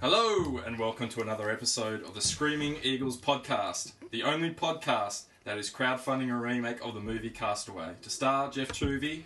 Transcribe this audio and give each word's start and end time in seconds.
Hello, 0.00 0.58
and 0.64 0.78
welcome 0.78 1.08
to 1.10 1.20
another 1.20 1.50
episode 1.50 2.02
of 2.02 2.14
the 2.14 2.20
Screaming 2.20 2.76
Eagles 2.82 3.20
podcast, 3.20 3.92
the 4.10 4.22
only 4.22 4.50
podcast 4.50 5.24
that 5.44 5.58
is 5.58 5.70
crowdfunding 5.70 6.30
a 6.30 6.36
remake 6.36 6.84
of 6.84 6.94
the 6.94 7.00
movie 7.00 7.30
Castaway. 7.30 7.94
To 8.02 8.10
star 8.10 8.50
Geoff 8.50 8.68
Toovey, 8.68 9.22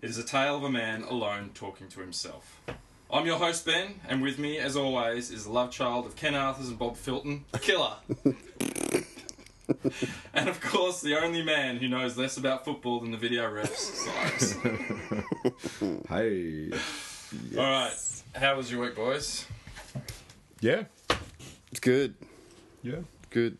it 0.00 0.10
is 0.10 0.18
a 0.18 0.24
tale 0.24 0.56
of 0.56 0.64
a 0.64 0.70
man 0.70 1.02
alone 1.02 1.50
talking 1.54 1.88
to 1.88 2.00
himself. 2.00 2.60
I'm 3.10 3.26
your 3.26 3.38
host, 3.38 3.66
Ben, 3.66 4.00
and 4.08 4.22
with 4.22 4.38
me, 4.38 4.58
as 4.58 4.76
always, 4.76 5.30
is 5.30 5.44
the 5.44 5.52
love 5.52 5.70
child 5.70 6.06
of 6.06 6.16
Ken 6.16 6.32
Arthurson 6.32 6.70
and 6.70 6.78
Bob 6.78 6.96
Fulton, 6.96 7.44
Killer. 7.60 7.96
and 10.34 10.48
of 10.48 10.60
course, 10.60 11.00
the 11.00 11.16
only 11.16 11.42
man 11.42 11.76
who 11.78 11.88
knows 11.88 12.16
less 12.16 12.36
about 12.36 12.64
football 12.64 13.00
than 13.00 13.10
the 13.10 13.16
video 13.16 13.50
refs, 13.50 13.76
Cyrus. 13.76 14.56
Hey. 16.08 16.70
Alright, 17.56 18.22
how 18.34 18.56
was 18.56 18.70
your 18.70 18.82
week, 18.82 18.94
boys? 18.94 19.46
Yeah. 20.60 20.84
It's 21.70 21.80
good. 21.80 22.14
Yeah. 22.82 23.00
Good. 23.30 23.58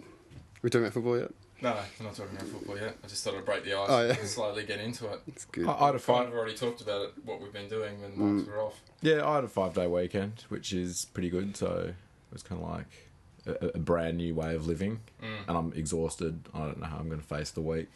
We 0.63 0.71
talking 0.71 0.85
about 0.85 0.93
football 0.95 1.19
yet? 1.19 1.31
No, 1.63 1.71
I'm 1.71 2.05
not 2.05 2.15
talking 2.15 2.37
about 2.37 2.49
football 2.49 2.77
yet. 2.77 2.97
I 3.03 3.07
just 3.07 3.25
thought 3.25 3.35
I'd 3.35 3.45
break 3.45 3.65
the 3.65 3.75
ice 3.75 3.87
Oh, 3.89 4.03
yeah. 4.07 4.17
and 4.19 4.29
slowly 4.29 4.65
get 4.65 4.81
into 4.81 5.07
it. 5.13 5.21
It's 5.29 5.45
good. 5.47 5.67
I, 5.67 5.73
I 5.73 5.87
had 5.87 5.89
a 5.89 5.91
Kind 5.93 6.03
five. 6.03 6.29
of 6.29 6.35
already 6.35 6.55
talked 6.55 6.81
about 6.81 7.03
it, 7.03 7.13
what 7.25 7.41
we've 7.41 7.53
been 7.53 7.69
doing 7.69 8.01
when 8.03 8.13
mm. 8.13 8.43
mics 8.43 8.47
were 8.49 8.61
off. 8.61 8.81
Yeah, 9.01 9.27
I 9.27 9.37
had 9.37 9.45
a 9.45 9.49
five 9.49 9.75
day 9.75 9.87
weekend, 9.87 10.45
which 10.49 10.73
is 10.73 11.07
pretty 11.07 11.31
good. 11.31 11.57
So 11.57 11.87
it 11.89 11.95
was 12.33 12.43
kind 12.43 12.63
of 12.63 12.69
like 12.69 13.12
a, 13.47 13.67
a 13.75 13.79
brand 13.79 14.17
new 14.19 14.35
way 14.35 14.55
of 14.55 14.67
living, 14.67 15.01
Mm. 15.23 15.49
and 15.49 15.57
I'm 15.57 15.73
exhausted. 15.75 16.41
I 16.55 16.59
don't 16.61 16.81
know 16.81 16.87
how 16.87 16.99
I'm 16.99 17.09
going 17.09 17.21
to 17.21 17.27
face 17.27 17.51
the 17.51 17.61
week. 17.61 17.89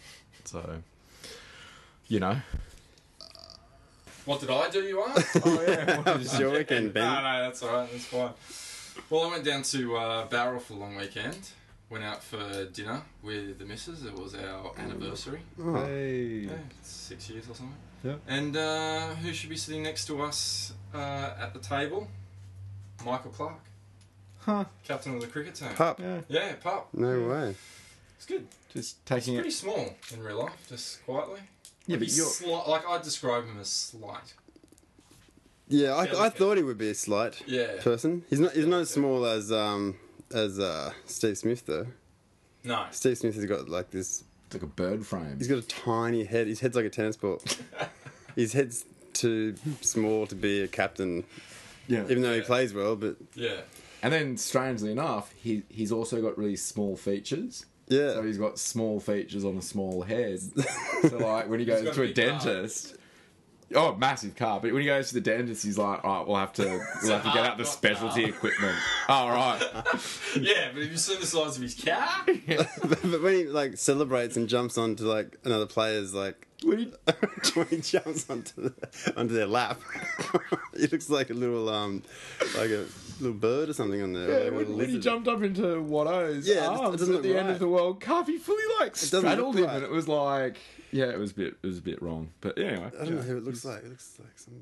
So, 0.45 0.83
you 2.09 2.21
know. 2.21 2.37
What 4.25 4.41
did 4.41 4.51
I 4.51 4.69
do, 4.71 4.83
you 4.83 5.05
ask? 5.05 5.41
Oh 5.47 5.63
yeah. 5.67 6.03
How 6.03 6.17
was 6.17 6.39
your 6.39 6.51
weekend, 6.59 6.93
Ben? 6.93 7.05
no, 7.05 7.23
no, 7.23 7.43
that's 7.45 7.63
alright, 7.63 7.91
that's 7.91 8.07
fine. 8.07 8.31
Well, 9.11 9.25
I 9.25 9.31
went 9.31 9.45
down 9.45 9.63
to 9.63 9.97
uh, 9.97 10.27
Bowral 10.27 10.59
for 10.61 10.73
a 10.75 10.77
long 10.77 10.97
weekend. 10.97 11.51
Went 11.91 12.03
out 12.03 12.25
for 12.25 12.65
dinner 12.73 13.03
with 13.23 13.61
the 13.61 13.65
missus. 13.65 14.05
It 14.05 14.15
was 14.19 14.35
our 14.35 14.73
anniversary. 14.77 15.39
hey. 15.57 16.47
Yeah, 16.49 16.53
six 16.83 17.31
years 17.31 17.45
or 17.49 17.55
something. 17.55 17.77
Yeah. 18.03 18.15
And 18.27 18.57
uh, 18.57 19.15
who 19.17 19.33
should 19.33 19.51
be 19.51 19.57
sitting 19.57 19.85
next 19.85 20.07
to 20.07 20.21
us 20.23 20.73
uh, 20.93 21.35
at 21.41 21.53
the 21.55 21.61
table? 21.61 22.09
Michael 23.05 23.31
Clarke, 23.31 23.61
Huh. 24.47 24.65
captain 24.85 25.15
of 25.17 25.21
the 25.21 25.27
cricket 25.27 25.55
team. 25.57 25.69
Pup. 25.75 26.01
Yeah. 26.01 26.21
Yeah, 26.29 26.53
pup. 26.63 26.89
No 26.95 27.29
way. 27.29 27.55
It's 28.17 28.25
good. 28.27 28.47
Just 28.73 28.73
He's 28.73 28.95
taking 29.05 29.35
pretty 29.35 29.49
it. 29.51 29.53
small 29.53 29.95
in 30.15 30.23
real 30.23 30.39
life, 30.39 30.67
just 30.69 31.05
quietly. 31.05 31.41
Yeah, 31.87 31.97
Like, 31.97 32.01
but 32.09 32.17
you're. 32.17 32.27
sli- 32.27 32.69
like 32.69 32.87
I'd 32.89 33.03
describe 33.03 33.45
him 33.45 33.59
as 33.61 33.69
slight. 33.69 34.35
Yeah, 35.69 35.95
I, 35.95 36.27
I 36.27 36.29
thought 36.31 36.57
he 36.57 36.63
would 36.63 36.79
be 36.79 36.91
a 36.91 36.95
slight 36.95 37.43
Yeah. 37.47 37.81
person. 37.83 38.25
He's 38.31 38.39
not. 38.41 38.53
He's 38.53 38.67
not 38.67 38.83
as 38.83 38.91
small 38.91 39.27
as 39.27 39.51
um 39.51 39.97
as 40.33 40.59
uh 40.61 40.93
Steve 41.07 41.37
Smith 41.39 41.67
though. 41.67 41.87
No. 42.63 42.87
Steve 42.93 43.19
Smith 43.19 43.35
has 43.35 43.45
got 43.47 43.69
like 43.69 43.91
this. 43.91 44.23
It's 44.47 44.55
like 44.55 44.63
a 44.63 44.67
bird 44.67 45.05
frame. 45.05 45.37
He's 45.39 45.49
got 45.49 45.59
a 45.59 45.63
tiny 45.63 46.25
head. 46.25 46.47
His 46.47 46.61
head's 46.61 46.77
like 46.77 46.85
a 46.85 46.91
tennis 46.91 47.17
ball. 47.17 47.43
His 48.37 48.53
head's 48.53 48.85
too 49.13 49.57
small 49.81 50.27
to 50.29 50.35
be 50.37 50.63
a 50.63 50.69
captain, 50.69 51.25
Yeah. 51.89 52.05
even 52.05 52.23
though 52.23 52.35
he 52.35 52.43
plays 52.43 52.73
well. 52.73 52.95
But 52.95 53.17
Yeah. 53.35 53.63
And 54.07 54.13
then, 54.15 54.37
strangely 54.37 54.93
enough, 54.93 55.33
he 55.33 55.63
he's 55.69 55.91
also 55.91 56.23
got 56.23 56.39
really 56.39 56.55
small 56.57 56.97
features. 56.97 57.67
yeah, 57.89 58.13
So 58.13 58.23
he's 58.23 58.39
got 58.39 58.57
small 58.59 59.01
features 59.01 59.45
on 59.45 59.57
a 59.57 59.63
small 59.63 60.03
head. 60.03 60.39
so 61.09 61.17
like 61.19 61.49
when 61.49 61.59
he 61.59 61.67
goes 61.67 61.83
to 61.83 62.03
a 62.03 62.07
big 62.07 62.15
car. 62.15 62.25
dentist, 62.39 62.95
oh 63.75 63.97
massive 63.97 64.37
car. 64.37 64.61
But 64.61 64.73
when 64.73 64.83
he 64.83 64.87
goes 64.87 65.09
to 65.09 65.15
the 65.15 65.21
dentist, 65.21 65.65
he's 65.65 65.77
like, 65.77 66.05
all 66.05 66.19
right, 66.19 66.27
we'll 66.29 66.37
have 66.37 66.53
to 66.53 66.63
we'll 67.03 67.13
have 67.15 67.25
to 67.25 67.33
get 67.33 67.45
out 67.47 67.59
the 67.59 67.65
specialty 67.65 68.23
car. 68.23 68.31
equipment. 68.31 68.77
All 69.09 69.31
right. 69.31 69.61
Yeah, 70.39 70.69
but 70.75 70.83
have 70.83 70.93
you 70.93 70.99
seen 70.99 71.19
the 71.19 71.27
size 71.27 71.57
of 71.57 71.63
his 71.63 71.75
car? 71.83 72.25
but, 72.47 73.01
but 73.11 73.23
when 73.23 73.35
he 73.35 73.45
like 73.49 73.79
celebrates 73.79 74.37
and 74.37 74.49
jumps 74.49 74.77
onto 74.77 75.05
like 75.05 75.39
another 75.45 75.65
player's 75.67 76.13
like 76.13 76.47
When 76.63 76.79
he- 76.79 76.93
when 77.55 77.67
he 77.69 77.79
jumps 77.81 78.29
onto 78.29 78.53
the, 78.69 78.75
onto 79.17 79.33
their 79.35 79.47
lap, 79.47 79.81
he 80.77 80.87
looks 80.89 81.09
like 81.09 81.31
a 81.31 81.35
little 81.35 81.69
um 81.71 82.03
like 82.59 82.69
a 82.71 82.85
little 83.21 83.37
bird 83.37 83.69
or 83.69 83.73
something 83.73 84.03
on 84.03 84.13
there. 84.13 84.29
Yeah, 84.29 84.51
when, 84.51 84.59
little 84.59 84.77
when 84.77 84.89
he 84.91 84.99
jumped 84.99 85.29
up 85.29 85.43
into 85.43 85.81
Watto's 85.83 86.47
Yeah, 86.47 86.55
it 86.55 86.59
it 86.59 86.81
arms 86.81 87.01
doesn't 87.01 87.15
at 87.17 87.23
the 87.23 87.29
look 87.29 87.39
end 87.39 87.51
of 87.51 87.59
the 87.59 87.69
World 87.69 88.01
Cup, 88.01 88.27
he 88.27 88.39
fully 88.39 88.63
like 88.81 88.93
doesn't 88.93 89.21
straddled 89.21 89.55
look 89.55 89.65
him, 89.65 89.71
right. 89.71 89.77
and 89.77 89.85
it 89.85 89.91
was 89.91 90.09
like, 90.09 90.59
yeah, 90.93 91.07
it 91.07 91.19
was 91.19 91.33
a 91.33 91.35
bit, 91.35 91.57
it 91.63 91.67
was 91.67 91.79
a 91.79 91.83
bit 91.83 92.01
wrong. 92.03 92.31
But 92.41 92.59
anyway, 92.59 92.91
I 92.99 93.05
don't 93.05 93.17
know 93.17 93.23
who 93.23 93.37
it 93.39 93.45
looks 93.45 93.65
like. 93.65 93.79
It 93.85 93.89
looks 93.89 94.15
like 94.19 94.39
some 94.39 94.55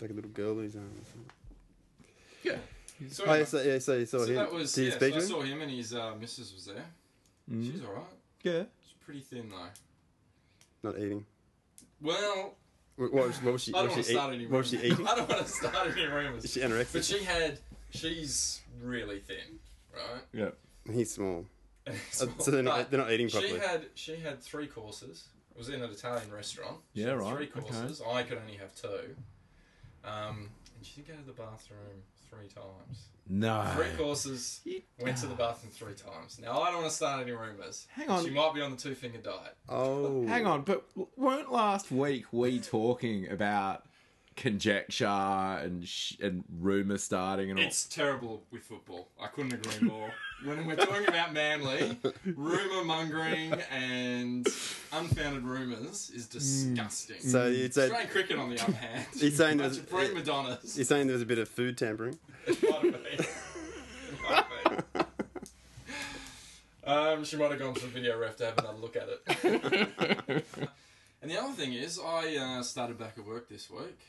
like 0.00 0.10
a 0.10 0.14
little 0.14 0.30
girl 0.30 0.58
in 0.58 0.64
his 0.64 0.76
arm. 0.76 0.90
Yeah, 2.42 2.56
So, 3.10 3.24
Oh 3.26 3.34
yeah, 3.34 3.44
so, 3.44 3.62
yeah, 3.62 3.78
so 3.78 3.94
you 3.94 4.06
saw 4.06 4.18
so 4.18 4.24
him. 4.26 4.34
that 4.34 4.52
was 4.52 4.72
Did 4.72 4.88
yeah, 4.88 4.94
speak 4.96 5.14
so 5.14 5.20
I 5.20 5.22
saw 5.22 5.42
him 5.42 5.62
and 5.62 5.70
his 5.70 5.94
uh, 5.94 6.14
missus 6.20 6.52
was 6.52 6.66
there. 6.66 6.84
Mm. 7.50 7.70
She's 7.72 7.84
alright. 7.84 8.04
yeah. 8.42 8.62
She's 8.82 8.94
pretty 9.04 9.20
thin 9.20 9.48
though. 9.50 10.88
Not 10.88 10.98
eating. 10.98 11.24
Well, 12.00 12.54
What, 12.96 13.12
what 13.12 13.26
was, 13.28 13.42
what 13.42 13.52
was 13.54 13.62
she? 13.62 13.72
I 13.74 13.78
don't 13.78 13.88
What 13.88 13.90
want 13.90 13.96
was 13.98 14.06
to 14.06 14.12
she, 14.12 14.16
start 14.18 14.32
eat, 14.32 14.36
any 14.36 14.46
what 14.46 14.58
was 14.58 14.68
she 14.70 14.76
eating? 14.78 15.06
I 15.08 15.14
don't 15.14 15.28
want 15.28 15.46
to 15.46 15.52
start 15.52 15.86
any 15.88 16.02
Is 16.02 16.10
rumours. 16.12 16.52
she 16.52 16.60
anorexic? 16.60 16.92
But 16.92 17.04
she 17.04 17.24
had, 17.24 17.58
she's 17.90 18.60
really 18.82 19.20
thin, 19.20 19.58
right? 19.94 20.22
Yeah. 20.32 20.50
He's 20.92 21.12
small. 21.14 21.46
And 21.84 21.96
Uh, 22.20 22.26
so 22.38 22.50
they're 22.52 22.62
not 22.62 22.76
but 22.76 22.90
they're 22.92 23.00
not 23.00 23.10
eating 23.10 23.26
She 23.26 23.56
had 23.56 23.86
she 23.94 24.16
had 24.16 24.40
three 24.40 24.68
courses. 24.68 25.24
It 25.50 25.58
was 25.58 25.68
in 25.68 25.82
an 25.82 25.90
Italian 25.90 26.30
restaurant. 26.32 26.76
She 26.94 27.00
Yeah, 27.02 27.08
had 27.08 27.18
right, 27.18 27.34
Three 27.36 27.46
okay. 27.56 27.60
courses. 27.60 28.00
I 28.08 28.22
could 28.22 28.38
only 28.38 28.54
have 28.54 28.72
two. 28.74 29.16
Um, 30.04 30.50
and 30.76 30.86
she 30.86 31.00
didn't 31.00 31.08
go 31.08 31.20
to 31.22 31.26
the 31.26 31.42
bathroom 31.42 32.02
three 32.32 32.48
times. 32.48 33.08
No. 33.28 33.64
Three 33.76 33.96
courses. 33.96 34.60
You- 34.64 34.82
Went 34.98 35.16
to 35.18 35.26
the 35.26 35.34
ah. 35.34 35.52
bathroom 35.52 35.72
three 35.72 35.94
times. 35.94 36.38
Now 36.40 36.60
I 36.60 36.70
don't 36.70 36.80
want 36.80 36.90
to 36.90 36.96
start 36.96 37.22
any 37.22 37.32
rumours. 37.32 37.86
Hang 37.92 38.08
on. 38.08 38.24
She 38.24 38.30
might 38.30 38.54
be 38.54 38.60
on 38.60 38.70
the 38.72 38.76
two 38.76 38.94
finger 38.94 39.18
diet. 39.18 39.56
Oh, 39.68 40.26
Hang 40.28 40.46
on, 40.46 40.62
but 40.62 40.84
weren't 41.16 41.52
last 41.52 41.90
week 41.90 42.24
we 42.32 42.60
talking 42.60 43.28
about 43.30 43.84
conjecture 44.36 45.04
and 45.06 45.86
sh- 45.86 46.16
and 46.20 46.44
rumor 46.60 46.98
starting 46.98 47.50
and 47.50 47.58
all? 47.58 47.64
It's 47.66 47.84
terrible 47.84 48.44
with 48.50 48.62
football. 48.62 49.08
I 49.20 49.26
couldn't 49.28 49.52
agree 49.52 49.88
more. 49.88 50.12
when 50.44 50.66
we're 50.66 50.76
talking 50.76 51.08
about 51.08 51.32
Manly, 51.32 51.98
rumour 52.24 52.84
mongering 52.84 53.52
and 53.70 54.46
unfounded 54.92 55.44
rumours 55.44 56.10
is 56.14 56.26
disgusting. 56.26 57.20
so 57.20 57.46
you'd 57.46 57.72
say 57.74 57.84
Australian 57.84 58.08
cricket, 58.10 58.38
on 58.38 58.50
the 58.50 58.62
other 58.62 58.72
hand, 58.72 59.06
He's 59.18 59.36
saying 59.36 59.58
bunch 59.58 59.74
there's- 59.74 59.78
of 59.78 59.90
prima 59.90 60.22
donnas. 60.22 60.76
you're 60.76 60.84
saying 60.84 61.06
there 61.06 61.14
was 61.14 61.22
a 61.22 61.26
bit 61.26 61.38
of 61.38 61.48
food 61.48 61.76
tampering. 61.78 62.18
It 62.46 62.62
might 62.62 62.72
have 62.72 62.82
been. 62.82 63.04
It 63.18 63.28
might 64.28 64.44
have 64.64 64.92
been. 64.92 65.04
Um, 66.84 67.24
she 67.24 67.36
might 67.36 67.50
have 67.52 67.60
gone 67.60 67.74
to 67.74 67.80
the 67.80 67.86
video 67.86 68.18
ref 68.18 68.36
to 68.38 68.46
have 68.46 68.58
another 68.58 68.78
look 68.78 68.96
at 68.96 69.08
it. 69.08 70.44
and 71.22 71.30
the 71.30 71.40
other 71.40 71.52
thing 71.52 71.72
is, 71.74 71.98
I 72.04 72.34
uh, 72.36 72.62
started 72.64 72.98
back 72.98 73.14
at 73.16 73.24
work 73.24 73.48
this 73.48 73.70
week. 73.70 74.00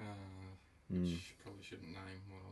Uh, 0.00 0.04
which 0.88 1.20
probably 1.44 1.62
shouldn't 1.62 1.88
name 1.88 2.20
what 2.30 2.40
I 2.40 2.50
was 2.50 2.51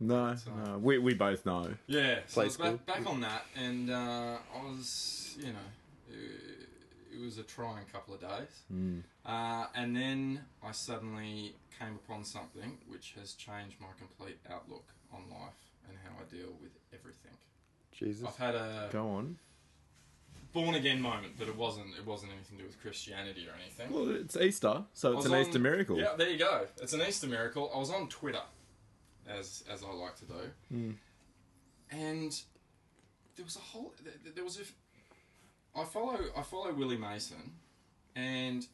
No, 0.00 0.34
So- 0.36 0.50
no, 0.54 0.78
we 0.78 0.98
we 0.98 1.14
both 1.14 1.44
know. 1.46 1.74
Yeah, 1.86 2.20
so 2.26 2.34
Play 2.34 2.42
I 2.42 2.46
was 2.46 2.54
school. 2.54 2.72
back, 2.72 2.86
back 2.86 3.06
on 3.06 3.20
that, 3.22 3.46
and 3.56 3.90
uh, 3.90 4.38
I 4.54 4.62
was, 4.64 5.36
you 5.38 5.52
know, 5.52 5.68
it, 6.10 6.68
it 7.14 7.20
was 7.20 7.38
a 7.38 7.42
trying 7.42 7.84
couple 7.92 8.14
of 8.14 8.20
days. 8.20 8.62
Mm. 8.72 9.02
Uh, 9.26 9.66
and 9.74 9.94
then 9.96 10.40
I 10.62 10.72
suddenly 10.72 11.54
came 11.78 11.94
upon 12.04 12.24
something 12.24 12.78
which 12.88 13.14
has 13.18 13.34
changed 13.34 13.76
my 13.80 13.88
complete 13.98 14.38
outlook 14.50 14.84
on 15.12 15.20
life 15.30 15.52
and 15.88 15.96
how 16.04 16.10
I 16.20 16.24
deal 16.34 16.52
with 16.60 16.72
everything. 16.92 17.32
Jesus. 17.92 18.26
I've 18.26 18.36
had 18.36 18.54
a 18.54 18.88
Go 18.92 19.08
on. 19.10 19.38
born 20.52 20.74
again 20.76 21.00
moment, 21.00 21.34
but 21.38 21.48
it 21.48 21.56
wasn't. 21.56 21.88
It 21.98 22.06
wasn't 22.06 22.32
anything 22.32 22.56
to 22.58 22.62
do 22.64 22.68
with 22.68 22.80
Christianity 22.80 23.46
or 23.48 23.54
anything. 23.60 23.92
Well, 23.92 24.14
it's 24.14 24.36
Easter, 24.36 24.82
so 24.92 25.16
it's 25.16 25.26
an 25.26 25.34
on- 25.34 25.40
Easter 25.40 25.58
miracle. 25.58 25.98
Yeah, 25.98 26.14
there 26.16 26.30
you 26.30 26.38
go. 26.38 26.66
It's 26.80 26.92
an 26.92 27.02
Easter 27.02 27.26
miracle. 27.26 27.70
I 27.74 27.78
was 27.78 27.90
on 27.90 28.08
Twitter, 28.08 28.42
as 29.28 29.64
as 29.70 29.82
I 29.84 29.92
like 29.92 30.16
to 30.16 30.24
do, 30.24 30.50
Mm. 30.72 30.96
and 31.90 32.32
there 33.36 33.44
was 33.44 33.56
a 33.56 33.60
whole. 33.60 33.92
th- 34.02 34.34
There 34.34 34.44
was 34.44 34.58
a. 34.58 34.64
I 35.78 35.84
follow 35.84 36.18
I 36.36 36.42
follow 36.42 36.72
Willie 36.72 36.96
Mason, 36.98 37.52
and. 38.16 38.66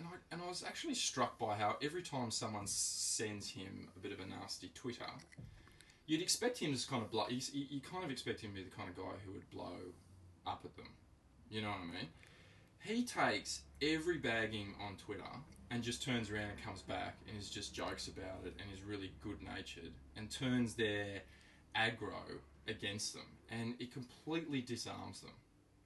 And 0.00 0.08
I, 0.08 0.34
and 0.34 0.42
I 0.42 0.48
was 0.48 0.64
actually 0.66 0.96
struck 0.96 1.38
by 1.38 1.54
how 1.54 1.76
every 1.80 2.02
time 2.02 2.32
someone 2.32 2.66
sends 2.66 3.48
him 3.48 3.88
a 3.96 4.00
bit 4.00 4.10
of 4.10 4.18
a 4.18 4.26
nasty 4.26 4.68
Twitter, 4.74 5.06
you'd 6.06 6.20
expect 6.20 6.58
him 6.58 6.74
to 6.74 6.88
kind 6.88 7.00
of 7.04 7.12
blow. 7.12 7.26
You, 7.28 7.40
you 7.52 7.80
kind 7.80 8.02
of 8.04 8.10
expect 8.10 8.40
him 8.40 8.50
to 8.50 8.56
be 8.56 8.64
the 8.64 8.74
kind 8.74 8.88
of 8.90 8.96
guy 8.96 9.12
who 9.24 9.32
would 9.32 9.48
blow 9.50 9.76
up 10.48 10.62
at 10.64 10.76
them. 10.76 10.88
You 11.48 11.62
know 11.62 11.68
what 11.68 11.78
I 11.78 11.84
mean? 11.86 12.08
He 12.80 13.04
takes 13.04 13.62
every 13.80 14.18
bagging 14.18 14.74
on 14.84 14.96
Twitter 14.96 15.22
and 15.70 15.82
just 15.82 16.02
turns 16.02 16.30
around 16.30 16.50
and 16.50 16.62
comes 16.64 16.82
back 16.82 17.16
and 17.28 17.38
is 17.40 17.50
just 17.50 17.74
jokes 17.74 18.08
about 18.08 18.44
it 18.44 18.54
and 18.60 18.72
is 18.72 18.82
really 18.82 19.12
good 19.22 19.42
natured 19.42 19.92
and 20.16 20.30
turns 20.30 20.74
their 20.74 21.22
aggro 21.76 22.38
against 22.68 23.14
them 23.14 23.26
and 23.50 23.74
it 23.80 23.92
completely 23.92 24.60
disarms 24.60 25.20
them. 25.20 25.30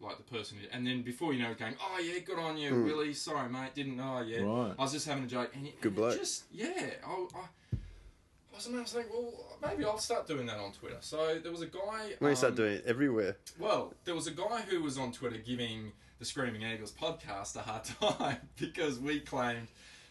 like 0.01 0.17
the 0.17 0.23
person, 0.37 0.57
who, 0.59 0.69
and 0.71 0.87
then 0.87 1.03
before 1.03 1.33
you 1.33 1.43
know, 1.43 1.51
it, 1.51 1.59
going, 1.59 1.75
"Oh 1.81 1.99
yeah, 1.99 2.21
good 2.21 2.39
on 2.39 2.57
you, 2.57 2.71
Hmm. 2.71 2.85
Willie. 2.85 3.13
Sorry, 3.13 3.49
mate, 3.49 3.75
didn't 3.75 3.97
know. 3.97 4.21
Yeah, 4.21 4.43
Right. 4.43 4.73
I 4.79 4.83
was 4.83 4.93
just 4.93 5.09
having 5.09 5.25
a 5.25 5.27
joke." 5.27 5.51
And 5.57 5.67
it, 5.67 5.81
Good 5.81 5.97
bloke. 5.97 6.17
Just 6.17 6.45
yeah, 6.53 6.91
I, 7.05 7.11
I, 7.11 7.41
I 7.73 8.55
was, 8.55 8.69
I 8.73 8.81
was 8.81 8.95
like, 8.95 9.13
well, 9.13 9.59
maybe 9.61 9.85
I'll 9.85 9.99
start 9.99 10.29
doing 10.29 10.47
that 10.47 10.59
on 10.59 10.71
Twitter. 10.71 10.99
So 11.01 11.41
there 11.43 11.51
was 11.51 11.63
a 11.63 11.67
guy. 11.67 12.13
When 12.21 12.31
you 12.31 12.37
start 12.37 12.53
um, 12.53 12.57
doing 12.59 12.75
it 12.75 12.85
everywhere. 12.87 13.39
well, 13.59 13.93
there 14.05 14.15
was 14.15 14.29
a 14.29 14.31
guy 14.31 14.61
who 14.69 14.83
was 14.85 14.99
on 14.99 15.11
Twitter 15.11 15.39
giving 15.39 15.91
the 16.19 16.25
Screaming 16.25 16.63
Eagles 16.63 16.93
podcast 16.93 17.57
a 17.57 17.61
hard 17.61 17.85
time 18.19 18.39
because 18.59 18.99
we 18.99 19.21
claimed 19.21 19.69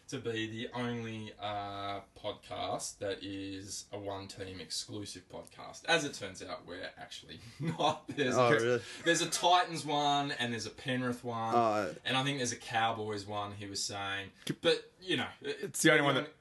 to 0.10 0.18
be 0.20 0.50
the 0.50 0.70
only 0.74 1.34
uh, 1.42 2.00
podcast 2.24 2.98
that 3.00 3.18
is 3.22 3.86
a 3.92 4.00
one 4.00 4.26
team 4.28 4.62
exclusive 4.62 5.24
podcast. 5.30 5.84
As 5.86 6.06
it 6.06 6.14
turns 6.14 6.42
out, 6.42 6.62
we're 6.66 6.90
actually 6.98 7.42
not. 7.60 8.08
There's, 8.16 8.38
Oh, 8.38 8.48
a, 8.48 8.52
really? 8.54 8.82
there's 9.04 9.22
a 9.22 9.26
Titans 9.30 9.86
one 9.86 10.32
and 10.40 10.54
there's 10.54 10.66
a 10.66 10.70
Penrith 10.70 11.26
one. 11.26 11.54
Oh, 11.54 11.94
and 12.06 12.16
I 12.16 12.24
think 12.24 12.38
there's 12.38 12.54
a 12.54 12.58
Cowboys 12.58 13.28
one, 13.28 13.52
he 13.60 13.68
was 13.68 13.84
saying. 13.84 14.28
But, 14.62 14.90
you 15.02 15.18
know, 15.18 15.28
It's 15.42 15.82
the 15.82 15.92
only 15.92 16.04
one 16.04 16.16
that- 16.16 16.32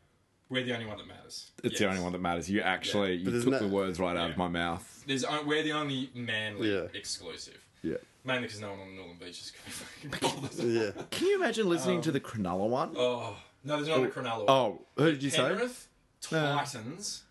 We're 0.48 0.62
the 0.62 0.72
only 0.74 0.86
one 0.86 0.98
that 0.98 1.08
matters. 1.08 1.50
It's 1.64 1.80
the 1.80 1.88
only 1.88 2.00
one 2.02 2.12
that 2.12 2.20
matters. 2.20 2.48
You 2.48 2.60
actually 2.60 3.18
But 3.24 3.32
you 3.32 3.42
took 3.42 3.50
no- 3.54 3.58
the 3.58 3.66
words 3.68 3.98
right 3.98 4.16
out 4.16 4.30
of 4.30 4.36
my 4.36 4.46
mouth. 4.46 5.02
There's, 5.08 5.24
we're 5.44 5.64
the 5.64 5.72
only 5.72 6.10
manly 6.14 6.72
Yeah. 6.72 6.82
exclusive. 6.94 7.58
Yeah. 7.82 7.96
Mainly 8.24 8.42
because 8.42 8.60
no 8.60 8.70
one 8.70 8.80
on 8.80 8.88
the 8.88 8.96
Northern 8.96 9.16
Beach 9.18 9.40
is 9.40 9.52
going 9.52 10.10
to 10.10 10.20
fucking 10.20 10.40
bother. 10.40 10.66
yeah. 10.66 11.04
Can 11.10 11.28
you 11.28 11.36
imagine 11.36 11.68
listening 11.68 12.00
to 12.02 12.10
the 12.10 12.18
um, 12.18 12.24
Cronulla 12.24 12.68
one? 12.68 12.94
Oh 12.96 13.36
no, 13.64 13.76
there's 13.76 13.88
not 13.88 13.98
a 13.98 14.02
oh. 14.02 14.08
Cronulla. 14.08 14.44
Oh, 14.48 14.80
who 14.96 15.10
did 15.12 15.22
you 15.22 15.30
say? 15.30 15.38
Penrith, 15.38 15.88
uh, 16.32 16.56
Titans, 16.56 17.22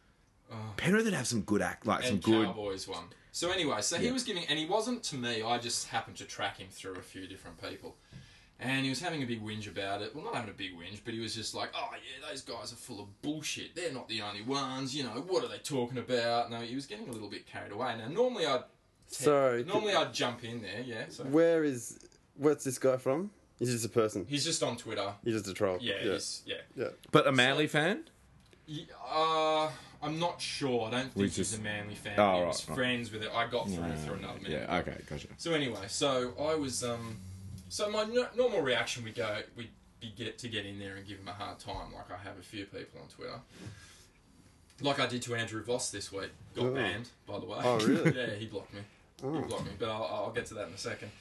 oh. 0.51 0.55
Penrith 0.77 1.05
would 1.05 1.13
have 1.13 1.27
some 1.27 1.41
good 1.41 1.61
act, 1.61 1.85
like 1.85 2.03
some 2.03 2.13
and 2.13 2.23
good. 2.23 2.45
Cowboys 2.45 2.87
one. 2.87 3.05
So 3.31 3.51
anyway, 3.51 3.81
so 3.81 3.97
he 3.97 4.11
was 4.11 4.23
giving, 4.23 4.45
and 4.47 4.57
he 4.57 4.65
wasn't 4.65 5.03
to 5.03 5.17
me. 5.17 5.41
I 5.41 5.57
just 5.57 5.89
happened 5.89 6.15
to 6.17 6.25
track 6.25 6.57
him 6.57 6.67
through 6.71 6.95
a 6.95 7.01
few 7.01 7.27
different 7.27 7.61
people, 7.61 7.97
and 8.61 8.85
he 8.85 8.89
was 8.89 9.01
having 9.01 9.23
a 9.23 9.25
big 9.25 9.43
whinge 9.43 9.67
about 9.67 10.01
it. 10.01 10.15
Well, 10.15 10.23
not 10.23 10.35
having 10.35 10.49
a 10.49 10.53
big 10.53 10.71
whinge, 10.71 11.01
but 11.03 11.13
he 11.13 11.19
was 11.19 11.35
just 11.35 11.53
like, 11.53 11.69
"Oh 11.75 11.89
yeah, 11.91 12.29
those 12.29 12.41
guys 12.41 12.71
are 12.71 12.77
full 12.77 13.01
of 13.01 13.21
bullshit. 13.21 13.75
They're 13.75 13.91
not 13.91 14.07
the 14.07 14.21
only 14.21 14.41
ones. 14.41 14.95
You 14.95 15.03
know 15.03 15.23
what 15.27 15.43
are 15.43 15.49
they 15.49 15.57
talking 15.57 15.97
about?" 15.97 16.49
No, 16.49 16.59
he 16.59 16.75
was 16.75 16.85
getting 16.85 17.09
a 17.09 17.11
little 17.11 17.29
bit 17.29 17.45
carried 17.45 17.73
away. 17.73 17.95
Now, 17.97 18.07
normally 18.07 18.45
I'd. 18.45 18.63
Sorry. 19.07 19.63
Normally 19.63 19.93
I'd 19.93 20.13
jump 20.13 20.43
in 20.43 20.61
there. 20.61 20.81
Yeah. 20.85 21.05
So 21.09 21.23
Where 21.25 21.63
is. 21.63 21.99
Where's 22.37 22.63
this 22.63 22.77
guy 22.77 22.97
from? 22.97 23.31
He's 23.59 23.71
just 23.71 23.85
a 23.85 23.89
person. 23.89 24.25
he's 24.27 24.43
just 24.43 24.61
on 24.63 24.75
Twitter. 24.75 25.13
He's 25.23 25.35
just 25.35 25.47
a 25.47 25.53
troll. 25.53 25.77
Yeah. 25.79 25.93
Yeah. 26.03 26.11
He's, 26.13 26.41
yeah. 26.45 26.55
yeah. 26.75 26.87
But 27.11 27.25
a 27.27 27.31
Manly 27.31 27.67
fan? 27.67 28.03
Uh, 29.09 29.69
I'm 30.03 30.19
not 30.19 30.41
sure. 30.41 30.87
I 30.87 30.91
don't 30.91 31.01
think 31.03 31.15
We 31.15 31.23
he's 31.23 31.35
just- 31.37 31.57
a 31.57 31.61
manly 31.61 31.95
fan. 31.95 32.19
Oh, 32.19 32.33
he 32.35 32.39
right, 32.41 32.47
was 32.47 32.67
right. 32.67 32.75
friends 32.75 33.11
with 33.11 33.23
it. 33.23 33.29
I 33.33 33.47
got 33.47 33.69
through 33.69 33.95
through 34.03 34.15
another 34.15 34.39
man. 34.41 34.51
Yeah. 34.51 34.77
Okay. 34.79 34.97
Gotcha. 35.09 35.27
So 35.37 35.53
anyway, 35.53 35.85
so 35.87 36.33
I 36.39 36.55
was 36.55 36.83
um, 36.83 37.15
so 37.69 37.89
my 37.89 38.03
no- 38.03 38.27
normal 38.35 38.61
reaction 38.61 39.03
would 39.05 39.15
go 39.15 39.39
would 39.55 39.69
be 40.01 40.13
get 40.17 40.37
to 40.39 40.49
get 40.49 40.65
in 40.65 40.77
there 40.79 40.95
and 40.97 41.07
give 41.07 41.19
him 41.19 41.27
a 41.27 41.31
hard 41.33 41.59
time, 41.59 41.93
like 41.93 42.11
I 42.11 42.17
have 42.23 42.37
a 42.37 42.43
few 42.43 42.65
people 42.65 43.01
on 43.01 43.07
Twitter. 43.07 43.39
Like 44.81 44.99
I 44.99 45.05
did 45.07 45.21
to 45.23 45.35
Andrew 45.35 45.63
Voss 45.63 45.89
this 45.91 46.11
week. 46.11 46.31
Got 46.55 46.65
Oh. 46.65 46.73
banned, 46.73 47.07
by 47.25 47.39
the 47.39 47.45
way. 47.45 47.59
Oh, 47.63 47.79
really? 47.79 48.11
yeah, 48.17 48.35
he 48.35 48.47
blocked 48.47 48.73
me. 48.73 48.81
Oh. 49.23 49.41
blocked 49.41 49.65
me, 49.65 49.71
but 49.79 49.89
I'll, 49.89 50.03
I'll 50.11 50.31
get 50.31 50.45
to 50.47 50.53
that 50.55 50.67
in 50.67 50.73
a 50.73 50.77
second. 50.77 51.11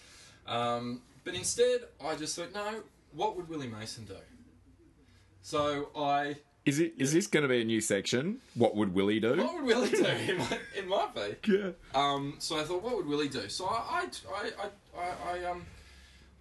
Um, 0.46 1.02
but 1.24 1.34
instead, 1.34 1.82
I 2.04 2.16
just 2.16 2.36
thought, 2.36 2.52
no, 2.52 2.82
what 3.12 3.36
would 3.36 3.48
Willie 3.48 3.68
Mason 3.68 4.04
do? 4.04 4.16
So 5.42 5.90
I 5.96 6.36
Is 6.64 6.78
it? 6.80 6.94
Is 6.98 7.12
this 7.12 7.26
going 7.26 7.42
to 7.42 7.48
be 7.48 7.60
a 7.60 7.64
new 7.64 7.80
section? 7.80 8.38
What 8.54 8.74
would 8.76 8.94
Willie 8.94 9.20
do? 9.20 9.36
What 9.36 9.54
would 9.54 9.64
Willie 9.64 9.90
do? 9.90 10.04
It 10.04 10.38
might, 10.38 10.60
it 10.76 10.88
might 10.88 11.14
be. 11.14 11.52
Yeah. 11.52 11.70
Um, 11.94 12.36
so 12.38 12.58
I 12.58 12.64
thought, 12.64 12.82
what 12.82 12.96
would 12.96 13.06
Willie 13.06 13.28
do? 13.28 13.48
So 13.48 13.66
I, 13.66 14.06
I, 14.32 14.50
I, 14.62 15.00
I, 15.00 15.38
I, 15.38 15.44
um, 15.44 15.66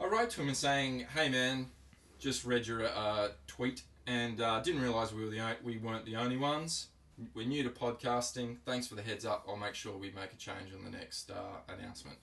I 0.01 0.05
wrote 0.05 0.29
to 0.31 0.41
him 0.41 0.47
and 0.47 0.57
saying, 0.57 1.05
hey 1.13 1.29
man, 1.29 1.67
just 2.19 2.45
read 2.45 2.65
your 2.65 2.85
uh, 2.87 3.29
tweet 3.47 3.83
and 4.07 4.41
uh, 4.41 4.59
didn't 4.61 4.81
realise 4.81 5.11
we 5.13 5.23
were 5.23 5.29
the 5.31 5.41
we 5.63 5.77
weren't 5.77 6.05
the 6.05 6.15
only 6.15 6.37
ones. 6.37 6.87
We're 7.35 7.45
new 7.47 7.63
to 7.63 7.69
podcasting. 7.69 8.57
Thanks 8.65 8.87
for 8.87 8.95
the 8.95 9.01
heads 9.01 9.25
up. 9.25 9.45
I'll 9.47 9.55
make 9.57 9.75
sure 9.75 9.97
we 9.97 10.11
make 10.11 10.33
a 10.33 10.37
change 10.37 10.73
on 10.77 10.83
the 10.83 10.97
next 10.97 11.29
uh, 11.31 11.35
announcement. 11.71 12.17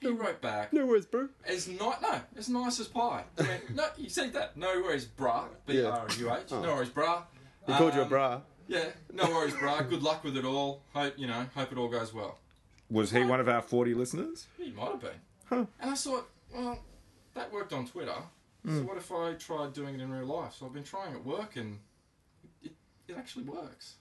He 0.00 0.06
wrote 0.08 0.40
back, 0.40 0.72
No 0.72 0.86
worries, 0.86 1.06
bro. 1.06 1.28
It's 1.44 1.66
not 1.66 2.00
no, 2.00 2.20
It's 2.36 2.48
nice 2.48 2.78
as 2.78 2.86
pie. 2.86 3.24
He 3.36 3.42
went, 3.44 3.74
no, 3.74 3.86
you 3.96 4.08
said 4.08 4.32
that. 4.34 4.56
No 4.56 4.80
worries, 4.80 5.06
brah. 5.06 5.46
B 5.66 5.82
R 5.82 6.06
U 6.18 6.32
H. 6.32 6.50
No 6.52 6.60
worries, 6.74 6.88
brah. 6.90 7.24
He 7.66 7.72
called 7.72 7.94
you 7.94 8.00
a 8.00 8.02
Um, 8.04 8.08
bra. 8.08 8.40
yeah, 8.68 8.84
no 9.12 9.24
worries, 9.28 9.54
brah. 9.54 9.88
Good 9.88 10.02
luck 10.04 10.22
with 10.22 10.36
it 10.36 10.44
all. 10.44 10.82
Hope 10.94 11.14
you 11.18 11.26
know. 11.26 11.46
Hope 11.54 11.72
it 11.72 11.78
all 11.78 11.88
goes 11.88 12.14
well. 12.14 12.38
Was 12.88 13.10
he 13.10 13.24
one 13.24 13.40
of 13.40 13.48
our 13.48 13.60
forty 13.60 13.92
listeners? 13.92 14.46
He 14.56 14.70
might 14.70 14.92
have 14.92 15.00
been. 15.00 15.20
Huh. 15.46 15.66
And 15.80 15.90
I 15.90 15.94
thought, 15.94 16.28
well, 16.54 16.78
that 17.34 17.52
worked 17.52 17.72
on 17.72 17.86
Twitter. 17.86 18.14
So 18.66 18.82
what 18.82 18.98
if 18.98 19.10
I 19.10 19.32
tried 19.32 19.72
doing 19.72 19.94
it 19.94 20.00
in 20.02 20.10
real 20.12 20.26
life? 20.26 20.52
So 20.58 20.66
I've 20.66 20.74
been 20.74 20.84
trying 20.84 21.14
at 21.14 21.24
work, 21.24 21.56
and 21.56 21.78
it, 22.62 22.72
it 23.08 23.16
actually 23.16 23.44
works. 23.44 23.94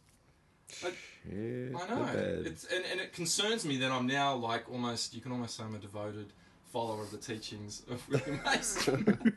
I, 0.86 0.92
Yeah. 1.30 1.78
I 1.78 1.88
know. 1.90 2.42
It's 2.46 2.66
and, 2.66 2.84
and 2.92 3.00
it 3.02 3.14
concerns 3.14 3.66
me 3.66 3.78
that 3.78 3.92
I'm 3.92 4.08
now 4.08 4.36
like 4.36 4.70
almost. 4.72 5.14
You 5.16 5.22
can 5.22 5.32
almost 5.32 5.56
say 5.58 5.64
I'm 5.64 5.76
a 5.76 5.80
devoted 5.80 6.28
follower 6.72 7.02
of 7.02 7.12
the 7.12 7.18
teachings 7.18 7.84
of 7.90 8.08
William 8.10 8.40
Mason. 8.46 9.04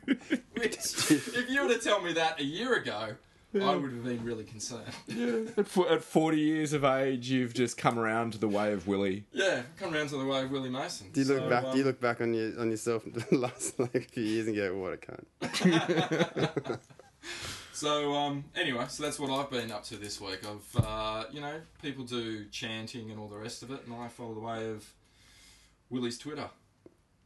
Which, 0.57 0.77
if 0.77 1.49
you 1.51 1.63
were 1.67 1.73
to 1.75 1.79
tell 1.81 2.01
me 2.03 2.13
that 2.15 2.41
a 2.41 2.45
year 2.45 2.75
ago, 2.75 3.15
I 3.55 3.75
would 3.75 3.91
have 3.93 4.05
been 4.05 4.23
really 4.25 4.45
concerned. 4.45 4.85
Yeah. 5.09 5.51
At, 5.57 5.67
fo- 5.67 5.89
at 5.89 6.05
forty 6.05 6.39
years 6.39 6.73
of 6.73 6.85
age, 6.85 7.31
you've 7.31 7.55
just 7.55 7.77
come 7.79 7.99
around 7.99 8.33
to 8.33 8.39
the 8.39 8.47
way 8.49 8.73
of 8.73 8.87
Willie. 8.87 9.25
Yeah, 9.33 9.63
come 9.79 9.93
around 9.95 10.09
to 10.11 10.19
the 10.19 10.25
way 10.25 10.43
of 10.43 10.51
Willie 10.53 10.71
Mason. 10.71 11.09
Do 11.13 11.21
you 11.21 11.27
look 11.27 11.39
So, 11.39 11.49
back? 11.49 11.65
um, 11.65 11.73
do 11.73 11.79
you 11.79 11.85
look 11.85 12.01
back 12.01 12.21
on 12.21 12.33
your 12.35 12.61
on 12.61 12.71
yourself 12.71 13.03
the 13.31 13.37
last 13.37 13.79
like 13.81 14.11
few 14.11 14.23
years 14.23 14.47
and 14.47 14.55
go, 14.57 14.77
"What 14.77 14.93
a 14.93 14.97
cunt." 14.99 16.79
So 17.81 18.13
um, 18.15 18.45
anyway, 18.55 18.85
so 18.89 19.03
that's 19.03 19.19
what 19.19 19.31
I've 19.31 19.49
been 19.49 19.73
up 19.73 19.85
to 19.85 19.97
this 19.97 20.21
week. 20.21 20.41
I've 20.45 20.85
uh, 20.85 21.25
you 21.33 21.41
know 21.41 21.63
people 21.81 22.05
do 22.05 22.45
chanting 22.51 23.11
and 23.11 23.19
all 23.19 23.27
the 23.27 23.39
rest 23.39 23.63
of 23.63 23.71
it, 23.71 23.81
and 23.87 23.95
I 23.95 24.09
follow 24.09 24.35
the 24.35 24.41
way 24.41 24.71
of 24.71 24.87
Willie's 25.89 26.19
Twitter. 26.19 26.51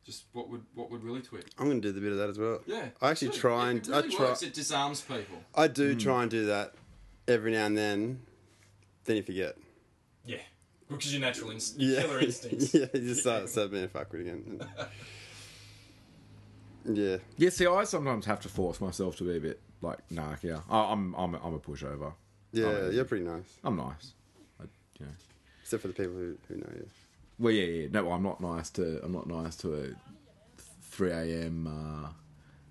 Just 0.06 0.27
what 0.33 0.49
would 0.49 0.62
what 0.77 0.93
would 0.93 1.03
Willie 1.03 1.23
tweet? 1.23 1.47
I'm 1.59 1.67
gonna 1.67 1.81
do 1.81 1.91
the 1.91 2.01
bit 2.01 2.12
of 2.12 2.19
that 2.19 2.29
as 2.31 2.39
well. 2.39 2.61
Yeah, 2.67 2.91
I 3.03 3.11
actually 3.11 3.33
Good. 3.33 3.41
try 3.41 3.71
and 3.71 3.81
it 3.81 3.89
really 3.89 4.06
I 4.06 4.17
try. 4.17 4.27
works. 4.27 4.43
It 4.45 4.55
disarms 4.55 5.01
people. 5.01 5.39
I 5.56 5.67
do 5.67 5.97
try 5.97 6.23
and 6.23 6.31
do 6.31 6.47
that 6.47 6.75
every 7.27 7.51
now 7.51 7.67
and 7.67 7.77
then. 7.77 8.21
Then 9.06 9.17
you 9.17 9.25
forget. 9.25 9.56
Yeah, 10.25 10.37
because 10.89 11.12
your 11.12 11.21
natural 11.21 11.51
inst- 11.51 11.81
Yeah, 11.81 12.03
killer 12.03 12.21
instincts. 12.21 12.73
yeah. 12.75 12.87
You 12.95 13.01
just 13.01 13.23
start 13.23 13.49
start 13.49 13.73
being 13.73 13.87
a 13.87 13.89
fuckwit 13.89 14.21
again. 14.21 14.61
yeah. 16.85 17.17
Yeah. 17.39 17.51
See, 17.51 17.67
I 17.67 17.83
sometimes 17.83 18.27
have 18.27 18.39
to 18.43 18.49
force 18.49 18.81
myself 18.81 19.17
to 19.17 19.25
be 19.25 19.37
a 19.37 19.41
bit 19.41 19.61
like 19.84 19.98
narkier. 20.10 20.60
I, 20.69 20.93
I'm 20.93 21.14
I'm 21.14 21.34
I'm 21.36 21.55
a 21.55 21.58
pushover. 21.58 22.12
Yeah, 22.53 22.67
Oh, 22.67 22.91
you're 22.91 23.05
pretty 23.05 23.24
nice. 23.24 23.58
I'm 23.64 23.76
nice. 23.76 24.12
I, 24.60 24.64
you 24.98 25.06
know. 25.06 25.12
Except 25.62 25.82
for 25.82 25.88
the 25.88 25.94
people 25.94 26.12
who, 26.14 26.36
who 26.48 26.56
know 26.56 26.69
you. 26.74 26.86
Well, 27.38 27.53
yeah, 27.53 27.64
yeah. 27.64 27.88
No, 27.91 28.12
I'm 28.12 28.22
not 28.22 28.41
nice 28.41 28.70
to. 28.70 29.00
I'm 29.05 29.12
not 29.12 29.26
nice 29.26 29.56
to 29.56 29.74
a 29.74 29.86
3 30.91 31.10
a.m. 31.10 31.67
Uh, 31.67 32.08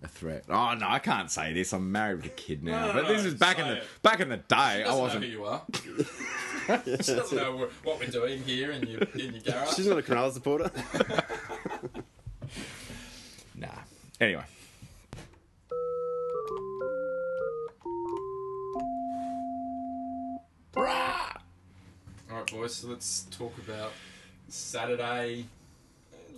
a 0.03 0.08
threat. 0.08 0.43
Oh 0.50 0.74
no, 0.74 0.88
I 0.88 1.00
can't 1.00 1.29
say 1.32 1.53
this. 1.53 1.74
I'm 1.74 1.91
married 1.91 2.17
with 2.17 2.25
a 2.27 2.29
kid 2.29 2.63
now. 2.63 2.88
No, 2.88 2.88
no, 2.88 2.93
but 2.93 3.08
this 3.08 3.24
no, 3.24 3.27
is 3.29 3.34
back 3.36 3.60
in 3.60 3.67
the 3.67 3.77
it. 3.77 3.84
back 4.01 4.20
in 4.20 4.29
the 4.29 4.38
day. 4.38 4.55
I 4.55 4.84
Doesn't 4.84 5.01
wasn't. 5.01 5.22
know 5.24 5.27
who 5.27 5.34
you 5.34 5.46
are. 5.46 5.62
she 7.01 7.13
doesn't 7.15 7.38
know 7.38 7.67
what 7.84 8.00
we're 8.00 8.08
doing 8.08 8.41
here 8.43 8.72
in 8.72 8.84
your 8.88 9.01
in 9.15 9.34
your 9.34 9.41
garage. 9.43 9.75
She's 9.75 9.88
not 9.88 10.00
a 10.00 10.01
Cronulla 10.01 10.32
supporter. 10.34 10.72
Nah. 13.55 13.67
Anyway. 14.20 14.43
All 20.75 20.84
right, 22.39 22.51
boys. 22.51 22.75
So 22.75 22.88
let's 22.88 23.27
talk 23.32 23.56
about 23.60 23.92
Saturday 24.48 25.46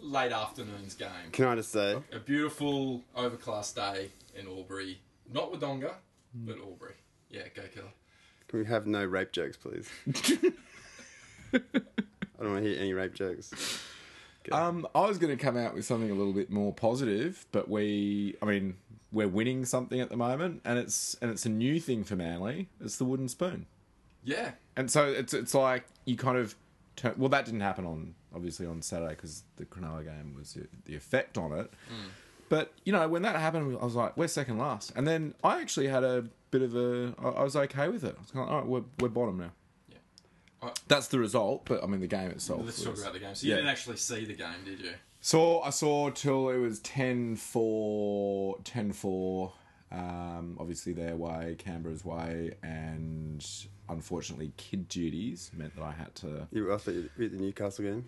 late 0.01 0.31
afternoon's 0.31 0.93
game. 0.93 1.09
Can 1.31 1.45
I 1.45 1.55
just 1.55 1.71
say, 1.71 1.97
A 2.11 2.19
beautiful 2.19 3.01
overcast 3.15 3.75
day 3.75 4.09
in 4.37 4.47
Albury. 4.47 4.99
Not 5.31 5.51
Wodonga, 5.53 5.93
but 6.33 6.57
Albury. 6.59 6.93
Yeah, 7.29 7.43
go 7.55 7.63
killer. 7.73 7.87
can 8.47 8.59
we 8.59 8.65
have 8.65 8.85
no 8.87 9.03
rape 9.05 9.31
jokes, 9.31 9.57
please? 9.57 9.89
I 11.53 11.59
don't 12.43 12.51
want 12.51 12.63
to 12.63 12.69
hear 12.69 12.79
any 12.79 12.93
rape 12.93 13.13
jokes. 13.13 13.81
Um, 14.51 14.85
I 14.93 15.01
was 15.07 15.17
going 15.17 15.35
to 15.35 15.43
come 15.43 15.57
out 15.57 15.73
with 15.73 15.85
something 15.85 16.11
a 16.11 16.13
little 16.13 16.33
bit 16.33 16.51
more 16.51 16.71
positive, 16.71 17.47
but 17.51 17.67
we, 17.67 18.35
I 18.41 18.45
mean, 18.45 18.75
we're 19.11 19.27
winning 19.27 19.65
something 19.65 19.99
at 19.99 20.09
the 20.09 20.17
moment, 20.17 20.61
and 20.65 20.77
it's 20.77 21.15
and 21.21 21.31
it's 21.31 21.45
a 21.45 21.49
new 21.49 21.79
thing 21.79 22.03
for 22.03 22.15
Manly. 22.15 22.69
It's 22.79 22.97
the 22.97 23.05
wooden 23.05 23.27
spoon, 23.27 23.65
Yeah, 24.25 24.51
and 24.75 24.89
so 24.91 25.05
it's 25.07 25.33
it's 25.33 25.53
like 25.53 25.85
you 26.05 26.17
kind 26.17 26.37
of 26.37 26.55
turn. 26.97 27.13
Well, 27.17 27.29
that 27.29 27.45
didn't 27.45 27.61
happen 27.61 27.85
on 27.85 28.15
obviously 28.33 28.65
on 28.65 28.81
Saturday 28.81 29.11
because 29.15 29.43
the 29.55 29.65
Cronulla 29.65 30.03
game 30.03 30.33
was 30.35 30.53
the- 30.85 30.95
effect 30.95 31.37
on 31.37 31.53
it. 31.53 31.71
But 32.49 32.73
you 32.83 32.91
know, 32.91 33.07
when 33.07 33.21
that 33.21 33.35
happened, 33.37 33.77
I 33.81 33.85
was 33.85 33.95
like, 33.95 34.17
we're 34.17 34.27
second 34.27 34.57
last, 34.57 34.91
and 34.95 35.07
then 35.07 35.33
I 35.43 35.61
actually 35.61 35.87
had 35.87 36.03
a 36.03 36.25
bit 36.51 36.61
of 36.61 36.75
a 36.75 37.13
I 37.19 37.43
was 37.43 37.55
okay 37.55 37.87
with 37.87 38.03
it. 38.03 38.15
I 38.17 38.21
was 38.21 38.31
kind 38.31 38.43
of, 38.47 38.51
all 38.53 38.59
right, 38.59 38.67
we're 38.67 38.83
we're 38.99 39.09
bottom 39.09 39.37
now. 39.37 39.51
Yeah. 39.89 40.69
That's 40.87 41.07
the 41.07 41.19
result, 41.19 41.65
but 41.65 41.83
I 41.83 41.87
mean 41.87 42.01
the 42.01 42.07
game 42.07 42.29
itself. 42.31 42.61
let's 42.65 42.83
talk 42.83 42.97
about 42.97 43.13
the 43.13 43.19
game. 43.19 43.35
So 43.35 43.45
you 43.45 43.51
Yeah. 43.51 43.57
didn't 43.57 43.69
actually 43.71 43.97
see 43.97 44.25
the 44.25 44.33
game, 44.35 44.63
did 44.65 44.79
you? 44.79 44.93
Saw 45.21 45.61
I 45.63 45.69
saw 45.71 46.09
till 46.11 46.49
it 46.49 46.57
was 46.57 46.79
10 46.81 47.35
4 47.35 48.59
10 48.63 48.91
4 48.91 49.53
um, 49.91 50.57
obviously 50.59 50.93
their 50.93 51.15
way, 51.15 51.55
Canberra's 51.57 52.03
way, 52.05 52.51
and 52.61 53.45
unfortunately 53.89 54.51
kid 54.57 54.87
duties 54.89 55.51
meant 55.55 55.75
that 55.75 55.83
I 55.83 55.91
had 55.91 56.13
to 56.15 56.47
You, 56.51 56.73
I 56.73 56.77
thought 56.77 56.93
you 56.93 57.09
were 57.17 57.25
at 57.25 57.31
the 57.31 57.37
Newcastle 57.37 57.85
game. 57.85 58.05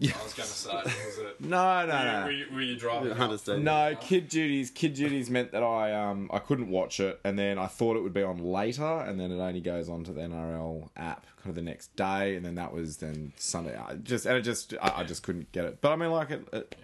Yeah. 0.00 0.12
I 0.20 0.22
was 0.22 0.32
going 0.34 0.48
to 0.48 0.54
say, 0.54 0.74
was 0.74 1.18
it? 1.18 1.40
No, 1.40 1.84
no, 1.84 1.92
Were 1.92 2.04
no. 2.04 2.18
you, 2.20 2.24
were 2.24 2.30
you, 2.30 2.54
were 2.54 2.60
you 2.62 2.76
driving? 2.76 3.10
Hunter 3.10 3.34
up? 3.34 3.40
Stadium. 3.40 3.64
No, 3.64 3.96
kid 4.00 4.28
duties. 4.28 4.70
Kid 4.70 4.94
duties 4.94 5.28
meant 5.28 5.50
that 5.50 5.64
I 5.64 5.92
um 5.92 6.30
I 6.32 6.38
couldn't 6.38 6.68
watch 6.68 7.00
it, 7.00 7.18
and 7.24 7.36
then 7.36 7.58
I 7.58 7.66
thought 7.66 7.96
it 7.96 8.00
would 8.04 8.14
be 8.14 8.22
on 8.22 8.38
later, 8.38 8.84
and 8.84 9.18
then 9.18 9.32
it 9.32 9.40
only 9.40 9.60
goes 9.60 9.88
on 9.88 10.04
to 10.04 10.12
the 10.12 10.20
NRL 10.20 10.88
app 10.96 11.26
kind 11.38 11.48
of 11.48 11.56
the 11.56 11.62
next 11.62 11.96
day, 11.96 12.36
and 12.36 12.44
then 12.46 12.54
that 12.54 12.72
was 12.72 12.98
then 12.98 13.32
Sunday. 13.38 13.76
I 13.76 13.94
just 13.96 14.24
and 14.24 14.36
it 14.36 14.42
just 14.42 14.72
I, 14.80 14.98
I 14.98 15.04
just 15.04 15.24
couldn't 15.24 15.50
get 15.50 15.64
it. 15.64 15.80
But 15.80 15.90
I 15.92 15.96
mean, 15.96 16.12
like 16.12 16.30
it. 16.30 16.46
it 16.52 16.76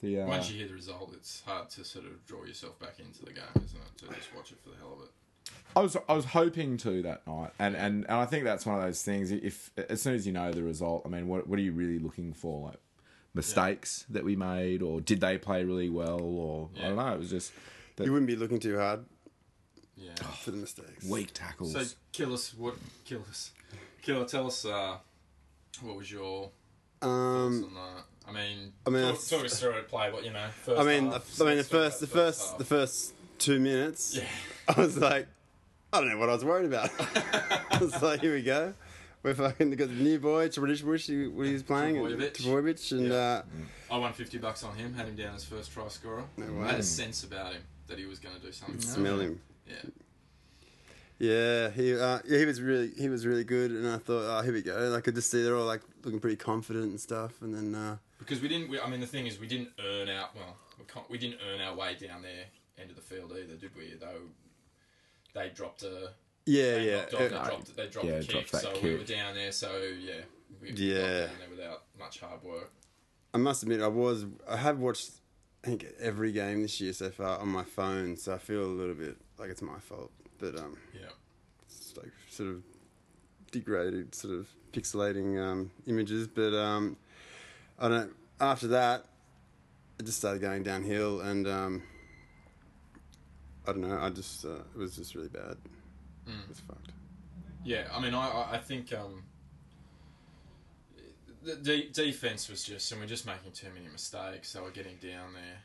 The 0.00 0.20
uh, 0.22 0.26
Once 0.28 0.50
you 0.50 0.56
hear 0.58 0.68
the 0.68 0.74
result, 0.74 1.10
it's 1.14 1.42
hard 1.44 1.68
to 1.70 1.84
sort 1.84 2.06
of 2.06 2.24
draw 2.26 2.44
yourself 2.44 2.78
back 2.78 3.00
into 3.00 3.22
the 3.24 3.32
game, 3.32 3.44
isn't 3.56 3.78
it? 3.78 3.98
To 3.98 4.14
just 4.14 4.34
watch 4.34 4.50
it 4.52 4.58
for 4.62 4.70
the 4.70 4.76
hell 4.76 4.94
of 4.96 5.04
it. 5.04 5.10
I 5.76 5.80
was 5.80 5.96
I 6.08 6.12
was 6.14 6.24
hoping 6.24 6.76
to 6.78 7.02
that 7.02 7.26
night, 7.26 7.50
and, 7.58 7.76
and, 7.76 8.04
and 8.04 8.12
I 8.14 8.24
think 8.26 8.44
that's 8.44 8.66
one 8.66 8.76
of 8.78 8.82
those 8.82 9.02
things. 9.02 9.30
If 9.30 9.70
as 9.88 10.02
soon 10.02 10.14
as 10.14 10.26
you 10.26 10.32
know 10.32 10.50
the 10.52 10.62
result, 10.62 11.02
I 11.04 11.08
mean, 11.08 11.28
what 11.28 11.46
what 11.46 11.58
are 11.58 11.62
you 11.62 11.72
really 11.72 11.98
looking 11.98 12.32
for? 12.32 12.66
Like 12.68 12.78
mistakes 13.34 14.04
that 14.10 14.24
we 14.24 14.34
made, 14.34 14.82
or 14.82 15.00
did 15.00 15.20
they 15.20 15.38
play 15.38 15.64
really 15.64 15.90
well, 15.90 16.20
or 16.20 16.70
I 16.78 16.88
don't 16.88 16.96
know. 16.96 17.12
It 17.12 17.18
was 17.18 17.30
just 17.30 17.52
that 17.96 18.04
You 18.04 18.12
wouldn't 18.12 18.26
be 18.26 18.36
looking 18.36 18.58
too 18.58 18.78
hard 18.78 19.04
Yeah. 19.96 20.14
for 20.42 20.50
the 20.50 20.56
mistakes. 20.56 21.04
weak 21.06 21.32
tackles. 21.34 21.72
So 21.72 21.84
kill 22.12 22.32
us. 22.34 22.54
What 22.54 22.74
kill 23.04 23.22
us? 23.28 23.52
Killer, 24.02 24.24
tell 24.24 24.46
us. 24.46 24.64
Uh, 24.64 24.96
what 25.82 25.96
was 25.96 26.10
your 26.10 26.50
thoughts 27.00 27.06
Um, 27.06 27.64
on 27.64 27.74
that? 27.74 28.04
I 28.26 28.32
mean, 28.32 28.72
I 28.86 28.90
mean, 28.90 29.02
talk, 29.02 29.10
that's- 29.12 29.28
talk 29.30 29.44
us 29.44 29.60
through 29.60 29.70
it. 29.72 29.88
Play 29.88 30.10
what 30.10 30.24
you 30.24 30.32
know. 30.32 30.46
First 30.64 30.80
I 30.80 30.84
mean, 30.84 31.10
half, 31.12 31.36
the, 31.36 31.44
I 31.44 31.46
mean, 31.48 31.56
the 31.56 31.62
let's 31.62 31.68
talk 31.68 31.78
first, 31.80 32.00
the 32.00 32.06
first, 32.06 32.58
the 32.58 32.64
first 32.64 33.14
two 33.38 33.60
minutes, 33.60 34.16
Yeah. 34.16 34.24
I 34.76 34.80
was 34.80 34.96
like, 34.98 35.28
I 35.92 36.00
don't 36.00 36.10
know 36.10 36.18
what 36.18 36.28
I 36.28 36.32
was 36.34 36.44
worried 36.44 36.66
about. 36.66 36.90
so 38.00 38.16
here 38.18 38.34
we 38.34 38.42
go. 38.42 38.74
We're 39.22 39.34
fucking 39.34 39.70
got 39.72 39.88
the 39.88 39.94
new 39.94 40.18
boy, 40.18 40.48
Trbojevic, 40.48 41.06
who 41.06 41.30
who 41.30 41.42
he's 41.42 41.62
playing. 41.62 41.96
Trbojevic, 41.96 42.92
and 42.92 43.06
Yeah. 43.08 43.14
uh, 43.14 43.42
I 43.90 43.98
won 43.98 44.12
fifty 44.12 44.38
bucks 44.38 44.62
on 44.62 44.76
him. 44.76 44.94
Had 44.94 45.08
him 45.08 45.16
down 45.16 45.34
as 45.34 45.44
first 45.44 45.72
try 45.72 45.88
scorer. 45.88 46.24
No 46.36 46.62
I 46.62 46.68
had 46.68 46.80
a 46.80 46.82
sense 46.82 47.24
about 47.24 47.52
him 47.52 47.62
that 47.88 47.98
he 47.98 48.06
was 48.06 48.18
going 48.18 48.34
to 48.34 48.40
do 48.40 48.52
something. 48.52 48.80
smell 48.80 49.18
him. 49.18 49.40
Yeah. 49.66 49.74
Yeah, 51.18 51.70
he 51.70 51.98
uh, 51.98 52.20
yeah 52.26 52.38
he 52.38 52.44
was 52.44 52.60
really 52.60 52.90
he 52.96 53.08
was 53.08 53.26
really 53.26 53.42
good, 53.44 53.72
and 53.72 53.88
I 53.88 53.98
thought, 53.98 54.38
oh, 54.38 54.42
here 54.42 54.52
we 54.52 54.62
go. 54.62 54.76
And 54.86 54.94
I 54.94 55.00
could 55.00 55.16
just 55.16 55.30
see 55.30 55.42
they're 55.42 55.56
all 55.56 55.66
like 55.66 55.80
looking 56.04 56.20
pretty 56.20 56.36
confident 56.36 56.84
and 56.84 57.00
stuff, 57.00 57.42
and 57.42 57.52
then 57.52 57.74
uh, 57.74 57.96
Because 58.20 58.40
we 58.40 58.46
didn't. 58.46 58.68
We, 58.70 58.78
I 58.78 58.88
mean, 58.88 59.00
the 59.00 59.06
thing 59.06 59.26
is, 59.26 59.40
we 59.40 59.48
didn't 59.48 59.70
earn 59.84 60.08
out. 60.08 60.36
Well, 60.36 60.56
we, 60.78 60.84
can't, 60.84 61.10
we 61.10 61.18
didn't 61.18 61.40
earn 61.50 61.60
our 61.60 61.74
way 61.74 61.96
down 62.00 62.22
there 62.22 62.44
end 62.78 62.90
of 62.90 62.94
the 62.96 63.02
field 63.02 63.32
either, 63.32 63.56
did 63.56 63.74
we? 63.76 63.94
Though 63.98 64.20
they 65.38 65.50
dropped 65.50 65.82
a. 65.82 66.10
yeah, 66.46 66.62
They 66.74 66.86
yeah, 66.90 66.96
knocked 66.96 67.14
off, 67.14 67.20
uh, 67.20 67.22
they 67.22 67.28
dropped. 67.28 67.76
They 67.76 67.86
dropped 67.88 68.06
Yeah, 68.08 68.14
a 68.14 68.20
kick, 68.20 68.28
dropped 68.30 68.52
that 68.52 68.62
so 68.62 68.72
we 68.82 68.94
were 68.96 69.04
down 69.04 69.34
there. 69.34 69.52
So 69.52 69.70
yeah, 70.00 70.12
we, 70.60 70.68
we 70.68 70.70
got 70.72 70.78
Yeah. 70.78 71.26
down 71.26 71.38
there 71.38 71.50
without 71.50 71.82
much 71.98 72.20
hard 72.20 72.42
work. 72.42 72.72
I 73.34 73.38
must 73.38 73.62
admit, 73.62 73.80
I 73.80 73.88
was 73.88 74.24
I 74.48 74.56
have 74.56 74.78
watched 74.78 75.10
I 75.64 75.66
think 75.68 75.86
every 76.00 76.32
game 76.32 76.62
this 76.62 76.80
year 76.80 76.92
so 76.92 77.10
far 77.10 77.38
on 77.38 77.48
my 77.48 77.64
phone, 77.64 78.16
so 78.16 78.32
I 78.34 78.38
feel 78.38 78.62
a 78.64 78.66
little 78.66 78.94
bit 78.94 79.16
like 79.38 79.50
it's 79.50 79.60
my 79.62 79.78
fault, 79.80 80.10
but 80.38 80.56
um, 80.56 80.76
Yeah. 80.94 81.08
it's 81.68 81.96
like 81.96 82.12
sort 82.30 82.50
of 82.50 82.62
degraded, 83.50 84.14
sort 84.14 84.34
of 84.34 84.48
pixelating 84.72 85.40
um, 85.42 85.70
images. 85.86 86.26
But 86.28 86.54
um, 86.54 86.96
I 87.78 87.88
don't. 87.88 88.12
After 88.40 88.68
that, 88.68 89.04
it 89.98 90.06
just 90.06 90.18
started 90.18 90.40
going 90.40 90.62
downhill, 90.62 91.20
and 91.20 91.46
um, 91.48 91.82
I 93.68 93.72
don't 93.72 93.82
know. 93.82 93.98
I 94.00 94.08
just 94.10 94.44
uh, 94.44 94.60
it 94.74 94.78
was 94.78 94.96
just 94.96 95.14
really 95.14 95.28
bad. 95.28 95.56
Mm. 96.26 96.42
It 96.44 96.48
was 96.48 96.60
fucked. 96.60 96.90
Yeah, 97.64 97.86
I 97.92 98.00
mean, 98.00 98.14
I 98.14 98.48
I- 98.52 98.58
think 98.58 98.92
um, 98.94 99.24
the 101.42 101.56
de- 101.56 101.90
defense 101.90 102.48
was 102.48 102.64
just, 102.64 102.90
and 102.92 103.00
we're 103.00 103.06
just 103.06 103.26
making 103.26 103.52
too 103.52 103.68
many 103.74 103.88
mistakes. 103.92 104.48
So 104.50 104.62
we're 104.62 104.70
getting 104.70 104.96
down 104.96 105.34
there, 105.34 105.58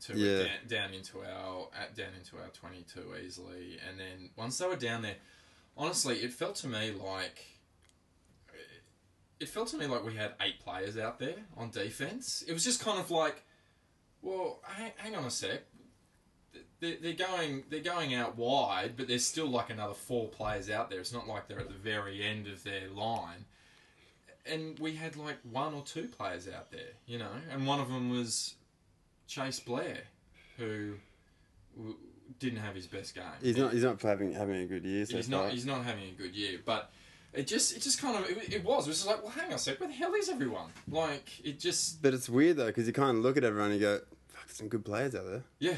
to 0.00 0.16
Yeah. 0.18 0.38
down, 0.44 0.66
down 0.90 0.94
into 0.94 1.20
our 1.22 1.68
at, 1.78 1.96
down 1.96 2.12
into 2.18 2.36
our 2.36 2.48
twenty 2.50 2.84
two 2.92 3.14
easily, 3.24 3.78
and 3.88 3.98
then 3.98 4.30
once 4.36 4.58
they 4.58 4.66
were 4.66 4.76
down 4.76 5.02
there, 5.02 5.16
honestly, 5.76 6.16
it 6.18 6.32
felt 6.32 6.56
to 6.56 6.68
me 6.68 6.92
like. 6.92 7.44
It 9.40 9.48
felt 9.48 9.68
to 9.68 9.76
me 9.78 9.86
like 9.86 10.04
we 10.04 10.16
had 10.16 10.32
eight 10.40 10.58
players 10.58 10.98
out 10.98 11.20
there 11.20 11.36
on 11.56 11.70
defense. 11.70 12.42
It 12.48 12.52
was 12.52 12.64
just 12.64 12.80
kind 12.84 12.98
of 12.98 13.08
like, 13.12 13.44
well, 14.20 14.58
hang, 14.64 14.90
hang 14.96 15.14
on 15.14 15.24
a 15.26 15.30
sec 15.30 15.60
they're, 16.80 16.96
they're 17.00 17.12
going 17.14 17.64
they're 17.70 17.80
going 17.80 18.14
out 18.14 18.36
wide, 18.36 18.94
but 18.96 19.08
there's 19.08 19.24
still 19.26 19.46
like 19.48 19.70
another 19.70 19.94
four 19.94 20.28
players 20.28 20.70
out 20.70 20.90
there. 20.90 21.00
It's 21.00 21.12
not 21.12 21.26
like 21.26 21.48
they're 21.48 21.58
at 21.60 21.68
the 21.68 21.74
very 21.74 22.22
end 22.24 22.46
of 22.46 22.62
their 22.64 22.88
line. 22.88 23.44
And 24.46 24.78
we 24.78 24.94
had 24.94 25.16
like 25.16 25.36
one 25.50 25.74
or 25.74 25.82
two 25.82 26.08
players 26.08 26.48
out 26.48 26.70
there, 26.70 26.92
you 27.06 27.18
know, 27.18 27.30
and 27.52 27.66
one 27.66 27.80
of 27.80 27.88
them 27.88 28.08
was 28.08 28.54
Chase 29.26 29.60
Blair, 29.60 29.98
who 30.56 30.94
w- 31.76 31.96
didn't 32.38 32.60
have 32.60 32.74
his 32.74 32.86
best 32.86 33.14
game. 33.14 33.24
He's 33.42 33.56
not. 33.58 33.72
He's 33.72 33.82
not 33.82 34.00
having 34.00 34.32
having 34.32 34.56
a 34.62 34.66
good 34.66 34.84
year 34.84 35.04
so 35.04 35.16
He's 35.16 35.28
far. 35.28 35.44
not. 35.44 35.52
He's 35.52 35.66
not 35.66 35.84
having 35.84 36.04
a 36.04 36.12
good 36.22 36.34
year, 36.34 36.60
but 36.64 36.90
it 37.34 37.46
just 37.46 37.76
it 37.76 37.82
just 37.82 38.00
kind 38.00 38.16
of 38.16 38.30
it, 38.30 38.54
it 38.54 38.64
was. 38.64 38.86
It 38.86 38.90
was 38.90 38.98
just 38.98 39.06
like, 39.06 39.22
well, 39.22 39.32
hang 39.32 39.48
on 39.48 39.54
a 39.54 39.58
sec, 39.58 39.80
where 39.80 39.88
the 39.88 39.94
hell 39.94 40.14
is 40.14 40.30
everyone? 40.30 40.70
Like 40.88 41.28
it 41.44 41.58
just 41.60 42.00
But 42.00 42.14
it's 42.14 42.28
weird 42.30 42.56
though 42.56 42.66
because 42.68 42.86
you 42.86 42.94
kind 42.94 43.18
of 43.18 43.22
look 43.22 43.36
at 43.36 43.44
everyone 43.44 43.72
and 43.72 43.80
you 43.80 43.86
go, 43.86 43.98
"Fuck, 44.28 44.46
there's 44.46 44.56
some 44.56 44.68
good 44.68 44.84
players 44.84 45.14
out 45.14 45.26
there," 45.26 45.42
yeah, 45.58 45.76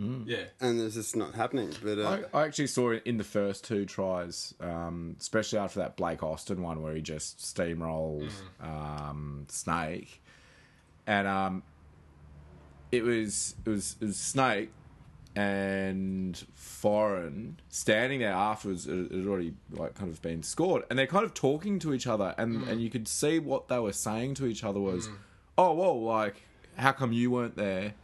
yeah. 0.00 0.44
and 0.60 0.80
it's 0.80 0.94
just 0.94 1.14
not 1.16 1.34
happening. 1.34 1.72
But 1.82 1.98
uh, 1.98 2.22
I, 2.32 2.40
I 2.40 2.46
actually 2.46 2.68
saw 2.68 2.90
it 2.90 3.02
in 3.04 3.16
the 3.18 3.24
first 3.24 3.64
two 3.64 3.84
tries, 3.84 4.54
um, 4.60 5.16
especially 5.20 5.58
after 5.58 5.80
that 5.80 5.96
Blake 5.96 6.22
Austin 6.22 6.62
one 6.62 6.82
where 6.82 6.94
he 6.94 7.02
just 7.02 7.38
steamrolled 7.38 8.30
um, 8.60 9.46
Snake, 9.48 10.22
and 11.06 11.28
um, 11.28 11.62
it 12.90 13.04
was 13.04 13.54
it 13.64 13.70
was 13.70 13.96
it 14.00 14.06
was 14.06 14.16
Snake 14.16 14.70
and 15.36 16.44
Foran 16.58 17.54
standing 17.68 18.20
there 18.20 18.32
afterwards. 18.32 18.86
It 18.86 19.12
it 19.12 19.12
had 19.12 19.26
already 19.26 19.54
like 19.70 19.94
kind 19.94 20.10
of 20.10 20.20
been 20.22 20.42
scored, 20.42 20.84
and 20.90 20.98
they're 20.98 21.06
kind 21.06 21.24
of 21.24 21.34
talking 21.34 21.78
to 21.80 21.92
each 21.94 22.06
other, 22.06 22.34
and 22.38 22.66
and 22.68 22.80
you 22.82 22.90
could 22.90 23.06
see 23.06 23.38
what 23.38 23.68
they 23.68 23.78
were 23.78 23.92
saying 23.92 24.34
to 24.34 24.46
each 24.46 24.64
other 24.64 24.80
was, 24.80 25.08
"Oh, 25.58 25.72
whoa, 25.72 25.94
like 25.94 26.42
how 26.76 26.92
come 26.92 27.12
you 27.12 27.30
weren't 27.30 27.56
there?" 27.56 27.94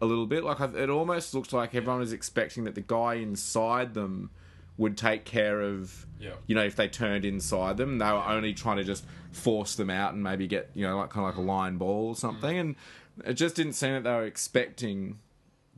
A 0.00 0.06
little 0.06 0.26
bit. 0.26 0.44
Like 0.44 0.60
it 0.60 0.90
almost 0.90 1.34
looked 1.34 1.52
like 1.52 1.74
everyone 1.74 2.00
was 2.00 2.12
expecting 2.12 2.64
that 2.64 2.74
the 2.74 2.80
guy 2.82 3.14
inside 3.14 3.94
them 3.94 4.30
would 4.76 4.96
take 4.96 5.24
care 5.24 5.60
of. 5.62 6.06
Yeah. 6.20 6.32
You 6.46 6.54
know, 6.54 6.64
if 6.64 6.76
they 6.76 6.88
turned 6.88 7.24
inside 7.24 7.76
them, 7.78 7.98
they 7.98 8.04
were 8.06 8.24
only 8.26 8.52
trying 8.54 8.76
to 8.78 8.84
just 8.84 9.04
force 9.32 9.74
them 9.74 9.90
out 9.90 10.14
and 10.14 10.22
maybe 10.22 10.46
get 10.46 10.70
you 10.74 10.86
know 10.86 10.96
like 10.98 11.10
kind 11.10 11.26
of 11.28 11.34
like 11.36 11.42
a 11.42 11.46
line 11.46 11.76
ball 11.78 12.08
or 12.08 12.16
something. 12.16 12.56
And 12.58 12.76
it 13.24 13.34
just 13.34 13.56
didn't 13.56 13.72
seem 13.74 13.92
that 13.94 14.04
they 14.04 14.10
were 14.12 14.26
expecting 14.26 15.18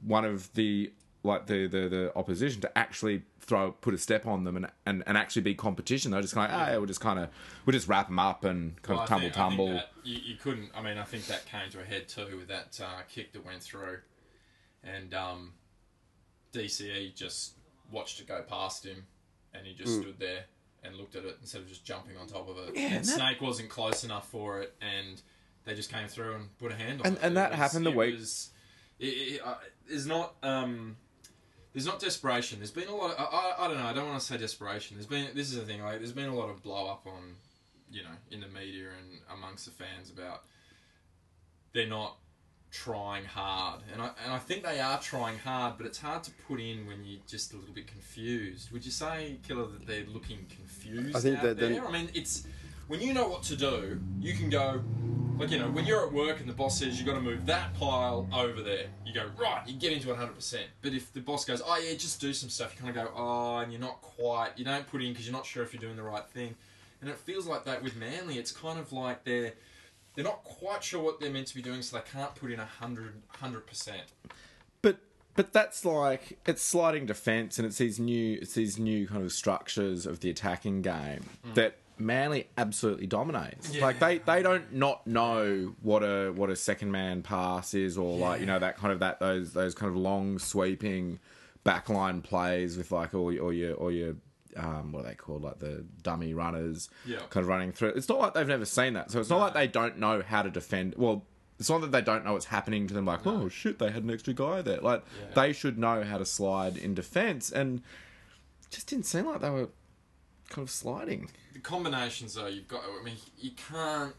one 0.02 0.24
of 0.24 0.52
the 0.54 0.92
like 1.24 1.46
the 1.46 1.66
the, 1.66 1.88
the 1.88 2.12
opposition 2.16 2.60
to 2.62 2.78
actually 2.78 3.22
throw 3.40 3.72
put 3.72 3.94
a 3.94 3.98
step 3.98 4.26
on 4.26 4.44
them 4.44 4.56
and 4.56 4.66
and, 4.86 5.02
and 5.06 5.16
actually 5.16 5.42
be 5.42 5.54
competition. 5.54 6.10
They're 6.10 6.20
just 6.22 6.34
kind 6.34 6.50
of 6.52 6.58
like, 6.58 6.68
hey, 6.68 6.76
we'll 6.76 6.86
just 6.86 7.00
kind 7.00 7.18
of 7.18 7.28
we'll 7.66 7.72
just 7.72 7.88
wrap 7.88 8.08
them 8.08 8.18
up 8.18 8.44
and 8.44 8.80
kind 8.82 8.96
Well, 8.96 9.02
of 9.04 9.08
tumble 9.08 9.22
think- 9.22 9.34
think 9.34 9.48
tumble. 9.48 9.68
that 9.74 9.90
you, 10.04 10.18
you 10.24 10.36
couldn't. 10.36 10.70
I 10.74 10.82
mean, 10.82 10.98
I 10.98 11.04
think 11.04 11.26
that 11.26 11.46
came 11.46 11.68
to 11.70 11.80
a 11.80 11.84
head 11.84 12.08
too 12.08 12.36
with 12.38 12.48
that 12.48 12.78
uh, 12.82 13.02
kick 13.08 13.32
that 13.32 13.44
went 13.44 13.62
through, 13.62 13.98
and 14.94 15.14
um, 15.14 15.52
DCE 16.52 17.14
just 17.14 17.54
watched 17.90 18.20
it 18.20 18.28
go 18.28 18.42
past 18.42 18.84
him, 18.84 19.04
and 19.54 19.66
he 19.66 19.74
just 19.74 20.00
stood 20.00 20.18
there 20.18 20.44
and 20.84 20.96
looked 20.96 21.16
at 21.16 21.24
it 21.24 21.36
instead 21.40 21.60
of 21.62 21.68
just 21.68 21.84
jumping 21.84 22.16
on 22.16 22.26
top 22.26 22.48
of 22.48 22.56
it. 22.58 22.76
Yeah, 22.76 22.94
and 22.94 23.04
that- 23.04 23.16
Snake 23.16 23.40
wasn't 23.40 23.68
close 23.68 24.04
enough 24.04 24.28
for 24.30 24.60
it, 24.60 24.74
and 24.80 25.20
they 25.64 25.74
just 25.74 25.92
came 25.92 26.08
through 26.08 26.34
and 26.36 26.56
put 26.58 26.72
a 26.72 26.74
hand 26.76 27.00
on 27.00 27.06
And- 27.06 27.16
it. 27.16 27.22
and 27.22 27.32
It 27.32 27.34
that 27.34 27.50
was- 27.50 27.58
happened 27.58 27.86
the 27.86 27.90
week- 27.90 28.14
Was, 28.18 28.50
it, 28.98 29.06
it, 29.06 29.40
uh, 29.44 29.56
there's 29.88 30.06
not. 30.06 30.34
Um, 30.42 30.96
there's 31.74 31.86
not 31.86 32.00
desperation. 32.00 32.58
There's 32.58 32.70
been 32.70 32.88
a 32.88 32.94
lot. 32.96 33.12
Of, 33.12 33.20
I, 33.20 33.24
I, 33.24 33.64
I 33.64 33.68
don't 33.68 33.76
know. 33.76 33.86
I 33.86 33.92
don't 33.92 34.08
want 34.08 34.18
to 34.20 34.26
say 34.26 34.36
desperation. 34.38 34.96
There's 34.96 35.06
been. 35.06 35.28
This 35.34 35.50
is 35.50 35.56
the 35.56 35.64
thing. 35.66 35.82
Like, 35.82 35.98
there's 35.98 36.12
been 36.12 36.28
a 36.28 36.34
lot 36.34 36.48
of 36.48 36.62
blow 36.62 36.88
up 36.88 37.06
on, 37.06 37.36
you 37.90 38.02
know, 38.02 38.08
in 38.30 38.40
the 38.40 38.48
media 38.48 38.88
and 38.98 39.20
amongst 39.32 39.66
the 39.66 39.70
fans 39.70 40.10
about 40.10 40.44
they're 41.74 41.86
not 41.86 42.16
trying 42.70 43.24
hard, 43.24 43.80
and 43.92 44.02
I 44.02 44.10
and 44.24 44.32
I 44.32 44.38
think 44.38 44.64
they 44.64 44.80
are 44.80 44.98
trying 45.00 45.38
hard, 45.38 45.74
but 45.78 45.86
it's 45.86 45.98
hard 45.98 46.22
to 46.24 46.30
put 46.46 46.60
in 46.60 46.86
when 46.86 47.04
you're 47.04 47.20
just 47.26 47.52
a 47.52 47.56
little 47.56 47.74
bit 47.74 47.86
confused. 47.86 48.70
Would 48.72 48.84
you 48.84 48.90
say, 48.90 49.38
Killer, 49.46 49.66
that 49.66 49.86
they're 49.86 50.06
looking 50.06 50.46
confused 50.48 51.16
I 51.16 51.20
think 51.20 51.38
out 51.38 51.44
that 51.44 51.58
there? 51.58 51.86
I 51.86 51.90
mean, 51.90 52.08
it's 52.14 52.46
when 52.86 53.00
you 53.00 53.12
know 53.12 53.28
what 53.28 53.42
to 53.44 53.56
do, 53.56 54.00
you 54.20 54.34
can 54.34 54.50
go. 54.50 54.82
Like 55.38 55.52
you 55.52 55.58
know, 55.60 55.70
when 55.70 55.86
you're 55.86 56.04
at 56.04 56.12
work 56.12 56.40
and 56.40 56.48
the 56.48 56.52
boss 56.52 56.80
says 56.80 56.98
you've 56.98 57.06
got 57.06 57.14
to 57.14 57.20
move 57.20 57.46
that 57.46 57.72
pile 57.74 58.28
over 58.34 58.60
there, 58.60 58.86
you 59.06 59.14
go 59.14 59.30
right. 59.38 59.62
You 59.68 59.74
get 59.74 59.92
into 59.92 60.08
100. 60.08 60.34
percent 60.34 60.66
But 60.82 60.94
if 60.94 61.12
the 61.12 61.20
boss 61.20 61.44
goes, 61.44 61.62
oh 61.64 61.76
yeah, 61.78 61.96
just 61.96 62.20
do 62.20 62.32
some 62.32 62.48
stuff, 62.48 62.74
you 62.74 62.84
kind 62.84 62.98
of 62.98 63.04
go, 63.04 63.12
oh, 63.14 63.58
and 63.58 63.70
you're 63.72 63.80
not 63.80 64.02
quite. 64.02 64.50
You 64.56 64.64
don't 64.64 64.84
put 64.88 65.00
in 65.00 65.12
because 65.12 65.26
you're 65.26 65.36
not 65.36 65.46
sure 65.46 65.62
if 65.62 65.72
you're 65.72 65.80
doing 65.80 65.94
the 65.94 66.02
right 66.02 66.26
thing. 66.26 66.56
And 67.00 67.08
it 67.08 67.16
feels 67.18 67.46
like 67.46 67.64
that 67.66 67.84
with 67.84 67.94
Manly. 67.94 68.36
It's 68.36 68.50
kind 68.50 68.80
of 68.80 68.92
like 68.92 69.22
they're 69.22 69.52
they're 70.18 70.24
not 70.24 70.42
quite 70.42 70.82
sure 70.82 71.00
what 71.00 71.20
they're 71.20 71.30
meant 71.30 71.46
to 71.46 71.54
be 71.54 71.62
doing, 71.62 71.80
so 71.80 71.96
they 71.96 72.02
can't 72.10 72.34
put 72.34 72.50
in 72.50 72.58
a 72.58 72.64
hundred 72.64 73.22
hundred 73.28 73.68
percent. 73.68 74.02
But 74.82 74.98
but 75.36 75.52
that's 75.52 75.84
like 75.84 76.40
it's 76.44 76.60
sliding 76.60 77.06
defense 77.06 77.56
and 77.56 77.64
it's 77.64 77.78
these 77.78 78.00
new 78.00 78.36
it's 78.42 78.54
these 78.54 78.80
new 78.80 79.06
kind 79.06 79.22
of 79.22 79.30
structures 79.30 80.06
of 80.06 80.18
the 80.18 80.28
attacking 80.28 80.82
game 80.82 81.24
mm. 81.46 81.54
that 81.54 81.76
Manly 81.98 82.48
absolutely 82.58 83.06
dominates. 83.06 83.72
Yeah. 83.72 83.82
Like 83.82 84.00
they, 84.00 84.18
they 84.18 84.42
don't 84.42 84.72
not 84.72 85.06
know 85.06 85.76
what 85.82 86.02
a 86.02 86.32
what 86.32 86.50
a 86.50 86.56
second 86.56 86.90
man 86.90 87.22
pass 87.22 87.72
is 87.74 87.96
or 87.96 88.18
like 88.18 88.40
you 88.40 88.46
know 88.46 88.58
that 88.58 88.76
kind 88.76 88.92
of 88.92 88.98
that 88.98 89.20
those 89.20 89.52
those 89.52 89.76
kind 89.76 89.88
of 89.88 89.96
long 89.96 90.40
sweeping 90.40 91.20
backline 91.64 92.24
plays 92.24 92.76
with 92.76 92.90
like 92.90 93.14
all 93.14 93.32
your 93.32 93.44
or 93.44 93.52
your 93.52 93.74
or 93.74 93.92
your 93.92 94.16
um, 94.58 94.92
what 94.92 95.04
are 95.04 95.08
they 95.08 95.14
called 95.14 95.42
like 95.42 95.58
the 95.58 95.84
dummy 96.02 96.34
runners 96.34 96.88
Yeah. 97.06 97.18
kind 97.30 97.42
of 97.44 97.48
running 97.48 97.72
through. 97.72 97.90
It's 97.90 98.08
not 98.08 98.18
like 98.18 98.34
they've 98.34 98.46
never 98.48 98.64
seen 98.64 98.94
that. 98.94 99.10
So 99.10 99.20
it's 99.20 99.30
not 99.30 99.38
like 99.38 99.54
they 99.54 99.66
don't 99.68 99.98
know 99.98 100.22
how 100.26 100.42
to 100.42 100.50
defend. 100.50 100.94
Well, 100.96 101.24
it's 101.58 101.68
not 101.70 101.80
that 101.80 101.90
they 101.92 102.02
don't 102.02 102.24
know 102.24 102.34
what's 102.34 102.46
happening 102.46 102.86
to 102.86 102.94
them. 102.94 103.04
Like, 103.06 103.26
oh 103.26 103.48
shit, 103.48 103.78
they 103.78 103.90
had 103.90 104.04
an 104.04 104.10
extra 104.10 104.32
guy 104.34 104.62
there. 104.62 104.80
Like, 104.80 105.04
Yeah. 105.18 105.34
they 105.34 105.52
should 105.52 105.78
know 105.78 106.02
how 106.04 106.18
to 106.18 106.24
slide 106.24 106.76
in 106.76 106.94
defense, 106.94 107.50
and 107.50 107.78
it 108.62 108.70
just 108.70 108.86
didn't 108.88 109.06
seem 109.06 109.26
like 109.26 109.40
they 109.40 109.50
were 109.50 109.68
kind 110.48 110.66
of 110.66 110.70
sliding. 110.70 111.30
The 111.54 111.58
combinations 111.60 112.34
though, 112.34 112.46
you've 112.46 112.68
got. 112.68 112.82
I 112.84 113.02
mean, 113.02 113.16
you 113.38 113.50
can't. 113.52 114.14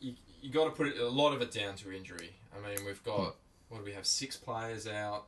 You 0.00 0.14
you 0.40 0.50
got 0.52 0.64
to 0.66 0.70
put 0.70 0.86
it, 0.86 0.98
a 0.98 1.08
lot 1.08 1.32
of 1.34 1.42
it 1.42 1.50
down 1.50 1.74
to 1.76 1.90
injury. 1.92 2.30
I 2.56 2.64
mean, 2.66 2.84
we've 2.86 3.02
got 3.02 3.34
what 3.68 3.78
do 3.78 3.84
we 3.84 3.92
have? 3.92 4.06
Six 4.06 4.36
players 4.36 4.86
out. 4.86 5.26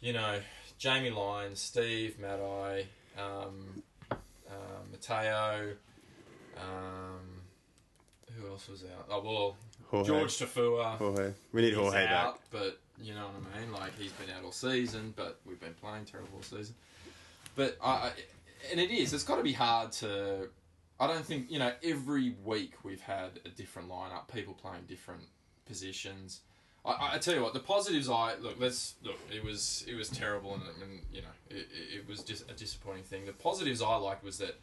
You 0.00 0.12
know, 0.12 0.40
Jamie 0.78 1.10
Lyons, 1.10 1.60
Steve 1.60 2.18
Matai, 2.20 2.86
um, 3.18 3.82
uh, 4.10 4.14
Mateo. 4.90 5.72
Um, 6.56 7.38
who 8.36 8.48
else 8.48 8.68
was 8.68 8.84
out? 8.84 9.06
Oh 9.10 9.22
well, 9.22 9.56
Jorge. 9.90 10.06
George 10.06 10.38
Taufua. 10.38 10.96
Jorge. 10.96 11.32
We 11.52 11.62
need 11.62 11.74
Jorge 11.74 12.04
back. 12.04 12.10
out, 12.10 12.40
but 12.50 12.78
you 13.00 13.14
know 13.14 13.26
what 13.26 13.54
I 13.54 13.60
mean. 13.60 13.72
Like 13.72 13.96
he's 13.98 14.12
been 14.12 14.30
out 14.36 14.44
all 14.44 14.52
season, 14.52 15.12
but 15.16 15.40
we've 15.46 15.60
been 15.60 15.74
playing 15.74 16.04
terrible 16.04 16.30
all 16.36 16.42
season. 16.42 16.74
But 17.56 17.76
I 17.82 18.12
and 18.70 18.80
it 18.80 18.90
is. 18.90 19.12
It's 19.12 19.24
got 19.24 19.36
to 19.36 19.42
be 19.42 19.52
hard 19.52 19.92
to. 19.92 20.48
I 21.00 21.06
don't 21.06 21.24
think 21.24 21.50
you 21.50 21.58
know. 21.58 21.72
Every 21.82 22.34
week 22.44 22.74
we've 22.82 23.00
had 23.00 23.40
a 23.44 23.48
different 23.48 23.88
lineup, 23.88 24.28
people 24.32 24.54
playing 24.54 24.82
different 24.88 25.22
positions. 25.66 26.40
I, 26.88 27.14
I 27.14 27.18
tell 27.18 27.34
you 27.34 27.42
what, 27.42 27.52
the 27.54 27.60
positives. 27.60 28.08
I 28.08 28.34
look. 28.36 28.56
Let's 28.58 28.94
look. 29.04 29.18
It 29.34 29.44
was 29.44 29.84
it 29.88 29.94
was 29.94 30.08
terrible, 30.08 30.54
and, 30.54 30.62
and 30.82 31.00
you 31.12 31.22
know, 31.22 31.28
it, 31.50 31.66
it- 31.96 32.08
was 32.08 32.22
just 32.22 32.50
a 32.50 32.54
disappointing 32.54 33.02
thing. 33.04 33.26
The 33.26 33.32
positives 33.32 33.82
I 33.82 33.96
liked 33.96 34.24
was 34.24 34.38
that, 34.38 34.56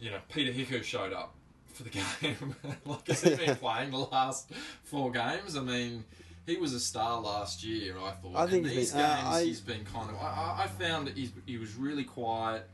you 0.00 0.10
know, 0.10 0.18
Peta 0.28 0.50
Hiku 0.52 0.82
showed 0.82 1.12
up 1.12 1.34
for 1.72 1.82
the 1.84 1.90
game. 2.20 2.54
like 2.84 3.06
he's 3.06 3.22
he 3.22 3.36
been 3.36 3.56
playing 3.56 3.90
the 3.90 3.98
last 3.98 4.50
four 4.84 5.10
games? 5.12 5.56
I 5.56 5.60
mean, 5.60 6.04
he 6.46 6.56
was 6.56 6.72
a 6.74 6.80
star 6.80 7.20
last 7.20 7.62
year. 7.62 7.96
I 7.98 8.10
thought. 8.12 8.34
I 8.36 8.46
think 8.46 8.66
and 8.66 8.76
these 8.76 8.92
been- 8.92 9.00
uh, 9.02 9.14
games 9.16 9.26
I- 9.28 9.44
he's 9.44 9.60
been 9.60 9.84
kind 9.84 10.10
of. 10.10 10.16
I, 10.16 10.62
I- 10.64 10.66
found 10.82 11.06
that 11.06 11.16
he's, 11.16 11.32
he 11.46 11.58
was 11.58 11.74
really 11.76 12.04
quiet. 12.04 12.68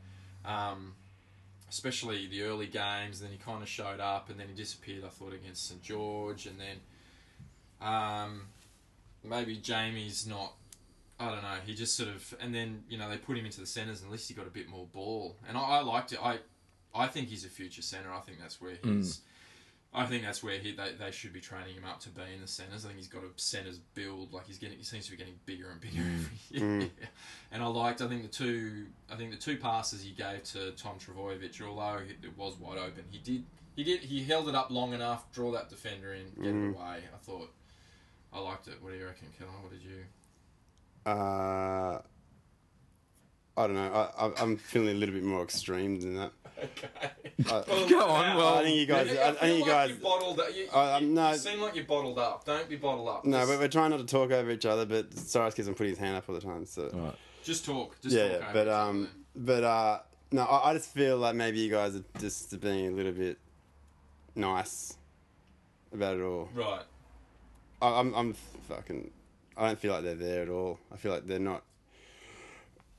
Um, 0.45 0.93
especially 1.69 2.27
the 2.27 2.43
early 2.43 2.67
games. 2.67 3.19
Then 3.19 3.29
he 3.31 3.37
kind 3.37 3.61
of 3.61 3.67
showed 3.67 3.99
up, 3.99 4.29
and 4.29 4.39
then 4.39 4.47
he 4.47 4.53
disappeared. 4.55 5.03
I 5.03 5.09
thought 5.09 5.33
against 5.33 5.67
St 5.67 5.81
George, 5.83 6.45
and 6.45 6.57
then 6.59 6.77
um, 7.81 8.43
maybe 9.23 9.57
Jamie's 9.57 10.25
not. 10.27 10.53
I 11.19 11.31
don't 11.31 11.41
know. 11.41 11.55
He 11.65 11.73
just 11.73 11.95
sort 11.95 12.09
of, 12.09 12.35
and 12.39 12.53
then 12.53 12.83
you 12.89 12.97
know 12.97 13.09
they 13.09 13.17
put 13.17 13.37
him 13.37 13.45
into 13.45 13.59
the 13.59 13.65
centres, 13.65 14.01
and 14.01 14.09
at 14.09 14.11
least 14.11 14.27
he 14.27 14.33
got 14.33 14.47
a 14.47 14.51
bit 14.51 14.69
more 14.69 14.85
ball. 14.93 15.35
And 15.47 15.57
I, 15.57 15.61
I 15.61 15.81
liked 15.81 16.13
it. 16.13 16.19
I, 16.23 16.39
I 16.93 17.07
think 17.07 17.27
he's 17.27 17.45
a 17.45 17.49
future 17.49 17.81
centre. 17.81 18.11
I 18.13 18.19
think 18.19 18.39
that's 18.39 18.61
where 18.61 18.75
hmm. 18.75 18.97
he's. 18.97 19.21
I 19.93 20.05
think 20.05 20.23
that's 20.23 20.43
where 20.43 20.59
he 20.59 20.73
they, 20.73 20.91
they 20.99 21.11
should 21.11 21.33
be 21.33 21.39
training 21.39 21.73
him 21.73 21.85
up 21.85 21.99
to 22.01 22.09
be 22.09 22.21
in 22.33 22.41
the 22.41 22.47
centres. 22.47 22.85
I 22.85 22.89
think 22.89 22.99
he's 22.99 23.07
got 23.07 23.23
a 23.23 23.29
centres 23.37 23.79
build. 23.95 24.31
Like 24.33 24.45
he's 24.45 24.59
getting, 24.59 24.77
he 24.77 24.83
seems 24.83 25.05
to 25.05 25.11
be 25.11 25.17
getting 25.17 25.39
bigger 25.45 25.71
and 25.71 25.81
bigger 25.81 26.01
every 26.01 26.59
hmm. 26.59 26.79
year. 26.79 26.81
Hmm. 26.81 26.87
And 27.51 27.63
I 27.63 27.67
liked. 27.67 28.01
I 28.01 28.07
think 28.07 28.23
the 28.23 28.27
two. 28.27 28.87
I 29.11 29.15
think 29.15 29.31
the 29.31 29.37
two 29.37 29.57
passes 29.57 30.03
he 30.03 30.11
gave 30.11 30.43
to 30.51 30.71
Tom 30.71 30.97
Trbojevic, 30.99 31.61
although 31.61 31.99
it 31.99 32.37
was 32.37 32.59
wide 32.59 32.77
open, 32.77 33.05
he 33.09 33.19
did. 33.19 33.45
He 33.75 33.83
did. 33.83 34.01
He 34.01 34.23
held 34.23 34.49
it 34.49 34.55
up 34.55 34.69
long 34.69 34.93
enough, 34.93 35.31
draw 35.31 35.51
that 35.53 35.69
defender 35.69 36.13
in, 36.13 36.25
get 36.43 36.53
it 36.53 36.75
away. 36.75 36.97
I 37.13 37.17
thought. 37.23 37.51
I 38.37 38.41
liked 38.41 38.67
it. 38.67 38.75
What 38.81 38.91
do 38.93 38.97
you 38.97 39.05
reckon, 39.05 39.27
Keller? 39.37 39.49
What 39.61 39.71
did 39.71 39.81
you? 39.81 40.03
Uh, 41.05 42.01
I 43.59 43.65
don't 43.67 43.73
know. 43.75 43.91
I, 44.17 44.27
I, 44.27 44.31
I'm 44.41 44.57
feeling 44.57 44.89
a 44.95 44.99
little 44.99 45.15
bit 45.15 45.23
more 45.23 45.41
extreme 45.41 45.99
than 45.99 46.15
that. 46.17 46.31
Okay. 46.59 46.87
I, 47.49 47.85
Go 47.89 48.01
on, 48.07 48.35
well- 48.37 48.55
I 48.59 48.63
think 48.63 48.77
you 48.77 48.85
guys. 48.85 49.09
I, 49.09 49.11
I 49.11 49.31
feel 49.31 49.33
think 49.39 49.53
you 49.57 49.61
like 49.61 49.71
guys. 49.71 49.89
You 49.89 49.95
bottled. 49.95 50.41
You, 50.55 50.67
I- 50.73 50.97
I'm 50.97 51.03
you, 51.03 51.09
not- 51.13 51.33
you 51.33 51.39
seem 51.39 51.61
like 51.61 51.75
you're 51.75 51.85
bottled 51.85 52.19
up. 52.19 52.45
Don't 52.45 52.69
be 52.69 52.75
bottled 52.75 53.07
up. 53.09 53.25
No, 53.25 53.39
just, 53.39 53.51
but 53.51 53.59
we're 53.59 53.67
trying 53.67 53.89
not 53.91 53.97
to 53.99 54.05
talk 54.05 54.31
over 54.31 54.51
each 54.51 54.65
other. 54.65 54.85
But 54.85 55.13
sorry, 55.13 55.51
Cyrus 55.51 55.53
keeps 55.55 55.67
on 55.67 55.73
putting 55.73 55.91
his 55.91 55.99
hand 55.99 56.15
up 56.17 56.29
all 56.29 56.35
the 56.35 56.41
time. 56.41 56.65
So 56.65 56.89
Right. 56.93 57.15
just 57.43 57.65
talk. 57.65 57.99
Just 58.01 58.15
yeah, 58.15 58.27
talk 58.29 58.41
yeah. 58.41 58.49
But 58.53 58.67
each 58.67 58.71
other 58.71 58.89
um, 58.89 59.09
but 59.35 59.63
uh, 59.63 59.99
no, 60.31 60.43
I, 60.43 60.69
I 60.69 60.73
just 60.73 60.89
feel 60.93 61.17
like 61.17 61.35
maybe 61.35 61.59
you 61.59 61.71
guys 61.71 61.95
are 61.95 62.03
just 62.19 62.59
being 62.59 62.87
a 62.89 62.91
little 62.91 63.11
bit 63.13 63.37
nice 64.35 64.95
about 65.93 66.17
it 66.17 66.21
all. 66.21 66.49
then. 66.53 66.63
Right. 66.65 66.81
I, 67.81 67.99
I'm, 67.99 68.13
I'm 68.13 68.33
fucking. 68.67 69.11
I 69.55 69.67
don't 69.67 69.79
feel 69.79 69.93
like 69.93 70.03
they're 70.03 70.15
there 70.15 70.43
at 70.43 70.49
all. 70.49 70.79
I 70.93 70.97
feel 70.97 71.11
like 71.11 71.27
they're 71.27 71.39
not. 71.39 71.63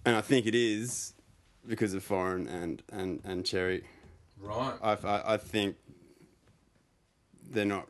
And 0.05 0.17
I 0.17 0.21
think 0.21 0.47
it 0.47 0.55
is 0.55 1.13
because 1.67 1.95
of 1.95 2.07
Foran 2.07 2.49
and 2.49 2.83
and 2.91 3.21
and 3.25 3.45
cherry. 3.45 3.85
Right. 4.41 4.75
I, 4.83 4.93
I, 4.93 5.35
I 5.35 5.37
think 5.37 5.77
they're 7.51 7.65
not 7.65 7.89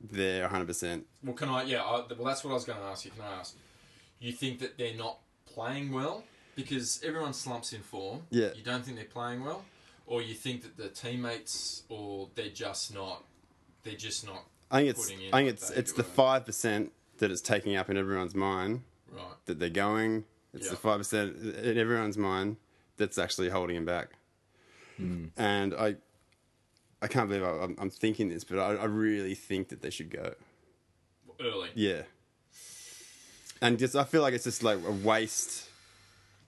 there 0.00 0.42
100. 0.42 0.66
percent 0.66 1.06
Well, 1.22 1.34
can 1.34 1.48
I? 1.48 1.62
Yeah. 1.64 1.82
I, 1.82 2.04
well, 2.16 2.26
that's 2.26 2.44
what 2.44 2.50
I 2.50 2.54
was 2.54 2.64
going 2.64 2.78
to 2.78 2.84
ask 2.84 3.04
you. 3.04 3.10
Can 3.10 3.22
I 3.24 3.40
ask? 3.40 3.56
You 4.20 4.32
think 4.32 4.60
that 4.60 4.78
they're 4.78 4.94
not 4.94 5.18
playing 5.46 5.92
well 5.92 6.24
because 6.54 7.00
everyone 7.04 7.32
slumps 7.32 7.72
in 7.72 7.80
form. 7.80 8.22
Yeah. 8.30 8.48
You 8.54 8.62
don't 8.62 8.84
think 8.84 8.96
they're 8.96 9.06
playing 9.06 9.44
well, 9.44 9.64
or 10.06 10.22
you 10.22 10.34
think 10.34 10.62
that 10.62 10.76
the 10.76 10.88
teammates, 10.88 11.82
or 11.88 12.28
they're 12.34 12.48
just 12.48 12.94
not. 12.94 13.24
They're 13.84 13.94
just 13.94 14.24
not. 14.26 14.44
I 14.72 14.78
think 14.78 14.90
it's 14.90 15.10
I 15.32 15.36
think 15.38 15.48
it's 15.50 15.70
it's 15.70 15.92
the 15.92 16.02
five 16.02 16.44
percent 16.46 16.92
that 17.18 17.30
it's 17.30 17.40
taking 17.42 17.76
up 17.76 17.88
in 17.90 17.96
everyone's 17.96 18.34
mind 18.34 18.82
Right. 19.12 19.22
that 19.44 19.58
they're 19.60 19.68
going. 19.68 20.24
It's 20.54 20.68
the 20.70 20.76
five 20.76 20.98
percent 20.98 21.36
in 21.36 21.78
everyone's 21.78 22.16
mind 22.18 22.56
that's 22.96 23.18
actually 23.18 23.50
holding 23.50 23.76
him 23.76 23.84
back. 23.84 24.10
And 25.36 25.74
I, 25.74 25.96
I 27.00 27.08
can't 27.08 27.28
believe 27.28 27.42
I, 27.42 27.50
I'm, 27.64 27.74
I'm 27.78 27.90
thinking 27.90 28.28
this, 28.28 28.44
but 28.44 28.58
I, 28.60 28.74
I 28.76 28.84
really 28.84 29.34
think 29.34 29.68
that 29.70 29.82
they 29.82 29.90
should 29.90 30.10
go. 30.10 30.34
Early. 31.40 31.70
Yeah. 31.74 32.02
And 33.60 33.78
just 33.78 33.96
I 33.96 34.04
feel 34.04 34.22
like 34.22 34.32
it's 34.34 34.44
just 34.44 34.62
like 34.62 34.78
a 34.86 34.90
waste 34.92 35.68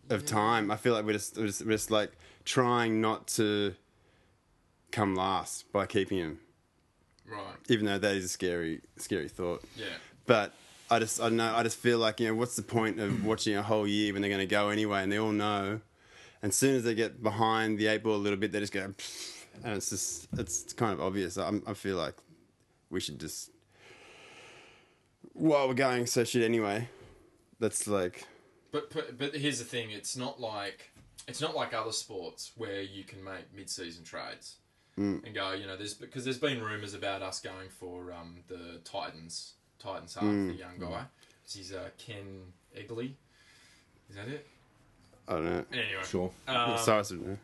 of 0.08 0.24
time. 0.24 0.70
I 0.70 0.76
feel 0.76 0.92
like 0.94 1.04
we're 1.04 1.14
just, 1.14 1.36
we're 1.36 1.46
just 1.46 1.64
we're 1.64 1.72
just 1.72 1.90
like 1.90 2.12
trying 2.44 3.00
not 3.00 3.26
to 3.28 3.74
come 4.92 5.14
last 5.16 5.70
by 5.72 5.86
keeping 5.86 6.18
him, 6.18 6.38
Right. 7.26 7.56
even 7.68 7.86
though 7.86 7.98
that 7.98 8.14
is 8.16 8.24
a 8.24 8.28
scary 8.28 8.80
scary 8.96 9.28
thought. 9.28 9.62
Yeah. 9.76 9.86
But 10.26 10.52
I 10.90 10.98
just 10.98 11.20
I 11.20 11.24
don't 11.24 11.36
know. 11.36 11.54
I 11.54 11.62
just 11.62 11.78
feel 11.78 11.98
like 11.98 12.20
you 12.20 12.28
know 12.28 12.34
what's 12.34 12.56
the 12.56 12.62
point 12.62 13.00
of 13.00 13.24
watching 13.26 13.56
a 13.56 13.62
whole 13.62 13.86
year 13.86 14.12
when 14.12 14.22
they're 14.22 14.30
going 14.30 14.40
to 14.40 14.46
go 14.46 14.68
anyway, 14.68 15.02
and 15.02 15.10
they 15.10 15.18
all 15.18 15.32
know. 15.32 15.80
And 16.42 16.50
as 16.50 16.56
soon 16.56 16.76
as 16.76 16.84
they 16.84 16.94
get 16.94 17.22
behind 17.22 17.78
the 17.78 17.86
eight 17.86 18.02
ball 18.02 18.16
a 18.16 18.16
little 18.16 18.38
bit, 18.38 18.52
they 18.52 18.60
just 18.60 18.72
go, 18.72 18.92
and 19.64 19.76
it's 19.76 19.90
just 19.90 20.28
it's 20.38 20.72
kind 20.74 20.92
of 20.92 21.00
obvious. 21.00 21.36
I'm, 21.36 21.62
I 21.66 21.74
feel 21.74 21.96
like 21.96 22.14
we 22.90 23.00
should 23.00 23.18
just 23.18 23.50
while 25.32 25.66
we're 25.68 25.74
going 25.74 26.06
so 26.06 26.24
shit 26.24 26.42
anyway. 26.42 26.88
That's 27.60 27.86
like 27.86 28.26
But, 28.72 28.92
but 28.92 29.16
but 29.16 29.34
here's 29.34 29.58
the 29.58 29.64
thing: 29.64 29.90
it's 29.90 30.16
not 30.16 30.40
like 30.40 30.90
it's 31.26 31.40
not 31.40 31.54
like 31.54 31.72
other 31.72 31.92
sports 31.92 32.52
where 32.56 32.82
you 32.82 33.04
can 33.04 33.24
make 33.24 33.54
mid-season 33.54 34.04
trades 34.04 34.56
Mm. 34.98 35.24
and 35.24 35.34
go. 35.34 35.52
You 35.52 35.66
know, 35.66 35.76
there's 35.76 35.94
because 35.94 36.24
there's 36.24 36.38
been 36.38 36.62
rumours 36.62 36.94
about 36.94 37.20
us 37.22 37.40
going 37.40 37.68
for 37.68 38.12
um, 38.12 38.36
the 38.48 38.80
Titans 38.84 39.54
Titans 39.78 40.14
half, 40.14 40.22
Mm. 40.24 40.48
the 40.48 40.54
young 40.54 40.78
guy. 40.78 41.04
He's 41.48 41.72
uh, 41.72 41.88
Kane 41.98 42.52
Elgey. 42.76 43.12
Is 44.10 44.16
that 44.16 44.28
it? 44.28 44.46
I 45.26 45.32
don't 45.32 45.44
know. 45.46 45.64
Anyway, 45.72 46.02
Sure. 46.06 46.30
Um, 46.46 46.78
Cyrus 46.78 47.10
would 47.10 47.26
know. 47.26 47.38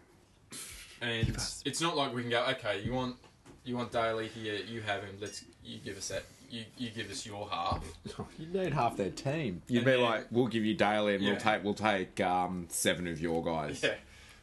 and 1.03 1.29
it's 1.65 1.81
not 1.81 1.97
like 1.97 2.15
we 2.15 2.23
can 2.23 2.31
go. 2.31 2.45
Okay, 2.51 2.83
you 2.83 2.93
want 2.93 3.17
you 3.65 3.77
want 3.77 3.91
Daly 3.91 4.29
here. 4.29 4.55
You 4.55 4.81
have 4.83 5.03
him. 5.03 5.17
Let's 5.21 5.45
you 5.65 5.79
give 5.79 5.97
us 5.97 6.09
that. 6.09 6.23
You 6.51 6.65
you 6.77 6.91
give 6.91 7.11
us 7.11 7.25
your 7.27 7.49
half. 7.49 7.83
You 8.39 8.47
need 8.47 8.73
half 8.73 8.97
their 8.97 9.11
team. 9.11 9.63
You'd 9.69 9.79
And 9.79 9.85
be 9.87 9.91
then- 9.93 10.01
like, 10.03 10.27
we'll 10.31 10.47
give 10.49 10.65
you 10.65 10.75
Daly, 10.75 11.15
and 11.15 11.23
Yeah. 11.25 11.31
we'll 11.33 11.41
take 11.41 11.65
we'll 11.65 11.75
take 11.75 12.21
um, 12.21 12.67
seven 12.69 13.07
of 13.07 13.21
your 13.21 13.43
guys. 13.45 13.83
Yeah. 13.83 13.95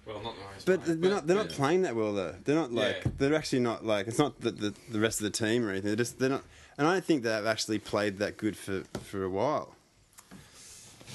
Well, 0.07 0.21
not 0.23 0.35
nice. 0.53 0.63
But 0.65 0.85
they're 0.85 0.95
not 1.11 1.27
they're 1.27 1.35
not 1.35 1.49
playing 1.49 1.81
that 1.81 1.95
well 1.95 2.13
though. 2.13 2.33
They're 2.45 2.55
not 2.55 2.71
like 2.71 3.01
Yeah. 3.05 3.11
they're 3.17 3.35
actually 3.35 3.59
not 3.59 3.85
like 3.85 4.07
it's 4.07 4.17
not 4.19 4.39
the, 4.39 4.51
the 4.51 4.73
the 4.89 4.99
rest 4.99 5.19
of 5.19 5.25
the 5.25 5.29
team 5.45 5.65
or 5.67 5.71
anything. 5.71 5.87
They're 5.89 5.95
just 5.97 6.17
they're 6.19 6.29
not. 6.29 6.43
And 6.77 6.87
I 6.87 6.93
don't 6.93 7.03
think 7.03 7.23
they've 7.23 7.45
actually 7.45 7.79
played 7.79 8.19
that 8.19 8.37
good 8.37 8.55
for 8.55 8.83
for 9.03 9.23
a 9.23 9.29
while. 9.29 9.75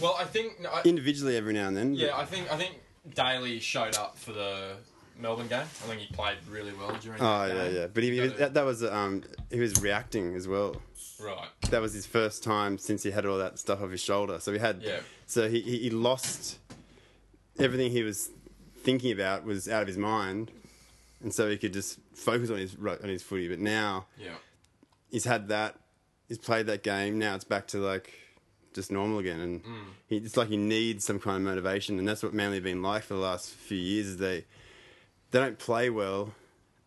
Well, 0.01 0.17
I 0.19 0.25
think 0.25 0.61
no, 0.61 0.71
I, 0.71 0.83
Individually, 0.85 1.37
every 1.37 1.53
now 1.53 1.69
and 1.69 1.77
then. 1.77 1.91
but- 1.93 2.01
Yeah, 2.01 2.17
I 2.17 2.25
think 2.25 2.53
I 2.53 2.57
think 2.57 2.81
Daly 3.15 3.61
showed 3.61 3.97
up 3.97 4.19
for 4.19 4.33
the 4.33 4.73
Melbourne 5.19 5.49
game. 5.49 5.61
I 5.61 5.65
think 5.65 6.01
he 6.01 6.13
played 6.15 6.39
really 6.51 6.73
well 6.73 6.97
during. 7.01 7.21
Oh 7.21 7.47
that 7.49 7.55
yeah, 7.57 7.65
game. 7.65 7.75
yeah. 7.77 7.87
But 7.93 8.03
he, 8.03 8.11
he 8.11 8.21
was, 8.21 8.33
that, 8.35 8.55
that 8.55 8.65
was 8.65 8.83
um 8.85 9.23
he 9.51 9.61
was 9.61 9.81
reacting 9.83 10.35
as 10.35 10.49
well. 10.49 10.77
right. 11.21 11.49
That 11.71 11.81
was 11.81 11.93
his 11.93 12.07
first 12.07 12.43
time 12.43 12.79
since 12.79 13.03
he 13.03 13.11
had 13.11 13.25
all 13.27 13.39
that 13.39 13.59
stuff 13.59 13.81
off 13.83 13.91
his 13.91 14.01
shoulder. 14.01 14.39
So 14.41 14.53
he 14.53 14.59
had 14.59 14.83
Yeah. 14.83 15.01
so 15.27 15.49
he 15.49 15.61
he 15.61 15.79
he 15.79 15.91
lost 15.91 16.59
everything 17.59 17.91
he 17.93 18.03
was 18.03 18.31
thinking 18.83 19.13
about 19.13 19.45
was 19.45 19.69
out 19.69 19.83
of 19.83 19.89
his 19.89 19.99
mind, 19.99 20.51
and 21.23 21.33
so 21.35 21.49
he 21.49 21.57
could 21.59 21.73
just 21.73 21.99
focus 22.15 22.51
on 22.51 22.59
his 22.59 22.77
on 22.77 23.09
his 23.09 23.23
footy. 23.23 23.49
But 23.49 23.59
now 23.61 24.07
Yeah. 24.19 24.35
he's 25.11 25.25
had 25.25 25.49
that, 25.49 25.79
he's 26.29 26.39
played 26.39 26.67
that 26.67 26.83
game. 26.83 27.19
Now 27.19 27.35
it's 27.35 27.45
back 27.45 27.67
to 27.69 27.79
like 27.79 28.13
just 28.75 28.91
normal 28.91 29.19
again, 29.19 29.41
and 29.41 29.63
Mm. 29.65 29.85
he, 30.07 30.17
it's 30.17 30.37
like 30.37 30.49
he 30.49 30.57
needs 30.57 31.05
some 31.05 31.19
kind 31.19 31.37
of 31.37 31.43
motivation, 31.43 31.99
and 31.99 32.09
that's 32.09 32.23
what 32.23 32.33
Manly 32.35 32.57
have 32.57 32.65
been 32.65 32.83
like 32.83 33.03
for 33.05 33.15
the 33.15 33.21
last 33.21 33.51
few 33.51 33.79
years. 33.79 34.07
Is 34.07 34.17
they 34.19 34.45
they 35.31 35.39
don't 35.41 35.59
play 35.59 35.89
well 35.91 36.35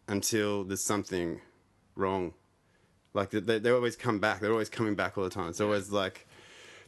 until 0.08 0.64
there's 0.64 0.82
something 0.84 1.42
wrong. 1.96 2.34
Like 3.14 3.30
they, 3.32 3.40
they, 3.40 3.60
they 3.60 3.70
always 3.72 3.96
come 3.96 4.20
back. 4.20 4.40
They're 4.40 4.52
always 4.52 4.70
coming 4.70 4.96
back 4.96 5.18
all 5.18 5.24
the 5.24 5.30
time. 5.30 5.50
It's 5.50 5.62
always 5.62 5.92
like 5.92 6.28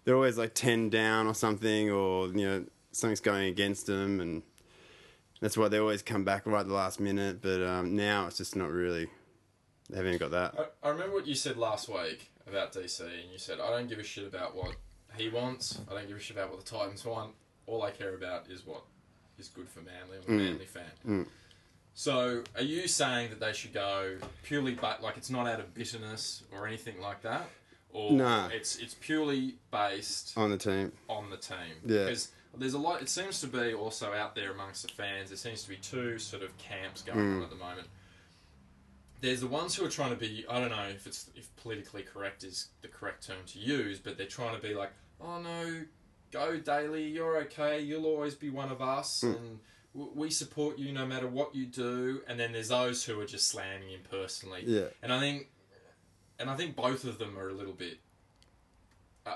they're 0.03 0.15
always 0.15 0.37
like 0.37 0.53
ten 0.53 0.89
down 0.89 1.27
or 1.27 1.33
something, 1.35 1.89
or 1.91 2.27
you 2.27 2.45
know 2.45 2.65
something's 2.91 3.19
going 3.21 3.47
against 3.47 3.85
them, 3.85 4.19
and 4.19 4.41
that's 5.41 5.57
why 5.57 5.67
they 5.67 5.77
always 5.79 6.01
come 6.01 6.23
back 6.23 6.45
right 6.45 6.61
at 6.61 6.67
the 6.67 6.73
last 6.73 6.99
minute. 6.99 7.41
But 7.41 7.61
um, 7.61 7.95
now 7.95 8.27
it's 8.27 8.37
just 8.37 8.55
not 8.55 8.69
really. 8.71 9.07
They 9.89 9.97
haven't 9.97 10.13
even 10.15 10.29
got 10.29 10.31
that. 10.31 10.69
I, 10.83 10.87
I 10.87 10.91
remember 10.91 11.13
what 11.15 11.27
you 11.27 11.35
said 11.35 11.57
last 11.57 11.87
week 11.87 12.31
about 12.47 12.73
DC, 12.73 13.01
and 13.01 13.31
you 13.31 13.37
said, 13.37 13.59
I 13.59 13.69
don't 13.69 13.87
give 13.87 13.99
a 13.99 14.03
shit 14.03 14.25
about 14.27 14.55
what 14.55 14.75
he 15.15 15.29
wants. 15.29 15.79
I 15.89 15.93
don't 15.93 16.07
give 16.07 16.17
a 16.17 16.19
shit 16.19 16.35
about 16.35 16.49
what 16.51 16.63
the 16.63 16.69
Titans 16.69 17.05
want. 17.05 17.31
All 17.67 17.83
I 17.83 17.91
care 17.91 18.13
about 18.15 18.47
is 18.49 18.65
what 18.65 18.83
is 19.39 19.47
good 19.47 19.69
for 19.69 19.79
Manly. 19.81 20.17
I'm 20.17 20.33
a 20.33 20.37
Mm. 20.37 20.45
Manly 20.49 20.65
fan. 20.65 20.83
Mm. 21.07 21.27
So, 21.93 22.43
are 22.55 22.61
you 22.61 22.87
saying 22.87 23.29
that 23.31 23.39
they 23.39 23.53
should 23.53 23.73
go 23.73 24.17
purely, 24.43 24.73
but 24.75 25.01
like 25.01 25.17
it's 25.17 25.29
not 25.29 25.47
out 25.47 25.59
of 25.59 25.73
bitterness 25.73 26.43
or 26.51 26.67
anything 26.67 27.01
like 27.01 27.21
that, 27.23 27.49
or 27.91 28.11
Nah. 28.11 28.47
it's 28.49 28.75
it's 28.77 28.95
purely 28.99 29.55
based 29.71 30.37
on 30.37 30.51
the 30.51 30.57
team. 30.57 30.91
on 31.09 31.29
the 31.29 31.37
team? 31.37 31.57
Yeah. 31.85 32.03
Because 32.05 32.29
there's 32.55 32.73
a 32.73 32.79
lot. 32.79 33.01
It 33.01 33.09
seems 33.09 33.39
to 33.41 33.47
be 33.47 33.73
also 33.73 34.13
out 34.13 34.35
there 34.35 34.51
amongst 34.51 34.81
the 34.83 34.87
fans. 34.93 35.29
There 35.29 35.37
seems 35.37 35.63
to 35.63 35.69
be 35.69 35.77
two 35.77 36.17
sort 36.19 36.43
of 36.43 36.55
camps 36.57 37.01
going 37.01 37.19
Mm. 37.19 37.37
on 37.37 37.43
at 37.43 37.49
the 37.49 37.55
moment. 37.55 37.87
There's 39.21 39.41
the 39.41 39.47
ones 39.47 39.75
who 39.75 39.83
are 39.85 39.89
trying 39.89 40.11
to 40.11 40.15
be. 40.15 40.45
I 40.49 40.59
don't 40.59 40.69
know 40.69 40.87
if 40.89 41.07
it's 41.07 41.29
if 41.35 41.53
politically 41.57 42.03
correct 42.03 42.43
is 42.43 42.67
the 42.81 42.87
correct 42.87 43.25
term 43.25 43.37
to 43.47 43.59
use, 43.59 43.99
but 43.99 44.17
they're 44.17 44.27
trying 44.27 44.55
to 44.55 44.61
be 44.61 44.75
like, 44.75 44.91
oh 45.19 45.41
no, 45.41 45.85
go 46.31 46.57
Daly, 46.57 47.07
you're 47.07 47.37
okay. 47.43 47.79
You'll 47.81 48.05
always 48.05 48.35
be 48.35 48.49
one 48.51 48.71
of 48.71 48.81
us, 48.81 49.21
Mm. 49.23 49.35
and 49.37 49.59
w- 49.95 50.11
we 50.15 50.29
support 50.29 50.77
you 50.77 50.91
no 50.91 51.05
matter 51.07 51.27
what 51.27 51.55
you 51.55 51.65
do. 51.65 52.21
And 52.27 52.39
then 52.39 52.51
there's 52.53 52.67
those 52.69 53.03
who 53.05 53.19
are 53.19 53.25
just 53.25 53.47
slamming 53.47 53.89
him 53.89 54.01
personally. 54.09 54.63
Yeah. 54.65 54.89
And 55.01 55.11
I 55.11 55.19
think, 55.19 55.49
and 56.37 56.49
I 56.49 56.55
think 56.55 56.75
both 56.75 57.03
of 57.03 57.17
them 57.17 57.37
are 57.39 57.49
a 57.49 57.53
little 57.53 57.73
bit. 57.73 57.97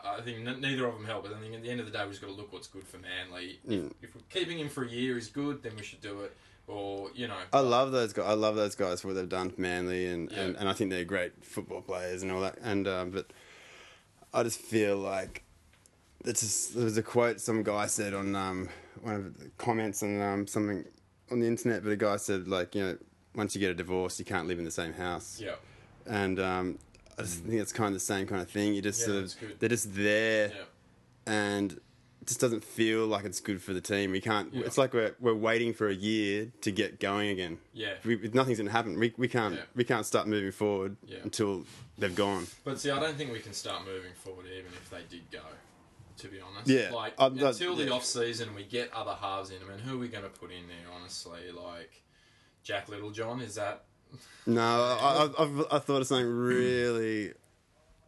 I 0.04 0.18
I 0.18 0.22
think 0.22 0.48
n- 0.48 0.62
neither 0.62 0.86
of 0.88 0.94
them 0.96 1.06
help, 1.06 1.24
but 1.24 1.34
I 1.34 1.40
think 1.40 1.54
at 1.56 1.62
the 1.64 1.70
end 1.70 1.80
of 1.80 1.86
the 1.86 1.92
day, 1.92 2.02
we've 2.04 2.12
just 2.12 2.22
got 2.22 2.28
to 2.28 2.34
look 2.34 2.52
what's 2.54 2.68
good 2.68 2.84
for 2.88 2.98
Manly. 2.98 3.60
Mm. 3.68 3.88
If, 4.02 4.10
if 4.10 4.16
we're 4.16 4.22
keeping 4.30 4.60
him 4.60 4.70
for 4.70 4.84
a 4.84 4.90
year 4.90 5.18
is 5.18 5.28
good, 5.28 5.64
then 5.64 5.74
we 5.76 5.84
should 5.84 6.02
do 6.02 6.22
it. 6.22 6.36
Or 6.68 7.10
you 7.14 7.28
know, 7.28 7.38
I 7.52 7.60
love 7.60 7.92
those 7.92 8.14
guys. 8.14 8.26
I 8.28 8.34
love 8.34 8.56
those 8.56 8.76
guys 8.76 9.02
for 9.02 9.08
what 9.10 9.16
they've 9.16 9.28
done 9.28 9.50
for 9.50 9.60
Manly, 9.62 10.06
and, 10.08 10.32
and, 10.32 10.54
Yeah. 10.54 10.60
and 10.60 10.70
I 10.70 10.74
think 10.74 10.90
they're 10.92 11.04
great 11.04 11.44
football 11.44 11.82
players 11.82 12.22
and 12.24 12.32
all 12.32 12.42
that. 12.42 12.58
And 12.64 12.88
um, 12.88 13.12
but 13.12 13.32
I 14.34 14.44
just 14.44 14.60
feel 14.60 14.98
like 14.98 15.44
it's 16.24 16.42
just, 16.42 16.76
there 16.76 16.84
was 16.86 16.98
a 16.98 17.04
quote 17.04 17.42
some 17.42 17.64
guy 17.64 17.88
said 17.88 18.14
on 18.14 18.36
um, 18.36 18.70
one 19.02 19.16
of 19.16 19.38
the 19.40 19.50
comments 19.58 20.04
on 20.04 20.22
um, 20.22 20.48
something 20.48 20.86
on 21.32 21.40
the 21.40 21.48
internet, 21.48 21.84
but 21.84 21.90
a 21.92 21.96
guy 21.98 22.16
said 22.18 22.48
like 22.48 22.76
you 22.76 22.84
know 22.84 22.98
once 23.36 23.56
you 23.56 23.60
get 23.60 23.72
a 23.72 23.74
divorce, 23.74 24.20
you 24.20 24.26
can't 24.26 24.48
live 24.48 24.60
in 24.60 24.66
the 24.66 24.72
same 24.72 24.94
house. 24.94 25.40
yeah, 25.42 25.56
And 26.06 26.40
um, 26.40 26.80
I 27.22 27.24
just 27.26 27.44
think 27.44 27.62
it's 27.62 27.72
kind 27.74 27.88
of 27.88 27.94
the 27.94 28.00
same 28.00 28.28
kind 28.28 28.42
of 28.42 28.50
thing. 28.50 28.74
You 28.74 28.82
just 28.82 29.00
Yeah, 29.02 29.06
sort 29.06 29.22
that's 29.22 29.34
of 29.36 29.60
they're 29.60 29.70
just 29.70 29.94
there 29.96 30.48
yeah, 30.50 30.64
and 31.26 31.72
it 31.74 32.28
just 32.28 32.40
doesn't 32.40 32.64
feel 32.64 33.08
like 33.08 33.26
it's 33.26 33.40
good 33.40 33.62
for 33.62 33.74
the 33.74 33.82
team. 33.82 34.12
We 34.12 34.22
can't. 34.22 34.54
Yeah. 34.54 34.66
It's 34.66 34.78
like 34.78 34.94
we're 34.94 35.16
we're 35.20 35.34
waiting 35.36 35.74
for 35.74 35.88
a 35.88 35.94
year 35.94 36.52
to 36.62 36.72
get 36.72 37.00
going 37.00 37.30
again. 37.30 37.58
yeah. 37.74 37.94
We, 38.06 38.16
nothing's 38.34 38.58
going 38.60 38.68
to 38.68 38.72
happen. 38.72 39.00
We, 39.00 39.14
we 39.18 39.28
can't 39.28 39.56
Yeah. 39.56 39.62
we 39.76 39.84
can't 39.84 40.06
start 40.06 40.28
moving 40.28 40.52
forward 40.52 40.98
Yeah. 41.06 41.20
until 41.24 41.66
they've 41.98 42.16
gone. 42.16 42.46
But 42.64 42.80
see, 42.80 42.92
I 42.92 43.00
don't 43.00 43.18
think 43.18 43.32
we 43.32 43.40
can 43.40 43.54
start 43.54 43.86
moving 43.86 44.14
forward 44.14 44.46
even 44.48 44.72
if 44.74 44.90
they 44.90 45.02
did 45.10 45.30
go. 45.32 45.40
To 46.18 46.28
be 46.28 46.40
honest, 46.40 46.70
Yeah, 46.70 46.92
Like 46.92 47.18
not- 47.18 47.32
until 47.32 47.76
the 47.76 47.86
yeah. 47.86 47.92
off 47.94 48.06
season, 48.06 48.54
we 48.54 48.64
get 48.64 48.94
other 48.94 49.16
halves 49.20 49.50
in. 49.50 49.58
I 49.66 49.70
mean, 49.72 49.80
who 49.80 49.96
are 49.96 49.98
we 49.98 50.08
going 50.08 50.24
to 50.24 50.30
put 50.30 50.52
in 50.52 50.68
there? 50.68 50.94
Honestly, 50.96 51.50
like 51.52 52.04
Jack 52.62 52.90
Littlejohn. 52.90 53.42
Is 53.42 53.56
that 53.56 53.86
No, 54.46 54.62
I, 54.62 55.26
I, 55.38 55.44
I've, 55.44 55.66
I 55.72 55.80
thought 55.80 56.02
of 56.02 56.08
something 56.08 56.28
really 56.28 57.34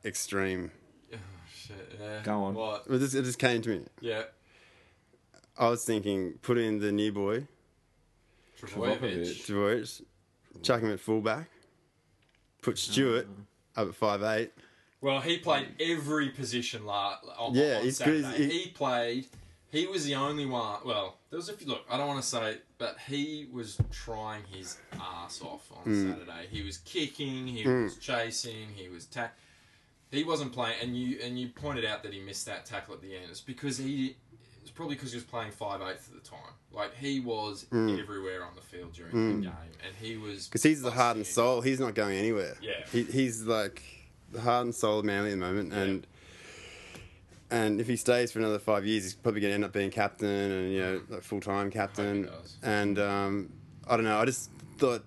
extreme. 0.03 0.71
oh, 1.13 1.17
shit? 1.53 1.97
Yeah. 1.99 2.21
Go 2.23 2.43
on. 2.43 2.53
What? 2.55 2.85
It 2.89 2.99
just, 2.99 3.15
it 3.15 3.23
just 3.23 3.39
came 3.39 3.61
to 3.61 3.69
me. 3.69 3.85
Yeah. 4.01 4.23
I 5.57 5.69
was 5.69 5.85
thinking, 5.85 6.33
put 6.41 6.57
in 6.57 6.79
the 6.79 6.91
new 6.91 7.11
boy, 7.11 7.47
Trbojevic. 8.59 9.45
Trbojevic. 9.45 10.01
Chuck 10.63 10.81
him 10.81 10.91
at 10.91 10.99
fullback, 10.99 11.49
put 12.61 12.73
oh. 12.73 12.75
Stewart 12.75 13.27
up 13.75 13.89
at 13.89 13.95
five 13.95 14.23
eight. 14.23 14.51
Well, 15.01 15.19
he 15.19 15.37
played 15.37 15.67
every 15.79 16.29
position 16.29 16.85
la- 16.85 17.17
on, 17.37 17.53
Yeah, 17.53 17.77
on 17.79 17.83
he's 17.83 17.99
good. 17.99 18.25
He- 18.35 18.49
He 18.49 18.69
played. 18.69 19.27
He 19.69 19.85
was 19.87 20.05
the 20.05 20.15
only 20.15 20.45
one. 20.45 20.79
Well, 20.85 21.17
there 21.33 21.37
was 21.39 21.49
a 21.49 21.53
few. 21.53 21.65
Look, 21.65 21.83
I 21.89 21.97
don't 21.97 22.05
want 22.07 22.21
to 22.21 22.27
say, 22.27 22.57
but 22.77 22.95
he 23.07 23.47
was 23.51 23.75
trying 23.91 24.43
his 24.51 24.77
ass 24.93 25.41
off 25.41 25.67
on 25.75 25.91
Mm. 25.91 26.11
Saturday. 26.11 26.47
He 26.51 26.61
was 26.61 26.77
kicking. 26.77 27.47
He 27.47 27.67
was 27.67 27.97
chasing. 27.97 28.67
He 28.75 28.87
was 28.87 29.05
tack. 29.07 29.35
He 30.11 30.23
wasn't 30.23 30.53
playing, 30.53 30.75
and 30.83 30.95
you 30.95 31.17
and 31.23 31.39
you 31.39 31.49
pointed 31.49 31.85
out 31.85 32.03
that 32.03 32.13
he 32.13 32.21
missed 32.21 32.45
that 32.45 32.67
tackle 32.67 32.93
at 32.93 33.01
the 33.01 33.15
end. 33.15 33.25
It's 33.31 33.41
because 33.41 33.79
he. 33.79 34.15
It's 34.61 34.69
probably 34.69 34.93
because 34.93 35.11
he 35.11 35.17
was 35.17 35.23
playing 35.25 35.51
five 35.53 35.81
eighths 35.81 36.07
at 36.07 36.23
the 36.23 36.29
time. 36.29 36.53
Like 36.71 36.95
he 36.95 37.19
was 37.19 37.65
Mm. 37.71 37.99
everywhere 37.99 38.43
on 38.45 38.53
the 38.55 38.61
field 38.61 38.93
during 38.93 39.11
the 39.41 39.41
game, 39.47 39.57
and 39.85 39.95
he 39.99 40.17
was 40.17 40.47
Because 40.47 40.61
he's 40.61 40.83
the 40.83 40.91
heart 40.91 41.17
and 41.17 41.25
soul. 41.25 41.61
He's 41.61 41.79
not 41.79 41.95
going 41.95 42.15
anywhere. 42.15 42.55
Yeah. 42.61 42.85
He, 42.91 43.03
he's 43.03 43.41
like 43.41 43.81
the 44.31 44.39
heart 44.41 44.65
and 44.65 44.75
soul 44.75 44.99
of 44.99 45.05
Manly 45.05 45.31
at 45.31 45.39
the 45.39 45.45
moment, 45.45 45.73
and 45.73 46.05
and 47.53 47.79
if 47.79 47.87
he 47.87 47.95
stays 47.95 48.31
for 48.31 48.39
another 48.39 48.59
five 48.59 48.85
years, 48.85 49.03
he's 49.03 49.13
probably 49.13 49.41
going 49.41 49.51
to 49.51 49.55
end 49.55 49.65
up 49.65 49.71
being 49.73 49.91
captain 49.91 50.27
and 50.51 50.71
you 50.73 50.81
know 50.81 51.01
like 51.09 51.21
full 51.23 51.39
time 51.39 51.69
captain. 51.69 52.29
And 52.63 52.97
um, 52.99 53.53
I 53.87 53.95
don't 53.95 54.05
know. 54.05 54.17
I 54.19 54.25
just 54.25 54.49
thought 54.77 55.03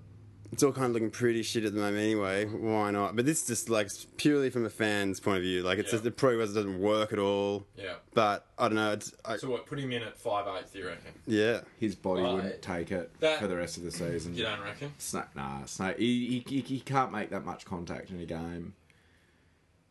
it's 0.52 0.62
all 0.62 0.70
kind 0.72 0.86
of 0.86 0.92
looking 0.92 1.10
pretty 1.10 1.42
shit 1.42 1.64
at 1.64 1.74
the 1.74 1.80
moment 1.80 1.98
anyway. 1.98 2.44
Why 2.44 2.92
not? 2.92 3.16
But 3.16 3.26
this 3.26 3.42
is 3.42 3.48
just 3.48 3.68
like 3.68 3.90
purely 4.16 4.48
from 4.48 4.64
a 4.64 4.70
fan's 4.70 5.18
point 5.18 5.38
of 5.38 5.42
view. 5.42 5.62
Like 5.64 5.78
it's 5.78 5.88
Yeah. 5.88 5.96
just, 5.98 6.06
it 6.06 6.16
probably 6.16 6.38
doesn't 6.38 6.78
work 6.80 7.12
at 7.12 7.18
all. 7.18 7.66
Yeah. 7.76 7.94
But 8.14 8.46
I 8.56 8.68
don't 8.68 8.76
know. 8.76 8.92
It's 8.92 9.12
I, 9.24 9.38
So 9.38 9.50
what? 9.50 9.66
Put 9.66 9.80
him 9.80 9.90
in 9.90 10.02
at 10.04 10.16
five 10.16 10.46
eighth. 10.56 10.74
You 10.76 10.86
reckon? 10.86 11.12
yeah. 11.26 11.62
His 11.80 11.96
body 11.96 12.22
Right. 12.22 12.34
wouldn't 12.34 12.62
take 12.62 12.92
it 12.92 13.10
That- 13.18 13.40
for 13.40 13.48
the 13.48 13.56
rest 13.56 13.76
of 13.76 13.82
the 13.82 13.90
season. 13.90 14.36
You 14.36 14.44
don't 14.44 14.62
reckon? 14.62 14.92
Snake, 14.98 15.34
nah, 15.34 15.64
Snake. 15.64 15.98
He, 15.98 16.42
he, 16.46 16.56
he, 16.56 16.60
he 16.60 16.80
can't 16.80 17.10
make 17.10 17.30
that 17.30 17.44
much 17.44 17.64
contact 17.64 18.10
in 18.10 18.20
a 18.20 18.24
game. 18.24 18.74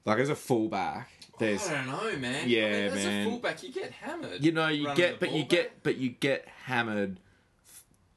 Like 0.06 0.20
as 0.20 0.30
a 0.30 0.36
fullback, 0.36 1.10
there's 1.40 1.68
I 1.68 1.84
don't 1.84 1.88
know, 1.88 2.18
man. 2.20 2.48
Yeah, 2.48 2.66
I 2.66 2.70
mean, 2.70 2.74
as 2.86 3.06
man. 3.06 3.28
a 3.28 3.30
fullback, 3.30 3.64
you 3.64 3.72
get 3.72 3.92
hammered. 3.92 4.44
you 4.46 4.52
know 4.52 4.68
you 4.68 4.94
get, 4.96 5.20
but 5.20 5.32
you 5.32 5.42
ball 5.42 5.50
get, 5.50 5.84
but 5.84 5.98
you 5.98 6.10
get 6.10 6.48
hammered 6.66 7.20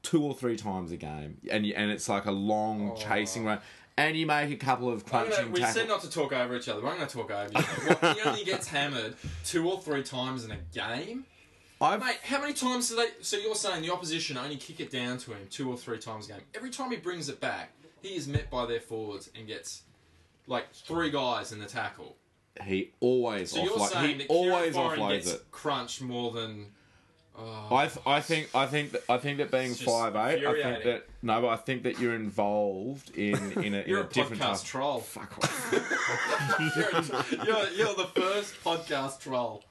two 0.03 0.23
or 0.23 0.35
three 0.35 0.57
times 0.57 0.93
a 0.93 0.97
game, 0.97 1.39
and 1.51 1.67
you, 1.67 1.75
and 1.77 1.91
it's 1.91 2.09
like 2.09 2.27
a 2.27 2.31
long 2.33 2.93
Oh. 2.93 2.97
chasing 2.97 3.45
run, 3.45 3.61
and 3.97 4.17
you 4.17 4.27
make 4.27 4.51
a 4.51 4.57
couple 4.57 4.89
of 4.91 5.05
crunching 5.07 5.37
gonna- 5.37 5.51
we 5.51 5.61
tackles. 5.61 5.75
said 5.77 5.89
not 5.89 6.01
to 6.03 6.11
talk 6.11 6.33
over 6.33 6.57
each 6.57 6.69
other. 6.69 6.81
but 6.83 6.89
I'm 6.89 6.97
going 6.97 7.09
to 7.09 7.15
talk 7.15 7.31
over 7.31 7.51
you. 7.53 7.63
What, 7.97 8.17
he 8.17 8.23
only 8.23 8.45
gets 8.45 8.69
hammered 8.69 9.17
two 9.45 9.69
or 9.69 9.81
three 9.81 10.03
times 10.03 10.45
in 10.45 10.51
a 10.53 10.59
game. 10.73 11.25
I've 11.81 12.01
Mate, 12.01 12.19
how 12.25 12.41
many 12.41 12.55
times 12.55 12.89
do 12.91 12.97
they? 12.97 13.09
So 13.23 13.37
you're 13.37 13.55
saying 13.55 13.83
the 13.83 13.93
opposition 13.93 14.37
only 14.37 14.57
kick 14.57 14.81
it 14.81 14.91
down 14.91 15.19
to 15.19 15.31
him 15.33 15.47
two 15.51 15.71
or 15.71 15.77
three 15.77 15.99
times 15.99 16.27
a 16.29 16.33
game? 16.33 16.43
Every 16.55 16.71
time 16.71 16.91
he 16.91 16.97
brings 16.97 17.29
it 17.29 17.41
back, 17.41 17.73
he 18.03 18.17
is 18.17 18.27
met 18.27 18.51
by 18.51 18.67
their 18.67 18.81
forwards 18.81 19.31
and 19.37 19.47
gets 19.47 19.83
like 20.49 20.73
three 20.73 21.11
guys 21.11 21.53
in 21.53 21.61
the 21.61 21.67
tackle. 21.67 22.17
he 22.65 22.91
always 23.01 23.53
So 23.53 23.63
you're 23.63 23.73
offload, 23.75 23.89
saying 23.91 24.09
he 24.21 24.27
that 24.27 24.27
always 24.29 24.75
Kieran 24.75 24.91
Foran 24.91 24.99
offloads 24.99 25.11
gets 25.13 25.33
it. 25.35 25.51
crunched 25.53 26.03
more 26.03 26.33
than. 26.33 26.67
Oh, 27.41 27.69
I, 27.77 27.87
th- 27.87 28.05
I 28.05 28.21
think 28.21 28.49
I 28.53 28.67
think 28.67 28.91
that 28.91 29.05
I 29.09 29.19
think 29.19 29.39
that 29.39 29.53
being 29.53 29.71
It's 29.71 29.79
just 29.79 29.89
five 29.89 30.17
eight, 30.17 30.19
I 30.19 30.31
think 30.31 30.45
infuriating. 30.57 30.87
that 30.93 31.07
no, 31.23 31.41
but 31.43 31.49
I 31.51 31.57
think 31.57 31.85
that 31.85 32.01
you're 32.01 32.17
involved 32.17 33.17
in 33.17 33.37
in 33.63 33.75
a, 33.75 33.79
in 33.83 33.89
you're 33.89 34.01
a, 34.01 34.05
a, 34.07 34.09
different 34.09 34.43
podcast 34.43 34.63
type. 34.63 34.65
troll. 34.65 34.99
Fuck 35.01 35.39
off. 35.39 37.31
you're, 37.39 37.45
you're, 37.45 37.69
you're 37.71 37.95
the 37.95 38.11
first 38.21 38.55
podcast 38.65 39.21
troll. 39.21 39.63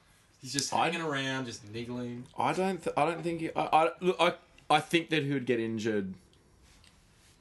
He's 0.42 0.54
just 0.54 0.74
I- 0.74 0.86
hanging 0.90 1.02
around, 1.06 1.46
just 1.48 1.70
niggling. 1.74 2.24
I 2.38 2.54
don't. 2.54 2.82
Th- 2.82 2.94
I 2.96 3.04
don't 3.06 3.22
think. 3.22 3.42
He, 3.42 3.50
I, 3.54 3.64
I 3.66 3.90
look. 4.00 4.16
I. 4.18 4.34
I 4.70 4.80
think 4.80 5.10
that 5.10 5.24
he 5.24 5.34
would 5.34 5.46
get 5.46 5.60
injured, 5.60 6.14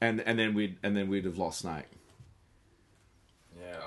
and 0.01 0.19
and 0.21 0.37
then 0.37 0.53
we'd 0.53 0.75
and 0.83 0.95
then 0.97 1.07
we'd 1.07 1.23
have 1.25 1.37
lost 1.37 1.59
Snake. 1.59 1.85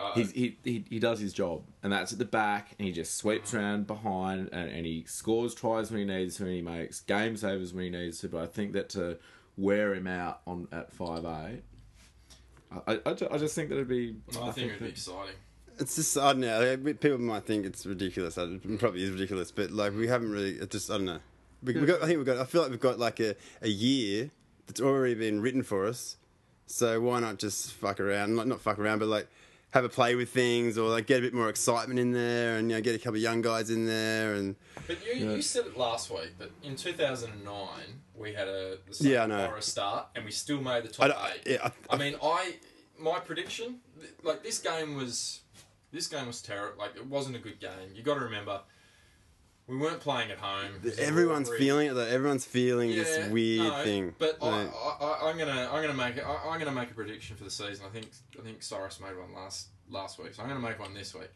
Yeah, 0.01 0.15
He's, 0.15 0.33
he, 0.33 0.59
he 0.65 0.85
he 0.89 0.99
does 0.99 1.21
his 1.21 1.33
job, 1.33 1.63
and 1.83 1.93
that's 1.93 2.13
at 2.13 2.19
the 2.19 2.25
back, 2.25 2.75
and 2.79 2.87
he 2.87 2.93
just 2.93 3.17
sweeps 3.17 3.55
around 3.55 3.87
behind, 3.87 4.49
and, 4.53 4.71
and 4.71 4.87
he 4.87 5.05
scores 5.07 5.55
tries 5.55 5.91
when 5.91 6.01
he 6.01 6.07
needs 6.07 6.37
to, 6.37 6.45
and 6.45 6.53
he 6.53 6.63
makes 6.63 7.01
game 7.01 7.37
savers 7.37 7.75
when 7.75 7.85
he 7.85 7.91
needs 7.91 8.19
to. 8.21 8.29
But 8.29 8.43
I 8.43 8.47
think 8.47 8.73
that 8.73 8.89
to 8.91 9.19
wear 9.57 9.95
him 9.95 10.07
out 10.07 10.41
on 10.47 10.69
at 10.73 10.93
five 10.93 11.25
eight. 11.25 11.63
I, 12.87 13.01
I, 13.05 13.11
I 13.11 13.39
just 13.39 13.55
think 13.55 13.69
that 13.69 13.77
it'd 13.77 13.89
be. 13.89 14.17
I, 14.41 14.51
think, 14.53 14.69
it'd 14.69 14.81
be 14.81 14.89
exciting. 14.89 15.35
It's 15.79 15.97
just 15.97 16.17
I 16.17 16.33
don't 16.33 16.41
know. 16.41 16.77
like, 16.83 17.01
People 17.01 17.19
might 17.19 17.45
think 17.45 17.67
it's 17.67 17.85
ridiculous. 17.85 18.39
It 18.39 18.79
probably 18.79 19.03
is 19.03 19.11
ridiculous, 19.11 19.51
but 19.51 19.71
like 19.71 19.95
we 19.95 20.07
haven't 20.07 20.31
really. 20.31 20.53
It 20.53 20.71
just 20.71 20.91
I 20.91 20.97
don't 20.97 21.07
know. 21.07 21.21
We, 21.63 21.75
we 21.75 21.87
got. 21.87 22.03
I 22.03 22.07
think 22.07 22.19
we've 22.19 22.27
got. 22.27 22.39
I 22.39 22.45
feel 22.45 22.63
like 22.63 22.71
we've 22.71 22.81
got 22.81 22.99
like 22.99 23.21
a, 23.21 23.35
a 23.61 23.69
year 23.69 24.31
that's 24.67 24.81
already 24.81 25.15
been 25.15 25.41
written 25.41 25.63
for 25.63 25.87
us. 25.87 26.17
So 26.67 27.01
why 27.01 27.19
not 27.19 27.39
just 27.39 27.73
fuck 27.73 27.99
around? 27.99 28.37
Not 28.37 28.47
not 28.47 28.61
fuck 28.61 28.79
around, 28.79 29.01
but 29.01 29.09
like 29.09 29.29
have 29.73 29.85
a 29.85 29.89
play 29.89 30.15
with 30.15 30.31
things, 30.31 30.77
or 30.77 30.89
like 30.89 31.07
get 31.07 31.19
a 31.19 31.23
bit 31.23 31.35
more 31.35 31.49
excitement 31.49 32.01
in 32.01 32.13
there, 32.13 32.57
and 32.57 32.71
you 32.71 32.77
know 32.77 32.83
get 32.83 32.95
a 32.95 32.99
couple 32.99 33.17
of 33.17 33.23
young 33.23 33.41
guys 33.43 33.71
in 33.71 33.87
there, 33.87 34.35
and 34.35 34.57
But 34.87 35.05
you, 35.07 35.13
Yeah. 35.27 35.35
you 35.37 35.43
said 35.43 35.67
it 35.67 35.77
last 35.77 36.11
week, 36.11 36.33
but 36.39 36.51
in 36.63 36.75
2009, 36.77 37.69
we 38.15 38.33
had 38.33 38.49
a 38.49 38.79
the 38.99 39.09
Yeah, 39.09 39.23
I 39.23 39.27
know. 39.27 39.47
horror 39.47 39.61
start, 39.61 40.09
and 40.15 40.25
we 40.25 40.31
still 40.33 40.61
made 40.61 40.85
the 40.85 40.89
top 40.89 41.09
don't- 41.09 41.19
eight. 41.47 41.53
yeah, 41.53 41.71
I, 41.91 41.95
I 41.95 41.99
mean, 41.99 42.17
I 42.23 42.57
my 42.99 43.19
prediction, 43.21 43.81
like 44.23 44.43
this 44.43 44.59
game 44.59 44.95
was, 44.95 45.41
this 45.93 46.07
game 46.07 46.27
was 46.27 46.43
terrible. 46.43 46.79
Like 46.79 46.97
it 46.97 47.07
wasn't 47.07 47.37
a 47.37 47.39
good 47.39 47.61
game. 47.61 47.93
You 47.95 48.03
got 48.03 48.15
to 48.15 48.21
remember, 48.21 48.61
we 49.71 49.77
weren't 49.77 50.01
playing 50.01 50.31
at 50.33 50.39
home. 50.39 50.73
Everyone's 50.99 51.49
feeling 51.49 51.89
it 51.89 51.95
though. 51.95 52.01
Everyone's 52.01 52.45
feeling 52.45 52.91
Yeah, 52.91 53.05
this 53.05 53.31
weird 53.31 53.69
no, 53.69 53.85
thing. 53.85 54.15
But 54.19 54.39
I, 54.43 54.63
Like, 54.65 54.75
I, 54.75 55.05
I, 55.05 55.31
I'm 55.31 55.39
gonna, 55.39 55.71
I'm 55.73 55.81
gonna 55.81 55.95
make. 55.95 56.19
I, 56.25 56.37
I'm 56.49 56.59
gonna 56.59 56.73
make 56.73 56.91
a 56.91 56.95
prediction 56.95 57.37
for 57.37 57.45
the 57.45 57.51
season. 57.51 57.87
I 57.87 57.91
think, 57.91 58.09
I 58.39 58.43
think 58.43 58.63
Cyrus 58.63 59.01
made 59.01 59.17
one 59.17 59.33
last 59.35 59.69
last 59.89 60.19
week, 60.19 60.35
so 60.35 60.43
I'm 60.43 60.49
gonna 60.49 60.61
make 60.61 60.81
one 60.81 60.93
this 60.93 61.15
week. 61.15 61.31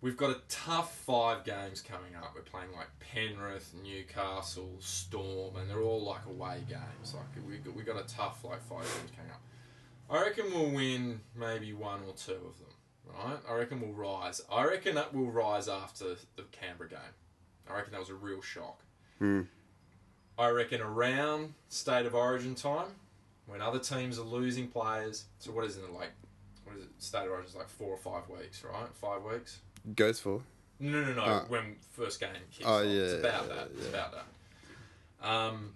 We've 0.00 0.16
got 0.16 0.30
a 0.30 0.40
tough 0.48 0.94
five 0.98 1.44
games 1.44 1.80
coming 1.80 2.14
up. 2.16 2.32
We're 2.34 2.42
playing 2.42 2.72
like 2.72 2.88
Penrith, 3.00 3.74
Newcastle, 3.82 4.76
Storm, 4.78 5.56
and 5.56 5.68
they're 5.68 5.80
all 5.82 6.02
like 6.02 6.26
away 6.26 6.62
games. 6.68 7.14
Like 7.14 7.46
we 7.46 7.58
got, 7.58 7.74
we 7.76 7.82
got 7.82 7.96
a 7.96 8.06
tough 8.06 8.44
like 8.44 8.62
five 8.62 8.80
games 8.80 9.12
coming 9.16 9.30
up. 9.30 9.40
I 10.10 10.22
reckon 10.22 10.52
we'll 10.52 10.70
win 10.70 11.20
maybe 11.34 11.72
one 11.72 12.00
or 12.06 12.12
two 12.14 12.32
of 12.32 12.58
them. 12.58 12.73
Right? 13.06 13.36
I 13.48 13.54
reckon 13.54 13.80
we'll 13.80 13.92
rise. 13.92 14.40
I 14.50 14.64
reckon 14.64 14.94
that 14.96 15.14
will 15.14 15.30
rise 15.30 15.68
after 15.68 16.16
the 16.36 16.42
Canberra 16.52 16.90
game. 16.90 16.98
I 17.70 17.74
reckon 17.76 17.92
that 17.92 18.00
was 18.00 18.10
a 18.10 18.14
real 18.14 18.42
shock. 18.42 18.80
Hmm. 19.18 19.42
I 20.38 20.48
reckon 20.48 20.80
around 20.80 21.54
state 21.68 22.06
of 22.06 22.14
origin 22.14 22.54
time, 22.54 22.88
when 23.46 23.60
other 23.60 23.78
teams 23.78 24.18
are 24.18 24.22
losing 24.24 24.68
players. 24.68 25.24
So 25.38 25.52
what 25.52 25.64
is 25.64 25.76
it 25.76 25.90
like? 25.92 26.10
What 26.64 26.76
is 26.76 26.82
it? 26.84 26.88
State 26.98 27.24
of 27.26 27.30
origin 27.30 27.50
is 27.50 27.54
like 27.54 27.68
four 27.68 27.90
or 27.90 27.98
five 27.98 28.28
weeks, 28.28 28.64
right? 28.64 28.88
Five 28.94 29.22
weeks. 29.22 29.60
goes 29.94 30.18
for. 30.18 30.40
No, 30.80 31.02
no, 31.04 31.12
no. 31.14 31.22
Oh. 31.24 31.44
When 31.48 31.76
first 31.92 32.18
game 32.18 32.30
kicks 32.50 32.64
Oh, 32.66 32.78
off. 32.80 32.84
yeah, 32.86 32.90
it's 33.02 33.12
about 33.14 33.46
yeah, 33.48 33.54
that. 33.54 33.68
It's 33.78 33.88
about 33.88 34.12
that. 34.12 35.26
Um, 35.28 35.72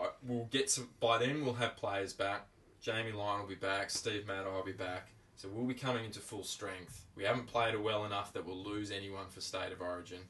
I- 0.00 0.10
we'll 0.26 0.46
get 0.46 0.70
some. 0.70 0.88
By 1.00 1.18
then, 1.18 1.44
we'll 1.44 1.54
have 1.54 1.76
players 1.76 2.12
back. 2.12 2.46
Jamie 2.82 3.12
Lyon 3.12 3.40
will 3.42 3.48
be 3.48 3.54
back. 3.54 3.90
Steve 3.90 4.26
Matai 4.26 4.50
will 4.50 4.64
be 4.64 4.72
back. 4.72 5.08
So 5.36 5.48
we'll 5.52 5.66
be 5.66 5.74
coming 5.74 6.04
into 6.04 6.20
full 6.20 6.44
strength. 6.44 7.04
We 7.16 7.24
haven't 7.24 7.46
played 7.46 7.74
it 7.74 7.82
well 7.82 8.04
enough 8.04 8.32
that 8.32 8.46
we'll 8.46 8.62
lose 8.62 8.90
anyone 8.90 9.26
for 9.28 9.40
state 9.40 9.72
of 9.72 9.80
origin, 9.80 10.20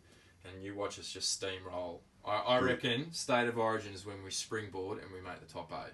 and 0.44 0.62
you 0.62 0.74
watch 0.74 0.98
us 0.98 1.10
just 1.12 1.40
steamroll. 1.40 1.98
I, 2.26 2.36
I 2.38 2.58
reckon 2.60 3.12
state 3.12 3.48
of 3.48 3.58
origin 3.58 3.92
is 3.92 4.06
when 4.06 4.22
we 4.24 4.30
springboard 4.30 4.98
and 5.02 5.10
we 5.12 5.20
make 5.20 5.40
the 5.46 5.52
top 5.52 5.70
eight. 5.72 5.92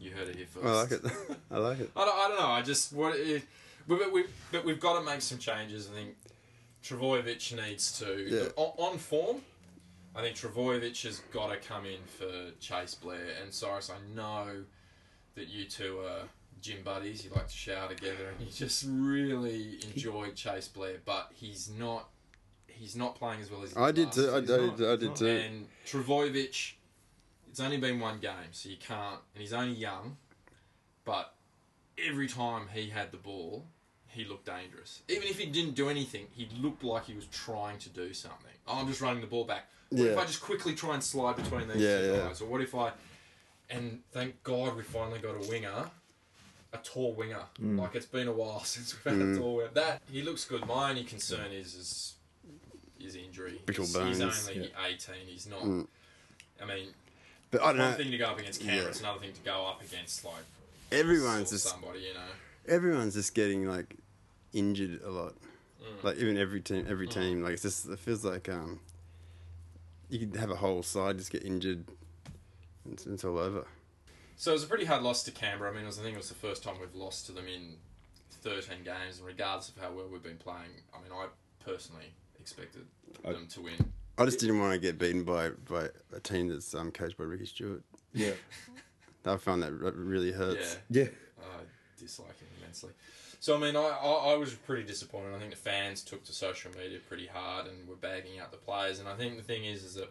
You 0.00 0.10
heard 0.12 0.28
it 0.28 0.36
here 0.36 0.46
first. 0.46 0.66
I 0.66 0.70
like 0.72 0.90
it. 0.92 1.36
I 1.50 1.58
like 1.58 1.80
it. 1.80 1.90
I 1.94 2.04
don't, 2.06 2.14
I 2.16 2.28
don't 2.28 2.40
know. 2.40 2.46
I 2.46 2.62
just 2.62 2.92
what 2.94 3.14
it, 3.16 3.42
we, 3.86 3.96
but 3.96 4.10
we 4.12 4.24
but 4.50 4.64
we've 4.64 4.80
got 4.80 4.98
to 4.98 5.04
make 5.04 5.20
some 5.20 5.36
changes. 5.38 5.88
I 5.92 5.94
think 5.94 6.16
Trbojevic 6.82 7.54
needs 7.62 7.98
to 7.98 8.26
Yeah. 8.26 8.48
on, 8.56 8.92
on 8.92 8.98
form. 8.98 9.42
I 10.16 10.22
think 10.22 10.36
Trbojevic 10.36 11.02
has 11.02 11.18
got 11.32 11.48
to 11.50 11.56
come 11.58 11.84
in 11.84 11.98
for 12.06 12.50
Chase 12.58 12.94
Blair 12.94 13.20
and 13.42 13.52
Cyrus. 13.52 13.90
I 13.90 13.98
know 14.16 14.64
that 15.34 15.48
you 15.48 15.66
two 15.66 16.00
are 16.00 16.22
gym 16.60 16.78
buddies. 16.84 17.24
You 17.24 17.30
like 17.34 17.48
to 17.48 17.56
shower 17.56 17.88
together, 17.88 18.28
and 18.36 18.46
you 18.46 18.52
just 18.52 18.84
really 18.88 19.78
enjoyed 19.90 20.34
Chase 20.36 20.68
Blair. 20.68 20.96
But 21.04 21.30
he's 21.34 21.70
not. 21.70 22.08
He's 22.68 22.96
not 22.96 23.14
playing 23.14 23.42
as 23.42 23.50
well 23.50 23.62
as 23.62 23.72
he 23.72 23.76
I 23.76 23.92
did 23.92 24.10
too. 24.10 24.28
I, 24.30 24.36
I, 24.36 24.38
year. 24.38 24.70
did, 24.70 24.88
I 24.88 24.96
did 24.96 25.08
not. 25.08 25.16
too. 25.16 25.26
And 25.26 25.66
Trbojevic, 25.86 26.72
it's 27.50 27.60
only 27.60 27.76
been 27.76 28.00
one 28.00 28.18
game, 28.20 28.52
so 28.52 28.68
you 28.70 28.76
can't. 28.78 29.20
And 29.34 29.42
he's 29.42 29.52
only 29.52 29.74
young, 29.74 30.16
but 31.04 31.34
every 32.08 32.26
time 32.26 32.68
he 32.72 32.88
had 32.88 33.10
the 33.10 33.18
ball, 33.18 33.66
he 34.08 34.24
looked 34.24 34.46
dangerous. 34.46 35.02
Even 35.10 35.28
if 35.28 35.38
he 35.38 35.44
didn't 35.46 35.74
do 35.74 35.90
anything, 35.90 36.26
he 36.32 36.48
looked 36.58 36.82
like 36.82 37.04
he 37.04 37.12
was 37.14 37.26
trying 37.26 37.76
to 37.80 37.90
do 37.90 38.14
something. 38.14 38.50
Oh, 38.66 38.80
I'm 38.80 38.88
just 38.88 39.02
running 39.02 39.20
the 39.20 39.26
ball 39.26 39.44
back. 39.44 39.66
What 39.90 40.06
if 40.06 40.16
I 40.18 40.24
just 40.24 40.40
quickly 40.40 40.74
try 40.74 40.94
and 40.94 41.02
slide 41.04 41.36
between 41.36 41.68
these 41.68 41.82
Yeah, 41.82 41.98
two 41.98 42.06
yeah. 42.12 42.16
guys? 42.28 42.40
Or 42.40 42.46
what 42.46 42.60
if 42.62 42.74
I. 42.74 42.92
And 43.68 44.00
thank 44.12 44.42
God 44.42 44.74
we 44.76 44.82
finally 44.84 45.18
got 45.18 45.34
a 45.34 45.48
winger. 45.48 45.90
A 46.72 46.78
tall 46.78 47.14
winger. 47.14 47.42
Like 47.60 47.94
it's 47.96 48.06
been 48.06 48.28
a 48.28 48.32
while 48.32 48.60
since 48.64 48.94
we've 48.94 49.12
had 49.12 49.20
Mm. 49.22 49.34
a 49.34 49.38
tall 49.38 49.56
winger. 49.56 49.70
That 49.74 50.02
he 50.10 50.22
looks 50.22 50.44
good. 50.44 50.64
My 50.66 50.90
only 50.90 51.04
concern 51.04 51.50
is 51.52 51.74
is 51.74 52.14
his 52.98 53.16
injury. 53.16 53.60
Brittle 53.66 53.84
he's, 53.84 53.94
bones, 53.94 54.18
he's 54.18 54.48
only 54.48 54.68
yeah. 54.68 54.86
18. 54.86 55.14
He's 55.26 55.46
not. 55.48 55.62
Mm. 55.62 55.86
I 56.62 56.64
mean, 56.66 56.88
But 57.50 57.62
I 57.62 57.68
don't 57.72 57.78
one 57.78 57.90
know. 57.90 57.96
thing 57.96 58.10
to 58.10 58.18
go 58.18 58.26
up 58.26 58.38
against 58.38 58.60
Canberra. 58.60 58.82
Yeah. 58.82 58.88
It's 58.88 59.00
another 59.00 59.20
thing 59.20 59.32
to 59.32 59.40
go 59.40 59.66
up 59.66 59.82
against 59.82 60.24
like 60.24 60.34
Everyone's 60.92 61.50
just 61.50 61.66
somebody. 61.68 62.00
You 62.00 62.14
know. 62.14 62.20
everyone's 62.68 63.14
just 63.14 63.34
getting 63.34 63.66
like 63.66 63.96
injured 64.52 65.00
a 65.04 65.10
lot. 65.10 65.34
Mm. 65.82 66.04
Like 66.04 66.16
even 66.18 66.36
every 66.36 66.60
team, 66.60 66.86
every 66.88 67.08
team. 67.08 67.42
Like 67.42 67.54
it's 67.54 67.62
just 67.62 67.88
it 67.88 67.98
feels 67.98 68.24
like 68.24 68.48
um, 68.48 68.78
you 70.08 70.18
could 70.26 70.36
have 70.36 70.50
a 70.50 70.56
whole 70.56 70.82
side 70.82 71.18
just 71.18 71.30
get 71.32 71.42
injured. 71.44 71.84
It's, 72.92 73.06
it's 73.06 73.24
all 73.24 73.38
over. 73.38 73.66
So 74.40 74.52
it 74.52 74.54
was 74.54 74.64
a 74.64 74.68
pretty 74.68 74.86
hard 74.86 75.02
loss 75.02 75.22
to 75.24 75.30
Canberra. 75.30 75.70
I 75.70 75.74
mean, 75.74 75.82
it 75.82 75.86
was, 75.88 75.98
I 75.98 76.02
think 76.02 76.14
it 76.14 76.16
was 76.16 76.30
the 76.30 76.34
first 76.34 76.62
time 76.62 76.76
we've 76.80 76.94
lost 76.94 77.26
to 77.26 77.32
them 77.32 77.44
in 77.46 77.76
13 78.40 78.76
games, 78.82 79.18
and 79.18 79.26
regardless 79.26 79.68
of 79.68 79.76
how 79.76 79.90
well 79.92 80.06
we've 80.10 80.22
been 80.22 80.38
playing, 80.38 80.70
I 80.94 81.02
mean, 81.02 81.12
I 81.12 81.26
personally 81.62 82.06
expected 82.40 82.86
I- 83.22 83.32
them 83.32 83.48
to 83.48 83.60
win. 83.60 83.92
I 84.16 84.24
just 84.24 84.40
didn't 84.40 84.58
want 84.58 84.72
to 84.72 84.78
get 84.78 84.98
beaten 84.98 85.24
by, 85.24 85.50
by 85.68 85.88
a 86.16 86.20
team 86.20 86.48
that's 86.48 86.74
um, 86.74 86.90
coached 86.90 87.18
by 87.18 87.24
Ricky 87.24 87.44
Stuart. 87.44 87.82
Yeah. 88.14 88.30
I 89.26 89.36
found 89.36 89.62
that 89.62 89.72
really 89.74 90.32
hurts. 90.32 90.78
Yeah, 90.88 91.02
Yeah. 91.02 91.08
I 91.42 92.00
dislike 92.00 92.38
him 92.40 92.48
immensely. 92.58 92.92
So 93.40 93.54
I 93.54 93.58
mean, 93.58 93.76
I, 93.76 93.80
I, 93.80 94.32
I 94.32 94.36
was 94.36 94.54
pretty 94.54 94.84
disappointed. 94.84 95.34
I 95.34 95.38
think 95.38 95.50
the 95.50 95.56
fans 95.58 96.02
took 96.02 96.24
to 96.24 96.32
social 96.32 96.70
media 96.78 96.98
pretty 97.06 97.26
hard 97.26 97.66
and 97.66 97.86
were 97.86 97.94
bagging 97.94 98.40
out 98.40 98.52
the 98.52 98.56
players. 98.56 99.00
And 99.00 99.08
I 99.08 99.16
think 99.16 99.36
the 99.36 99.42
thing 99.42 99.66
is, 99.66 99.84
is 99.84 99.94
that 99.96 100.10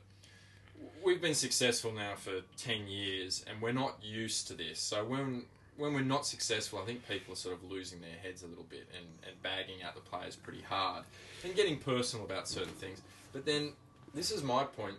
we've 1.03 1.21
been 1.21 1.35
successful 1.35 1.91
now 1.91 2.15
for 2.15 2.41
ten 2.57 2.87
years, 2.87 3.45
and 3.49 3.61
we're 3.61 3.73
not 3.73 3.97
used 4.03 4.47
to 4.47 4.53
this. 4.53 4.79
So 4.79 5.03
when 5.03 5.43
when 5.77 5.93
we're 5.93 6.01
not 6.01 6.25
successful, 6.25 6.79
I 6.79 6.85
think 6.85 7.07
people 7.07 7.33
are 7.33 7.37
sort 7.37 7.55
of 7.55 7.63
losing 7.63 8.01
their 8.01 8.17
heads 8.21 8.43
a 8.43 8.47
little 8.47 8.65
bit 8.69 8.85
and, 8.97 9.05
and 9.25 9.41
bagging 9.41 9.81
out 9.81 9.95
the 9.95 10.01
players 10.01 10.35
pretty 10.35 10.61
hard 10.61 11.05
and 11.45 11.55
getting 11.55 11.77
personal 11.77 12.25
about 12.25 12.49
certain 12.49 12.73
things. 12.73 13.01
But 13.31 13.45
then 13.45 13.71
this 14.13 14.29
is 14.29 14.43
my 14.43 14.65
point. 14.65 14.95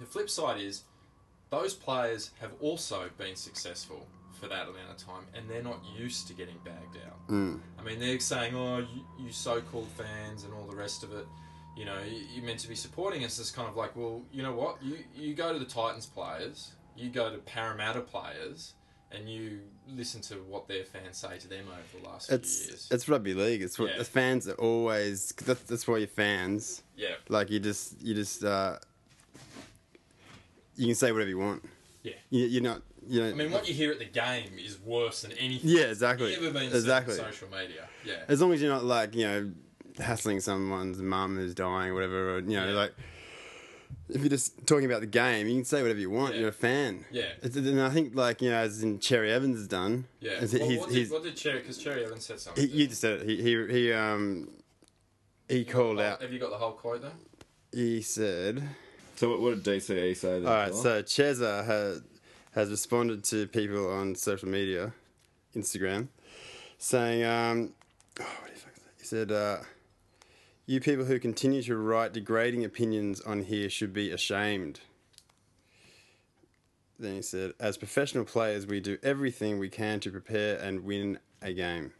The 0.00 0.06
flip 0.06 0.28
side 0.28 0.60
is 0.60 0.82
those 1.50 1.74
players 1.74 2.30
have 2.40 2.50
also 2.60 3.08
been 3.18 3.36
successful 3.36 4.06
for 4.32 4.48
that 4.48 4.62
amount 4.62 4.90
of 4.90 4.96
time, 4.96 5.24
and 5.34 5.48
they're 5.48 5.62
not 5.62 5.78
used 5.96 6.26
to 6.28 6.32
getting 6.32 6.56
bagged 6.64 6.96
out. 7.06 7.28
Mm. 7.28 7.60
I 7.78 7.82
mean, 7.82 8.00
they're 8.00 8.18
saying, 8.18 8.54
"Oh, 8.56 8.78
you, 8.78 9.04
you 9.24 9.32
so-called 9.32 9.88
fans 9.88 10.44
and 10.44 10.52
all 10.54 10.66
the 10.66 10.76
rest 10.76 11.04
of 11.04 11.12
it." 11.12 11.26
You 11.76 11.84
know, 11.86 11.98
you, 12.02 12.22
you're 12.34 12.44
meant 12.44 12.58
to 12.60 12.68
be 12.68 12.74
supporting 12.74 13.24
us. 13.24 13.38
It's 13.38 13.50
kind 13.50 13.68
of 13.68 13.76
like, 13.76 13.96
well, 13.96 14.22
you 14.32 14.42
know 14.42 14.52
what? 14.52 14.82
You 14.82 14.98
you 15.14 15.34
go 15.34 15.52
to 15.52 15.58
the 15.58 15.64
Titans 15.64 16.06
players, 16.06 16.72
you 16.96 17.08
go 17.10 17.30
to 17.30 17.38
Parramatta 17.38 18.00
players, 18.00 18.74
and 19.12 19.28
you 19.28 19.60
listen 19.88 20.20
to 20.22 20.34
what 20.48 20.68
their 20.68 20.84
fans 20.84 21.16
say 21.16 21.38
to 21.38 21.48
them 21.48 21.64
over 21.68 22.02
the 22.02 22.08
last 22.08 22.28
few 22.28 22.36
It's 22.36 22.66
years. 22.66 22.88
it's 22.90 23.08
rugby 23.08 23.34
league. 23.34 23.62
It's 23.62 23.78
what 23.78 23.90
Yeah. 23.90 23.98
the 23.98 24.04
fans 24.04 24.46
are 24.48 24.54
always. 24.54 25.32
That's 25.44 25.62
that's 25.62 25.88
why 25.88 25.98
you're 25.98 26.06
fans. 26.08 26.82
yeah, 26.96 27.14
Like 27.28 27.50
you 27.50 27.60
just 27.60 28.00
you 28.02 28.14
just 28.14 28.44
uh, 28.44 28.76
you 30.76 30.86
can 30.86 30.94
say 30.94 31.12
whatever 31.12 31.30
you 31.30 31.38
want. 31.38 31.64
Yeah. 32.02 32.12
You, 32.30 32.46
you're 32.46 32.62
not. 32.62 32.82
You 33.08 33.22
know. 33.22 33.28
I 33.30 33.32
mean, 33.32 33.50
what 33.50 33.66
you 33.66 33.74
hear 33.74 33.90
at 33.92 33.98
the 33.98 34.04
game 34.04 34.50
is 34.58 34.78
worse 34.80 35.22
than 35.22 35.32
anything. 35.32 35.70
Yeah, 35.70 35.84
exactly. 35.84 36.34
Ever 36.34 36.50
been 36.50 36.64
Exactly. 36.64 37.14
social 37.14 37.48
media? 37.48 37.88
Yeah. 38.04 38.24
as 38.28 38.40
long 38.40 38.52
as 38.52 38.60
you're 38.62 38.72
not 38.72 38.84
like 38.84 39.14
you 39.14 39.24
know 39.26 39.50
hassling 40.00 40.40
someone's 40.40 41.00
mum 41.02 41.36
who's 41.36 41.54
dying 41.54 41.90
or 41.90 41.94
whatever, 41.94 42.36
or 42.36 42.38
you 42.40 42.56
know 42.56 42.66
Yeah. 42.68 42.72
like. 42.74 42.92
If 44.08 44.20
you're 44.22 44.28
just 44.28 44.66
talking 44.66 44.86
about 44.86 45.00
the 45.02 45.06
game, 45.06 45.46
you 45.46 45.54
can 45.54 45.64
say 45.64 45.82
whatever 45.82 46.00
you 46.00 46.10
want. 46.10 46.34
Yeah. 46.34 46.40
You're 46.40 46.48
a 46.48 46.52
fan. 46.52 47.04
Yeah. 47.12 47.26
It's, 47.42 47.54
and 47.54 47.80
I 47.80 47.90
think, 47.90 48.14
like 48.16 48.42
you 48.42 48.50
know, 48.50 48.56
as 48.56 48.82
in 48.82 48.98
Cherry 48.98 49.30
Evans 49.32 49.58
has 49.58 49.68
done. 49.68 50.06
Yeah. 50.20 50.32
Well, 50.40 50.48
he's, 50.48 50.52
what, 50.80 50.90
he's, 50.90 51.08
did, 51.08 51.12
what 51.14 51.22
did 51.22 51.36
Cherry? 51.36 51.60
Because 51.60 51.78
Cherry 51.78 52.04
Evans 52.04 52.24
said 52.26 52.40
something. 52.40 52.66
he, 52.68 52.72
you 52.76 52.86
just 52.88 53.00
said 53.00 53.20
it. 53.20 53.28
He 53.28 53.36
he 53.42 53.66
he 53.68 53.92
um 53.92 54.48
he 55.48 55.64
called 55.64 55.98
Oh, 56.00 56.02
out. 56.02 56.22
Have 56.22 56.32
you 56.32 56.40
got 56.40 56.50
the 56.50 56.56
whole 56.56 56.72
quote 56.72 57.02
there? 57.02 57.12
He 57.72 58.02
said, 58.02 58.62
So 59.14 59.30
what, 59.30 59.40
what 59.40 59.62
did 59.62 59.80
DCE 59.80 60.16
say 60.16 60.40
then? 60.40 60.46
"All 60.46 60.54
right, 60.54 60.68
Phil? 60.72 60.82
so 60.82 61.02
Cheza 61.04 61.64
has 61.64 62.02
has 62.52 62.68
responded 62.70 63.22
to 63.24 63.46
people 63.46 63.92
on 63.92 64.16
social 64.16 64.48
media, 64.48 64.92
Instagram, 65.54 66.08
saying, 66.78 67.22
um, 67.24 67.72
oh, 68.18 68.24
what 68.42 68.52
the 68.54 68.58
fuck 68.60 68.72
is 68.76 68.82
that? 68.82 68.92
He 68.98 69.04
said, 69.06 69.30
uh, 69.30 69.58
"You 70.70 70.78
people 70.80 71.06
who 71.06 71.18
continue 71.18 71.62
to 71.64 71.76
write 71.76 72.12
degrading 72.12 72.64
opinions 72.64 73.20
on 73.22 73.42
here 73.42 73.68
should 73.68 73.92
be 73.92 74.12
ashamed." 74.12 74.78
then 76.96 77.16
he 77.16 77.22
said, 77.22 77.54
"As 77.58 77.76
professional 77.76 78.24
players, 78.24 78.66
we 78.66 78.78
do 78.78 78.96
everything 79.02 79.58
we 79.58 79.68
can 79.68 79.98
to 79.98 80.12
prepare 80.12 80.58
and 80.58 80.84
win 80.84 81.18
a 81.42 81.52
game. 81.52 81.92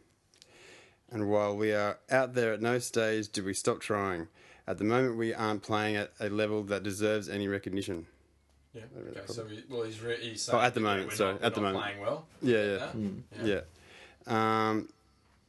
And 1.11 1.29
while 1.29 1.57
we 1.57 1.73
are 1.73 1.99
out 2.09 2.33
there 2.33 2.53
at 2.53 2.61
no 2.61 2.79
stage 2.79 3.27
do 3.29 3.43
we 3.43 3.53
stop 3.53 3.81
trying. 3.81 4.29
At 4.65 4.77
the 4.77 4.85
moment, 4.85 5.17
we 5.17 5.33
aren't 5.33 5.63
playing 5.63 5.97
at 5.97 6.13
a 6.21 6.29
level 6.29 6.63
that 6.63 6.81
deserves 6.81 7.27
any 7.27 7.49
recognition." 7.49 8.07
Yeah. 8.73 8.83
Okay. 8.97 9.19
So 9.25 9.47
he, 9.47 9.63
well, 9.69 9.83
he's 9.83 9.99
re- 10.01 10.15
he's 10.21 10.43
saying 10.43 10.57
Oh, 10.57 10.61
at 10.61 10.75
the 10.75 10.79
moment, 10.79 11.09
we're 11.09 11.15
sorry, 11.15 11.33
not, 11.33 11.41
at 11.43 11.55
the 11.55 11.59
not 11.61 11.73
moment. 11.73 11.83
playing 11.83 12.01
well. 12.01 12.25
Yeah, 12.41 12.63
yeah. 12.63 12.91
that? 13.41 13.65
Yeah. 14.27 14.69
Um, 14.69 14.87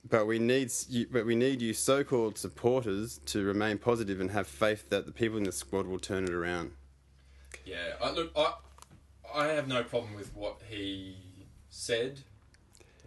but 0.08 0.26
we 0.26 0.38
need 0.38 0.70
you, 0.88 1.06
but 1.10 1.24
we 1.26 1.34
need 1.36 1.62
you 1.62 1.72
so-called 1.72 2.36
supporters 2.38 3.20
to 3.26 3.44
remain 3.44 3.78
positive 3.78 4.20
and 4.20 4.30
have 4.30 4.46
faith 4.46 4.88
that 4.90 5.06
the 5.06 5.12
people 5.12 5.38
in 5.38 5.44
the 5.44 5.52
squad 5.52 5.86
will 5.86 5.98
turn 5.98 6.24
it 6.24 6.30
around. 6.32 6.72
Yeah, 7.64 7.76
I, 8.02 8.10
look, 8.10 8.32
I 8.36 8.54
I 9.34 9.46
have 9.48 9.68
no 9.68 9.82
problem 9.84 10.14
with 10.14 10.34
what 10.34 10.60
he 10.68 11.16
said 11.70 12.20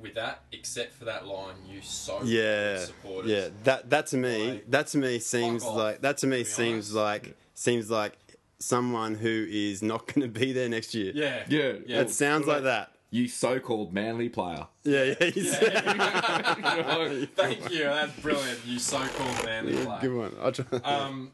with 0.01 0.15
that, 0.15 0.41
except 0.51 0.93
for 0.93 1.05
that 1.05 1.27
line. 1.27 1.55
You 1.69 1.81
so 1.81 2.21
Yeah, 2.23 2.79
supporters. 2.86 3.29
yeah. 3.31 3.47
That 3.63 3.89
that 3.89 4.08
to 4.08 4.17
me, 4.17 4.51
Like, 4.53 4.71
that 4.71 4.88
to 4.88 4.97
me 4.97 5.19
seems 5.19 5.63
off, 5.63 5.75
like 5.75 6.01
that 6.01 6.17
to 6.19 6.27
me 6.27 6.38
be 6.39 6.43
seems 6.45 6.95
honest. 6.95 7.25
like 7.25 7.38
seems 7.53 7.89
like 7.91 8.17
someone 8.60 9.15
who 9.15 9.45
is 9.49 9.81
not 9.84 10.08
going 10.13 10.21
to 10.31 10.39
be 10.39 10.53
there 10.53 10.69
next 10.69 10.93
year. 10.95 11.12
yeah, 11.13 11.43
Yeah, 11.49 11.73
yeah. 11.86 12.01
It 12.01 12.10
sounds 12.10 12.47
like 12.47 12.63
that. 12.63 12.91
You 13.15 13.30
so-called 13.30 13.93
manly 13.93 14.28
player. 14.28 14.67
Yeah, 14.84 15.04
yeah. 15.04 15.25
he's- 15.30 15.58
Thank 17.36 17.71
you. 17.71 17.84
That's 17.86 18.19
brilliant. 18.19 18.60
You 18.65 18.78
so-called 18.78 19.45
manly 19.45 19.73
player. 19.86 19.99
Good 20.01 20.13
one. 20.13 20.36
I'll 20.41 20.51
try. 20.51 20.65
Um, 20.84 21.32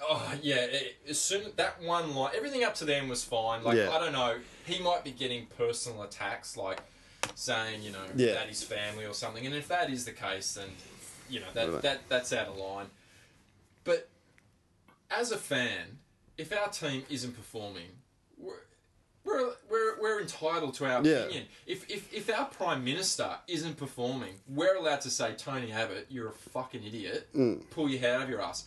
oh 0.00 0.32
yeah. 0.42 0.56
It, 0.56 0.96
as 1.08 1.20
soon 1.20 1.42
that 1.56 1.82
one 1.82 2.14
line, 2.14 2.32
everything 2.36 2.62
up 2.62 2.74
to 2.76 2.84
them 2.84 3.08
was 3.08 3.24
fine. 3.24 3.64
Like 3.64 3.76
Yeah. 3.76 3.90
I 3.90 3.98
don't 3.98 4.12
know, 4.12 4.36
he 4.64 4.78
might 4.80 5.02
be 5.02 5.10
getting 5.10 5.46
personal 5.58 6.02
attacks, 6.02 6.56
like 6.56 6.80
saying 7.34 7.82
you 7.82 7.90
know 7.90 8.04
Yeah. 8.14 8.34
that 8.34 8.46
his 8.48 8.62
family 8.62 9.04
or 9.04 9.12
something. 9.14 9.44
And 9.44 9.54
if 9.56 9.66
that 9.68 9.90
is 9.90 10.04
the 10.04 10.12
case, 10.12 10.54
then 10.54 10.68
you 11.28 11.40
know 11.40 11.46
that 11.54 11.82
that 11.82 12.08
that's 12.08 12.32
out 12.32 12.46
of 12.46 12.56
line. 12.56 12.86
But 13.82 14.08
as 15.10 15.32
a 15.32 15.36
fan, 15.36 15.98
if 16.38 16.52
our 16.56 16.68
team 16.68 17.02
isn't 17.10 17.32
performing, 17.32 17.88
we're 17.88 18.03
we're, 19.24 19.52
we're, 19.70 20.00
we're 20.00 20.20
entitled 20.20 20.74
to 20.74 20.84
our 20.86 21.02
Yeah. 21.04 21.12
opinion. 21.24 21.44
If, 21.66 21.90
if 21.90 22.12
if 22.12 22.30
our 22.38 22.46
prime 22.46 22.84
minister 22.84 23.30
isn't 23.48 23.76
performing, 23.76 24.34
we're 24.48 24.76
allowed 24.76 25.00
to 25.02 25.10
say, 25.10 25.34
Tony 25.36 25.72
Abbott, 25.72 26.06
you're 26.10 26.28
a 26.28 26.32
fucking 26.32 26.84
idiot. 26.84 27.28
Mm. 27.34 27.68
Pull 27.70 27.88
your 27.88 28.00
head 28.00 28.14
out 28.16 28.22
of 28.22 28.28
your 28.30 28.42
ass. 28.42 28.66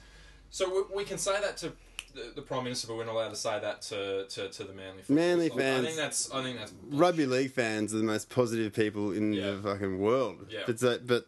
So 0.50 0.70
we, 0.90 0.98
we 0.98 1.04
can 1.04 1.18
say 1.18 1.40
that 1.42 1.58
to 1.58 1.74
the, 2.16 2.32
the 2.36 2.42
prime 2.42 2.64
minister, 2.64 2.88
but 2.88 2.98
we're 2.98 3.06
not 3.06 3.14
allowed 3.14 3.30
to 3.30 3.36
say 3.36 3.60
that 3.60 3.82
to, 3.84 4.26
to, 4.28 4.50
to 4.50 4.64
the 4.64 4.74
Manly 4.74 5.04
fans. 5.04 5.10
Manly 5.10 5.52
I- 5.52 5.80
I 5.82 5.86
think 5.86 5.96
that's 5.98 6.32
I 6.32 6.42
think 6.44 6.58
that's 6.58 6.74
Rugby 6.90 7.26
league 7.28 7.52
fans 7.52 7.94
are 7.94 7.98
the 7.98 8.04
most 8.04 8.30
positive 8.30 8.74
people 8.74 9.12
in 9.12 9.34
Yeah. 9.34 9.52
the 9.52 9.58
fucking 9.62 10.00
world. 10.00 10.48
Yeah. 10.50 10.62
But 10.66 11.06
but 11.06 11.28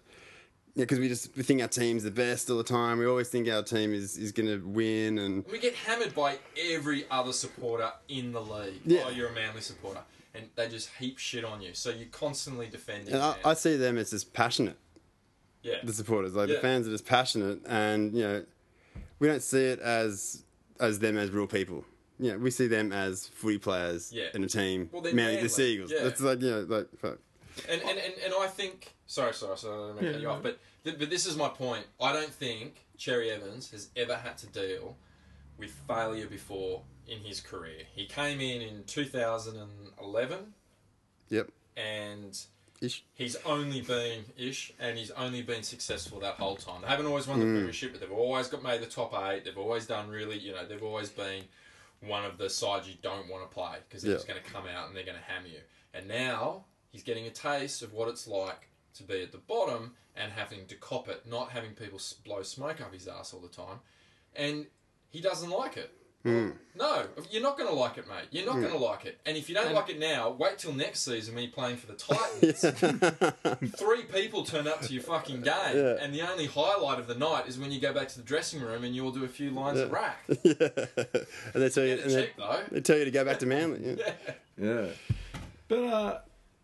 yeah, 0.76 0.84
because 0.84 1.00
we 1.00 1.08
just 1.08 1.36
we 1.36 1.44
think 1.44 1.62
our 1.62 1.68
team's 1.68 2.04
the 2.04 2.12
best 2.12 2.50
all 2.50 2.58
the 2.58 2.64
time. 2.64 3.00
We 3.00 3.06
always 3.06 3.30
think 3.30 3.48
our 3.50 3.64
team 3.64 3.94
is, 3.94 4.18
is 4.18 4.32
going 4.32 4.48
to 4.48 4.66
win, 4.66 5.18
and 5.20 5.46
We 5.52 5.60
get 5.60 5.76
hammered 5.76 6.14
by 6.16 6.38
every 6.72 7.06
other 7.10 7.34
supporter 7.34 7.92
in 8.08 8.32
the 8.32 8.42
league. 8.42 8.82
Yeah. 8.86 9.04
Oh, 9.06 9.10
you're 9.10 9.30
a 9.30 9.34
Manly 9.34 9.62
supporter. 9.62 10.02
And 10.36 10.46
they 10.56 10.68
just 10.70 10.90
heap 11.00 11.18
shit 11.18 11.44
on 11.44 11.60
you. 11.62 11.74
So 11.74 11.90
you're 11.90 12.08
constantly 12.10 12.68
defending. 12.68 13.14
and 13.14 13.22
I. 13.24 13.36
I 13.44 13.54
see 13.56 13.76
them 13.78 13.98
as 13.98 14.12
just 14.12 14.32
passionate. 14.34 14.78
yeah. 15.64 15.78
The 15.84 15.92
supporters, 15.94 16.36
like 16.36 16.48
the 16.48 16.54
Yeah. 16.56 16.62
fans, 16.62 16.88
are 16.88 16.92
just 16.92 17.06
passionate, 17.06 17.62
and 17.66 18.14
you 18.14 18.22
know, 18.24 18.46
we 19.18 19.28
don't 19.28 19.42
see 19.44 19.66
it 19.66 19.80
as 19.80 20.44
as 20.80 21.00
them 21.00 21.18
as 21.18 21.32
real 21.32 21.48
people. 21.48 21.84
Yeah, 22.20 22.36
we 22.36 22.52
see 22.52 22.68
them 22.68 22.92
as 22.94 23.28
footy 23.28 23.58
players 23.58 24.12
Yeah. 24.14 24.26
in 24.34 24.44
a 24.44 24.48
team, 24.48 24.90
Well, 24.92 25.02
they're 25.02 25.14
Manly, 25.14 25.34
manly, 25.36 25.44
the 25.48 25.50
Seagulls. 25.54 25.92
yeah. 25.92 26.06
It's 26.08 26.22
like 26.22 26.42
you 26.42 26.52
know, 26.52 26.60
like 26.62 26.88
fuck. 27.00 27.18
And, 27.68 27.82
and, 27.82 27.98
and, 28.00 28.14
and 28.26 28.34
I 28.40 28.48
think 28.48 28.94
sorry 29.08 29.34
sorry 29.34 29.58
sorry 29.58 29.74
I 29.76 29.88
don't 29.88 29.96
mean 29.96 30.06
to 30.06 30.12
cut 30.14 30.22
you 30.22 30.28
Yeah. 30.28 30.34
off 30.36 30.44
but 30.44 30.60
th- 30.84 31.00
but 31.00 31.10
this 31.10 31.26
is 31.26 31.36
my 31.36 31.50
point 31.50 31.86
I 32.00 32.14
don't 32.14 32.34
think 32.34 32.86
Cherry 32.98 33.32
Evans 33.32 33.72
has 33.72 33.90
ever 33.96 34.16
had 34.16 34.38
to 34.40 34.48
deal 34.48 34.96
with 35.58 35.72
failure 35.88 36.28
before 36.28 36.84
in 37.08 37.20
his 37.20 37.42
career 37.42 37.82
he 37.96 38.06
came 38.06 38.40
in 38.40 38.62
in 38.62 38.84
2011 38.86 40.54
Yep, 41.30 41.50
and 41.78 42.40
ish. 42.82 43.04
he's 43.14 43.36
only 43.46 43.82
been 43.82 44.26
ish 44.38 44.74
and 44.80 44.98
he's 44.98 45.12
only 45.12 45.42
been 45.42 45.64
successful 45.64 46.20
that 46.22 46.36
whole 46.36 46.56
time 46.56 46.82
they 46.82 46.88
haven't 46.88 47.06
always 47.08 47.28
won 47.28 47.40
the 47.40 47.46
Mm. 47.46 47.56
premiership 47.58 47.92
but 47.92 48.02
they've 48.02 48.12
always 48.12 48.48
got 48.48 48.64
made 48.64 48.82
the 48.82 48.86
top 48.88 49.14
eight 49.30 49.44
they've 49.46 49.58
always 49.58 49.86
done 49.86 50.10
really 50.10 50.38
you 50.38 50.52
know 50.54 50.66
they've 50.66 50.84
always 50.84 51.10
been 51.10 51.44
one 52.02 52.24
of 52.26 52.38
the 52.38 52.50
sides 52.50 52.88
you 52.88 52.96
don't 53.02 53.28
want 53.28 53.44
to 53.50 53.54
play 53.54 53.76
because 53.88 54.02
they're 54.04 54.12
Yeah. 54.14 54.18
just 54.18 54.28
going 54.28 54.42
to 54.42 54.50
come 54.50 54.66
out 54.68 54.88
and 54.88 54.96
they're 54.96 55.04
going 55.04 55.18
to 55.18 55.24
ham 55.24 55.44
you. 55.46 55.60
And 55.94 56.08
now 56.08 56.64
he's 56.92 57.04
getting 57.04 57.26
a 57.26 57.32
taste 57.32 57.82
of 57.82 57.94
what 57.94 58.08
it's 58.08 58.28
like 58.28 58.70
to 58.96 59.04
be 59.04 59.22
at 59.22 59.32
the 59.32 59.38
bottom 59.38 59.94
and 60.16 60.32
having 60.32 60.66
to 60.68 60.76
cop 60.76 61.08
it, 61.08 61.26
not 61.26 61.52
having 61.52 61.72
people 61.72 62.00
blow 62.26 62.44
smoke 62.44 62.82
up 62.82 62.94
his 62.94 63.08
ass 63.08 63.34
all 63.34 63.40
the 63.40 63.48
time. 63.48 63.80
And 64.36 64.68
he 65.10 65.22
doesn't 65.22 65.50
like 65.50 65.78
it. 65.78 65.94
Mm. 66.26 66.52
No, 66.76 67.06
you're 67.32 67.42
not 67.42 67.58
going 67.58 67.70
to 67.70 67.76
like 67.76 67.98
it, 67.98 68.06
mate. 68.06 68.26
You're 68.32 68.46
not 68.46 68.56
going 68.56 68.74
to 68.74 68.78
like 68.78 69.06
it. 69.06 69.22
And 69.26 69.38
if 69.38 69.48
you 69.48 69.56
don't 69.56 69.74
like 69.74 69.90
it 69.90 69.98
now, 70.00 70.30
wait 70.32 70.58
till 70.58 70.74
next 70.74 71.00
season 71.06 71.34
when 71.34 71.46
you're 71.46 71.54
playing 71.54 71.78
for 71.78 71.88
the 71.88 71.94
Titans. 71.94 73.72
Three 73.78 74.04
people 74.04 74.44
turn 74.44 74.68
up 74.68 74.82
to 74.82 74.92
your 74.94 75.02
fucking 75.02 75.42
game, 75.42 75.76
Yeah. 75.76 75.96
and 76.02 76.14
the 76.14 76.22
only 76.30 76.46
highlight 76.48 77.00
of 77.00 77.08
the 77.08 77.16
night 77.16 77.48
is 77.48 77.58
when 77.58 77.72
you 77.72 77.80
go 77.80 77.94
back 77.94 78.10
to 78.10 78.18
the 78.18 78.26
dressing 78.26 78.60
room 78.62 78.84
and 78.84 78.94
you 78.94 79.06
all 79.06 79.12
do 79.12 79.24
a 79.24 79.30
few 79.30 79.50
lines 79.52 79.80
of 79.80 79.94
rack. 79.94 80.18
yeah. 80.44 80.54
and 81.54 81.64
they 81.64 81.70
tell 81.70 81.86
you, 81.86 81.94
and 81.94 82.02
it 82.02 82.06
they, 82.12 82.30
though. 82.38 82.62
they 82.70 82.82
tell 82.82 82.98
you 82.98 83.06
to 83.06 83.12
go 83.12 83.24
back 83.24 83.40
to 83.40 83.46
Manly. 83.46 83.98
Yeah. 83.98 84.12
Yeah. 84.62 84.88
But 85.70 85.84
uh 85.86 86.20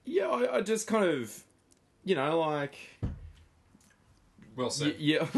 yeah, 0.06 0.28
I, 0.28 0.58
I 0.58 0.62
just 0.62 0.88
kind 0.88 1.06
of 1.06 1.44
you 2.04 2.16
know, 2.16 2.40
like 2.40 2.76
Well 4.56 4.70
said. 4.70 4.96
yeah. 5.00 5.26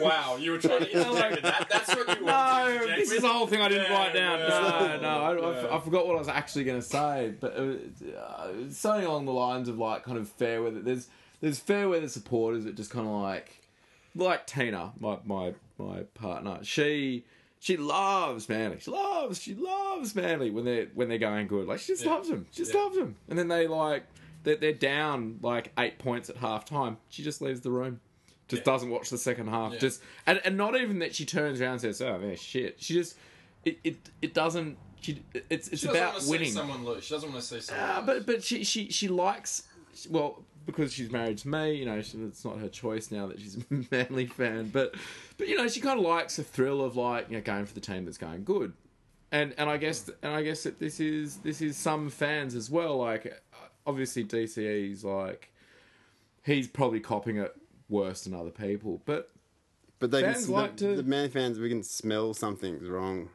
Wow, 0.00 0.36
you 0.36 0.52
were 0.52 0.58
trying 0.58 0.78
to 0.80 0.90
interject 0.92 1.30
with 1.32 1.42
that. 1.42 1.68
That's 1.68 1.88
what 1.88 1.98
you 2.20 2.24
wanted 2.24 2.64
to 2.64 2.68
no, 2.68 2.72
interject 2.74 2.98
this 3.00 3.10
is 3.12 3.22
the 3.22 3.28
whole 3.28 3.48
thing 3.48 3.60
I 3.60 3.68
didn't 3.68 3.90
Yeah, 3.90 3.98
write 3.98 4.14
down. 4.14 4.38
No, 4.38 5.00
no, 5.00 5.08
I, 5.08 5.32
I 5.32 5.56
f- 5.58 5.64
Yeah. 5.64 5.76
I 5.76 5.80
forgot 5.80 6.06
what 6.06 6.14
I 6.14 6.18
was 6.20 6.28
actually 6.28 6.62
going 6.64 6.80
to 6.80 6.86
say, 6.86 7.34
but 7.40 7.56
it 7.56 7.60
was, 8.00 8.08
uh, 8.14 8.52
something 8.70 9.04
along 9.04 9.24
the 9.26 9.32
lines 9.32 9.68
of 9.68 9.76
like 9.76 10.04
kind 10.04 10.16
of 10.18 10.28
fair 10.28 10.62
weather. 10.62 10.80
There's 10.80 11.08
there's 11.40 11.58
fair 11.58 11.88
weather 11.88 12.08
supporters 12.08 12.62
that 12.64 12.76
just 12.76 12.90
kind 12.92 13.08
of 13.08 13.12
like 13.12 13.60
like 14.14 14.46
Tina, 14.46 14.92
my 15.00 15.18
my 15.24 15.54
my 15.78 16.02
partner. 16.14 16.58
She 16.62 17.24
she 17.60 17.76
loves 17.76 18.48
Manly. 18.48 18.78
She 18.80 18.90
loves 18.90 19.40
she 19.42 19.54
loves 19.54 20.14
Manly 20.14 20.50
when 20.50 20.64
they're 20.64 20.86
when 20.94 21.08
they're 21.08 21.18
going 21.18 21.46
good. 21.48 21.66
Like 21.66 21.80
she 21.80 21.92
just 21.92 22.04
Yeah. 22.04 22.12
loves 22.14 22.28
them. 22.28 22.46
She 22.52 22.58
just 22.62 22.74
Yeah. 22.74 22.80
loves 22.82 22.96
them. 22.96 23.16
And 23.28 23.38
then 23.38 23.48
they 23.48 23.66
like 23.66 24.04
they're, 24.44 24.56
they're 24.56 24.72
down 24.72 25.38
like 25.42 25.72
eight 25.78 25.98
points 25.98 26.30
at 26.30 26.36
half 26.36 26.64
time. 26.64 26.98
She 27.08 27.22
just 27.22 27.42
leaves 27.42 27.60
the 27.60 27.70
room. 27.70 28.00
Just 28.48 28.60
Yeah. 28.60 28.72
doesn't 28.72 28.90
watch 28.90 29.10
the 29.10 29.18
second 29.18 29.48
half. 29.48 29.78
Just 29.78 30.00
and, 30.26 30.40
and 30.44 30.56
not 30.56 30.74
even 30.80 31.00
that 31.00 31.14
she 31.14 31.24
turns 31.24 31.60
around 31.60 31.72
and 31.72 31.80
says, 31.80 32.00
"Oh 32.00 32.18
man, 32.18 32.36
shit." 32.36 32.76
She 32.80 32.94
just 32.94 33.16
it 33.64 33.78
it, 33.84 33.96
it 34.22 34.34
doesn't. 34.34 34.78
She 35.00 35.22
it's 35.50 35.68
it's 35.68 35.82
She 35.82 35.88
about 35.88 36.12
want 36.14 36.24
to 36.24 36.30
winning. 36.30 36.46
see 36.48 36.52
someone 36.54 36.84
lose. 36.84 37.04
She 37.04 37.14
doesn't 37.14 37.30
want 37.30 37.42
to 37.42 37.48
see 37.48 37.60
someone 37.60 37.86
Ah, 37.88 37.96
lose. 37.98 38.06
but 38.06 38.26
but 38.26 38.42
she 38.44 38.64
she 38.64 38.88
she 38.90 39.08
likes 39.08 39.64
well 40.08 40.44
because 40.68 40.92
she's 40.92 41.10
married 41.10 41.38
to 41.38 41.48
me. 41.48 41.74
You 41.74 41.86
know, 41.86 42.00
she, 42.02 42.18
it's 42.18 42.44
not 42.44 42.58
her 42.58 42.68
choice 42.68 43.10
now 43.10 43.26
that 43.26 43.40
she's 43.40 43.56
a 43.70 43.84
Manly 43.90 44.26
fan. 44.26 44.68
But 44.72 44.94
but 45.36 45.48
you 45.48 45.56
know, 45.56 45.66
she 45.66 45.80
kind 45.80 45.98
of 45.98 46.04
likes 46.04 46.36
the 46.36 46.44
thrill 46.44 46.82
of 46.84 46.94
like 46.96 47.28
you 47.30 47.36
know 47.36 47.42
going 47.42 47.66
for 47.66 47.74
the 47.74 47.80
team 47.80 48.04
that's 48.04 48.18
going 48.18 48.44
good. 48.44 48.72
And 49.32 49.54
and 49.58 49.68
I 49.68 49.76
guess 49.78 50.08
and 50.22 50.32
I 50.32 50.42
guess 50.42 50.62
that 50.62 50.78
this 50.78 51.00
is 51.00 51.38
this 51.38 51.60
is 51.60 51.76
some 51.76 52.10
fans 52.10 52.54
as 52.54 52.70
well. 52.70 52.98
Like 52.98 53.42
obviously 53.86 54.24
DCE's 54.24 55.02
like 55.04 55.50
he's 56.44 56.68
probably 56.68 57.00
copping 57.00 57.38
it 57.38 57.54
worse 57.88 58.24
than 58.24 58.34
other 58.34 58.50
people, 58.50 59.00
but 59.06 59.30
But 59.98 60.10
they 60.10 60.22
Fans 60.22 60.44
can, 60.46 60.54
like 60.54 60.76
the, 60.76 60.88
to- 60.88 60.96
the 60.96 61.02
Manly 61.02 61.28
fans, 61.30 61.58
we 61.58 61.68
can 61.68 61.82
smell 61.82 62.32
something's 62.34 62.88
wrong. 62.88 63.30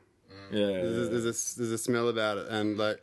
Mm. 0.52 0.52
yeah, 0.52 0.66
There's, 0.82 1.08
a, 1.08 1.10
there's 1.10 1.26
a 1.26 1.58
there's 1.60 1.72
a 1.72 1.78
smell 1.78 2.08
about 2.10 2.38
it, 2.38 2.48
and 2.50 2.78
like, 2.78 3.02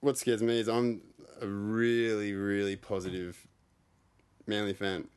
what 0.00 0.18
scares 0.18 0.42
me 0.42 0.58
is 0.60 0.68
I'm 0.68 1.00
a 1.42 1.46
really 1.46 2.32
really 2.32 2.76
positive 2.76 3.46
Manly 4.46 4.74
fan. 4.74 5.08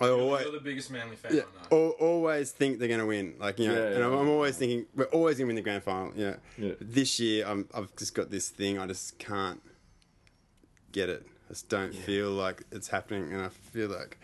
I 0.00 0.08
always 0.08 0.44
You're 0.44 0.52
the 0.52 0.60
biggest 0.60 0.90
Manly 0.90 1.16
fan 1.16 1.34
yeah, 1.34 1.42
I 1.70 1.74
know. 1.74 1.84
al- 2.00 2.06
always 2.08 2.50
think 2.50 2.78
they're 2.78 2.88
going 2.88 3.00
to 3.00 3.06
win. 3.06 3.34
Like 3.38 3.58
you 3.58 3.68
know, 3.68 3.74
Yeah, 3.74 3.94
and 3.96 4.04
I'm, 4.04 4.12
yeah, 4.12 4.18
I'm 4.18 4.28
always 4.28 4.56
thinking 4.56 4.86
we're 4.94 5.04
always 5.06 5.36
going 5.36 5.46
to 5.46 5.48
win 5.48 5.56
the 5.56 5.62
grand 5.62 5.82
final. 5.82 6.12
You 6.16 6.24
know, 6.24 6.36
Yeah. 6.58 6.72
But 6.78 6.94
this 6.94 7.20
year 7.20 7.46
I'm, 7.46 7.68
I've 7.74 7.94
just 7.96 8.14
got 8.14 8.30
this 8.30 8.48
thing. 8.48 8.78
I 8.78 8.86
just 8.86 9.18
can't 9.18 9.60
get 10.92 11.08
it. 11.08 11.26
I 11.48 11.52
just 11.52 11.68
don't 11.68 11.94
feel 11.94 12.30
like 12.30 12.62
it's 12.72 12.88
happening, 12.88 13.32
and 13.32 13.42
I 13.42 13.48
feel 13.48 13.88
like. 13.88 14.18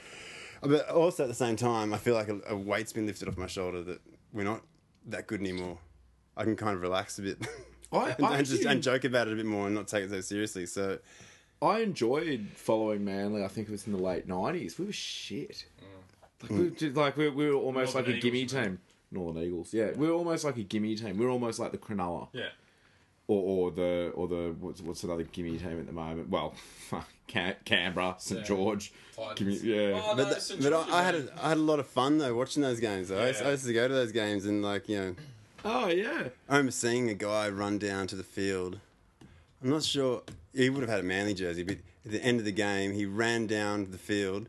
But 0.63 0.89
also 0.89 1.25
at 1.25 1.29
the 1.29 1.35
same 1.35 1.57
time, 1.57 1.93
I 1.93 1.99
feel 1.99 2.15
like 2.15 2.29
a, 2.29 2.41
a 2.49 2.57
weight's 2.57 2.93
been 2.93 3.07
lifted 3.07 3.29
off 3.29 3.37
my 3.37 3.47
shoulder 3.47 3.83
that 3.83 4.01
we're 4.33 4.45
not 4.45 4.63
that 5.07 5.27
good 5.27 5.41
anymore. 5.41 5.79
I 6.37 6.45
can 6.45 6.57
kind 6.57 6.75
of 6.75 6.83
relax 6.83 7.19
a 7.19 7.23
bit 7.23 7.39
I, 7.93 8.11
and, 8.19 8.27
I 8.27 8.39
and 8.39 8.47
just 8.47 8.65
and 8.65 8.83
joke 8.83 9.05
about 9.05 9.29
it 9.29 9.33
a 9.33 9.37
bit 9.37 9.47
more 9.47 9.67
and 9.67 9.75
not 9.75 9.89
take 9.89 10.05
it 10.05 10.11
so 10.11 10.21
seriously. 10.21 10.67
So 10.67 10.99
I 11.61 11.81
enjoyed 11.81 12.47
following 12.55 13.05
Manly. 13.05 13.45
I 13.45 13.49
think 13.49 13.69
it 13.69 13.73
was 13.73 13.87
in 13.87 13.93
the 13.93 13.99
late 13.99 14.29
nineties. 14.29 14.79
We 14.79 14.87
were 14.87 14.93
shit. 14.93 15.65
Like, 16.43 16.51
we 16.53 16.65
were 16.65 16.71
just, 16.71 16.97
like 16.97 17.17
we, 17.17 17.29
we 17.31 17.49
were 17.51 17.55
almost 17.57 17.95
Northern 17.95 18.13
like 18.15 18.23
a 18.23 18.23
gimme 18.23 18.47
man. 18.53 18.65
team. 18.65 18.79
Northern 19.11 19.43
Eagles, 19.43 19.73
yeah. 19.75 19.91
We 19.97 20.07
were 20.07 20.13
almost 20.13 20.45
like 20.45 20.57
a 20.57 20.63
gimme 20.63 20.95
team. 20.95 21.19
We 21.19 21.25
were 21.25 21.31
almost 21.33 21.59
like 21.59 21.73
the 21.73 21.79
Cronulla. 21.79 22.29
Yeah. 22.33 22.49
or, 23.27 23.43
or 23.67 23.71
the 23.73 24.13
or 24.15 24.29
the 24.29 24.55
what's 24.61 24.81
what's 24.83 25.03
another 25.03 25.25
gimme 25.25 25.59
team 25.59 25.81
at 25.81 25.87
the 25.87 25.93
moment? 25.93 26.29
Well, 26.31 26.55
Cam- 27.27 27.57
Canberra, 27.65 28.15
St 28.19 28.41
Yeah. 28.41 28.47
George. 28.47 28.93
Titans. 29.17 29.61
Gimme, 29.61 29.75
yeah. 29.75 30.01
Oh, 30.05 30.15
no, 30.15 30.25
But, 30.25 30.41
th- 30.41 30.63
but 30.63 30.73
I, 30.73 30.99
I 31.01 31.03
had 31.03 31.15
is- 31.17 31.27
a, 31.29 31.45
I 31.45 31.49
had 31.49 31.59
a 31.59 31.61
lot 31.61 31.81
of 31.81 31.87
fun 31.89 32.19
though 32.19 32.35
watching 32.37 32.63
those 32.63 32.79
games. 32.79 33.09
Though. 33.09 33.19
I, 33.21 33.29
used, 33.29 33.41
Yeah. 33.41 33.49
I 33.49 33.51
used 33.53 33.65
to 33.67 33.73
go 33.73 33.89
to 33.89 33.95
those 33.95 34.13
games 34.13 34.47
and 34.47 34.63
like 34.63 34.89
you 34.89 34.99
know 35.01 35.15
Oh 35.65 35.89
yeah. 35.89 36.29
I 36.49 36.53
remember 36.57 36.71
seeing 36.71 37.11
a 37.11 37.15
guy 37.15 37.49
run 37.49 37.79
down 37.79 38.07
to 38.09 38.15
the 38.17 38.23
field. 38.23 38.79
I'm 39.61 39.71
not 39.71 39.83
sure 39.83 40.23
he 40.59 40.71
would 40.71 40.81
have 40.83 40.91
had 40.91 41.01
a 41.01 41.05
Manly 41.05 41.35
jersey, 41.35 41.63
but 41.63 41.79
at 42.05 42.11
the 42.13 42.23
end 42.23 42.39
of 42.39 42.45
the 42.45 42.53
game, 42.53 42.93
he 42.93 43.07
ran 43.07 43.47
down 43.47 43.91
the 43.91 43.99
field, 43.99 44.49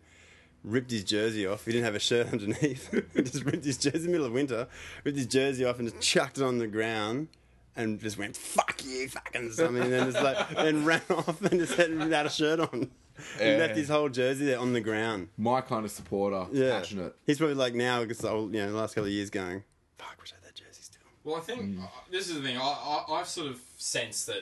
ripped 0.64 0.92
his 0.92 1.04
jersey 1.04 1.46
off. 1.48 1.66
He 1.66 1.72
didn't 1.72 1.86
have 1.86 1.96
a 1.96 2.00
shirt 2.00 2.28
underneath. 2.34 2.90
just 3.16 3.46
ripped 3.46 3.66
his 3.66 3.78
jersey 3.78 3.98
in 3.98 4.04
the 4.04 4.10
middle 4.10 4.28
of 4.28 4.34
winter, 4.34 4.68
ripped 5.04 5.18
his 5.18 5.28
jersey 5.28 5.66
off, 5.66 5.80
and 5.80 5.90
just 5.92 6.02
chucked 6.02 6.38
it 6.38 6.44
on 6.44 6.58
the 6.58 6.68
ground. 6.68 7.28
And 7.76 7.98
just 8.02 8.18
went 8.18 8.36
fuck 8.36 8.84
you, 8.84 9.08
fucking 9.08 9.52
something, 9.54 9.82
and 9.82 9.94
then 9.94 10.12
just 10.12 10.22
like 10.22 10.50
then 10.56 10.84
ran 10.84 11.02
off 11.12 11.42
and 11.44 11.60
just 11.62 11.76
had 11.76 11.98
without 11.98 12.26
a 12.26 12.30
shirt 12.30 12.60
on. 12.60 12.90
He 13.38 13.56
left 13.56 13.78
his 13.78 13.88
whole 13.88 14.10
jersey 14.10 14.46
there 14.48 14.60
on 14.60 14.74
the 14.74 14.82
ground. 14.82 15.30
My 15.38 15.62
kind 15.62 15.86
of 15.86 15.92
supporter. 15.92 16.48
Yeah, 16.52 16.80
Passionate. 16.80 17.16
He's 17.26 17.38
probably 17.38 17.56
like 17.56 17.76
now, 17.76 18.02
because 18.02 18.18
the 18.18 18.36
you 18.36 18.48
know, 18.52 18.72
the 18.72 18.78
last 18.78 18.96
couple 18.96 19.06
of 19.08 19.12
years, 19.14 19.30
going, 19.30 19.64
"Fuck, 19.98 20.18
wish 20.20 20.34
I 20.34 20.36
had 20.36 20.44
that 20.46 20.56
jersey 20.56 20.82
still." 20.82 21.02
Well, 21.24 21.36
I 21.38 21.40
think 21.42 21.62
Mm. 21.78 21.84
uh, 21.84 21.88
this 22.12 22.28
is 22.28 22.36
the 22.36 22.42
thing. 22.42 22.58
I, 22.58 22.62
I, 22.62 23.06
I've 23.14 23.28
sort 23.28 23.48
of 23.48 23.62
sensed 23.78 24.28
that 24.28 24.42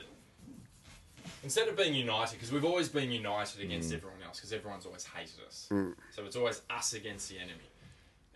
instead 1.42 1.68
of 1.68 1.76
being 1.76 1.94
united, 1.94 2.34
because 2.34 2.52
we've 2.52 2.64
always 2.64 2.88
been 2.88 3.10
united 3.10 3.60
Mm. 3.60 3.64
against 3.64 3.92
everyone 3.92 4.22
else, 4.22 4.38
because 4.38 4.52
everyone's 4.52 4.86
always 4.86 5.04
hated 5.04 5.40
us. 5.46 5.66
So 6.14 6.24
it's 6.24 6.36
always 6.36 6.62
us 6.70 6.92
against 6.92 7.28
the 7.28 7.38
enemy. 7.38 7.70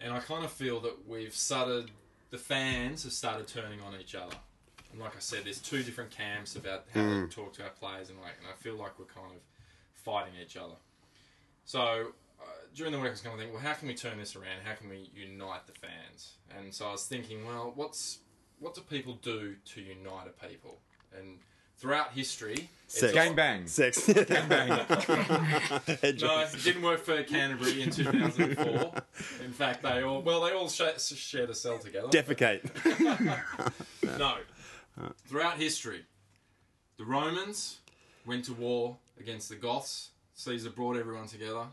And 0.01 0.13
I 0.13 0.21
kind 0.21 0.45
of 0.45 0.53
feel 0.53 0.81
that 0.81 1.07
we've 1.07 1.35
started, 1.35 1.91
the 2.31 2.39
fans 2.39 3.05
have 3.05 3.13
started 3.13 3.47
turning 3.49 3.81
on 3.81 3.99
each 4.01 4.15
other. 4.15 4.37
And 4.93 5.01
like 5.01 5.17
I 5.17 5.21
said, 5.21 5.45
there's 5.45 5.61
two 5.61 5.83
different 5.83 6.11
camps 6.11 6.55
about 6.57 6.85
how 6.93 7.01
to 7.01 7.29
talk 7.29 7.53
to 7.55 7.63
our 7.65 7.71
players, 7.71 8.11
and 8.11 8.21
like, 8.21 8.35
and 8.39 8.47
I 8.49 8.55
feel 8.63 8.75
like 8.75 8.99
we're 8.99 9.07
kind 9.07 9.33
of 9.33 9.41
fighting 9.95 10.35
each 10.43 10.57
other. 10.57 10.75
So 11.65 12.13
uh, 12.41 12.45
during 12.75 12.93
the 12.93 12.99
week, 12.99 13.09
I 13.09 13.11
was 13.13 13.21
kind 13.21 13.35
of 13.35 13.39
thinking, 13.41 13.55
well, 13.55 13.63
how 13.65 13.75
can 13.75 13.89
we 13.89 13.95
turn 13.95 14.19
this 14.19 14.35
around? 14.37 14.63
How 14.65 14.75
can 14.75 14.89
we 14.89 15.11
unite 15.15 15.67
the 15.67 15.73
fans? 15.73 16.33
And 16.57 16.75
so 16.75 16.89
I 16.89 16.93
was 16.93 17.07
thinking, 17.07 17.47
well, 17.47 17.73
what's 17.75 18.19
what 18.59 18.75
do 18.75 18.81
people 18.83 19.15
do 19.23 19.57
to 19.75 19.81
unite 19.81 20.27
a 20.27 20.47
people? 20.47 20.79
And 21.17 21.39
throughout 21.83 22.13
history, 22.13 22.69
Sex. 22.87 23.13
Gang 23.13 23.35
bang. 23.35 23.67
Sex. 23.67 24.07
Head 24.07 24.29
No, 24.29 26.41
it 26.41 26.63
didn't 26.63 26.83
work 26.83 27.01
for 27.01 27.21
Canterbury 27.25 27.83
in 27.83 27.91
2004. 27.91 29.03
In 29.45 29.53
fact, 29.53 29.83
they 29.83 30.03
all 30.03 30.23
well, 30.23 30.43
they 30.43 30.53
all 30.53 30.69
sh- 30.69 30.83
shared 30.99 31.51
a 31.51 31.55
cell 31.55 31.79
together. 31.79 32.09
Defecate. 32.09 32.63
No. 34.19 34.37
Throughout 35.27 35.57
history, 35.57 36.05
the 36.99 37.05
Romans 37.05 37.79
went 38.27 38.45
to 38.45 38.53
war 38.53 38.99
against 39.19 39.49
the 39.49 39.57
Goths. 39.57 40.11
Caesar 40.35 40.69
brought 40.69 40.99
everyone 40.99 41.27
together. 41.27 41.65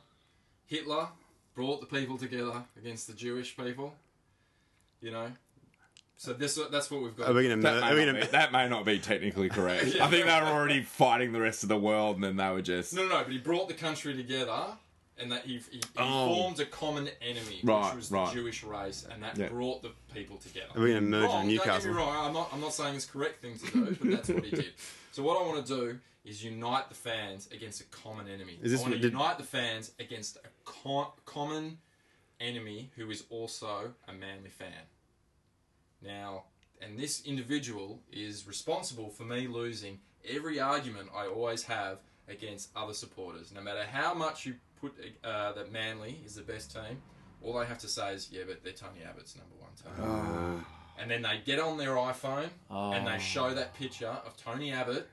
Hitler 0.68 1.10
brought 1.54 1.82
the 1.82 1.86
people 1.86 2.18
together 2.18 2.64
against 2.78 3.08
the 3.08 3.14
Jewish 3.14 3.58
people. 3.58 3.94
You 5.02 5.12
know, 5.12 5.32
so 6.20 6.34
this 6.34 6.60
that's 6.70 6.92
what 6.92 7.02
we've 7.02 7.16
got. 7.16 7.30
Are 7.30 7.34
we 7.34 7.44
gonna? 7.48 7.62
That 7.62 7.76
Mur- 7.76 7.80
may, 7.82 7.88
are 7.92 7.96
we 7.96 8.06
not 8.06 8.12
gonna? 8.14 8.26
be, 8.26 8.32
that 8.32 8.52
may 8.52 8.68
not 8.68 8.84
be 8.86 9.00
technically 9.00 9.48
correct. 9.48 9.84
I 10.02 10.08
think 10.08 10.26
they 10.26 10.42
were 10.42 10.48
already 10.48 10.84
fighting 10.84 11.32
the 11.32 11.40
rest 11.40 11.64
of 11.64 11.70
the 11.70 11.78
world, 11.80 12.16
and 12.18 12.24
then 12.26 12.36
they 12.36 12.50
were 12.52 12.62
just 12.62 12.94
No, 12.94 13.04
no, 13.04 13.08
no, 13.20 13.24
but 13.24 13.32
he 13.32 13.38
brought 13.38 13.70
the 13.70 13.74
country 13.74 14.14
together, 14.14 14.66
and 15.18 15.32
that 15.32 15.46
he, 15.46 15.60
he, 15.72 15.78
he 15.78 15.82
Oh. 15.98 16.36
formed 16.36 16.60
a 16.60 16.66
common 16.66 17.10
enemy, 17.22 17.62
Right, 17.64 17.86
which 17.88 17.96
was 17.96 18.10
the. 18.10 18.26
Jewish 18.34 18.64
race, 18.66 19.08
and 19.10 19.24
that 19.24 19.38
Yeah. 19.38 19.48
brought 19.48 19.82
the 19.82 19.92
people 20.14 20.36
together. 20.38 20.68
Are 20.76 20.82
we 20.82 20.90
gonna 20.90 21.02
merge 21.02 21.22
with 21.22 21.30
oh, 21.32 21.34
wrong, 21.34 21.42
Don't 21.48 21.56
get 21.56 21.66
Newcastle? 21.66 21.92
me 21.92 21.98
wrong. 21.98 22.28
I'm 22.28 22.34
not. 22.34 22.50
I'm 22.52 22.62
not 22.62 22.74
saying 22.74 22.96
it's 22.96 23.06
the 23.06 23.12
correct 23.14 23.42
thing 23.42 23.58
to 23.58 23.72
do, 23.72 23.98
but 24.02 24.12
that's 24.12 24.30
what 24.30 24.44
he 24.44 24.52
did. 24.56 24.66
So 25.12 25.24
what 25.24 25.42
I 25.42 25.46
want 25.48 25.66
to 25.66 25.76
do 25.76 26.00
is 26.24 26.44
unite 26.44 26.88
the 26.90 26.96
fans 26.96 27.50
against 27.52 27.82
a 27.82 27.86
common 27.86 28.28
enemy. 28.28 28.60
Is 28.62 28.72
this 28.72 28.82
I 28.82 28.84
want 28.84 28.92
what 28.92 28.98
to 28.98 29.02
did- 29.02 29.12
unite 29.14 29.38
the 29.40 29.44
fans 29.44 29.92
against 30.00 30.36
a 30.38 30.50
co- 30.66 31.14
common 31.26 31.80
enemy 32.40 32.92
who 32.96 33.10
is 33.10 33.24
also 33.32 33.94
a 34.08 34.14
manly 34.14 34.50
fan. 34.50 34.68
Now, 36.02 36.44
and 36.82 36.98
this 36.98 37.26
individual 37.26 38.00
is 38.12 38.48
responsible 38.48 39.10
for 39.10 39.24
me 39.24 39.48
losing 39.48 40.00
every 40.28 40.60
argument 40.60 41.10
I 41.16 41.28
always 41.28 41.64
have 41.64 42.00
against 42.28 42.70
other 42.76 42.94
supporters. 42.94 43.52
No 43.52 43.62
matter 43.62 43.84
how 43.84 44.14
much 44.14 44.46
you 44.46 44.56
put 44.80 44.94
uh, 45.24 45.54
that 45.54 45.72
Manly 45.72 46.20
is 46.26 46.36
the 46.36 46.42
best 46.42 46.74
team, 46.74 47.02
all 47.44 47.58
I 47.58 47.66
have 47.66 47.80
to 47.80 47.88
say 47.88 48.14
is, 48.14 48.30
yeah, 48.32 48.44
but 48.48 48.64
they're 48.64 48.74
Tony 48.74 49.04
Abbott's 49.08 49.36
number 49.36 49.56
one 49.60 49.72
team. 49.76 50.04
Ah. 50.04 50.66
And 51.02 51.10
then 51.10 51.22
they 51.22 51.42
get 51.46 51.60
on 51.60 51.78
their 51.78 51.96
iPhone 51.96 52.50
and 52.70 53.08
they 53.08 53.12
ah. 53.12 53.18
show 53.18 53.54
that 53.54 53.74
picture 53.74 54.18
of 54.26 54.36
Tony 54.38 54.72
Abbott 54.72 55.08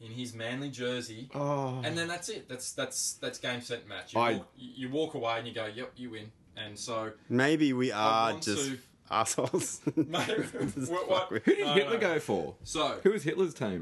in 0.00 0.12
his 0.12 0.34
Manly 0.34 0.70
jersey. 0.70 1.28
Oh. 1.34 1.80
And 1.84 1.96
then 1.96 2.08
that's 2.08 2.28
it. 2.28 2.48
That's 2.48 2.72
that's 2.72 3.14
that's 3.14 3.38
game 3.38 3.60
set 3.60 3.88
match. 3.88 4.14
You, 4.14 4.20
I- 4.20 4.34
walk, 4.34 4.52
you 4.56 4.88
walk 4.90 5.14
away 5.14 5.38
and 5.38 5.48
you 5.48 5.54
go, 5.54 5.66
"Yep, 5.66 5.92
you 5.96 6.10
win." 6.10 6.30
And 6.56 6.78
so, 6.78 7.12
Maybe 7.28 7.74
we 7.74 7.92
are 7.92 8.32
just 8.34 8.68
to- 8.68 8.78
assholes. 9.10 9.80
Maybe- 9.96 10.44
Just 10.74 10.90
what- 10.90 11.08
what- 11.08 11.28
Who 11.28 11.38
did 11.40 11.64
No, 11.66 11.74
Hitler 11.74 11.94
no. 11.94 12.00
go 12.00 12.18
for? 12.20 12.54
so 12.64 12.98
Who 13.02 13.10
was 13.12 13.22
Hitler's 13.22 13.54
team? 13.54 13.66
I 13.66 13.70
don't 13.70 13.80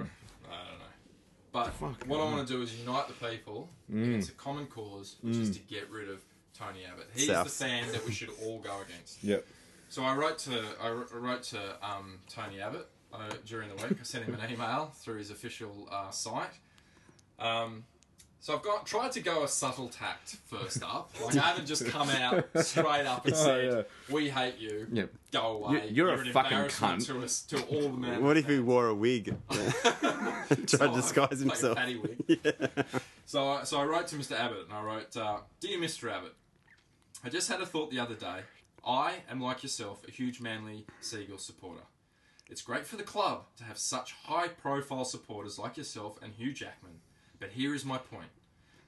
know. 0.79 0.85
But 1.53 1.67
Fuck, 1.75 2.05
what 2.07 2.21
I 2.21 2.25
man. 2.25 2.33
want 2.33 2.49
to 2.49 2.55
do 2.55 2.63
is 2.63 2.79
unite 2.79 3.07
the 3.09 3.15
people 3.29 3.69
Mm. 3.93 4.05
against 4.05 4.31
a 4.31 4.33
common 4.33 4.67
cause, 4.67 5.17
which 5.23 5.37
is 5.37 5.51
to 5.57 5.61
get 5.61 5.91
rid 5.91 6.09
of 6.09 6.21
Tony 6.59 6.85
Abbott. 6.85 7.09
He's 7.15 7.27
South. 7.27 7.45
the 7.47 7.51
fan 7.65 7.91
that 7.93 8.05
we 8.07 8.13
should 8.13 8.31
all 8.45 8.59
go 8.61 8.81
against. 8.81 9.23
Yep. 9.23 9.47
So 9.89 10.03
I 10.03 10.15
wrote 10.15 10.39
to 10.41 10.63
I 10.81 10.89
wr- 10.89 11.05
I 11.15 11.17
wrote 11.19 11.43
to 11.45 11.59
um, 11.87 12.19
Tony 12.29 12.61
Abbott 12.61 12.89
uh, 13.13 13.31
during 13.47 13.69
the 13.69 13.75
week. 13.77 13.99
I 14.01 14.03
sent 14.05 14.25
him 14.25 14.35
an 14.35 14.53
email 14.53 14.93
through 14.97 15.19
his 15.19 15.31
official 15.31 15.89
uh, 15.93 16.11
site. 16.11 16.51
Um, 17.39 17.85
so 18.45 18.55
I've 18.55 18.63
got 18.63 18.85
tried 18.85 19.11
to 19.13 19.21
go 19.21 19.43
a 19.43 19.49
subtle 19.49 19.89
tact 19.89 20.37
first 20.45 20.83
up. 20.83 21.11
Like 21.25 21.37
I 21.39 21.47
haven't 21.49 21.65
just 21.65 21.87
come 21.87 22.11
out 22.11 22.45
straight 22.57 23.07
up 23.07 23.25
and 23.25 23.35
Oh, 23.39 23.39
said, 23.45 23.87
"We 24.11 24.29
hate 24.29 24.59
you. 24.59 25.09
Go 25.33 25.41
away. 25.65 25.87
You- 25.87 25.95
you're 25.95 26.09
a 26.11 26.19
an 26.19 26.31
fucking 26.31 26.53
embarrassment 26.53 27.01
cunt." 27.01 27.07
to 27.07 27.23
us 27.25 27.41
to 27.45 27.63
all 27.63 27.89
the 27.89 27.97
men." 27.97 28.23
what 28.23 28.37
if 28.37 28.47
he 28.47 28.59
wore 28.59 28.89
a 28.89 28.95
wig? 28.95 29.35
Tried 29.51 30.67
to 30.69 30.93
disguise 30.95 31.41
himself. 31.41 31.77
Like 31.79 31.89
a 31.89 31.97
paddy 31.97 31.97
wig. 31.97 32.87
So, 33.25 33.49
I- 33.49 33.65
so 33.65 33.81
I 33.81 33.85
wrote 33.87 34.09
to 34.09 34.17
Mr. 34.17 34.39
Abbott 34.39 34.65
and 34.69 34.73
I 34.75 34.83
wrote, 34.83 35.17
uh, 35.17 35.39
Dear 35.61 35.79
Mr. 35.79 36.13
Abbott, 36.13 36.35
I 37.25 37.31
just 37.31 37.49
had 37.51 37.63
a 37.63 37.67
thought 37.67 37.91
the 37.91 37.99
other 38.01 38.15
day. 38.15 38.41
I 38.87 39.15
am 39.31 39.41
like 39.41 39.63
yourself, 39.63 40.07
a 40.07 40.11
huge 40.11 40.43
Manly 40.43 40.85
Seagull 41.01 41.39
supporter. 41.39 41.85
It's 42.51 42.61
great 42.61 42.87
for 42.87 42.97
the 42.97 43.03
club 43.03 43.45
to 43.57 43.65
have 43.65 43.79
such 43.79 44.13
high 44.25 44.49
profile 44.49 45.07
supporters 45.07 45.59
like 45.59 45.79
yourself 45.79 46.19
and 46.23 46.35
Hugh 46.35 46.53
Jackman, 46.53 47.01
but 47.45 47.53
here 47.53 47.75
is 47.75 47.85
my 47.85 47.99
point. 47.99 48.31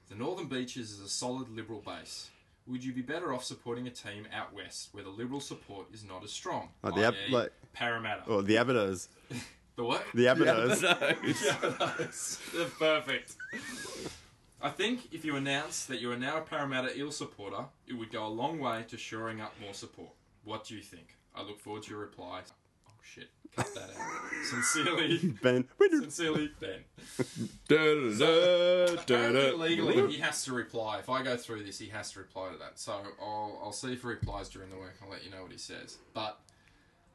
The 0.09 0.15
Northern 0.15 0.47
Beaches 0.47 0.89
is 0.89 0.99
a 0.99 1.07
solid 1.07 1.47
Liberal 1.55 1.79
base. 1.79 2.31
Would 2.65 2.83
you 2.83 2.91
be 2.91 3.03
better 3.03 3.31
off 3.31 3.43
supporting 3.43 3.85
a 3.85 3.91
team 3.91 4.27
out 4.33 4.51
west 4.51 4.89
where 4.93 5.03
the 5.03 5.11
Liberal 5.11 5.39
support 5.39 5.85
is 5.93 6.03
not 6.03 6.23
as 6.23 6.31
strong? 6.31 6.69
Like 6.81 6.95
the 6.95 7.03
Ab- 7.03 7.13
like- 7.29 7.51
Parramatta. 7.73 8.23
Or 8.27 8.41
the 8.41 8.55
Abados. 8.55 9.09
The 9.75 9.83
what? 9.83 10.03
The 10.15 10.25
Abados. 10.25 10.81
They're 12.51 12.65
perfect. 12.65 13.35
I 14.59 14.69
think 14.71 15.13
if 15.13 15.23
you 15.23 15.35
announce 15.35 15.85
that 15.85 16.01
you 16.01 16.11
are 16.11 16.17
now 16.17 16.37
a 16.37 16.41
Parramatta 16.41 16.97
Eel 16.97 17.11
supporter, 17.11 17.65
it 17.85 17.93
would 17.93 18.11
go 18.11 18.25
a 18.25 18.27
long 18.27 18.57
way 18.57 18.85
to 18.87 18.97
shoring 18.97 19.39
up 19.39 19.53
more 19.61 19.75
support. 19.75 20.09
What 20.43 20.65
do 20.65 20.75
you 20.75 20.81
think? 20.81 21.15
I 21.35 21.43
look 21.43 21.59
forward 21.59 21.83
to 21.83 21.91
your 21.91 21.99
reply. 21.99 22.41
Shit, 23.13 23.29
cut 23.55 23.73
that 23.73 23.89
out. 23.97 24.45
Sincerely, 24.49 25.17
Ben. 25.41 25.65
sincerely, 25.79 26.51
Ben. 26.59 26.81
Da-da-da, 27.67 28.93
Apparently, 28.93 29.41
da-da. 29.41 29.55
legally, 29.57 30.11
he 30.13 30.19
has 30.21 30.43
to 30.45 30.53
reply. 30.53 30.99
If 30.99 31.09
I 31.09 31.23
go 31.23 31.35
through 31.37 31.63
this, 31.63 31.79
he 31.79 31.87
has 31.89 32.11
to 32.11 32.19
reply 32.19 32.51
to 32.51 32.57
that. 32.59 32.79
So 32.79 32.93
I'll, 33.21 33.59
I'll 33.63 33.71
see 33.71 33.93
if 33.93 34.01
he 34.01 34.07
replies 34.07 34.49
during 34.49 34.69
the 34.69 34.75
week. 34.77 34.91
I'll 35.03 35.09
let 35.09 35.23
you 35.25 35.31
know 35.31 35.41
what 35.43 35.51
he 35.51 35.57
says. 35.57 35.97
But 36.13 36.39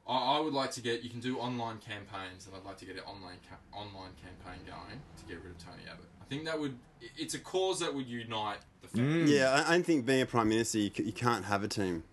I, 0.07 0.37
I 0.37 0.41
would 0.41 0.53
like 0.53 0.73
to 0.73 0.81
get. 0.81 1.03
You 1.03 1.11
can 1.11 1.21
do 1.21 1.39
online 1.39 1.79
campaigns, 1.79 2.47
and 2.47 2.55
I'd 2.57 2.65
like 2.65 2.79
to 2.79 2.85
get 2.85 2.97
an 2.97 3.03
online 3.07 3.39
ca- 3.49 3.79
online 3.79 4.13
campaign 4.23 4.61
going 4.67 5.01
to 5.19 5.25
get 5.27 5.43
rid 5.43 5.53
of 5.53 5.59
Tony 5.59 5.83
Abbott. 5.91 6.07
I 6.21 6.25
think 6.27 6.45
that 6.47 6.59
would. 6.59 6.77
It's 7.17 7.35
a 7.35 7.39
cause 7.39 7.81
that 7.81 7.95
would 7.95 8.07
unite 8.07 8.59
the 8.83 8.89
fans. 8.89 9.29
Mm. 9.31 9.33
Yeah, 9.39 9.65
I, 9.67 9.77
I 9.77 9.83
think 9.83 10.07
being 10.07 10.23
a 10.23 10.27
prime 10.27 10.49
minister, 10.49 10.79
you, 10.79 10.91
c- 10.95 11.03
you 11.05 11.13
can't 11.13 11.45
have 11.45 11.63
a 11.63 11.69
team. 11.69 12.05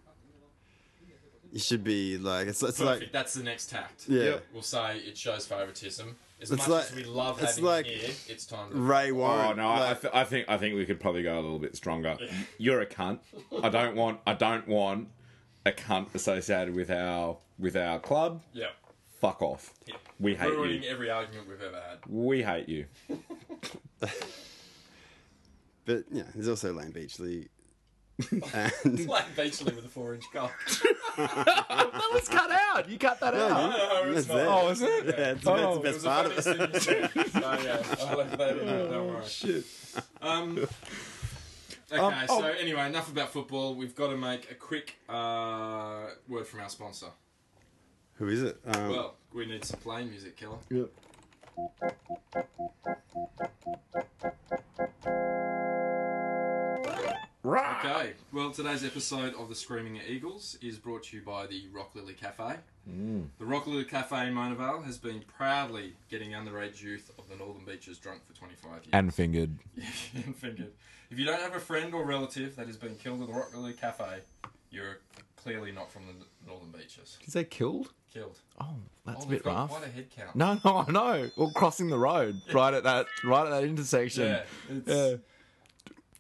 You 1.52 1.60
should 1.60 1.84
be 1.84 2.18
like 2.18 2.48
it's, 2.48 2.62
it's 2.62 2.78
Perfect. 2.80 3.02
like 3.02 3.12
That's 3.12 3.34
the 3.34 3.44
next 3.44 3.70
tact. 3.70 4.06
yeah. 4.08 4.24
Yep. 4.24 4.46
We'll 4.54 4.62
say 4.62 4.98
it 5.00 5.18
shows 5.18 5.46
favouritism. 5.48 6.16
As 6.42 6.52
It's 6.52 6.62
much 6.62 6.70
like- 6.70 6.86
as 6.86 6.96
we 6.96 7.04
love 7.04 7.42
it's 7.42 7.52
having 7.56 7.64
like 7.66 7.86
him 7.86 8.00
here, 8.00 8.16
it's 8.28 8.46
time 8.46 8.70
to. 8.72 8.76
Ray 8.78 9.12
oh, 9.12 9.16
Warren. 9.16 9.46
Oh 9.52 9.54
no, 9.54 9.68
I, 9.70 9.92
I, 9.92 9.94
th- 9.96 10.14
I 10.14 10.24
think 10.24 10.46
I 10.48 10.58
think 10.58 10.76
we 10.76 10.86
could 10.86 11.00
probably 11.00 11.24
go 11.24 11.34
a 11.34 11.42
little 11.42 11.60
bit 11.60 11.76
stronger. 11.76 12.18
You're 12.58 12.82
a 12.82 12.86
cunt. 12.86 13.20
I 13.64 13.70
don't 13.70 13.96
want 13.96 14.20
I 14.28 14.34
don't 14.34 14.68
want 14.68 15.10
a 15.66 15.72
cunt 15.72 16.14
associated 16.16 16.76
with 16.76 16.90
our 16.92 17.38
with 17.58 17.76
our 17.76 18.00
club. 18.00 18.42
Yeah. 18.54 18.68
Fuck 19.20 19.42
off. 19.42 19.74
yeah. 19.86 19.96
We 20.20 20.36
hate 20.36 20.48
you. 20.50 20.56
Ruining 20.56 20.84
you. 20.84 20.90
every 20.90 21.10
argument 21.10 21.50
we've 21.50 21.62
ever 21.62 21.76
had. 21.82 21.98
We 22.08 22.42
hate 22.42 22.70
you. 22.70 22.86
but 24.00 24.14
yeah, 26.12 26.24
there's 26.34 26.48
also 26.48 26.72
Layne 26.72 26.92
Beachley. 26.92 27.50
And 28.32 29.08
Like 29.08 29.36
Beachley 29.36 29.74
with 29.74 29.86
a 29.86 29.90
four 29.90 30.14
inch 30.14 30.26
cock. 30.34 30.52
that 31.18 32.10
was 32.14 32.28
cut 32.28 32.52
out. 32.52 32.90
You 32.90 32.98
cut 32.98 33.20
that 33.22 33.34
out. 33.34 33.72
No, 33.72 34.14
That's 34.14 34.28
it. 34.28 34.32
Oh, 34.34 34.70
is 34.70 34.82
it? 34.82 35.06
Yeah, 35.06 35.32
it's, 35.32 35.48
Oh, 35.48 35.56
that's 35.58 35.76
the 35.78 35.84
best 35.84 36.02
the 36.02 36.10
part 36.10 36.26
of 36.26 36.44
funniest 36.44 36.48
it. 36.88 37.12
thing 37.12 37.24
you 37.24 37.30
said. 37.30 37.42
So, 37.42 37.60
yeah, 37.64 38.06
I'll 38.10 38.18
let 38.18 38.38
that 38.38 38.58
in 38.58 38.66
there, 38.66 38.88
don't 38.90 39.08
worry. 39.08 39.26
Shit. 39.26 39.66
Um, 40.22 40.58
okay, 41.92 41.98
Um, 42.02 42.14
oh. 42.30 42.42
so 42.42 42.48
anyway, 42.48 42.86
enough 42.88 43.12
about 43.12 43.30
football. 43.32 43.76
We've 43.76 43.96
got 43.96 44.10
to 44.10 44.18
make 44.18 44.52
a 44.52 44.56
quick 44.56 44.96
uh, 45.08 46.08
word 46.28 46.46
from 46.48 46.60
our 46.62 46.70
sponsor. 46.70 47.08
Who 48.16 48.28
is 48.28 48.44
it? 48.44 48.60
Um, 48.66 48.90
Well, 48.90 49.16
we 49.34 49.46
need 49.46 49.64
some 49.64 49.80
playing 49.80 50.10
music, 50.10 50.36
killer. 50.36 50.58
Yep. 50.70 50.90
Right. 57.50 57.84
Okay, 57.84 58.14
well, 58.32 58.52
today's 58.52 58.86
episode 58.86 59.34
of 59.34 59.50
the 59.50 59.56
Screaming 59.56 60.00
Eagles 60.08 60.56
is 60.62 60.78
brought 60.78 61.02
to 61.06 61.18
you 61.18 61.24
by 61.24 61.48
the 61.48 61.64
Rock 61.74 61.96
Lily 61.96 62.14
Cafe. 62.14 62.58
Mm. 62.88 63.26
The 63.40 63.46
Rock 63.46 63.66
Lily 63.66 63.86
Cafe 63.86 64.28
in 64.28 64.36
Mona 64.36 64.54
Vale 64.54 64.84
has 64.84 65.00
been 65.00 65.24
proudly 65.36 65.96
getting 66.12 66.34
underage 66.34 66.80
youth 66.84 67.12
of 67.18 67.28
the 67.28 67.36
Northern 67.36 67.66
Beaches 67.66 67.98
drunk 67.98 68.22
for 68.28 68.38
25 68.38 68.72
years. 68.72 68.86
And 68.94 69.12
fingered. 69.12 69.58
and 70.14 70.36
fingered. 70.36 70.74
If 71.10 71.18
you 71.18 71.26
don't 71.26 71.42
have 71.42 71.56
a 71.56 71.60
friend 71.60 71.92
or 71.96 72.06
relative 72.06 72.56
that 72.56 72.68
has 72.68 72.78
been 72.78 72.94
killed 72.98 73.22
at 73.24 73.28
the 73.28 73.34
Rock 73.34 73.50
Lily 73.56 73.74
Cafe, 73.74 74.20
you're 74.70 75.00
clearly 75.36 75.72
not 75.72 75.92
from 75.92 76.04
the 76.06 76.14
Northern 76.48 76.70
Beaches. 76.70 77.18
Did 77.20 77.28
you 77.30 77.32
say 77.32 77.46
killed? 77.46 77.92
Killed. 78.14 78.38
Oh, 78.62 78.76
that's 79.08 79.26
oh, 79.26 79.28
a 79.28 79.32
bit 79.32 79.44
rough. 79.44 79.72
Quite 79.72 79.88
a 79.88 79.90
head 79.90 80.12
count. 80.16 80.36
No, 80.36 80.60
no, 80.66 80.86
I 80.88 80.92
know. 80.92 81.32
Well, 81.36 81.50
crossing 81.56 81.90
the 81.90 81.98
road 81.98 82.40
right 82.54 82.76
at 82.76 82.84
that 82.84 83.08
right 83.24 83.48
at 83.48 83.50
that 83.50 83.64
intersection. 83.64 84.28
Yeah, 84.28 84.44
it's, 84.70 84.88
Yeah. 84.88 85.16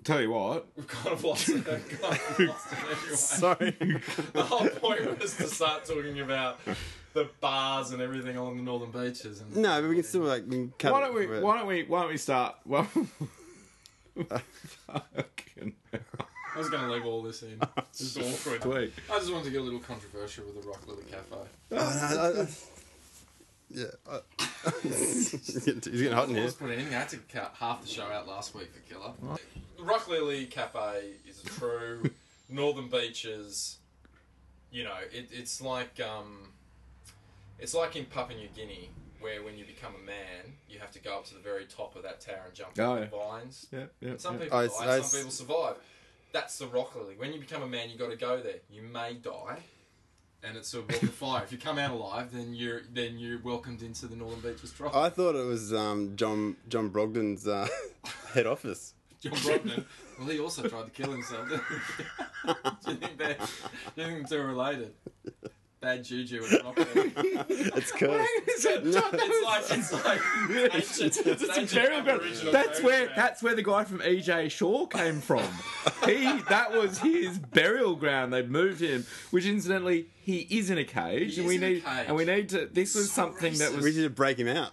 Tell 0.10 0.22
you 0.22 0.32
what. 0.32 0.66
we've 0.76 0.88
kind 0.88 1.14
of 1.14 1.24
lost 1.24 1.49
it. 1.49 1.64
Kind 1.66 1.84
of 1.84 2.39
lost 2.47 2.68
it 2.72 2.80
anyway. 2.80 3.16
Sorry. 3.16 3.78
The 4.34 4.41
whole 4.41 4.68
point 4.70 5.20
was 5.20 5.38
to 5.38 5.45
start 5.47 5.86
talking 5.86 6.20
about 6.20 6.60
the 7.14 7.30
bars 7.41 7.91
and 7.91 8.01
everything 8.01 8.36
along 8.36 8.57
the 8.57 8.64
northern 8.64 8.89
beaches. 8.89 9.39
And 9.39 9.55
no, 9.57 9.80
but 9.82 9.88
we 9.88 9.93
can 9.95 10.03
still 10.03 10.22
like 10.22 10.45
we 10.47 10.55
can 10.55 10.74
cut 10.80 10.93
why 10.93 11.01
don't 11.01 11.14
we? 11.14 11.28
for. 11.28 11.41
Why 11.41 11.57
don't 11.60 11.68
we? 11.68 11.84
Why 11.84 12.01
don't 12.01 12.10
we 12.10 12.18
start? 12.18 12.55
Well, 12.66 12.84
fucking 14.88 15.74
I 15.93 16.57
was 16.57 16.70
going 16.70 16.84
to 16.84 16.91
leave 16.91 17.05
all 17.05 17.22
this 17.22 17.43
in. 17.43 17.57
Oh, 17.62 17.68
it's 17.78 18.18
awkward. 18.18 18.64
sweet. 18.64 18.93
I 19.12 19.20
just 19.20 19.32
wanted 19.32 19.45
to 19.45 19.51
get 19.51 19.62
a 19.62 19.64
little 19.64 19.80
controversial 19.80 20.45
with 20.45 20.62
the 20.62 20.68
Rock 20.68 20.86
Lily 20.88 21.03
Cafe. 21.10 21.36
Oh, 21.36 21.45
no, 21.72 21.78
I- 21.78 22.41
I- 22.41 22.47
yeah, 23.70 23.86
I- 24.10 24.49
he's 24.84 25.32
getting 25.66 25.82
he's 25.91 26.01
getting 26.01 26.12
hot 26.12 26.30
in 26.30 26.36
here. 26.36 26.51
putting 26.51 26.76
anything. 26.76 26.93
I 26.95 26.99
had 26.99 27.10
to 27.10 27.18
cut 27.18 27.53
half 27.60 27.82
the 27.82 27.88
show 27.88 28.03
out 28.05 28.28
last 28.28 28.53
week 28.55 28.70
for 28.74 28.80
Killer. 28.93 29.14
The 29.78 29.84
Rock 29.84 30.07
Lily 30.07 30.45
Cafe 30.45 31.12
is 31.28 31.41
a 31.43 31.47
true 31.47 32.10
Northern 32.49 32.89
Beaches. 32.89 33.78
You 34.72 34.84
know, 34.84 34.95
it, 35.12 35.30
it's 35.32 35.62
like 35.62 35.99
um, 36.01 36.49
it's 37.60 37.74
like 37.74 37.95
in 37.95 38.05
Papua 38.05 38.38
New 38.38 38.49
Guinea, 38.55 38.89
where 39.20 39.41
when 39.43 39.57
you 39.57 39.66
become 39.66 39.93
a 40.01 40.05
man, 40.05 40.53
you 40.70 40.80
have 40.80 40.91
to 40.91 40.99
go 40.99 41.16
up 41.18 41.26
to 41.26 41.34
the 41.34 41.39
very 41.39 41.66
top 41.66 41.95
of 41.95 42.03
that 42.03 42.20
tower 42.22 42.43
and 42.45 42.53
jump 42.53 42.72
Oh, 42.78 42.95
yeah. 42.95 42.99
the 43.01 43.05
vines. 43.07 43.68
Yeah, 43.72 43.80
yeah. 44.01 44.14
Some 44.18 44.36
yeah. 44.36 44.43
people 44.43 44.57
I- 44.57 44.68
die, 44.68 44.74
I- 44.97 45.01
some 45.01 45.20
people 45.20 45.32
survive. 45.32 45.76
That's 46.32 46.60
the 46.60 46.68
Rock 46.68 46.95
Lily. 46.95 47.16
When 47.18 47.34
you 47.34 47.39
become 47.39 47.64
a 47.64 47.68
man, 47.68 47.89
you 47.89 47.97
got 47.97 48.12
to 48.12 48.16
go 48.16 48.39
there. 48.39 48.57
You 48.70 48.84
may 48.84 49.14
die, 49.16 49.64
and 50.44 50.58
it's 50.58 50.74
a 50.74 50.82
walk 50.82 51.04
of 51.04 51.14
fire. 51.14 51.44
If 51.44 51.52
you 51.52 51.58
come 51.58 51.78
out 51.78 51.92
alive, 51.92 52.32
then 52.32 52.54
you're 52.54 52.82
then 52.94 53.18
you're 53.18 53.40
welcomed 53.40 53.82
into 53.82 54.08
the 54.08 54.16
Northern 54.16 54.40
Beaches 54.40 54.72
Tribe. 54.72 54.92
I 54.96 55.10
thought 55.10 55.36
it 55.36 55.46
was 55.46 55.74
um, 55.74 56.16
John 56.16 56.56
John 56.68 56.90
Brogden's 56.90 57.48
uh, 57.48 57.68
head 58.34 58.48
office. 58.48 58.94
John 59.22 59.34
Brogden. 59.34 59.86
Well, 60.18 60.28
he 60.30 60.40
also 60.40 60.68
tried 60.68 60.86
to 60.86 60.92
kill 60.92 61.12
himself. 61.12 61.50
Didn't 61.50 61.64
he? 62.46 62.54
do 62.86 62.92
you 62.92 62.98
think 62.98 63.18
they're, 63.18 63.38
do 63.96 64.02
you 64.02 64.08
think 64.08 64.30
they're 64.30 64.48
related? 64.48 64.94
Bad 65.82 66.03
juju 66.03 66.43
and 66.43 66.63
Rock 66.65 66.73
It's 67.49 67.91
cursed. 67.93 68.30
It's 68.47 68.65
like 68.65 69.63
it's 69.71 69.93
like 69.93 70.19
ancient. 70.73 71.17
It's 71.25 71.43
a 71.43 71.59
ancient. 71.59 71.89
Aboriginal 71.93 72.51
That's 72.51 72.82
where 72.84 73.05
ground. 73.05 73.13
that's 73.17 73.41
where 73.41 73.55
the 73.55 73.63
guy 73.63 73.86
from 73.86 73.99
EJ 73.99 74.51
Shaw 74.51 74.88
came 74.88 75.21
from. 75.21 75.43
he 76.03 76.41
that 76.49 76.73
was 76.73 76.99
his 76.99 77.39
burial 77.39 77.95
ground. 77.95 78.34
They 78.34 78.41
moved 78.45 78.82
him, 78.82 79.05
which 79.32 79.45
incidentally 79.45 80.07
he 80.21 80.39
is 80.49 80.69
in 80.69 80.77
a 80.77 80.84
cage, 80.84 81.36
He 81.36 81.41
and 81.41 81.45
is 81.45 81.47
we 81.47 81.55
in 81.55 81.63
a 81.63 81.69
need 81.75 81.86
cage. 81.86 82.05
and 82.07 82.15
we 82.17 82.25
need 82.25 82.49
to. 82.49 82.65
This 82.65 82.95
was 82.95 83.09
So 83.09 83.21
something 83.21 83.53
that 83.59 83.71
was. 83.73 83.86
We 83.86 83.93
should 83.93 84.13
break 84.15 84.38
him 84.38 84.49
out 84.49 84.71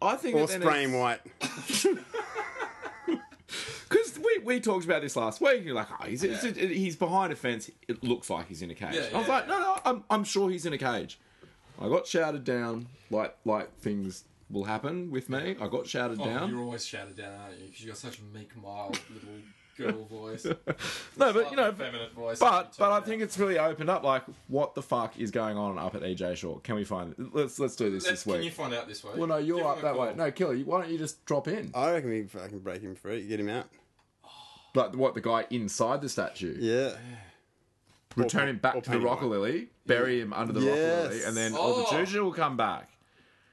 I 0.00 0.16
think 0.16 0.34
or 0.34 0.48
spray 0.48 0.82
him 0.82 0.94
white. 0.94 1.20
because 4.22 4.38
we, 4.38 4.54
we 4.54 4.60
talked 4.60 4.84
about 4.84 5.02
this 5.02 5.16
last 5.16 5.40
week. 5.40 5.64
You're 5.64 5.74
like, 5.74 5.88
oh, 6.00 6.04
he's 6.06 6.22
it's- 6.24 6.44
Yeah. 6.44 6.66
he's 6.66 6.96
behind 6.96 7.32
a 7.32 7.36
fence. 7.36 7.70
It 7.88 8.02
looks 8.04 8.30
like 8.30 8.48
he's 8.48 8.62
in 8.62 8.70
a 8.70 8.74
cage. 8.74 8.94
Yeah, 8.94 9.00
I 9.14 9.18
was 9.18 9.26
yeah, 9.28 9.34
like, 9.34 9.44
yeah. 9.48 9.52
no, 9.54 9.60
no, 9.60 9.78
I'm 9.84 10.04
I'm 10.10 10.24
sure 10.24 10.50
he's 10.50 10.66
in 10.66 10.72
a 10.72 10.78
cage. 10.78 11.18
I 11.80 11.88
got 11.88 12.06
shouted 12.06 12.44
down 12.44 12.86
like 13.10 13.36
like 13.44 13.76
things 13.80 14.24
will 14.50 14.64
happen 14.64 15.10
with 15.10 15.28
me. 15.30 15.56
I 15.60 15.66
got 15.68 15.86
shouted 15.86 16.20
Oh, 16.20 16.24
down. 16.24 16.50
you're 16.50 16.60
always 16.60 16.84
shouted 16.84 17.16
down, 17.16 17.32
aren't 17.40 17.58
you? 17.58 17.66
Because 17.66 17.80
you 17.80 17.86
got 17.88 17.96
such 17.98 18.18
a 18.18 18.22
meek, 18.36 18.50
mild 18.62 19.00
little 19.12 19.30
girl 19.78 20.04
voice. 20.10 20.44
no, 21.16 21.32
but 21.32 21.50
you 21.50 21.56
know, 21.56 21.72
feminine 21.72 22.10
voice. 22.14 22.38
But 22.38 22.74
but 22.78 22.92
I 22.92 23.00
think 23.00 23.22
it's 23.22 23.38
really 23.38 23.58
opened 23.58 23.88
up. 23.88 24.04
Like, 24.04 24.22
what 24.48 24.74
the 24.74 24.82
fuck 24.82 25.18
is 25.18 25.30
going 25.30 25.56
on 25.56 25.78
up 25.78 25.94
at 25.94 26.02
EJ 26.02 26.36
Short? 26.36 26.62
Can 26.62 26.74
we 26.76 26.84
find 26.84 27.12
it? 27.18 27.34
Let's 27.34 27.58
let's 27.58 27.74
do 27.74 27.90
this 27.90 28.06
Let's, 28.06 28.24
this 28.24 28.34
can 28.34 28.42
you 28.44 28.50
find 28.50 28.74
out 28.74 28.86
this 28.86 29.02
week? 29.02 29.16
Well, 29.16 29.26
no, 29.26 29.38
you're 29.38 29.56
Give 29.56 29.66
up 29.66 29.78
him 29.78 29.84
a 29.86 29.88
that 29.88 29.98
way. 29.98 30.14
No, 30.14 30.30
Killer, 30.30 30.56
why 30.58 30.82
don't 30.82 30.92
you 30.92 30.98
just 30.98 31.24
drop 31.24 31.48
in? 31.48 31.70
I 31.74 31.92
reckon 31.92 32.10
we 32.10 32.26
I 32.40 32.48
can 32.48 32.58
break 32.58 32.82
him 32.82 32.94
free, 32.94 33.26
get 33.26 33.40
him 33.40 33.48
out. 33.48 33.66
Like 34.74 34.94
what 34.96 35.14
the 35.14 35.20
guy 35.20 35.44
inside 35.50 36.00
the 36.02 36.08
statue? 36.08 36.56
Yeah. 36.58 36.92
Return 38.16 38.48
him 38.48 38.58
back 38.58 38.74
or 38.74 38.80
to 38.82 38.90
the 38.90 38.92
paint 38.92 39.02
him 39.02 39.08
rocker 39.08 39.26
white. 39.28 39.38
lily, 39.40 39.68
bury 39.86 40.20
him 40.20 40.32
under 40.32 40.52
the 40.52 40.60
rocker 40.60 40.74
Yes. 40.80 41.10
lily, 41.10 41.24
and 41.24 41.36
then 41.36 41.54
all 41.54 41.76
the 41.76 41.84
Oh. 41.86 41.90
juju 42.04 42.24
will 42.24 42.32
come 42.32 42.56
back. 42.56 42.90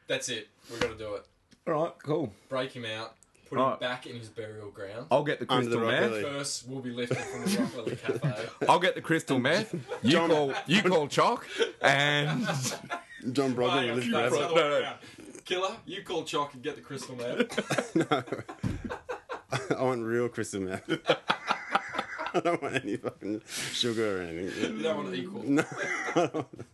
That's 0.07 0.28
it. 0.30 0.47
We've 0.70 0.80
got 0.80 0.89
to 0.91 0.97
do 0.97 1.15
it. 1.15 1.26
All 1.67 1.74
right, 1.84 1.93
cool. 2.03 2.34
Break 2.49 2.72
him 2.74 2.84
out. 2.86 3.15
Put 3.49 3.57
Right. 3.57 3.74
him 3.74 3.80
back 3.80 4.05
in 4.05 4.15
his 4.17 4.28
burial 4.30 4.70
ground. 4.70 5.07
I'll 5.11 5.24
get 5.24 5.39
the 5.39 5.45
Under 5.51 5.70
the 5.70 5.78
crystal 5.78 5.91
rocker 5.91 6.01
meth. 6.01 6.11
lily. 6.11 6.24
First, 6.39 6.67
we'll 6.67 6.82
be 6.82 6.89
lifted 6.91 7.17
from 7.17 7.45
the 7.45 7.59
Rock 7.61 7.76
Lily 7.78 7.95
Cafe. 8.20 8.49
I'll 8.67 8.80
get 8.80 8.95
the 8.95 9.01
crystal 9.01 9.39
meth. 9.39 9.74
You 10.03 10.11
John- 10.11 10.30
call 10.30 10.53
you 10.67 10.82
call 10.84 11.07
Chalk, 11.07 11.47
and 11.82 12.41
John 13.34 13.53
Brogden 13.55 13.57
Right, 13.57 13.88
will 13.89 13.95
live 13.95 14.11
that's 14.11 14.11
forever. 14.11 14.36
the 14.36 14.43
other 14.45 14.55
way 14.55 14.82
around. 14.82 14.97
Killer, 15.45 15.76
you 15.86 16.03
call 16.03 16.24
Chalk 16.26 16.53
and 16.53 16.61
get 16.63 16.76
the 16.76 16.82
crystal 16.82 17.15
meth. 17.15 17.49
no. 19.51 19.75
I 19.77 19.83
want 19.83 20.03
real 20.03 20.29
crystal 20.29 20.61
meth. 20.61 20.89
I 22.33 22.39
don't 22.41 22.61
want 22.61 22.75
any 22.75 22.95
fucking 22.97 23.41
sugar 23.47 24.19
or 24.19 24.21
anything. 24.21 24.77
You 24.77 24.83
don't 24.83 24.97
want 25.03 25.15
equal. 25.15 25.43
No. 25.43 25.63
I 26.15 26.15
don't 26.15 26.33
want- 26.35 26.65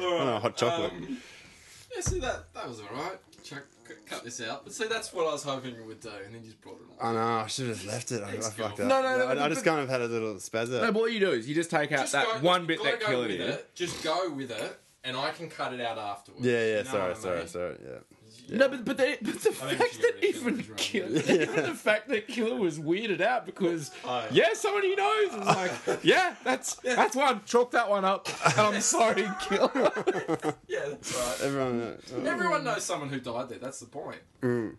All 0.00 0.18
I 0.18 0.24
want 0.24 0.42
hot 0.42 0.56
chocolate. 0.56 0.92
Um, 0.92 1.18
yeah, 1.94 2.00
see 2.00 2.18
that 2.20 2.52
that 2.54 2.68
was 2.68 2.80
all 2.80 2.88
right. 2.96 3.16
Chuck, 3.44 3.62
cut 4.06 4.24
this 4.24 4.40
out. 4.40 4.64
But 4.64 4.72
see, 4.72 4.86
that's 4.88 5.12
what 5.12 5.28
I 5.28 5.32
was 5.32 5.44
hoping 5.44 5.76
it 5.76 5.86
would 5.86 6.00
do, 6.00 6.08
and 6.24 6.34
then 6.34 6.40
you 6.42 6.48
just 6.48 6.60
brought 6.62 6.80
it 6.80 6.86
on. 7.00 7.16
I 7.16 7.20
know, 7.20 7.42
I 7.44 7.46
should 7.46 7.68
have 7.68 7.84
left 7.84 8.10
it. 8.10 8.22
I, 8.24 8.30
I 8.30 8.36
fucked 8.40 8.80
up. 8.80 8.88
No, 8.88 9.02
no, 9.02 9.18
no, 9.18 9.26
I, 9.40 9.44
I 9.44 9.48
just 9.48 9.64
kind 9.64 9.80
of 9.80 9.88
had 9.88 10.00
a 10.00 10.06
little 10.06 10.34
spaz 10.36 10.70
no, 10.70 10.80
but 10.90 10.94
what 10.94 11.12
you 11.12 11.20
do 11.20 11.30
is 11.30 11.46
you 11.48 11.54
just 11.54 11.70
take 11.70 11.92
out 11.92 12.00
Just 12.00 12.12
that 12.14 12.24
go- 12.26 12.40
one 12.40 12.66
bit 12.66 12.82
that 12.82 12.98
go 13.00 13.06
Killer 13.06 13.28
it. 13.28 13.74
Just 13.76 14.02
go 14.02 14.30
with 14.32 14.50
it, 14.50 14.80
and 15.04 15.16
I 15.16 15.30
can 15.30 15.48
cut 15.48 15.72
it 15.74 15.80
out 15.80 15.98
afterwards. 15.98 16.44
Yeah, 16.44 16.52
yeah, 16.52 16.78
You 16.78 16.84
know 16.84 16.90
sorry, 16.90 17.14
sorry, 17.16 17.38
mean? 17.38 17.46
sorry, 17.48 17.76
yeah. 17.84 18.13
No, 18.48 18.68
but 18.68 18.84
but 18.84 18.96
the, 18.98 19.16
but 19.22 19.34
the 19.34 19.38
think 19.50 19.56
fact 19.56 19.78
that 19.78 20.20
get 20.20 20.42
rid 20.44 20.54
of 20.54 20.60
even 20.60 20.76
Killer 20.76 20.76
Killer, 20.76 21.16
as 21.16 21.26
well. 21.28 21.40
even 21.42 21.62
the 21.64 21.74
fact 21.74 22.08
that 22.08 22.28
Killer 22.28 22.56
was 22.56 22.78
weirded 22.78 23.20
out 23.20 23.46
because 23.46 23.90
Oh, 24.04 24.26
yeah, 24.30 24.52
someone 24.52 24.82
he 24.82 24.94
knows 24.94 25.32
is 25.34 25.46
like, 25.46 25.72
yeah, 26.02 26.34
that's 26.44 26.74
that's 26.76 27.16
one. 27.16 27.40
Chalk 27.46 27.70
that 27.72 27.88
one 27.88 28.04
up. 28.04 28.28
I'm 28.58 28.80
sorry, 28.80 29.26
Killer. 29.40 29.92
Yeah, 30.68 30.86
that's 30.88 31.14
right. 31.16 31.40
Everyone, 31.42 31.98
oh. 32.14 32.24
Everyone 32.24 32.64
knows 32.64 32.82
someone 32.84 33.08
who 33.08 33.20
died 33.20 33.48
there. 33.48 33.58
That's 33.58 33.80
the 33.80 33.86
point. 33.86 34.20
Mm. 34.42 34.76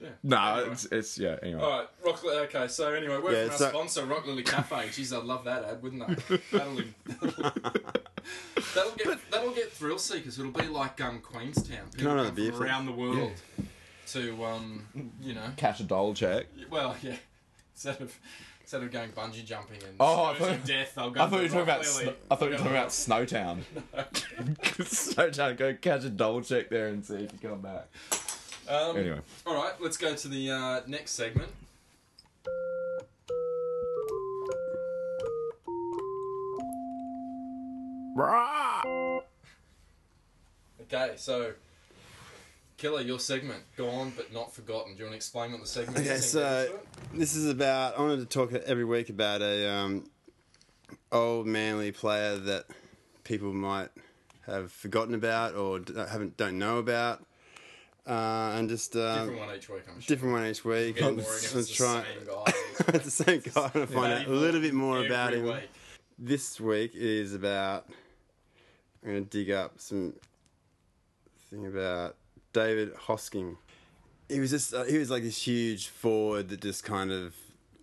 Yeah. 0.00 0.08
no, 0.22 0.36
Anyway. 0.56 0.72
it's 0.72 0.84
it's 0.86 1.18
yeah. 1.18 1.36
Anyway, 1.42 1.60
All 1.62 1.70
right, 1.70 1.88
Rock 2.04 2.22
Lily. 2.24 2.38
Okay, 2.38 2.68
so 2.68 2.92
anyway, 2.92 3.18
we're 3.22 3.32
Yeah, 3.32 3.42
from 3.44 3.50
our 3.52 3.56
so- 3.58 3.68
sponsor, 3.70 4.04
Rock 4.06 4.26
Lily 4.26 4.42
Cafe. 4.42 4.76
Jeez, 4.88 5.16
I'd 5.16 5.24
love 5.24 5.44
that 5.44 5.64
ad, 5.64 5.82
wouldn't 5.82 6.02
I? 6.02 6.14
That'll, 6.52 6.80
that'll 8.74 8.92
get 8.96 9.30
that'll 9.30 9.52
get 9.54 9.70
thrill 9.72 9.98
seekers. 9.98 10.38
It'll 10.38 10.50
be 10.50 10.66
like 10.66 11.00
um, 11.00 11.20
Queenstown. 11.20 11.88
People 11.94 12.12
I 12.12 12.16
have 12.16 12.26
come 12.26 12.32
a 12.32 12.36
beer, 12.36 12.52
from 12.52 12.62
around 12.64 12.86
the 12.86 12.92
world 12.92 13.32
to 14.08 14.44
um, 14.44 14.84
you 15.22 15.34
know, 15.34 15.50
catch 15.56 15.80
a 15.80 15.84
doll 15.84 16.12
check. 16.14 16.46
well, 16.70 16.96
yeah, 17.02 17.16
instead 17.74 18.00
of 18.00 18.18
instead 18.60 18.82
of 18.82 18.90
going 18.90 19.10
bungee 19.12 19.44
jumping 19.44 19.78
and 19.86 19.96
Oh, 20.00 20.24
I 20.24 20.34
thought- 20.34 20.64
death, 20.66 20.94
they'll 20.96 21.10
go. 21.10 21.22
I 21.22 21.26
thought 21.28 21.36
you 21.36 21.42
were 21.42 21.48
talking 21.48 21.62
about. 21.62 21.84
Sn- 21.86 22.08
I 22.30 22.34
thought 22.34 22.44
you 22.46 22.50
were 22.52 22.56
talking 22.56 22.72
about 22.72 22.88
Snowtown. 22.88 23.60
Snowtown, 24.80 25.56
go 25.56 25.74
catch 25.80 26.04
a 26.04 26.10
doll 26.10 26.40
check 26.42 26.68
there 26.68 26.88
and 26.88 27.04
see 27.04 27.14
if 27.16 27.32
you 27.32 27.48
come 27.48 27.60
back. 27.60 27.88
Um, 28.68 28.96
Anyway, 28.96 29.20
all 29.46 29.54
right, 29.54 29.72
let's 29.80 29.96
go 29.96 30.14
to 30.14 30.28
the 30.28 30.50
uh, 30.50 30.80
next 30.86 31.12
segment. 31.12 31.50
Okay, 40.82 41.14
so 41.16 41.52
Killer, 42.76 43.00
your 43.00 43.18
segment 43.18 43.62
gone 43.76 44.12
but 44.16 44.32
not 44.32 44.54
forgotten. 44.54 44.92
Do 44.94 44.98
you 44.98 45.04
want 45.04 45.12
to 45.12 45.16
explain 45.16 45.52
what 45.52 45.60
the 45.62 45.66
segment 45.66 45.98
Okay, 45.98 46.10
is? 46.10 46.10
and 46.10 46.24
so 46.24 46.40
get 46.40 46.66
into 46.66 46.76
it? 46.76 47.18
this 47.18 47.36
is 47.36 47.48
about. 47.48 47.98
I 47.98 48.00
wanted 48.02 48.20
to 48.20 48.26
talk 48.26 48.52
every 48.52 48.84
week 48.84 49.08
about 49.08 49.42
a 49.42 49.70
um, 49.72 50.04
old 51.12 51.46
manly 51.46 51.92
player 51.92 52.36
that 52.36 52.66
people 53.24 53.52
might 53.52 53.88
have 54.46 54.70
forgotten 54.72 55.14
about 55.14 55.54
or 55.54 55.80
haven't 55.96 56.36
don't 56.36 56.58
know 56.58 56.78
about, 56.78 57.24
uh, 58.06 58.54
and 58.56 58.68
just 58.68 58.94
uh, 58.96 59.24
Different 59.26 59.38
one 59.40 59.56
each 59.56 59.68
week, 59.68 59.82
I'm 59.88 60.00
sure. 60.00 60.14
different 60.14 60.34
one 60.34 60.46
each 60.46 60.64
week. 60.64 61.00
And 61.00 61.16
more 61.16 61.24
against 61.26 61.54
let's 61.54 61.68
the 61.68 61.74
try- 61.74 62.04
same 62.04 62.26
guy. 62.44 62.52
it's 62.94 63.04
the 63.04 63.24
same 63.24 63.40
guy. 63.54 63.68
To 63.68 63.86
find 63.86 64.12
out 64.12 64.26
a 64.26 64.30
little 64.30 64.60
bit 64.60 64.74
more 64.74 65.04
about 65.04 65.32
him. 65.34 65.44
week. 65.46 65.68
This 66.18 66.60
week 66.60 66.92
is 66.94 67.34
about. 67.34 67.86
I'm 69.04 69.10
going 69.10 69.24
to 69.24 69.30
dig 69.30 69.50
up 69.50 69.74
some 69.80 70.14
thing 71.50 71.66
about 71.66 72.16
David 72.52 72.94
Hosking. 72.94 73.56
He 74.28 74.40
was 74.40 74.50
just 74.50 74.72
uh, 74.72 74.84
he 74.84 74.96
was 74.98 75.10
like 75.10 75.22
this 75.22 75.46
huge 75.46 75.88
forward 75.88 76.48
that 76.48 76.60
just 76.62 76.84
kind 76.84 77.12
of 77.12 77.34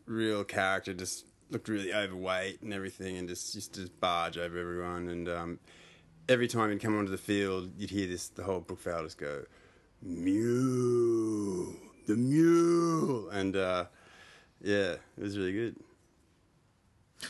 real 0.08 0.44
character, 0.44 0.94
just 0.94 1.26
looked 1.52 1.68
really 1.68 1.94
overweight 1.94 2.62
and 2.62 2.74
everything, 2.74 3.18
and 3.18 3.28
just 3.30 3.54
used 3.54 3.74
to 3.76 3.88
barge 4.00 4.38
over 4.38 4.58
everyone. 4.58 5.10
And 5.10 5.30
um, 5.30 5.60
every 6.30 6.48
time 6.48 6.72
he'd 6.72 6.82
come 6.82 6.98
onto 6.98 7.12
the 7.12 7.18
field, 7.18 7.72
you'd 7.78 7.92
hear 7.92 8.08
this 8.08 8.30
the 8.30 8.44
whole 8.44 8.62
Brookvale 8.62 9.04
just 9.04 9.18
go, 9.20 9.44
"Mule, 10.02 11.74
the 12.08 12.16
mule," 12.16 13.30
and 13.30 13.56
uh, 13.56 13.86
yeah, 14.62 14.96
it 15.18 15.24
was 15.24 15.38
really 15.38 15.54
good. 15.54 15.76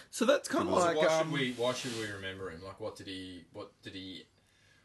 So 0.10 0.26
that's 0.26 0.48
kind 0.48 0.68
of 0.70 0.76
So 0.76 0.80
like 0.80 0.98
why 0.98 1.06
um, 1.08 1.24
should 1.26 1.34
we? 1.34 1.54
Why 1.54 1.74
should 1.74 1.98
we 1.98 2.06
remember 2.06 2.50
him? 2.50 2.62
Like, 2.64 2.80
what 2.80 2.96
did 2.96 3.08
he? 3.08 3.44
What 3.54 3.72
did 3.82 3.94
he? 3.94 4.26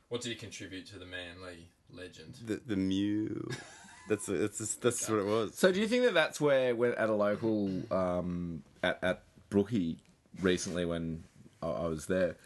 What 0.09 0.21
did 0.21 0.31
he 0.31 0.35
contribute 0.37 0.87
to 0.89 0.99
the 0.99 1.07
Manly 1.07 1.69
legend? 1.93 2.39
The 2.45 2.61
the 2.67 2.77
mule. 2.77 3.51
That's 4.09 4.27
that's 4.27 4.77
that's 4.77 5.09
what 5.09 5.19
it 5.19 5.27
was. 5.27 5.55
So 5.57 5.73
do 5.73 5.81
you 5.81 5.89
think 5.89 6.05
that 6.05 6.15
that's 6.15 6.41
where, 6.41 6.75
when 6.75 6.95
at 6.95 7.09
a 7.09 7.15
local 7.15 7.71
um, 7.93 8.63
at 8.83 8.99
at 9.03 9.23
Brookie 9.51 9.99
recently 10.41 10.85
when 10.85 11.25
I, 11.63 11.69
I 11.69 11.87
was 11.87 12.07
there, 12.07 12.37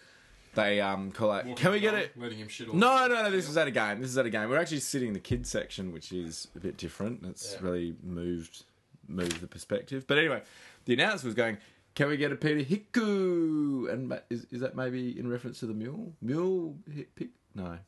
they 0.54 0.80
um 0.80 1.10
call 1.12 1.30
out, 1.30 1.44
can 1.56 1.72
we 1.72 1.80
get 1.80 1.94
it? 1.94 2.12
Letting 2.18 2.38
him 2.38 2.48
shit 2.48 2.68
all 2.68 2.74
No, 2.74 3.06
no, 3.06 3.22
no. 3.22 3.30
This 3.30 3.46
was 3.46 3.56
at 3.56 3.66
a 3.68 3.70
game. 3.70 4.00
This 4.00 4.10
is 4.10 4.18
at 4.18 4.26
a 4.26 4.30
game. 4.30 4.48
We're 4.48 4.58
actually 4.58 4.80
sitting 4.80 5.08
in 5.08 5.14
the 5.14 5.20
kids 5.20 5.48
section, 5.48 5.92
which 5.92 6.12
is 6.12 6.48
a 6.56 6.60
bit 6.60 6.76
different. 6.76 7.24
It's 7.26 7.52
Yeah. 7.54 7.58
really 7.68 7.94
moved 8.02 8.64
moved 9.08 9.40
the 9.40 9.46
perspective. 9.48 10.06
But 10.06 10.18
anyway, 10.18 10.42
the 10.84 10.94
announcer 10.94 11.26
was 11.26 11.34
going, 11.34 11.58
"Can 11.94 12.08
we 12.08 12.16
get 12.16 12.30
a 12.32 12.36
Peta 12.36 12.62
Hiku?" 12.64 13.90
And 13.92 14.08
ma- 14.08 14.18
is 14.30 14.46
is 14.50 14.60
that 14.60 14.74
maybe 14.76 15.18
in 15.18 15.28
reference 15.28 15.58
to 15.60 15.66
the 15.66 15.74
mule? 15.74 16.14
Mule 16.20 16.76
hit 16.92 17.14
pick? 17.16 17.28
No. 17.54 17.78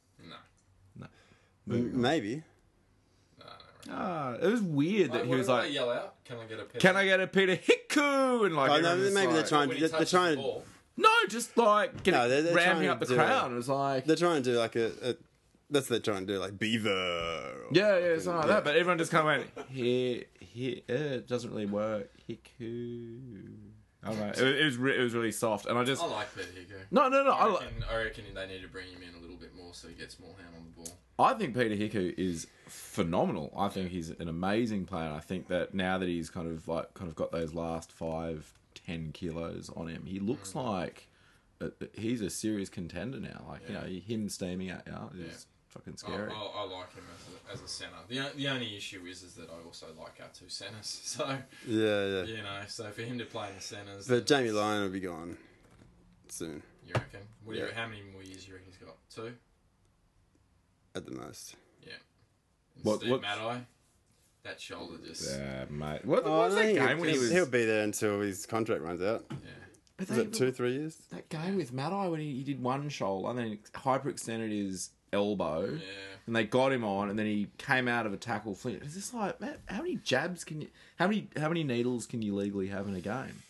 No, 0.98 1.06
Moving 1.66 1.94
on. 1.94 2.00
Maybe. 2.00 2.42
no, 3.38 3.44
no. 3.86 3.92
Ah, 3.94 4.32
it 4.34 4.46
was 4.46 4.60
weird 4.60 5.12
that 5.12 5.26
he 5.26 5.34
was 5.34 5.48
like, 5.48 5.64
they 5.68 5.74
yell 5.74 5.90
out? 5.90 6.14
Can 6.24 6.38
I 6.38 6.44
get 6.46 6.58
a? 6.58 6.64
Penny? 6.64 6.80
"Can 6.80 6.96
I 6.96 7.04
get 7.04 7.20
a 7.20 7.26
Peta 7.28 7.56
Hiku?" 7.56 8.46
And 8.46 8.56
like, 8.56 8.70
Oh, 8.70 8.80
no, 8.80 8.88
everyone 8.90 9.00
was 9.00 9.14
maybe 9.14 9.26
they're 9.32 9.40
like- 9.42 9.48
trying- 9.48 9.68
When 9.68 9.76
he 9.76 9.80
they're- 9.80 9.88
they're 9.90 9.98
touches 10.00 10.10
trying 10.10 10.30
the 10.30 10.36
to- 10.36 10.42
ball. 10.42 10.64
No, 10.96 11.08
just 11.28 11.56
like 11.56 12.02
get 12.02 12.12
No, 12.12 12.28
they're- 12.28 12.42
they're 12.42 12.54
ramping 12.54 12.76
trying 12.84 12.88
up 12.90 13.00
the 13.00 13.06
to- 13.06 13.14
crowd. 13.14 13.52
It 13.52 13.54
was 13.54 13.68
like, 13.68 14.04
They're 14.04 14.16
trying 14.16 14.42
to 14.42 14.52
do 14.52 14.58
like 14.58 14.76
a. 14.76 14.86
a 15.10 15.14
that's 15.70 15.88
what 15.88 16.02
they're 16.04 16.12
trying 16.14 16.26
to 16.26 16.32
do, 16.34 16.38
like 16.38 16.58
Beaver. 16.58 16.90
Or 16.90 17.68
yeah, 17.72 17.96
yeah, 17.98 18.14
something 18.16 18.34
like 18.34 18.46
yeah. 18.46 18.52
that. 18.54 18.64
But 18.64 18.76
everyone 18.76 18.98
just 18.98 19.10
kind 19.10 19.20
of 19.20 19.56
went, 19.56 19.68
here, 19.70 20.24
here. 20.38 20.76
Uh, 20.90 20.92
it 20.92 21.26
doesn't 21.28 21.50
really 21.50 21.64
work. 21.66 22.10
Hiku. 22.28 23.48
I 24.04 24.08
don't 24.08 24.18
know. 24.18 24.26
It, 24.26 24.30
was- 24.30 24.40
it 24.60 24.64
was 24.64 24.76
re- 24.76 24.98
it 24.98 25.02
was 25.02 25.14
really 25.14 25.32
soft, 25.32 25.66
and 25.66 25.78
I 25.78 25.84
just 25.84 26.02
I 26.02 26.06
like 26.06 26.34
Peta 26.34 26.48
Hiku. 26.48 26.74
no, 26.90 27.08
no, 27.08 27.22
no. 27.24 27.30
I, 27.32 27.44
I 27.44 27.46
li- 27.46 27.52
reckon, 27.54 27.84
I 27.90 27.96
reckon 27.96 28.24
they 28.34 28.46
need 28.48 28.62
to 28.62 28.68
bring 28.68 28.88
him 28.88 29.00
in 29.02 29.14
a 29.14 29.20
little 29.20 29.36
bit 29.36 29.54
more 29.56 29.72
so 29.72 29.88
he 29.88 29.94
gets 29.94 30.18
more 30.20 30.34
hand 30.36 30.48
on 30.56 30.64
the 30.64 30.70
ball. 30.90 30.98
I 31.18 31.34
think 31.34 31.54
Peta 31.54 31.74
Hiku 31.76 32.12
is 32.18 32.48
phenomenal. 32.66 33.52
I 33.56 33.68
think 33.68 33.90
he's 33.90 34.10
an 34.10 34.28
amazing 34.28 34.84
player. 34.86 35.10
I 35.10 35.20
think 35.20 35.48
that 35.48 35.72
now 35.72 35.96
that 35.98 36.08
he's 36.08 36.28
kind 36.30 36.48
of 36.50 36.66
like 36.68 36.92
kind 36.94 37.08
of 37.08 37.14
got 37.14 37.32
those 37.32 37.54
last 37.54 37.92
five, 37.92 38.52
ten 38.86 39.12
kilos 39.12 39.70
on 39.76 39.88
him, 39.88 40.04
he 40.06 40.20
looks 40.20 40.52
mm. 40.52 40.64
like 40.64 41.08
a, 41.60 41.70
he's 41.94 42.20
a 42.20 42.30
serious 42.30 42.68
contender 42.68 43.20
now. 43.20 43.44
Like 43.48 43.62
Yeah. 43.68 43.84
you 43.86 43.94
know, 44.00 44.00
him 44.00 44.28
steaming 44.28 44.70
out 44.70 44.82
you 44.86 44.92
is 45.24 45.46
Yeah. 45.46 45.68
fucking 45.68 45.96
scary. 45.96 46.30
I, 46.30 46.34
I 46.34 46.64
like 46.64 46.94
him 46.94 47.04
as 47.14 47.34
a, 47.34 47.52
as 47.52 47.62
a 47.62 47.68
centre. 47.68 47.94
The, 48.08 48.30
the 48.36 48.48
only 48.48 48.76
issue 48.76 49.04
is 49.06 49.22
is 49.22 49.34
that 49.34 49.48
I 49.50 49.64
also 49.64 49.86
like 49.98 50.20
our 50.20 50.28
two 50.32 50.48
centres. 50.48 51.00
So 51.04 51.26
Yeah, 51.66 52.06
yeah. 52.06 52.22
you 52.24 52.38
know, 52.38 52.60
so 52.66 52.90
for 52.90 53.02
him 53.02 53.18
to 53.18 53.24
play 53.24 53.48
in 53.50 53.56
the 53.56 53.60
centres, 53.62 54.08
But 54.08 54.26
Jamie 54.26 54.50
Lyon 54.50 54.82
will 54.82 54.88
be 54.90 55.00
gone 55.00 55.36
soon, 56.28 56.62
you 56.86 56.94
reckon? 56.94 57.20
What 57.44 57.54
do 57.54 57.58
you, 57.60 57.66
Yeah. 57.66 57.74
how 57.74 57.86
many 57.88 58.02
more 58.12 58.22
years 58.22 58.44
do 58.44 58.48
you 58.48 58.54
reckon 58.56 58.70
he's 58.72 58.78
got? 58.86 58.96
Two. 59.14 59.34
at 60.94 61.06
the 61.06 61.12
most. 61.12 61.54
And 62.74 62.84
What- 62.84 63.00
Steve 63.00 63.10
what- 63.12 63.22
Matai, 63.22 63.66
that 64.44 64.60
shoulder 64.60 64.94
just 65.06 65.30
yeah. 65.38 65.60
Yeah, 65.60 65.64
mate. 65.70 66.04
What, 66.04 66.22
Oh, 66.24 66.38
what 66.38 66.46
was 66.46 66.54
that 66.56 66.74
game 66.74 66.88
he'll, 66.88 66.96
when 66.98 67.08
he 67.10 67.18
was? 67.18 67.30
he'll 67.30 67.46
be 67.46 67.64
there 67.64 67.84
until 67.84 68.20
his 68.20 68.44
contract 68.46 68.82
runs 68.82 69.02
out. 69.02 69.24
Yeah. 69.30 69.36
But 69.96 70.10
Is 70.10 70.16
they- 70.16 70.22
it 70.22 70.32
two, 70.32 70.50
three 70.52 70.72
years? 70.72 70.96
that 71.10 71.28
game 71.28 71.56
with 71.56 71.72
Matai 71.72 72.08
when 72.08 72.20
he, 72.20 72.32
he 72.34 72.42
did 72.44 72.62
one 72.62 72.88
shoulder 72.88 73.28
and 73.30 73.38
then 73.38 73.46
he 73.46 73.56
hyperextended 73.72 74.50
his 74.50 74.90
elbow, 75.12 75.64
Yeah. 75.74 75.78
and 76.26 76.34
they 76.34 76.44
got 76.44 76.72
him 76.72 76.82
on, 76.84 77.10
and 77.10 77.18
then 77.18 77.26
he 77.26 77.48
came 77.58 77.86
out 77.86 78.06
of 78.06 78.12
a 78.12 78.16
tackle 78.16 78.54
flinch. 78.54 78.82
It's 78.82 78.94
just 78.94 79.12
like, 79.14 79.40
man, 79.40 79.58
how 79.66 79.78
many 79.82 79.96
jabs 79.96 80.42
can 80.44 80.62
you? 80.62 80.68
How 80.98 81.06
many 81.06 81.28
how 81.36 81.48
many 81.48 81.62
needles 81.64 82.06
can 82.06 82.22
you 82.22 82.34
legally 82.34 82.68
have 82.68 82.88
in 82.88 82.94
a 82.94 83.00
game? 83.00 83.42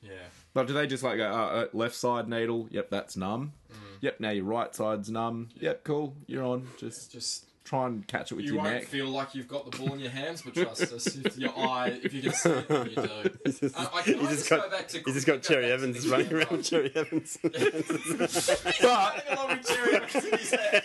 Yeah. 0.00 0.12
Like, 0.54 0.68
do 0.68 0.72
they 0.72 0.86
just 0.86 1.02
like 1.02 1.16
go 1.18 1.26
uh, 1.28 1.34
uh, 1.34 1.66
left 1.72 1.96
side 1.96 2.28
needle? 2.28 2.68
Yep, 2.70 2.88
that's 2.90 3.16
numb. 3.16 3.52
Mm. 3.70 3.76
Yep, 4.00 4.20
now 4.20 4.30
your 4.30 4.44
right 4.44 4.72
side's 4.74 5.10
numb. 5.10 5.48
Yep, 5.60 5.82
cool, 5.82 6.14
you're 6.26 6.44
on. 6.44 6.68
Just 6.78 7.10
Just 7.10 7.46
try 7.68 7.86
and 7.86 8.06
catch 8.06 8.32
it 8.32 8.36
with 8.36 8.44
you 8.46 8.54
your 8.54 8.62
won't 8.62 8.74
neck. 8.76 8.84
feel 8.86 9.06
like 9.08 9.34
you've 9.34 9.46
got 9.48 9.70
the 9.70 9.76
ball 9.78 9.92
in 9.92 10.00
your 10.00 10.10
hands, 10.10 10.42
but 10.42 10.54
trust 10.54 10.80
us, 10.92 11.06
if 11.06 11.36
your 11.38 11.56
eye, 11.58 12.00
if 12.02 12.12
you 12.14 12.22
can 12.22 12.32
see 12.32 12.50
it, 12.50 12.70
you 12.70 12.94
do. 12.96 13.30
He's 13.44 13.60
just, 13.60 13.78
I- 13.78 13.88
I 13.94 14.02
can 14.02 14.14
I 14.14 14.18
just 14.22 14.30
just 14.30 14.50
got, 14.50 14.62
go 14.64 14.70
back 14.76 14.88
to- 14.88 15.02
he's 15.04 15.14
just 15.14 15.26
got 15.26 15.42
Cherry 15.42 15.64
back 15.66 15.72
Evans 15.72 16.04
the 16.04 16.10
running 16.12 16.32
around. 16.32 16.50
right? 16.50 16.64
Cherry 16.64 16.92
Evans. 16.96 17.38
but 17.42 19.28
along 19.30 19.48
with 19.48 19.66
Cherry 19.68 19.96
Evans 19.96 20.24
in 20.24 20.38
his 20.38 20.50
head. 20.50 20.82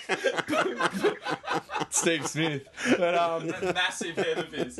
Steve 1.89 2.27
Smith. 2.27 2.63
But 2.97 3.15
um, 3.15 3.47
That 3.47 3.73
massive 3.75 4.15
head 4.17 4.37
of 4.39 4.51
his. 4.51 4.77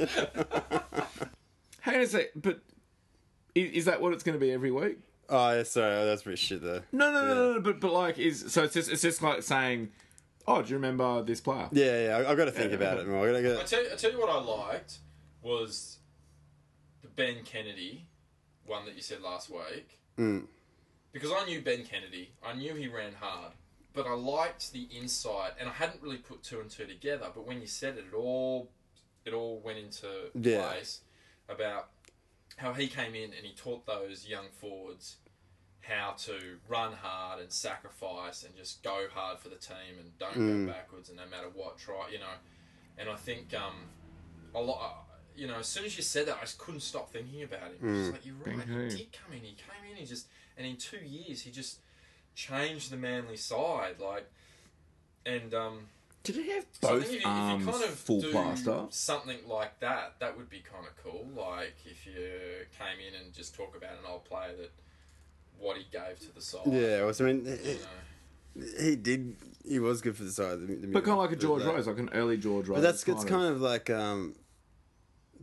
hang 1.81 1.95
on 1.95 2.01
a 2.01 2.07
sec. 2.07 2.27
But 2.35 2.59
is, 3.55 3.71
is 3.71 3.85
that 3.85 4.01
what 4.01 4.13
it's 4.13 4.23
going 4.23 4.37
to 4.37 4.43
be 4.45 4.51
every 4.51 4.71
week? 4.71 4.97
oh, 5.29 5.55
yeah, 5.55 5.63
sorry, 5.63 6.05
that's 6.05 6.23
pretty 6.23 6.35
shit 6.37 6.61
though. 6.61 6.81
No, 6.91 7.11
no, 7.11 7.25
no, 7.25 7.33
no, 7.35 7.53
no. 7.53 7.59
But 7.61 7.79
but 7.79 7.91
like 7.93 8.17
is 8.19 8.51
so 8.51 8.63
it's 8.63 8.73
just 8.73 8.91
it's 8.91 9.01
just 9.01 9.21
like 9.21 9.41
saying, 9.43 9.89
oh, 10.47 10.61
do 10.61 10.69
you 10.69 10.75
remember 10.75 11.23
this 11.23 11.41
player? 11.41 11.67
Yeah, 11.71 12.05
yeah, 12.07 12.17
I- 12.17 12.31
I've 12.31 12.37
got 12.37 12.45
to 12.45 12.51
think 12.51 12.71
Yeah. 12.71 12.77
about 12.77 12.99
it 12.99 13.07
more. 13.07 13.27
I 13.29 13.41
gotta 13.41 13.53
I 13.55 13.57
get, 13.57 13.67
tell, 13.67 13.83
you, 13.83 13.91
I 13.91 13.95
tell 13.95 14.11
you 14.11 14.19
what 14.19 14.29
I 14.29 14.39
liked 14.39 14.97
was 15.41 15.97
the 17.01 17.07
Ben 17.07 17.43
Kennedy 17.43 18.07
one 18.65 18.85
that 18.85 18.95
you 18.95 19.01
said 19.01 19.21
last 19.21 19.49
week. 19.49 19.99
Mm. 20.17 20.47
Because 21.11 21.31
I 21.31 21.45
knew 21.45 21.61
Ben 21.61 21.83
Kennedy, 21.83 22.31
I 22.45 22.53
knew 22.53 22.73
he 22.75 22.87
ran 22.87 23.13
hard, 23.19 23.51
but 23.93 24.07
I 24.07 24.13
liked 24.13 24.71
the 24.71 24.83
insight, 24.83 25.51
and 25.59 25.67
I 25.69 25.73
hadn't 25.73 26.01
really 26.01 26.17
put 26.17 26.43
two 26.43 26.59
and 26.61 26.69
two 26.71 26.85
together. 26.85 27.27
But 27.33 27.45
when 27.45 27.59
you 27.61 27.67
said 27.67 27.97
it, 27.97 28.05
it 28.11 28.15
all 28.15 28.71
it 29.25 29.33
all 29.33 29.59
went 29.59 29.77
into 29.77 30.29
Yeah. 30.33 30.67
place 30.67 31.01
about 31.49 31.89
how 32.57 32.73
he 32.73 32.87
came 32.87 33.15
in 33.15 33.33
and 33.33 33.45
he 33.45 33.53
taught 33.53 33.85
those 33.85 34.27
young 34.27 34.45
forwards 34.59 35.17
how 35.83 36.11
to 36.17 36.57
run 36.67 36.93
hard 36.93 37.41
and 37.41 37.51
sacrifice 37.51 38.43
and 38.43 38.55
just 38.55 38.81
go 38.83 39.05
hard 39.13 39.37
for 39.39 39.49
the 39.49 39.55
team 39.57 39.99
and 39.99 40.17
don't 40.17 40.35
Mm. 40.37 40.65
go 40.65 40.71
backwards 40.71 41.09
and 41.09 41.17
no 41.17 41.25
matter 41.29 41.49
what 41.53 41.77
try 41.77 42.07
you 42.11 42.19
know 42.19 42.35
and 42.97 43.09
I 43.09 43.15
think 43.15 43.53
um 43.53 43.73
a 44.55 44.61
lot 44.61 45.05
you 45.35 45.47
know 45.47 45.55
as 45.59 45.67
soon 45.67 45.83
as 45.85 45.97
you 45.97 46.03
said 46.03 46.27
that 46.27 46.37
I 46.37 46.41
just 46.41 46.57
couldn't 46.57 46.81
stop 46.81 47.11
thinking 47.11 47.43
about 47.43 47.71
him 47.71 47.79
Mm. 47.81 47.99
It's 48.05 48.11
like 48.13 48.25
you're 48.25 48.35
right 48.45 48.59
Okay. 48.69 48.95
he 48.95 48.97
did 49.03 49.11
come 49.11 49.33
in 49.33 49.39
he 49.41 49.55
came 49.55 49.91
in 49.91 49.97
he 49.97 50.05
just 50.05 50.27
and 50.57 50.65
in 50.65 50.77
two 50.77 50.97
years 51.05 51.41
he 51.41 51.51
just 51.51 51.79
changed 52.35 52.89
the 52.91 52.97
manly 52.97 53.37
side 53.37 53.99
like 53.99 54.29
and 55.25 55.53
um 55.53 55.87
Did 56.23 56.35
he 56.35 56.49
have 56.51 56.65
both 56.81 57.03
think 57.03 57.15
if 57.17 57.21
you, 57.23 57.29
arms 57.29 57.59
if 57.61 57.65
you 57.67 57.71
kind 57.73 57.83
of 57.91 57.99
full 57.99 58.21
do 58.21 58.31
plaster? 58.31 58.85
something 58.89 59.39
like 59.47 59.79
that, 59.81 60.15
that 60.19 60.37
would 60.37 60.49
be 60.49 60.59
kind 60.61 60.85
of 60.85 60.95
cool. 61.03 61.27
Like 61.35 61.75
if 61.85 62.05
you 62.05 62.13
came 62.77 62.99
in 63.05 63.19
and 63.21 63.33
just 63.33 63.53
talk 63.55 63.75
about 63.75 63.91
an 63.91 64.05
old 64.09 64.23
player 64.25 64.53
that 64.57 64.71
what 65.63 65.77
he 65.77 65.85
gave 65.91 66.19
to 66.19 66.35
the 66.35 66.41
side. 66.41 66.61
yeah, 66.67 67.03
well, 67.03 67.13
so, 67.13 67.25
I 67.25 67.33
mean, 67.33 67.45
he, 68.55 68.83
he 68.83 68.95
did, 68.95 69.35
he 69.65 69.79
was 69.79 70.01
good 70.01 70.15
for 70.15 70.23
the 70.23 70.31
side. 70.31 70.59
The, 70.59 70.75
the 70.75 70.87
But 70.87 71.03
kind 71.03 71.13
of 71.13 71.19
like 71.19 71.31
a 71.31 71.35
George 71.35 71.63
that- 71.63 71.73
Rose, 71.73 71.87
like 71.87 71.97
an 71.99 72.09
early 72.13 72.37
George 72.37 72.67
Rose. 72.67 72.77
But 72.77 72.81
that's 72.81 73.07
it's 73.07 73.23
kind 73.25 73.45
of 73.45 73.61
like 73.61 73.89
um, 73.89 74.35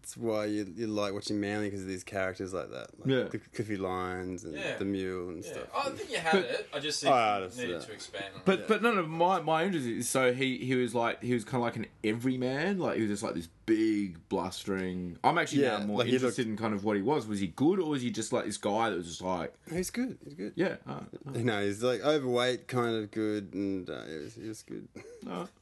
it's 0.02 0.16
why 0.16 0.46
you 0.46 0.66
you 0.76 0.86
like 0.86 1.12
watching 1.12 1.40
Manly 1.40 1.66
because 1.68 1.82
of 1.82 1.88
these 1.88 2.04
characters 2.04 2.52
like 2.54 2.70
that, 2.70 2.88
like 2.98 3.08
Yeah. 3.08 3.24
the 3.24 3.38
Cliffy 3.38 3.76
Lyons 3.76 4.44
and 4.44 4.54
Yeah. 4.54 4.76
the 4.78 4.84
Mule 4.84 5.28
and 5.28 5.44
Yeah, 5.44 5.50
stuff. 5.52 5.68
I 5.76 5.90
think 5.90 6.10
you 6.10 6.16
had 6.18 6.32
But- 6.32 6.44
it. 6.44 6.68
I 6.72 6.78
just 6.80 7.04
Oh, 7.04 7.08
yeah, 7.08 7.38
think 7.40 7.42
that's- 7.52 7.56
needed 7.58 7.72
yeah. 7.80 7.86
to 7.86 7.92
expand 7.92 8.24
on 8.34 8.42
But 8.44 8.58
it. 8.60 8.68
but 8.68 8.82
no 8.82 8.92
no 8.94 9.06
my 9.06 9.40
my 9.40 9.64
interest 9.64 9.86
is 9.86 10.08
so 10.08 10.32
he 10.32 10.58
he 10.58 10.74
was 10.74 10.94
like 10.94 11.22
he 11.22 11.34
was 11.34 11.44
kind 11.44 11.56
of 11.56 11.62
like 11.62 11.76
an 11.76 11.86
everyman 12.02 12.78
like 12.78 12.96
he 12.96 13.02
was 13.02 13.10
just 13.10 13.22
like 13.22 13.34
this 13.34 13.48
big 13.66 14.18
blustering. 14.28 15.16
I'm 15.22 15.38
actually 15.38 15.62
Yeah, 15.62 15.78
now 15.78 15.86
more 15.86 15.98
like 15.98 16.08
he 16.08 16.14
interested 16.14 16.46
in 16.48 16.56
kind 16.56 16.74
of 16.74 16.82
what 16.84 16.96
he 16.96 17.02
was. 17.02 17.26
Was 17.28 17.38
he 17.40 17.46
good 17.48 17.78
or 17.78 17.88
was 17.90 18.02
he 18.02 18.10
just 18.10 18.32
like 18.32 18.44
this 18.46 18.56
guy 18.56 18.90
that 18.90 18.96
was 18.96 19.06
just 19.06 19.22
like 19.22 19.54
He's 19.70 19.90
good. 19.90 20.18
He's 20.24 20.34
good. 20.34 20.52
yeah 20.56 20.76
uh, 20.88 20.92
uh, 21.28 21.38
You 21.38 21.44
know, 21.44 21.64
he's 21.64 21.82
like 21.82 22.00
overweight, 22.00 22.66
kind 22.66 22.96
of 22.96 23.10
good, 23.12 23.52
and 23.54 23.88
uh, 23.88 24.04
he, 24.06 24.16
was, 24.16 24.34
he 24.34 24.48
was 24.48 24.62
good. 24.62 24.88
uh. 25.28 25.46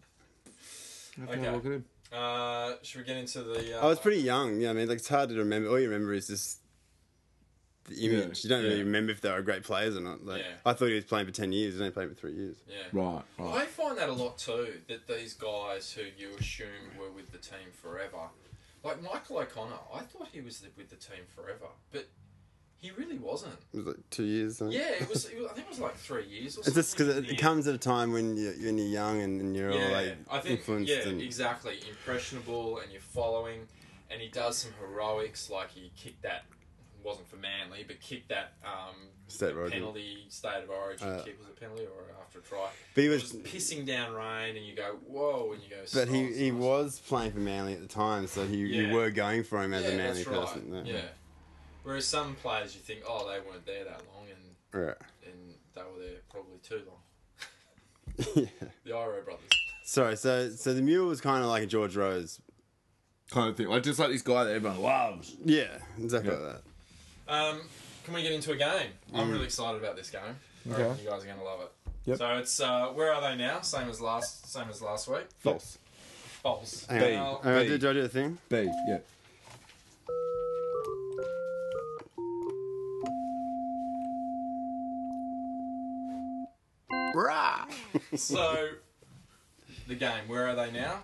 I 1.18 1.20
have 1.22 1.30
to 1.30 1.36
have 1.36 1.44
Okay. 1.46 1.50
look 1.56 1.66
at 1.66 1.72
him. 1.72 1.84
Uh, 2.12 2.74
should 2.82 3.00
we 3.00 3.04
get 3.06 3.16
into 3.16 3.42
the? 3.42 3.78
Uh, 3.78 3.82
I 3.84 3.86
was 3.86 3.98
pretty 3.98 4.20
young. 4.20 4.60
Yeah, 4.60 4.70
I 4.70 4.72
mean, 4.72 4.88
like 4.88 4.98
it's 4.98 5.08
hard 5.08 5.28
to 5.30 5.36
remember. 5.36 5.68
All 5.68 5.78
you 5.78 5.88
remember 5.88 6.12
is 6.14 6.26
just 6.28 6.58
the 7.88 7.96
image. 8.04 8.44
You 8.44 8.50
don't 8.50 8.62
really 8.62 8.82
remember 8.82 9.12
if 9.12 9.20
they 9.20 9.30
were 9.30 9.42
great 9.42 9.62
players 9.64 9.96
or 9.96 10.00
not. 10.00 10.24
Like 10.24 10.42
Yeah. 10.42 10.52
I 10.66 10.72
thought 10.72 10.88
he 10.88 10.94
was 10.94 11.04
playing 11.04 11.26
for 11.26 11.32
ten 11.32 11.52
years. 11.52 11.74
He's 11.74 11.80
only 11.80 11.92
playing 11.92 12.10
for 12.10 12.14
three 12.14 12.34
years. 12.34 12.56
Yeah. 12.68 12.76
Right, 12.92 13.22
right. 13.38 13.62
I 13.62 13.66
find 13.66 13.96
that 13.98 14.08
a 14.08 14.12
lot 14.12 14.38
too. 14.38 14.74
That 14.88 15.06
these 15.06 15.34
guys 15.34 15.92
who 15.92 16.02
you 16.16 16.30
assume 16.38 16.68
were 16.98 17.10
with 17.10 17.32
the 17.32 17.38
team 17.38 17.68
forever, 17.72 18.28
like 18.84 19.02
Michael 19.02 19.38
O'Connor, 19.38 19.78
I 19.94 20.00
thought 20.00 20.28
he 20.32 20.40
was 20.40 20.62
with 20.76 20.90
the 20.90 20.96
team 20.96 21.24
forever, 21.34 21.66
but 21.92 22.08
he 22.80 22.90
really 22.92 23.18
wasn't. 23.18 23.54
It 23.72 23.78
was 23.78 23.86
like 23.86 24.10
two 24.10 24.24
years. 24.24 24.60
Yeah, 24.60 24.80
it 25.00 25.08
was. 25.08 25.26
It 25.26 25.36
was 25.38 25.46
I 25.50 25.54
think 25.54 25.66
it 25.66 25.70
was 25.70 25.80
like 25.80 25.96
three 25.96 26.26
years. 26.26 26.56
Or 26.56 26.60
It's 26.60 26.74
just 26.74 26.96
because 26.96 27.16
it, 27.16 27.28
it 27.30 27.38
comes 27.38 27.66
at 27.66 27.74
a 27.74 27.78
time 27.78 28.12
when 28.12 28.36
you're, 28.36 28.52
when 28.54 28.78
you're 28.78 28.86
young 28.86 29.20
and, 29.20 29.40
and 29.40 29.56
you're 29.56 29.72
all 29.72 29.90
like 29.92 30.16
I 30.30 30.38
think 30.38 30.60
influenced. 30.60 30.90
yeah, 30.92 31.08
and, 31.08 31.20
exactly. 31.20 31.78
Impressionable, 31.88 32.78
and 32.78 32.90
you're 32.92 33.00
following, 33.00 33.60
and 34.10 34.20
he 34.20 34.28
does 34.28 34.56
some 34.58 34.72
heroics, 34.80 35.50
like 35.50 35.70
he 35.70 35.90
kicked 35.96 36.22
that. 36.22 36.44
Wasn't 37.04 37.28
for 37.28 37.36
Manly, 37.36 37.84
but 37.86 38.00
kicked 38.00 38.28
that 38.30 38.54
um, 38.64 38.96
State 39.28 39.54
penalty, 39.70 40.26
state 40.28 40.64
of 40.64 40.68
origin 40.70 41.08
Uh, 41.08 41.22
kick. 41.24 41.38
Was 41.38 41.46
a 41.48 41.52
penalty 41.52 41.84
or 41.84 42.02
after 42.20 42.40
a 42.40 42.42
try? 42.42 42.68
But 42.94 43.04
he 43.04 43.08
was, 43.08 43.22
was 43.22 43.42
pissing 43.42 43.86
down 43.86 44.12
rain, 44.14 44.56
and 44.56 44.66
you 44.66 44.74
go, 44.74 44.96
whoa, 45.06 45.52
and 45.54 45.62
you 45.62 45.70
go. 45.70 45.76
but 45.94 46.08
he, 46.08 46.32
he 46.34 46.50
was 46.50 46.98
playing 46.98 47.30
for 47.32 47.38
Manly 47.38 47.74
at 47.74 47.80
the 47.80 47.86
time, 47.86 48.26
so 48.26 48.44
he, 48.44 48.56
Yeah. 48.58 48.88
you 48.88 48.94
were 48.96 49.10
going 49.10 49.44
for 49.44 49.62
him 49.62 49.72
as 49.74 49.84
yeah, 49.84 49.90
a 49.90 49.96
Manly 49.96 50.24
right. 50.24 50.40
person. 50.40 50.82
Yeah. 50.84 51.00
Whereas 51.82 52.06
some 52.06 52.34
players, 52.36 52.74
you 52.74 52.80
think, 52.80 53.00
oh, 53.08 53.26
they 53.30 53.38
weren't 53.40 53.64
there 53.66 53.84
that 53.84 54.02
long, 54.14 54.26
and 54.30 54.84
Right. 54.86 54.96
and 55.24 55.54
they 55.74 55.80
were 55.82 55.98
there 56.04 56.18
probably 56.30 56.58
too 56.62 56.82
long. 56.86 58.26
yeah. 58.60 58.68
The 58.84 58.90
Iro 58.90 59.22
brothers. 59.22 59.44
Sorry. 59.84 60.16
So 60.16 60.50
so 60.50 60.74
the 60.74 60.82
mule 60.82 61.06
was 61.06 61.20
kind 61.20 61.42
of 61.42 61.48
like 61.50 61.62
a 61.62 61.66
George 61.66 61.96
Rose. 61.96 62.40
Kind 63.30 63.48
of 63.50 63.56
thing. 63.56 63.68
Like 63.68 63.82
just 63.82 63.98
like 63.98 64.10
this 64.10 64.22
guy 64.22 64.44
that 64.44 64.54
everyone 64.54 64.80
loves. 64.80 65.34
Yeah. 65.44 65.66
Exactly 66.02 66.30
Yeah. 66.32 66.38
like 66.38 66.54
that. 67.26 67.32
Um, 67.34 67.60
can 68.04 68.14
we 68.14 68.22
get 68.22 68.32
into 68.32 68.52
a 68.52 68.56
game? 68.56 68.90
I'm 69.14 69.30
really 69.30 69.44
excited 69.44 69.82
about 69.82 69.96
this 69.96 70.08
game. 70.10 70.20
Okay. 70.70 70.82
reckon 70.82 71.04
you 71.04 71.10
guys 71.10 71.22
are 71.22 71.26
going 71.26 71.38
to 71.38 71.44
love 71.44 71.60
it. 71.60 71.72
Yep. 72.06 72.18
So 72.18 72.36
it's 72.38 72.60
uh, 72.60 72.86
where 72.88 73.12
are 73.12 73.20
they 73.20 73.36
now? 73.36 73.60
Same 73.60 73.88
as 73.88 74.00
last, 74.00 74.50
same 74.50 74.68
as 74.70 74.80
last 74.82 75.08
week. 75.08 75.26
False. 75.40 75.76
False. 76.42 76.86
Hang 76.86 77.00
B. 77.00 77.06
on. 77.06 77.12
Now, 77.12 77.40
Hang 77.42 77.54
on, 77.56 77.62
B. 77.64 77.68
did 77.68 77.84
I 77.84 77.92
do 77.92 78.02
the 78.02 78.08
thing? 78.08 78.38
B, 78.48 78.70
yeah. 78.88 78.98
Rah! 87.14 87.66
so 88.14 88.68
the 89.86 89.94
game. 89.94 90.28
Where 90.28 90.46
are 90.48 90.54
they 90.54 90.70
now? 90.70 91.02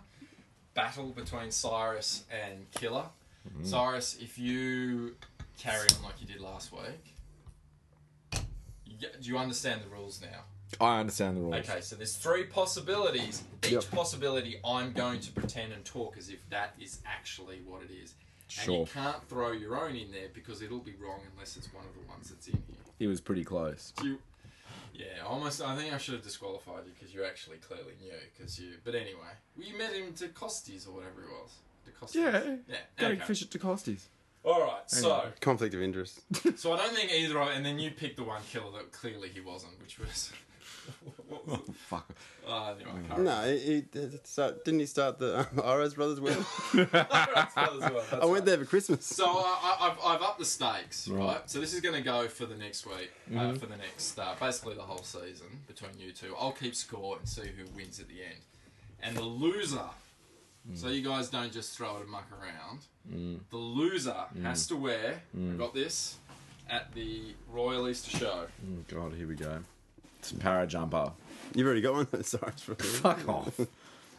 Battle 0.74 1.11
between 1.11 1.50
Cyrus 1.50 2.24
and 2.30 2.70
Killer. 2.72 3.07
Mm-hmm. 3.48 3.64
Cyrus, 3.64 4.16
if 4.20 4.38
you 4.38 5.16
carry 5.59 5.86
on 5.98 6.05
like 6.05 6.20
you 6.20 6.26
did 6.26 6.40
last 6.40 6.72
week, 6.72 8.42
you 8.86 8.96
do 9.20 9.28
you 9.28 9.38
understand 9.38 9.82
the 9.82 9.88
rules 9.88 10.20
now? 10.20 10.40
I 10.80 10.98
understand 11.00 11.36
the 11.36 11.40
rules. 11.42 11.55
Okay, 11.68 11.80
so 11.80 11.94
there's 11.94 12.16
three 12.16 12.44
possibilities. 12.44 13.44
Each 13.64 13.72
Yep. 13.72 13.90
possibility, 13.90 14.59
I'm 14.64 14.92
going 14.92 15.20
to 15.20 15.30
pretend 15.32 15.72
and 15.72 15.84
talk 15.84 16.16
as 16.18 16.28
if 16.30 16.48
that 16.50 16.74
is 16.80 16.98
actually 17.07 17.61
what 17.64 17.82
it 17.82 17.90
is. 17.92 18.14
Sure. 18.48 18.74
And 18.74 18.80
you 18.88 18.92
can't 18.92 19.28
throw 19.28 19.52
your 19.52 19.80
own 19.80 19.94
in 19.94 20.11
there 20.11 20.28
because 20.34 20.62
it'll 20.62 20.80
be 20.80 20.94
wrong 21.00 21.20
unless 21.32 21.57
it's 21.57 21.72
one 21.72 21.84
of 21.84 21.94
the 21.94 22.07
ones 22.09 22.30
that's 22.30 22.48
in 22.48 22.55
here. 22.66 22.76
He 22.98 23.07
was 23.07 23.20
pretty 23.20 23.44
close. 23.44 23.92
Do 24.00 24.09
you? 24.09 24.18
Yeah, 24.95 25.24
almost. 25.26 25.61
I 25.61 25.76
think 25.76 25.92
I 25.92 25.99
should 25.99 26.14
have 26.14 26.22
disqualified 26.22 26.84
you 26.86 26.92
because 26.99 27.12
you 27.12 27.24
actually 27.24 27.57
clearly 27.57 27.95
knew. 28.01 28.12
Because 28.36 28.59
you. 28.61 28.74
But 28.84 28.95
anyway, 28.95 29.32
well, 29.57 29.66
you 29.66 29.76
met 29.76 29.92
him 29.92 30.14
to 30.14 30.28
Costies 30.28 30.86
or 30.88 30.92
whatever 30.92 31.22
it 31.22 31.28
was. 31.30 31.51
De 31.84 31.90
Costis. 31.90 32.14
Yeah. 32.14 32.57
Yeah. 32.68 32.76
Going 32.97 33.16
Okay. 33.16 33.24
fish 33.24 33.42
at 33.42 33.51
DeCostis. 33.51 34.07
All 34.45 34.61
right. 34.61 34.88
So, 34.88 35.32
Conflict 35.40 35.74
of 35.74 35.82
interest. 35.82 36.20
so 36.57 36.72
I 36.72 36.76
don't 36.76 36.95
think 36.95 37.11
either. 37.11 37.40
of 37.40 37.49
And 37.49 37.64
then 37.66 37.78
you 37.78 37.90
picked 37.90 38.16
the 38.18 38.24
one 38.24 38.42
killer 38.51 38.70
that 38.72 38.92
clearly 38.92 39.28
he 39.30 39.40
wasn't, 39.40 39.80
which 39.80 39.99
was. 39.99 40.32
what 41.45 41.61
was 41.61 41.68
it? 41.68 41.74
Fuck. 41.74 42.11
Uh, 42.47 42.74
anyway, 42.74 43.22
No, 43.24 43.42
he, 43.47 43.59
he 43.59 43.80
did 43.80 44.26
start, 44.26 44.64
didn't 44.64 44.80
he 44.80 44.86
start 44.86 45.18
the 45.18 45.40
um, 45.53 45.61
Aros 45.64 45.95
Brothers 45.95 46.20
web? 46.20 46.45
remember. 46.72 47.07
That's 47.09 47.57
well, 47.57 48.05
I 48.12 48.16
went 48.16 48.30
right. 48.32 48.45
there 48.45 48.59
for 48.59 48.64
Christmas. 48.64 49.05
So 49.07 49.26
I, 49.26 49.30
I, 49.30 49.88
I've, 49.88 49.99
I've 50.05 50.22
upped 50.22 50.38
the 50.38 50.45
stakes, 50.45 51.09
right? 51.09 51.24
Right. 51.26 51.51
So 51.51 51.61
this 51.61 51.72
is 51.72 51.80
going 51.80 51.95
to 51.95 52.03
go 52.03 52.28
for 52.28 52.47
the 52.47 52.57
next 52.57 52.86
week, 52.86 53.11
uh, 53.34 53.55
for 53.55 53.66
the 53.66 53.76
next, 53.76 54.18
uh, 54.18 54.34
basically 54.38 54.74
the 54.74 54.82
whole 54.82 55.03
season 55.03 55.47
between 55.66 55.92
you 55.99 56.12
two. 56.12 56.34
I'll 56.38 56.53
keep 56.53 56.74
score 56.74 57.18
and 57.18 57.28
see 57.28 57.42
who 57.42 57.64
wins 57.74 58.01
at 58.01 58.09
the 58.09 58.22
end. 58.22 58.40
And 59.03 59.16
the 59.16 59.22
loser, 59.22 59.90
so 60.74 60.88
you 60.88 61.03
guys 61.03 61.28
don't 61.28 61.53
just 61.53 61.76
throw 61.76 61.97
it 61.97 62.03
and 62.03 62.11
muck 62.11 62.28
around, 62.32 62.80
the 63.51 63.57
loser 63.57 64.16
has 64.42 64.66
to 64.68 64.76
wear, 64.76 65.22
I 65.36 65.57
got 65.57 65.74
this, 65.74 66.16
at 66.70 66.92
the 66.95 67.34
Royal 67.51 67.88
Easter 67.88 68.16
Show. 68.16 68.47
Oh, 68.47 68.84
God, 68.88 69.12
here 69.14 69.26
we 69.26 69.34
go. 69.34 69.59
It's 70.18 70.32
a 70.32 70.36
para 70.36 70.66
jumper. 70.66 71.12
You've 71.55 71.66
already 71.66 71.80
got 71.80 71.95
one. 71.95 72.22
Sorry. 72.24 72.53
Fuck 72.78 73.28
off. 73.28 73.61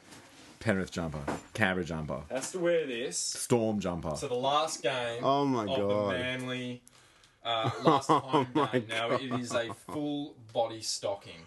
Penrith 0.59 0.91
jumper. 0.91 1.19
Canberra 1.53 1.86
jumper. 1.86 2.21
Has 2.30 2.51
to 2.53 2.59
wear 2.59 2.86
this. 2.88 3.17
Storm 3.17 3.80
jumper. 3.80 4.15
So 4.15 4.28
the 4.28 4.34
last 4.36 4.82
game 4.82 5.23
Oh 5.23 5.45
my 5.45 5.63
of 5.63 5.67
god. 5.67 5.80
the 6.13 6.17
Manly 6.17 6.82
uh, 7.43 7.69
last 7.84 8.09
home 8.09 8.47
Oh 8.53 8.59
my 8.59 8.71
game. 8.71 8.86
Now 8.89 9.11
it 9.11 9.21
is 9.39 9.53
a 9.53 9.73
full 9.73 10.34
body 10.53 10.82
stocking. 10.82 11.41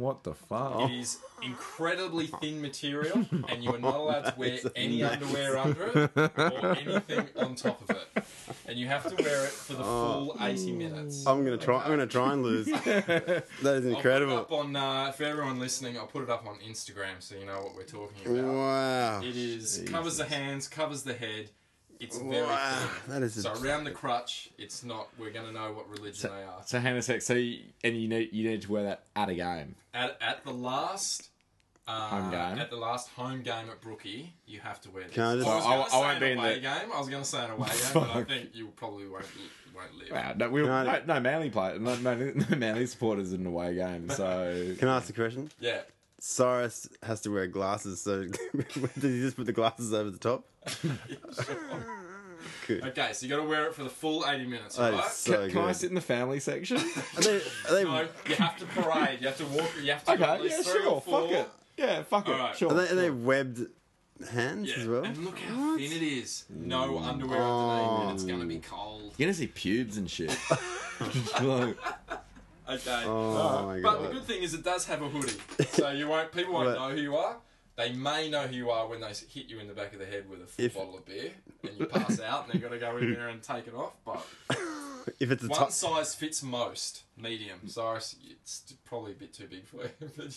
What 0.00 0.24
the 0.24 0.32
fuck? 0.32 0.90
It 0.90 0.94
is 0.98 1.18
incredibly 1.42 2.28
thin 2.28 2.62
material, 2.62 3.26
and 3.50 3.62
you 3.62 3.74
are 3.74 3.78
not 3.78 3.94
allowed 4.00 4.22
to 4.22 4.34
wear 4.38 4.58
any 4.74 5.02
amazing. 5.02 5.22
underwear 5.22 5.58
under 5.58 5.86
it 5.88 6.10
or 6.16 6.76
anything 6.78 7.28
on 7.36 7.54
top 7.54 7.82
of 7.82 7.90
it. 7.96 8.24
And 8.66 8.78
you 8.78 8.86
have 8.86 9.14
to 9.14 9.22
wear 9.22 9.44
it 9.44 9.50
for 9.50 9.74
the 9.74 9.84
full 9.84 10.36
80 10.40 10.72
minutes. 10.72 11.26
I'm 11.26 11.44
gonna 11.44 11.58
try. 11.58 11.82
I'm 11.82 11.90
gonna 11.90 12.06
try 12.06 12.32
and 12.32 12.42
lose. 12.42 12.64
that 12.84 13.44
is 13.62 13.62
I'll 13.62 13.76
incredible. 13.94 14.42
put 14.44 14.54
it 14.54 14.58
up 14.58 14.64
on, 14.64 14.74
uh, 14.76 15.12
for 15.12 15.24
everyone 15.24 15.58
listening, 15.58 15.98
I'll 15.98 16.06
put 16.06 16.22
it 16.22 16.30
up 16.30 16.46
on 16.46 16.56
Instagram 16.66 17.20
so 17.20 17.34
you 17.34 17.44
know 17.44 17.60
what 17.60 17.74
we're 17.76 17.82
talking 17.84 18.26
about. 18.38 18.54
Wow. 18.54 19.20
It 19.22 19.36
is 19.36 19.84
covers 19.86 20.16
the 20.16 20.24
hands, 20.24 20.66
covers 20.66 21.02
the 21.02 21.12
head. 21.14 21.50
It's 22.00 22.18
very 22.18 22.42
Wow. 22.42 22.88
thin. 23.06 23.12
That 23.14 23.22
is. 23.22 23.36
A, 23.36 23.42
So 23.42 23.52
around 23.62 23.84
the 23.84 23.90
crutch, 23.90 24.50
it's 24.58 24.82
not. 24.82 25.08
We're 25.18 25.30
going 25.30 25.46
to 25.46 25.52
know 25.52 25.72
what 25.72 25.88
religion 25.88 26.30
they 26.30 26.42
are. 26.42 26.62
So 26.66 26.78
hang 26.80 26.92
on 26.92 26.98
a 26.98 27.02
sec. 27.02 27.22
So 27.22 27.34
you, 27.34 27.60
and 27.84 27.96
you 27.96 28.08
need 28.08 28.30
you 28.32 28.48
need 28.48 28.62
to 28.62 28.72
wear 28.72 28.84
that 28.84 29.02
at 29.14 29.28
a 29.28 29.34
game. 29.34 29.74
At, 29.94 30.16
at 30.20 30.44
the 30.44 30.52
last 30.52 31.28
uh, 31.86 32.08
Home 32.08 32.30
game? 32.30 32.58
At 32.58 32.70
the 32.70 32.76
last 32.76 33.08
home 33.10 33.42
game 33.42 33.68
at 33.68 33.80
Brookie, 33.80 34.32
you 34.46 34.60
have 34.60 34.80
to 34.82 34.90
wear 34.90 35.04
this. 35.04 35.12
Can 35.14 35.24
I 35.24 35.34
just- 35.36 35.48
I 35.48 35.56
was 35.56 35.64
I- 35.64 35.68
going 35.68 35.80
I 35.80 35.84
to 35.84 35.90
say 35.90 35.98
won't 36.00 36.12
an 36.14 36.20
be 36.20 36.30
in 36.30 36.38
away 36.38 36.54
the- 36.54 36.60
game. 36.60 36.92
I 36.94 36.98
was 36.98 37.08
going 37.08 37.22
to 37.22 37.28
say 37.28 37.44
an 37.44 37.50
away 37.50 37.68
game, 37.68 37.78
but 37.94 38.10
I 38.16 38.24
think 38.24 38.50
you 38.54 38.68
probably 38.76 39.08
won't 39.08 39.26
won't 39.74 39.94
live. 39.98 40.10
Wow, 40.10 40.34
no, 40.36 40.50
we, 40.50 40.62
No. 40.62 40.82
no, 40.84 41.00
no 41.06 41.20
Manly 41.20 41.50
play, 41.50 41.78
no, 41.78 41.96
no, 41.96 42.14
no 42.50 42.56
Manly 42.56 42.86
supporters 42.86 43.32
in 43.32 43.40
an 43.42 43.46
away 43.46 43.74
game. 43.74 44.08
So 44.10 44.74
Can 44.78 44.88
I 44.88 44.96
ask 44.98 45.08
a 45.10 45.12
question? 45.12 45.50
Yeah. 45.60 45.80
Cyrus 46.20 46.88
has 47.02 47.20
to 47.22 47.30
wear 47.32 47.46
glasses, 47.46 48.00
so 48.00 48.24
did 48.54 48.94
he 49.00 49.20
just 49.20 49.36
put 49.36 49.46
the 49.46 49.52
glasses 49.52 49.92
over 49.92 50.10
the 50.10 50.18
top? 50.18 50.44
Good. 52.66 52.84
Okay, 52.84 53.12
so 53.12 53.26
you 53.26 53.30
got 53.34 53.42
to 53.42 53.48
wear 53.48 53.66
it 53.66 53.74
for 53.74 53.82
the 53.84 53.90
full 53.90 54.24
eighty 54.26 54.46
minutes, 54.46 54.76
That 54.76 54.92
right? 54.92 55.04
so 55.10 55.42
can, 55.42 55.50
can 55.50 55.58
I 55.62 55.66
good. 55.68 55.76
sit 55.76 55.88
in 55.90 55.94
the 55.94 56.00
family 56.00 56.40
section? 56.40 56.76
Are 57.16 57.22
they? 57.22 57.36
Are 57.68 57.74
they, 57.74 57.84
No, 57.84 58.08
you 58.28 58.34
have 58.36 58.56
to 58.58 58.64
parade. 58.66 59.20
You 59.20 59.26
have 59.28 59.36
to 59.38 59.46
walk. 59.46 59.70
You 59.82 59.92
have 59.92 60.04
to 60.04 60.16
go 60.16 60.24
at 60.24 60.30
okay, 60.34 60.42
least 60.44 60.66
yeah, 60.66 60.72
three 60.72 60.82
sure. 60.82 60.90
or 60.92 61.00
four. 61.00 61.20
Fuck 61.22 61.30
it. 61.32 61.48
Yeah, 61.76 62.02
fuck 62.04 62.28
it. 62.28 62.32
Alright. 62.32 62.56
Sure. 62.56 62.70
are 62.70 62.74
they, 62.74 62.88
are 62.90 62.94
they 62.94 63.10
webbed 63.10 63.66
hands 64.30 64.68
Yeah, 64.70 64.82
as 64.82 64.88
well? 64.88 65.04
and 65.04 65.18
look 65.24 65.38
how 65.38 65.54
What? 65.72 65.80
thin 65.80 65.92
it 65.92 66.02
is. 66.02 66.44
No 66.50 66.98
underwear 66.98 67.40
Oh. 67.42 67.70
underneath, 67.70 68.02
and 68.02 68.14
it's 68.14 68.24
going 68.24 68.40
to 68.40 68.46
be 68.46 68.58
oh. 68.58 68.68
cold. 68.70 69.14
You're 69.16 69.26
gonna 69.26 69.34
see 69.34 69.46
pubes 69.48 69.96
and 69.96 70.08
shit. 70.10 70.36
Like, 71.40 71.78
Okay. 72.70 73.02
Oh 73.06 73.66
my 73.66 73.80
But 73.80 74.02
the 74.02 74.08
good 74.08 74.24
thing 74.24 74.42
is 74.42 74.54
it 74.54 74.62
does 74.64 74.86
have 74.86 75.02
a 75.02 75.08
hoodie, 75.08 75.32
so 75.72 75.90
you 75.90 76.06
won't. 76.08 76.30
People 76.32 76.54
won't 76.54 76.74
know 76.78 76.90
who 76.90 77.00
you 77.00 77.16
are. 77.16 77.36
They 77.76 77.92
may 77.92 78.28
know 78.30 78.46
who 78.46 78.54
you 78.56 78.70
are 78.70 78.86
when 78.88 79.00
they 79.00 79.08
s- 79.08 79.24
hit 79.28 79.46
you 79.48 79.58
in 79.58 79.66
the 79.66 79.72
back 79.74 79.92
of 79.94 79.98
the 79.98 80.04
head 80.06 80.28
with 80.28 80.42
a 80.42 80.46
full 80.46 80.64
If- 80.66 80.74
bottle 80.74 80.98
of 80.98 81.06
beer, 81.06 81.30
and 81.62 81.78
you 81.78 81.86
pass 81.86 82.20
out, 82.20 82.44
and 82.44 82.52
they've 82.52 82.62
got 82.62 82.70
to 82.74 82.78
go 82.78 82.96
in 82.98 83.14
there 83.14 83.28
and 83.28 83.42
take 83.42 83.66
it 83.66 83.74
off. 83.74 83.94
But 84.04 84.24
If 85.18 85.30
it's 85.30 85.44
a 85.44 85.48
one 85.48 85.58
top, 85.58 85.70
size 85.72 86.14
fits 86.14 86.42
most. 86.42 87.02
Medium. 87.16 87.60
Sorry, 87.66 87.98
it's 88.30 88.74
probably 88.86 89.12
a 89.12 89.14
bit 89.14 89.32
too 89.34 89.46
big 89.46 89.66
for 89.66 89.82
you. 89.82 90.28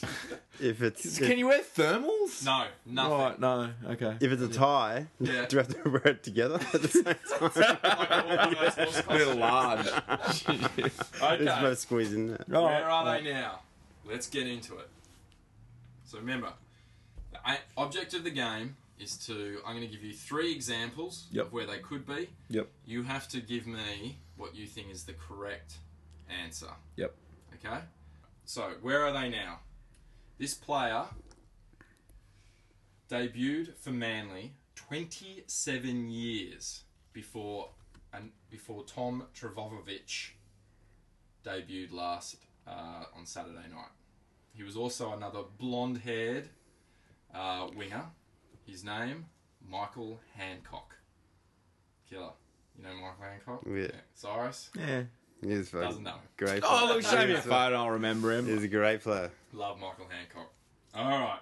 if 0.70 0.82
it's 0.82 1.18
can 1.18 1.38
you 1.38 1.48
wear 1.48 1.62
thermals? 1.62 2.44
no, 2.46 2.66
nothing. 2.86 3.18
Right, 3.18 3.40
no. 3.40 3.70
Okay. 3.92 4.18
if 4.20 4.32
it's 4.32 4.42
a 4.42 4.48
tie, 4.50 5.08
Yeah. 5.20 5.46
do 5.46 5.56
you 5.56 5.64
have 5.64 5.84
to 5.84 5.90
wear 5.90 6.08
it 6.08 6.24
together 6.24 6.60
at 6.74 6.82
the 6.82 6.88
same 6.90 7.04
time? 7.40 9.08
We're 9.10 9.34
large. 9.36 9.88
It's 10.78 11.22
okay. 11.22 11.46
both 11.62 11.80
squeezed 11.80 12.14
in 12.14 12.28
there. 12.28 12.44
Where 12.48 12.90
are 12.90 13.06
they 13.18 13.32
now? 13.32 13.60
Let's 14.06 14.28
get 14.28 14.46
into 14.48 14.78
it. 14.78 14.90
So 16.06 16.18
remember, 16.20 16.54
the 17.32 17.40
object 17.78 18.14
of 18.14 18.24
the 18.24 18.30
game 18.32 18.76
is 19.00 19.18
to. 19.28 19.60
I'm 19.66 19.76
going 19.78 19.88
to 19.88 19.92
give 19.94 20.04
you 20.04 20.14
three 20.14 20.52
examples 20.52 21.26
Yep. 21.32 21.46
of 21.48 21.54
where 21.54 21.66
they 21.66 21.80
could 21.80 22.06
be. 22.06 22.30
Yep. 22.50 22.68
You 22.86 23.04
have 23.04 23.28
to 23.30 23.40
give 23.40 23.66
me 23.68 24.18
what 24.38 24.56
you 24.56 24.66
think 24.66 24.92
is 24.92 25.04
the 25.04 25.14
correct 25.14 25.76
answer. 26.30 26.70
Yep. 26.98 27.16
Okay? 27.56 27.80
So, 28.46 28.74
where 28.82 29.06
are 29.06 29.14
they 29.14 29.30
now? 29.30 29.60
This 30.38 30.54
player 30.54 31.06
debuted 33.10 33.78
for 33.78 33.92
Manly 33.92 34.54
27 34.76 36.10
years 36.10 36.84
before 37.14 37.70
and 38.14 38.32
before 38.50 38.84
Tom 38.84 39.24
Trbojevic 39.36 40.32
debuted 41.46 41.92
last 41.92 42.38
uh, 42.68 43.06
on 43.16 43.26
Saturday 43.26 43.68
night. 43.72 43.92
He 44.54 44.64
was 44.64 44.76
also 44.76 45.14
another 45.14 45.42
blonde 45.58 46.00
haired 46.00 46.50
uh, 47.34 47.68
winger. 47.76 48.06
His 48.66 48.84
name, 48.84 49.26
Michael 49.68 50.20
Hancock. 50.36 50.96
Killer. 52.10 52.32
You 52.78 52.84
know 52.84 52.94
Michael 52.96 53.24
Hancock? 53.24 53.64
Yeah. 53.70 54.00
Cyrus? 54.16 54.70
Yeah. 54.78 55.04
He's 55.42 55.70
fucking 55.70 55.88
Doesn't 55.88 56.04
know. 56.04 56.16
great. 56.38 56.64
Oh, 56.66 56.68
player. 56.86 56.94
look, 56.96 57.04
show 57.04 57.28
me 57.28 57.34
a 57.34 57.42
photo. 57.42 57.76
I'll 57.76 57.90
remember 57.92 58.32
him. 58.32 58.48
He's 58.48 58.64
a 58.64 58.68
great 58.68 59.02
player. 59.02 59.30
Love 59.52 59.80
Michael 59.80 60.08
Hancock. 60.10 60.52
Alright. 60.96 61.40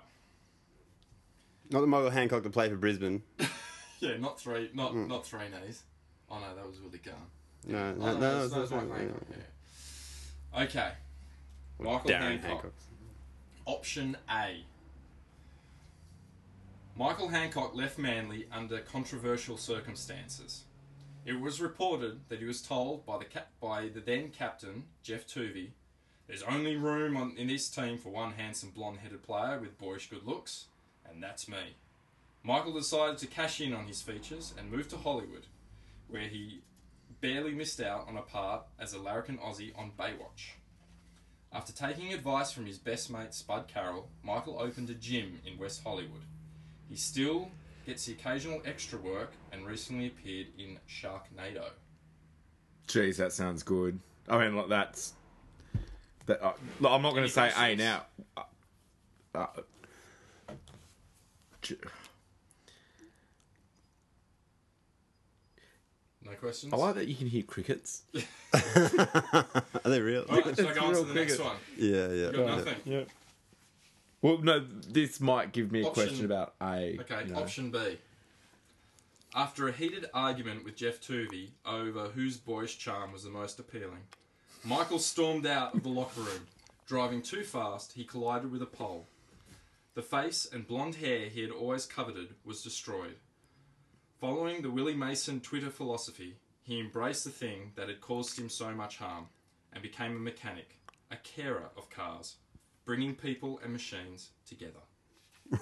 Not 1.69 1.81
the 1.81 1.87
Michael 1.87 2.09
Hancock 2.09 2.43
to 2.43 2.49
play 2.49 2.69
for 2.69 2.75
Brisbane. 2.77 3.21
Yeah, 3.99 4.17
not 4.17 4.39
three 4.39 4.71
not 4.73 4.93
Mm. 4.93 5.07
not 5.07 5.27
three 5.27 5.47
knees. 5.47 5.83
Oh 6.27 6.39
no, 6.39 6.55
that 6.55 6.65
was 6.67 6.81
Willie 6.81 6.97
Gunn. 6.97 7.13
No, 7.67 7.77
Oh, 7.77 7.93
no, 7.93 7.93
no, 7.93 8.19
that's- 8.19 8.41
that's 8.49 8.53
that's 8.55 8.71
not- 8.71 8.87
Michael. 8.89 8.97
Hancock, 8.97 9.23
yeah. 9.29 10.63
Okay. 10.63 10.91
Michael 11.79 12.09
Darren 12.09 12.21
Hancock. 12.21 12.49
Hancock. 12.49 12.73
Option 13.67 14.17
A. 14.31 14.63
Michael 16.97 17.27
Hancock 17.27 17.75
left 17.75 17.99
Manly 17.99 18.47
under 18.51 18.79
controversial 18.79 19.55
circumstances. 19.57 20.63
It 21.23 21.39
was 21.39 21.61
reported 21.61 22.27
that 22.29 22.39
he 22.39 22.45
was 22.45 22.61
told 22.61 23.05
by 23.05 23.19
the 23.19 23.25
cap- 23.25 23.51
by 23.59 23.89
the 23.89 23.99
then 23.99 24.31
captain 24.31 24.87
Geoff 25.03 25.27
Toovey, 25.27 25.73
"There's 26.25 26.41
only 26.43 26.75
room 26.75 27.15
on, 27.15 27.37
in 27.37 27.47
this 27.47 27.69
team 27.69 27.99
for 27.99 28.09
one 28.09 28.33
handsome 28.33 28.71
blonde-headed 28.71 29.21
player 29.21 29.59
with 29.59 29.77
boyish 29.77 30.09
good 30.09 30.23
looks, 30.23 30.67
and 31.05 31.21
that's 31.21 31.47
me." 31.47 31.75
Michael 32.41 32.73
decided 32.73 33.19
to 33.19 33.27
cash 33.27 33.61
in 33.61 33.71
on 33.71 33.85
his 33.85 34.01
features 34.01 34.53
and 34.57 34.71
move 34.71 34.87
to 34.89 34.97
Hollywood, 34.97 35.45
where 36.07 36.27
he 36.27 36.63
barely 37.19 37.53
missed 37.53 37.79
out 37.79 38.07
on 38.07 38.17
a 38.17 38.23
part 38.23 38.65
as 38.79 38.93
a 38.93 38.99
larrikin 38.99 39.37
Aussie 39.37 39.77
on 39.77 39.91
Baywatch. 39.91 40.53
After 41.53 41.71
taking 41.71 42.11
advice 42.11 42.51
from 42.51 42.65
his 42.65 42.79
best 42.79 43.11
mate 43.11 43.35
Spud 43.35 43.67
Carroll, 43.67 44.09
Michael 44.23 44.59
opened 44.59 44.89
a 44.89 44.95
gym 44.95 45.39
in 45.45 45.59
West 45.59 45.83
Hollywood. 45.83 46.23
He 46.89 46.95
still 46.95 47.51
gets 47.85 48.05
the 48.05 48.13
occasional 48.13 48.61
extra 48.65 48.99
work 48.99 49.31
and 49.51 49.65
recently 49.65 50.07
appeared 50.07 50.47
in 50.57 50.77
Sharknado. 50.89 51.69
Jeez, 52.87 53.17
that 53.17 53.31
sounds 53.33 53.63
good. 53.63 53.99
I 54.29 54.37
mean, 54.37 54.55
like 54.55 54.69
that's. 54.69 55.13
That, 56.27 56.41
uh, 56.43 56.53
look, 56.79 56.91
I'm 56.91 57.01
not 57.01 57.11
going 57.11 57.23
to 57.23 57.29
say 57.29 57.47
A 57.49 57.51
questions? 57.51 57.79
now. 57.79 58.05
Uh, 58.37 58.43
uh, 59.35 60.53
j- 61.61 61.75
No 66.23 66.31
questions? 66.33 66.71
I 66.71 66.77
like 66.77 66.95
that 66.95 67.07
you 67.07 67.15
can 67.15 67.27
hear 67.27 67.41
crickets. 67.43 68.03
Are 68.53 69.43
they 69.85 69.99
real? 70.01 70.23
Alright, 70.29 70.55
so 70.55 70.69
I 70.69 70.73
go 70.73 70.81
on 70.81 70.93
to 70.93 70.99
real 70.99 71.03
the 71.05 71.13
next 71.15 71.37
cricket. 71.37 71.45
one. 71.45 71.55
Yeah, 71.77 71.95
yeah. 71.95 72.25
You 72.27 72.31
got 72.31 72.57
nothing. 72.57 72.75
Yeah. 72.85 73.03
Well, 74.21 74.37
no, 74.37 74.59
this 74.59 75.19
might 75.19 75.51
give 75.51 75.71
me 75.71 75.81
a 75.81 75.87
Option- 75.87 76.03
question 76.03 76.25
about 76.25 76.53
A. 76.61 76.99
Okay, 76.99 77.33
option 77.33 77.71
B. 77.71 77.97
After 79.33 79.67
a 79.67 79.71
heated 79.71 80.07
argument 80.13 80.63
with 80.65 80.75
Geoff 80.75 80.99
Toovey 80.99 81.51
over 81.65 82.09
whose 82.09 82.37
boyish 82.37 82.77
charm 82.77 83.11
was 83.13 83.23
the 83.23 83.29
most 83.29 83.59
appealing, 83.59 84.03
Michael 84.63 84.99
stormed 84.99 85.45
out 85.45 85.73
of 85.73 85.83
the 85.83 85.89
locker 85.89 86.21
room. 86.21 86.47
Driving 86.85 87.21
too 87.21 87.43
fast, 87.43 87.93
he 87.93 88.03
collided 88.03 88.51
with 88.51 88.61
a 88.61 88.65
pole. 88.67 89.07
The 89.93 90.01
face 90.01 90.45
and 90.45 90.67
blonde 90.67 90.95
hair 90.95 91.29
he 91.29 91.41
had 91.41 91.51
always 91.51 91.85
coveted 91.85 92.35
was 92.43 92.61
destroyed. 92.61 93.15
Following 94.19 94.61
the 94.61 94.69
Willie 94.69 94.93
Mason 94.93 95.39
Twitter 95.39 95.69
philosophy, 95.71 96.35
he 96.61 96.79
embraced 96.79 97.23
the 97.23 97.31
thing 97.31 97.71
that 97.75 97.87
had 97.87 98.01
caused 98.01 98.37
him 98.37 98.49
so 98.49 98.71
much 98.71 98.97
harm 98.97 99.27
and 99.73 99.81
became 99.81 100.15
a 100.15 100.19
mechanic, 100.19 100.77
a 101.09 101.15
carer 101.15 101.69
of 101.75 101.89
cars, 101.89 102.35
bringing 102.85 103.15
people 103.15 103.59
and 103.63 103.71
machines 103.73 104.29
together. 104.47 104.79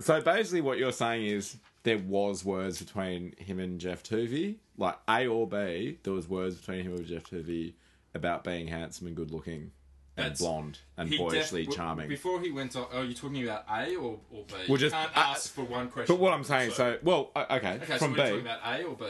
So 0.00 0.20
basically, 0.20 0.60
what 0.60 0.78
you're 0.78 0.92
saying 0.92 1.26
is 1.26 1.56
there 1.82 1.98
was 1.98 2.44
words 2.44 2.80
between 2.80 3.34
him 3.36 3.58
and 3.58 3.80
Geoff 3.80 4.04
Toovey, 4.04 4.54
like 4.76 4.96
A 5.08 5.26
or 5.26 5.44
B. 5.48 5.98
There 6.04 6.12
was 6.12 6.28
words 6.28 6.54
between 6.54 6.84
him 6.84 6.94
and 6.94 7.04
Geoff 7.04 7.24
Toovey 7.24 7.72
about 8.14 8.44
being 8.44 8.68
handsome 8.68 9.08
and 9.08 9.16
good 9.16 9.32
looking 9.32 9.72
and 10.16 10.26
That's- 10.26 10.38
blonde 10.38 10.78
and 10.96 11.10
boyishly 11.10 11.64
def- 11.66 11.74
charming. 11.74 12.08
Before 12.08 12.40
he 12.40 12.52
went 12.52 12.76
on, 12.76 12.86
oh, 12.92 13.02
you're 13.02 13.12
talking 13.14 13.42
about 13.42 13.64
A 13.68 13.96
or, 13.96 14.20
or 14.30 14.44
B? 14.44 14.54
Well, 14.68 14.76
just- 14.78 14.94
you 14.94 15.00
can't 15.00 15.16
uh, 15.16 15.20
ask 15.20 15.52
for 15.52 15.64
one 15.64 15.88
question. 15.90 16.14
but 16.14 16.20
what 16.22 16.32
I'm 16.32 16.44
saying, 16.44 16.70
so 16.70 16.98
well, 17.02 17.32
okay, 17.34 17.80
okay, 17.82 17.84
from 17.84 17.98
so 17.98 18.08
we're 18.10 18.14
B. 18.14 18.22
talking 18.22 18.40
about 18.40 18.60
A 18.64 18.84
or 18.84 18.94
B. 18.96 19.06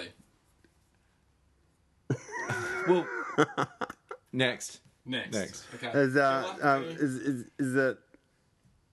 Well, 2.89 3.07
next, 4.33 4.81
Next. 5.09 5.33
Next. 5.33 5.65
Okay. 5.75 5.91
Is, 5.99 6.17
uh, 6.17 6.55
Sheila, 6.55 6.77
um, 6.77 6.85
is, 6.85 7.01
is, 7.15 7.45
is 7.59 7.73
that. 7.73 7.99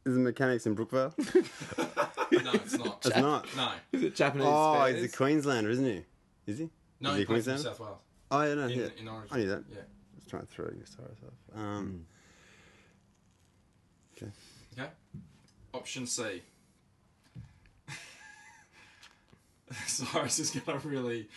Is 0.06 0.14
the 0.14 0.20
mechanics 0.20 0.66
in 0.68 0.76
Brookvale? 0.76 1.14
no, 2.44 2.52
it's 2.54 2.78
not. 2.78 3.06
It's 3.06 3.16
not. 3.18 3.48
No, 3.58 3.72
is 3.92 4.04
it 4.04 4.16
Japanese? 4.16 4.46
Oh, 4.48 4.76
spares? 4.76 5.02
he's 5.02 5.14
a 5.14 5.18
Queenslander, 5.18 5.70
isn't 5.72 5.86
he? 5.86 6.06
Is 6.46 6.60
he? 6.60 6.70
no, 7.00 7.10
Is 7.10 7.16
he 7.16 7.22
he 7.22 7.26
plays 7.26 7.48
in 7.48 7.56
New 7.56 7.62
South 7.62 7.80
Wales. 7.80 7.98
Oh, 8.30 8.44
yeah, 8.44 8.54
no, 8.54 8.64
In, 8.66 8.70
yeah. 8.80 8.88
in 9.00 9.08
Origin. 9.08 9.30
I 9.32 9.38
knew 9.38 9.48
that. 9.50 9.64
Yeah. 9.72 9.78
Just 10.16 10.30
trying 10.30 10.44
to 10.46 10.48
throw 10.48 10.66
your 10.66 10.86
stars 10.86 11.18
off. 11.26 11.60
Um, 11.60 12.06
Okay. 14.18 14.32
Option 15.74 16.06
C. 16.06 16.42
Cyrus 19.88 20.40
is 20.40 20.52
going 20.52 20.80
to 20.80 20.88
really, 20.88 21.28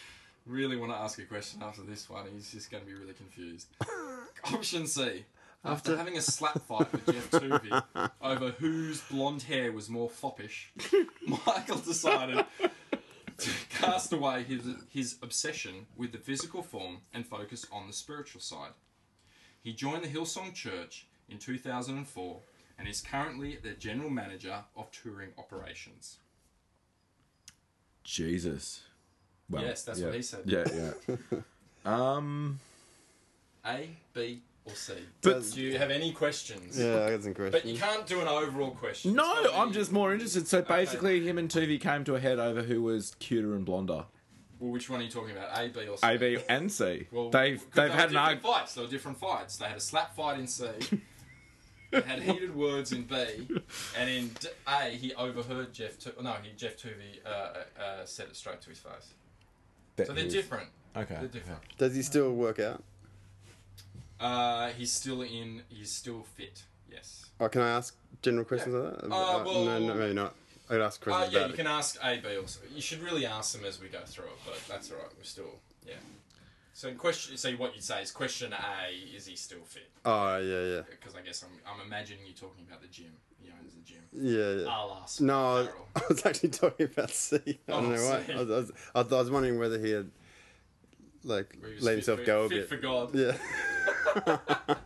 really 0.46 0.76
want 0.76 0.92
to 0.92 0.98
ask 0.98 1.18
a 1.18 1.24
question 1.24 1.62
after 1.62 1.82
this 1.82 2.08
one. 2.08 2.26
He's 2.32 2.52
just 2.52 2.70
going 2.70 2.84
to 2.84 2.86
be 2.88 2.94
really 2.94 3.14
confused. 3.14 3.68
Option 4.52 4.86
C. 4.86 5.24
After 5.64 5.96
having 5.96 6.16
a 6.16 6.22
slap 6.22 6.62
fight 6.62 6.90
with 6.92 7.04
Geoff 7.06 7.30
Toovey 7.32 8.10
over 8.22 8.50
whose 8.50 9.00
blonde 9.02 9.42
hair 9.42 9.72
was 9.72 9.88
more 9.90 10.08
foppish, 10.08 10.72
Michael 11.26 11.78
decided 11.78 12.44
to 13.38 13.50
cast 13.68 14.12
away 14.12 14.44
his, 14.44 14.62
his 14.88 15.16
obsession 15.20 15.86
with 15.96 16.12
the 16.12 16.18
physical 16.18 16.62
form 16.62 16.98
and 17.12 17.26
focus 17.26 17.66
on 17.72 17.86
the 17.86 17.92
spiritual 17.92 18.40
side. 18.40 18.70
He 19.60 19.72
joined 19.72 20.04
the 20.04 20.08
Hillsong 20.08 20.54
Church 20.54 21.06
in 21.28 21.38
2004 21.38 22.40
and 22.78 22.88
is 22.88 23.00
currently 23.00 23.58
the 23.60 23.72
general 23.72 24.10
manager 24.10 24.62
of 24.76 24.90
touring 24.92 25.30
operations. 25.38 26.18
Jesus. 28.04 28.82
Well, 29.50 29.62
Yes, 29.62 29.82
that's 29.82 29.98
yeah. 29.98 30.06
what 30.06 30.14
he 30.14 30.22
said. 30.22 30.42
Yeah, 30.46 30.64
yeah. 30.74 31.38
um, 31.84 32.60
A, 33.68 33.90
B, 34.14 34.40
or 34.64 34.74
C? 34.74 34.94
but 35.22 35.50
Do 35.52 35.60
you 35.60 35.78
have 35.78 35.90
any 35.90 36.12
questions? 36.12 36.78
yeah, 36.78 37.04
I 37.04 37.10
got 37.10 37.22
some 37.22 37.34
questions. 37.34 37.52
But 37.62 37.64
you 37.66 37.78
can't 37.78 38.06
do 38.06 38.20
an 38.20 38.28
overall 38.28 38.70
question. 38.72 39.14
no, 39.14 39.38
It's 39.38 39.48
gotta 39.48 39.58
I'm 39.60 39.68
be- 39.68 39.74
just 39.74 39.92
more 39.92 40.12
interested. 40.12 40.46
So 40.48 40.62
basically, 40.62 41.26
him 41.26 41.38
and 41.38 41.48
Toovey 41.48 41.80
came 41.80 42.04
to 42.04 42.14
a 42.14 42.20
head 42.20 42.38
over 42.38 42.62
who 42.62 42.82
was 42.82 43.14
cuter 43.18 43.54
and 43.54 43.64
blonder. 43.64 44.04
Well, 44.60 44.72
which 44.72 44.90
one 44.90 45.00
are 45.00 45.04
you 45.04 45.10
talking 45.10 45.36
about? 45.36 45.50
A, 45.56 45.68
B, 45.68 45.86
or 45.86 45.96
C? 45.98 46.06
A, 46.06 46.16
B, 46.18 46.38
and 46.48 46.70
C. 46.72 47.06
Well, 47.12 47.30
they've 47.30 47.58
'cause 47.58 47.66
they've 47.74 47.74
they 47.74 47.82
had 47.82 47.90
were 47.90 47.92
an 47.92 47.96
different 47.98 48.16
argument. 48.16 48.42
fights. 48.42 48.74
They 48.74 48.80
were 48.82 48.88
different 48.88 49.18
fights. 49.18 49.56
They 49.56 49.66
had 49.66 49.76
a 49.76 49.80
slap 49.80 50.16
fight 50.16 50.38
in 50.40 50.46
C. 50.48 50.66
they 51.92 52.00
had 52.00 52.22
heated 52.22 52.54
words 52.54 52.90
in 52.92 53.04
B, 53.04 53.14
and 53.96 54.10
in 54.10 54.28
D- 54.40 54.48
A, 54.66 54.90
he 54.90 55.14
overheard 55.14 55.72
Geoff. 55.72 55.98
Tu- 55.98 56.12
no, 56.20 56.34
he 56.42 56.50
Geoff 56.56 56.76
Toovey 56.76 57.24
uh, 57.24 57.28
uh, 57.28 57.82
uh, 57.82 58.04
said 58.04 58.26
it 58.28 58.36
straight 58.36 58.60
to 58.62 58.70
his 58.70 58.78
face. 58.80 59.14
So 60.06 60.12
they're 60.12 60.28
different. 60.28 60.68
Okay. 60.96 61.14
They're 61.20 61.28
different. 61.28 61.60
Does 61.78 61.94
he 61.94 62.02
still 62.02 62.32
work 62.32 62.58
out? 62.58 62.82
Uh, 64.20 64.68
he's 64.70 64.92
still 64.92 65.22
in. 65.22 65.62
He's 65.68 65.90
still 65.90 66.24
fit. 66.34 66.62
Yes. 66.90 67.26
Oh, 67.40 67.48
can 67.48 67.62
I 67.62 67.70
ask 67.70 67.94
general 68.22 68.44
questions 68.44 68.74
Yeah. 68.74 68.80
like 68.80 68.98
that? 69.00 69.04
Uh, 69.06 69.42
well- 69.44 69.64
no, 69.64 69.78
no, 69.78 69.94
maybe 69.94 70.14
not. 70.14 70.34
I 70.70 70.72
could 70.74 70.80
ask 70.82 71.06
Uh, 71.06 71.26
yeah, 71.30 71.46
you 71.46 71.54
can 71.54 71.66
ask 71.66 71.96
A, 72.04 72.18
B, 72.18 72.36
or 72.36 72.46
C. 72.46 72.60
You 72.74 72.82
should 72.82 73.00
really 73.00 73.24
ask 73.24 73.54
them 73.54 73.64
as 73.64 73.80
we 73.80 73.88
go 73.88 74.00
through 74.04 74.26
it, 74.26 74.38
but 74.44 74.60
that's 74.68 74.90
all 74.90 74.98
right. 74.98 75.06
We're 75.16 75.24
still, 75.24 75.54
yeah. 75.86 75.94
So, 76.74 76.88
in 76.88 76.96
question, 76.96 77.36
so 77.38 77.50
what 77.52 77.74
you'd 77.74 77.82
say 77.84 78.02
is 78.02 78.10
question 78.10 78.52
A: 78.52 78.92
Is 79.16 79.26
he 79.26 79.34
still 79.36 79.62
fit? 79.64 79.88
Oh, 80.04 80.36
yeah, 80.36 80.76
yeah. 80.76 80.82
Because 80.90 81.14
I 81.16 81.22
guess 81.22 81.42
I'm, 81.42 81.58
I'm 81.72 81.86
imagining 81.86 82.26
you 82.26 82.34
talking 82.34 82.64
about 82.68 82.82
the 82.82 82.88
gym. 82.88 83.12
He 83.42 83.50
owns 83.50 83.72
the 83.72 83.80
gym. 83.80 84.02
Yeah, 84.12 84.64
yeah. 84.64 84.70
I'll 84.70 84.98
ask. 85.02 85.20
No, 85.22 85.64
Carol. 85.66 85.88
I 85.96 86.02
was 86.08 86.26
actually 86.26 86.50
talking 86.50 86.86
about 86.86 87.10
C. 87.10 87.36
I 87.46 87.72
Oh, 87.72 87.80
don't 87.80 87.94
know 87.94 88.04
why. 88.04 88.34
I 88.34 88.36
was, 88.38 88.50
I, 88.50 88.54
was, 88.56 88.70
I 88.94 88.98
was- 89.02 89.12
I 89.12 89.16
was 89.20 89.30
wondering 89.30 89.58
whether 89.58 89.78
he 89.78 89.90
had, 89.92 90.10
like, 91.28 91.56
Where 91.60 91.68
he 91.70 91.74
was 91.76 91.84
let 91.84 91.90
fit 91.92 91.96
himself 92.06 92.18
for- 92.20 92.24
go 92.26 92.42
a 92.44 92.48
fit 92.48 92.54
bit. 92.60 92.68
for 92.68 92.76
God. 92.76 93.14
Yeah. 93.14 93.36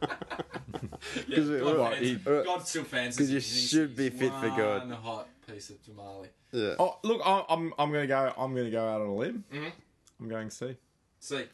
Yeah, 1.26 1.36
'Cause 1.36 1.48
we- 1.48 1.58
God, 1.58 1.78
what, 1.78 1.92
fans- 1.94 2.06
he- 2.06 2.14
God 2.16 2.66
still 2.68 2.84
fancies 2.84 3.18
'Cause 3.18 3.30
you 3.30 3.40
should 3.40 3.96
be 3.96 4.08
fit 4.10 4.32
for 4.34 4.48
God. 4.48 4.88
One 4.88 4.90
hot 4.92 5.28
piece 5.46 5.70
of 5.70 5.82
tamale. 5.84 6.28
yeah. 6.52 6.74
Oh, 6.78 6.98
look, 7.02 7.20
I- 7.24 7.44
I'm 7.48 7.72
I'm 7.78 7.90
gonna 7.92 8.06
go. 8.06 8.32
I'm 8.36 8.54
gonna 8.54 8.70
go 8.70 8.86
out 8.86 9.00
on 9.00 9.08
a 9.08 9.14
limb. 9.14 9.44
Mhm. 9.52 9.72
I'm 10.20 10.28
going 10.28 10.50
C. 10.50 10.76
C. 11.18 11.44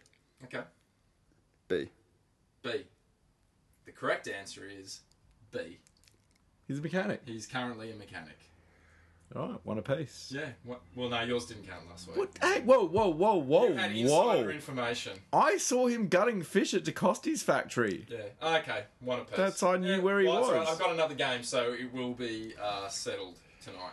Okay. 0.45 0.63
B. 1.69 1.89
B. 2.63 2.85
The 3.87 3.93
correct 3.93 4.29
answer 4.29 4.67
is 4.69 5.01
B. 5.51 5.79
He's 6.67 6.79
a 6.79 6.83
mechanic. 6.83 7.23
He's 7.25 7.47
currently 7.47 7.91
a 7.91 7.95
mechanic. 7.97 8.39
All 9.37 9.49
right, 9.49 9.61
one 9.65 9.79
apiece. 9.79 10.33
Yeah. 10.35 10.49
What, 10.65 10.81
well, 10.95 11.11
no, 11.11 11.21
yours 11.23 11.45
didn't 11.47 11.69
count 11.69 11.83
last 11.91 12.09
week. 12.09 12.17
What? 12.17 12.31
Hey, 12.41 12.61
whoa, 12.63 12.87
whoa, 12.87 13.09
whoa, 13.11 13.35
whoa, 13.37 13.69
You 13.69 13.75
had 13.75 13.93
insider 13.93 14.45
whoa! 14.45 14.49
information. 14.49 15.19
I 15.33 15.59
saw 15.59 15.87
him 15.87 16.09
gutting 16.09 16.43
fish 16.43 16.73
at 16.73 16.85
DeCosti's 16.85 17.43
factory. 17.43 18.07
Yeah. 18.09 18.57
Okay. 18.59 18.85
One 19.01 19.21
apiece. 19.21 19.37
That's- 19.37 19.63
I 19.63 19.77
knew 19.77 20.01
where 20.01 20.21
he 20.21 20.27
well, 20.27 20.37
that's 20.37 20.49
all 20.49 20.59
was. 20.61 20.69
I've 20.71 20.79
got 20.79 20.93
another 20.93 21.15
game, 21.15 21.43
so 21.43 21.73
it 21.73 21.93
will 21.93 22.15
be 22.15 22.55
uh, 22.63 22.89
settled 22.89 23.35
tonight. 23.63 23.93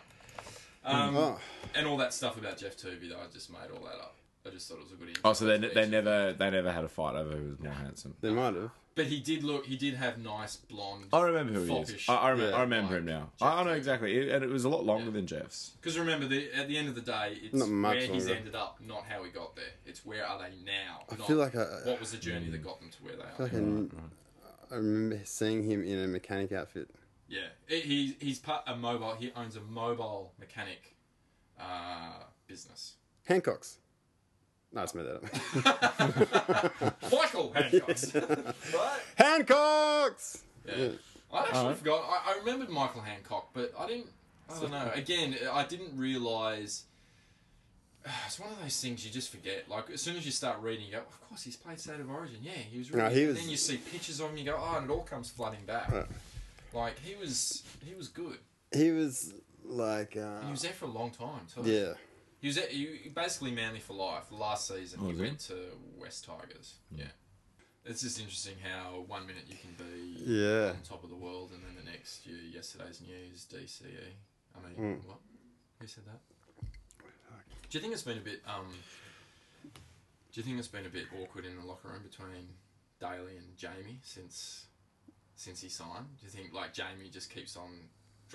Um, 0.86 1.16
Oh. 1.18 1.40
And 1.74 1.86
all 1.88 1.98
that 1.98 2.14
stuff 2.14 2.38
about 2.38 2.58
Geoff 2.58 2.78
Toovey, 2.78 3.10
though, 3.10 3.18
I 3.18 3.26
just 3.34 3.50
made 3.52 3.70
all 3.74 3.84
that 3.86 3.96
up. 3.96 4.16
I 4.48 4.52
just 4.52 4.70
thought 4.70 4.78
it 4.78 4.84
was 4.84 4.92
a 4.94 4.96
good. 4.96 5.18
Oh, 5.26 5.34
so 5.34 5.46
they, 5.46 5.56
insight 5.56 5.74
they 5.74 5.88
never 5.90 6.32
they 6.34 6.50
never 6.52 6.72
had 6.72 6.84
a 6.84 6.88
fight 6.88 7.16
over 7.16 7.36
who 7.36 7.50
was 7.50 7.60
more 7.60 7.74
handsome. 7.74 8.14
They 8.22 8.30
might 8.32 8.54
have. 8.54 8.70
But 8.96 9.08
he 9.08 9.20
did 9.20 9.44
look. 9.44 9.66
He 9.66 9.76
did 9.76 9.94
have 9.96 10.18
nice 10.18 10.56
blonde. 10.56 11.08
I 11.12 11.22
remember 11.24 11.52
who 11.52 11.66
he 11.66 11.74
is. 11.80 11.90
Foppish. 11.90 12.10
I, 12.10 12.16
I, 12.16 12.30
remember, 12.30 12.52
Yeah. 12.52 12.58
I 12.58 12.62
remember 12.62 12.98
him 12.98 13.06
now. 13.06 13.30
I, 13.42 13.60
I 13.60 13.64
know 13.66 13.72
exactly, 13.74 14.18
It- 14.18 14.30
and 14.30 14.42
it 14.44 14.50
was 14.50 14.64
a 14.64 14.70
lot 14.70 14.86
longer 14.86 15.08
Yeah. 15.08 15.12
than 15.12 15.28
Geoff's. 15.28 15.72
Because 15.82 16.00
remember, 16.00 16.28
the, 16.28 16.50
at 16.54 16.70
the 16.70 16.78
end 16.78 16.88
of 16.88 16.96
the 16.96 17.02
day, 17.02 17.38
it's 17.44 17.54
Not 17.54 17.68
much 17.68 17.98
where 17.98 18.08
he's 18.08 18.28
ended 18.30 18.56
up, 18.56 18.80
not 18.80 19.04
how 19.04 19.24
he 19.26 19.32
got 19.32 19.54
there. 19.58 19.66
It's 19.86 20.06
where 20.06 20.26
are 20.26 20.40
they 20.40 20.56
now? 20.66 21.02
I 21.12 21.18
not 21.18 21.28
feel 21.28 21.36
like 21.38 21.56
I, 21.58 21.64
what 21.84 22.00
was 22.00 22.12
the 22.12 22.18
journey 22.18 22.50
that 22.50 22.64
got 22.64 22.80
them 22.80 22.90
to 22.90 23.04
where 23.04 23.16
they 23.18 23.24
I, 23.24 23.46
are. 23.46 23.50
feel 23.50 23.60
like 23.64 23.92
I, 24.72 24.76
I 24.76 24.78
remember 24.78 25.20
seeing 25.26 25.64
him 25.70 25.84
in 25.84 26.00
a 26.00 26.08
mechanic 26.08 26.54
outfit. 26.54 26.90
Yeah, 27.28 27.48
He- 27.68 27.82
he 27.82 28.16
he's 28.22 28.40
part 28.40 28.64
a 28.66 28.78
mobile. 28.78 29.16
He 29.20 29.32
owns 29.36 29.58
a 29.58 29.62
mobile 29.62 30.32
mechanic 30.40 30.96
uh, 31.60 32.24
business. 32.48 32.94
Hancock's. 33.26 33.78
No, 34.76 34.82
I 34.82 34.84
just 34.84 34.96
made 34.96 35.06
that. 35.06 36.94
Michael 37.12 37.54
Hancock's, 37.54 38.14
right? 38.14 39.00
Hancock's! 39.16 40.44
Yeah. 40.68 40.90
I 41.34 41.40
actually 41.44 41.76
forgot. 41.76 42.04
I, 42.08 42.34
I 42.34 42.38
remembered 42.40 42.70
Michael 42.70 43.02
Hancock, 43.02 43.50
but 43.54 43.74
I 43.80 43.88
didn't. 43.88 44.08
I 44.54 44.60
don't 44.60 44.72
know. 44.72 44.92
Again, 44.94 45.36
I 45.52 45.64
didn't 45.66 45.98
realise. 45.98 46.84
It's 48.28 48.40
one 48.40 48.52
of 48.52 48.62
those 48.62 48.80
things 48.80 49.04
you 49.04 49.12
just 49.12 49.32
forget. 49.32 49.68
Like 49.68 49.90
as 49.90 50.00
soon 50.02 50.16
as 50.18 50.26
you 50.26 50.32
start 50.32 50.62
reading, 50.62 50.86
you 50.86 50.92
go, 50.92 50.98
"Of 51.00 51.22
course, 51.28 51.42
he's 51.44 51.56
played 51.56 51.80
State 51.80 52.00
of 52.00 52.12
Origin. 52.12 52.38
Yeah, 52.44 52.52
he 52.52 52.78
was." 52.78 52.92
Really 52.92 53.02
No, 53.04 53.10
good." 53.10 53.16
he 53.18 53.24
And 53.24 53.30
was- 53.34 53.40
then 53.42 53.50
you 53.50 53.58
see 53.58 53.78
pictures 53.78 54.20
of 54.20 54.30
him, 54.30 54.38
you 54.38 54.44
go, 54.46 54.58
"Oh," 54.60 54.76
and 54.78 54.90
it 54.90 54.94
all 54.94 55.02
comes 55.02 55.30
flooding 55.32 55.66
back. 55.66 55.92
Right. 55.92 56.06
Like 56.74 57.00
he 57.00 57.16
was, 57.16 57.64
he 57.84 57.96
was 57.96 58.08
good. 58.10 58.38
He 58.74 58.92
was 58.92 59.34
like, 59.64 60.16
uh, 60.18 60.42
he 60.46 60.52
was 60.52 60.62
there 60.62 60.74
for 60.74 60.86
a 60.86 60.90
long 60.90 61.10
time 61.12 61.48
too. 61.54 61.62
yeah. 61.64 61.94
He 62.46 62.50
was 62.50 62.58
he, 62.70 63.10
basically 63.10 63.50
Manly 63.50 63.80
for 63.80 63.94
life. 63.94 64.26
Last 64.30 64.68
season, 64.68 65.00
Oh, 65.02 65.10
he 65.10 65.20
went 65.20 65.40
to 65.48 65.56
West 65.98 66.26
Tigers. 66.26 66.76
Yeah. 66.96 67.06
It's 67.86 68.04
just 68.04 68.20
interesting 68.20 68.54
how 68.62 69.04
one 69.08 69.26
minute 69.26 69.46
you 69.50 69.56
can 69.58 69.74
be 69.74 70.24
Yeah. 70.24 70.70
on 70.70 70.82
top 70.84 71.04
of 71.04 71.10
the 71.10 71.16
world, 71.16 71.54
and 71.54 71.64
then 71.66 71.76
the 71.76 71.90
next, 71.90 72.24
you 72.28 72.36
yesterday's 72.36 73.02
news, 73.02 73.46
DCE. 73.46 74.14
I 74.54 74.60
mean, 74.60 74.76
Mm. 74.78 75.06
what? 75.06 75.18
Who 75.80 75.88
said 75.88 76.06
that? 76.06 76.20
Do 77.72 77.78
you 77.80 77.82
think 77.82 77.94
it's 77.94 78.04
been 78.04 78.20
a 78.20 78.22
bit? 78.22 78.44
Um, 78.46 78.72
do 79.64 80.40
you 80.40 80.44
think 80.44 80.60
it's 80.60 80.68
been 80.68 80.86
a 80.86 80.90
bit 80.90 81.08
awkward 81.20 81.46
in 81.46 81.56
the 81.56 81.66
locker 81.66 81.88
room 81.88 82.04
between 82.04 82.56
Daly 83.00 83.38
and 83.38 83.58
Jamie 83.58 84.02
since 84.04 84.68
since 85.36 85.62
he 85.62 85.70
signed? 85.70 86.16
Do 86.20 86.26
you 86.26 86.30
think 86.32 86.54
like 86.54 86.76
Jamie 86.76 87.10
just 87.10 87.32
keeps 87.32 87.58
on 87.58 87.90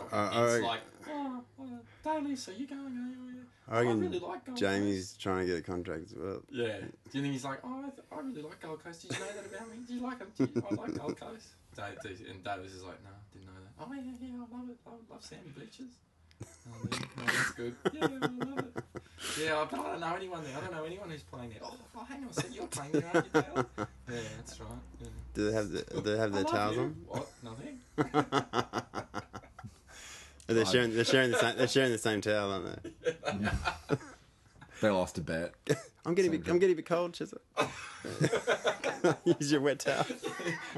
dropping 0.08 0.18
Uh, 0.18 0.48
hints 0.50 0.64
I- 0.64 0.68
like, 0.68 0.80
oh, 1.08 1.44
well, 1.58 1.80
Daly, 2.04 2.36
so 2.36 2.50
you 2.52 2.66
going? 2.66 2.80
Are 2.80 3.10
you? 3.10 3.44
I 3.68 3.76
I 3.76 3.80
reckon 3.82 4.00
really 4.00 4.18
like 4.18 4.44
Gold 4.44 4.58
Jamie's 4.58 5.16
trying 5.16 5.46
to 5.46 5.52
get 5.52 5.58
a 5.58 5.62
contract 5.62 6.06
as 6.06 6.14
well. 6.16 6.42
yeah. 6.50 6.78
Do 6.80 6.86
you 7.12 7.22
think 7.22 7.32
he's 7.34 7.44
like, 7.44 7.60
oh, 7.62 7.78
I, 7.86 7.90
th- 7.90 8.02
I 8.10 8.20
really 8.20 8.42
like 8.42 8.60
Gold 8.60 8.82
Coast. 8.82 9.02
Did 9.02 9.12
you 9.12 9.18
know 9.20 9.26
that 9.32 9.46
about 9.46 9.70
me? 9.70 9.76
Do 9.86 9.94
you 9.94 10.00
like 10.00 10.20
it? 10.20 10.36
Do 10.36 10.44
you, 10.54 10.64
I 10.70 10.74
like 10.74 10.94
Gold 10.98 11.20
Coast. 11.20 11.48
Da- 11.76 11.86
da- 12.02 12.30
and 12.30 12.42
Davis 12.42 12.72
is 12.72 12.82
like, 12.82 12.98
no, 13.04 13.10
didn't 13.32 13.46
know 13.46 13.52
that. 13.62 13.86
Oh, 13.86 13.92
yeah, 13.94 14.02
yeah, 14.20 14.34
I 14.42 14.56
love 14.58 14.68
it. 14.70 14.76
I 14.84 14.90
love 15.12 15.22
sandy 15.24 15.50
beaches. 15.50 15.92
Oh, 16.42 16.88
there 16.90 16.98
you 17.00 17.26
that's 17.26 17.50
good. 17.52 17.76
Yeah, 17.92 18.04
I 18.06 18.44
love 18.44 18.58
it. 18.58 18.84
Yeah, 19.40 19.66
but 19.70 19.78
I 19.78 19.82
don't 19.92 20.00
know 20.00 20.14
anyone 20.16 20.42
there. 20.42 20.56
I 20.56 20.60
don't 20.62 20.72
know 20.72 20.84
anyone 20.84 21.10
who's 21.10 21.22
playing 21.22 21.50
there. 21.50 21.60
Oh, 21.62 21.76
oh 21.96 22.04
hang 22.04 22.24
on 22.24 22.30
a 22.30 22.32
second. 22.32 22.54
You're 22.54 22.66
playing 22.66 22.92
there, 22.92 23.10
aren't 23.14 23.26
you, 23.26 23.40
Dale? 23.40 23.66
Yeah, 24.10 24.20
that's 24.36 24.58
right. 24.60 24.68
Yeah. 25.00 25.06
Do 25.34 25.48
they 25.48 25.56
have 25.56 25.70
the, 25.70 25.82
do 25.84 26.00
they 26.00 26.16
have 26.18 26.32
I 26.32 26.36
their 26.36 26.44
towels 26.44 26.76
you. 26.76 26.82
on? 26.82 26.96
What? 27.06 27.28
Nothing? 27.44 29.20
They're 30.54 30.66
sharing 30.66 30.94
they're 30.94 31.04
sharing 31.04 31.30
the 31.30 31.38
same 31.40 31.56
they're 31.56 31.68
sharing 31.68 31.92
the 31.92 31.98
same 31.98 32.20
towel, 32.20 32.52
aren't 32.52 32.82
they? 32.82 33.98
They 34.80 34.88
lost 34.88 35.18
a 35.18 35.20
bet. 35.20 35.52
I'm 36.06 36.14
getting 36.14 36.34
a 36.34 36.38
bit, 36.38 36.48
I'm 36.48 36.58
getting 36.58 36.72
a 36.72 36.76
bit 36.76 36.86
cold, 36.86 37.12
Chisel. 37.12 37.40
Use 39.24 39.52
your 39.52 39.60
wet 39.60 39.80
towel. 39.80 40.06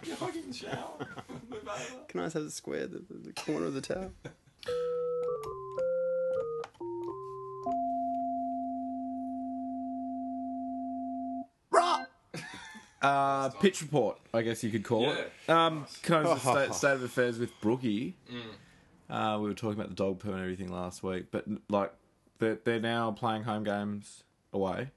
You're 0.04 0.16
fucking 0.16 0.52
shower. 0.52 1.06
Move 1.48 1.68
over. 1.68 2.04
Can 2.08 2.20
I 2.20 2.24
just 2.24 2.34
have 2.34 2.42
the 2.42 2.50
square, 2.50 2.88
the, 2.88 3.04
the, 3.08 3.28
the 3.28 3.32
corner 3.32 3.66
of 3.66 3.74
the 3.74 3.80
towel? 3.80 4.10
Uh, 13.00 13.48
pitch 13.48 13.82
report, 13.82 14.16
I 14.32 14.42
guess 14.42 14.62
you 14.62 14.70
could 14.70 14.84
call 14.84 15.10
it. 15.10 15.32
Um, 15.48 15.86
can 16.02 16.14
I 16.14 16.22
just 16.22 16.42
state, 16.42 16.74
state 16.74 16.92
of 16.92 17.02
affairs 17.02 17.36
with 17.36 17.50
Brookie? 17.60 18.14
Uh, 19.12 19.38
we 19.40 19.48
were 19.48 19.54
talking 19.54 19.78
about 19.78 19.90
the 19.90 19.94
dog 19.94 20.18
poo 20.20 20.32
and 20.32 20.40
everything 20.40 20.72
last 20.72 21.02
week, 21.02 21.26
but 21.30 21.44
like 21.68 21.92
they're, 22.38 22.58
they're 22.64 22.80
now 22.80 23.10
playing 23.10 23.42
home 23.42 23.62
games 23.62 24.24
away. 24.54 24.90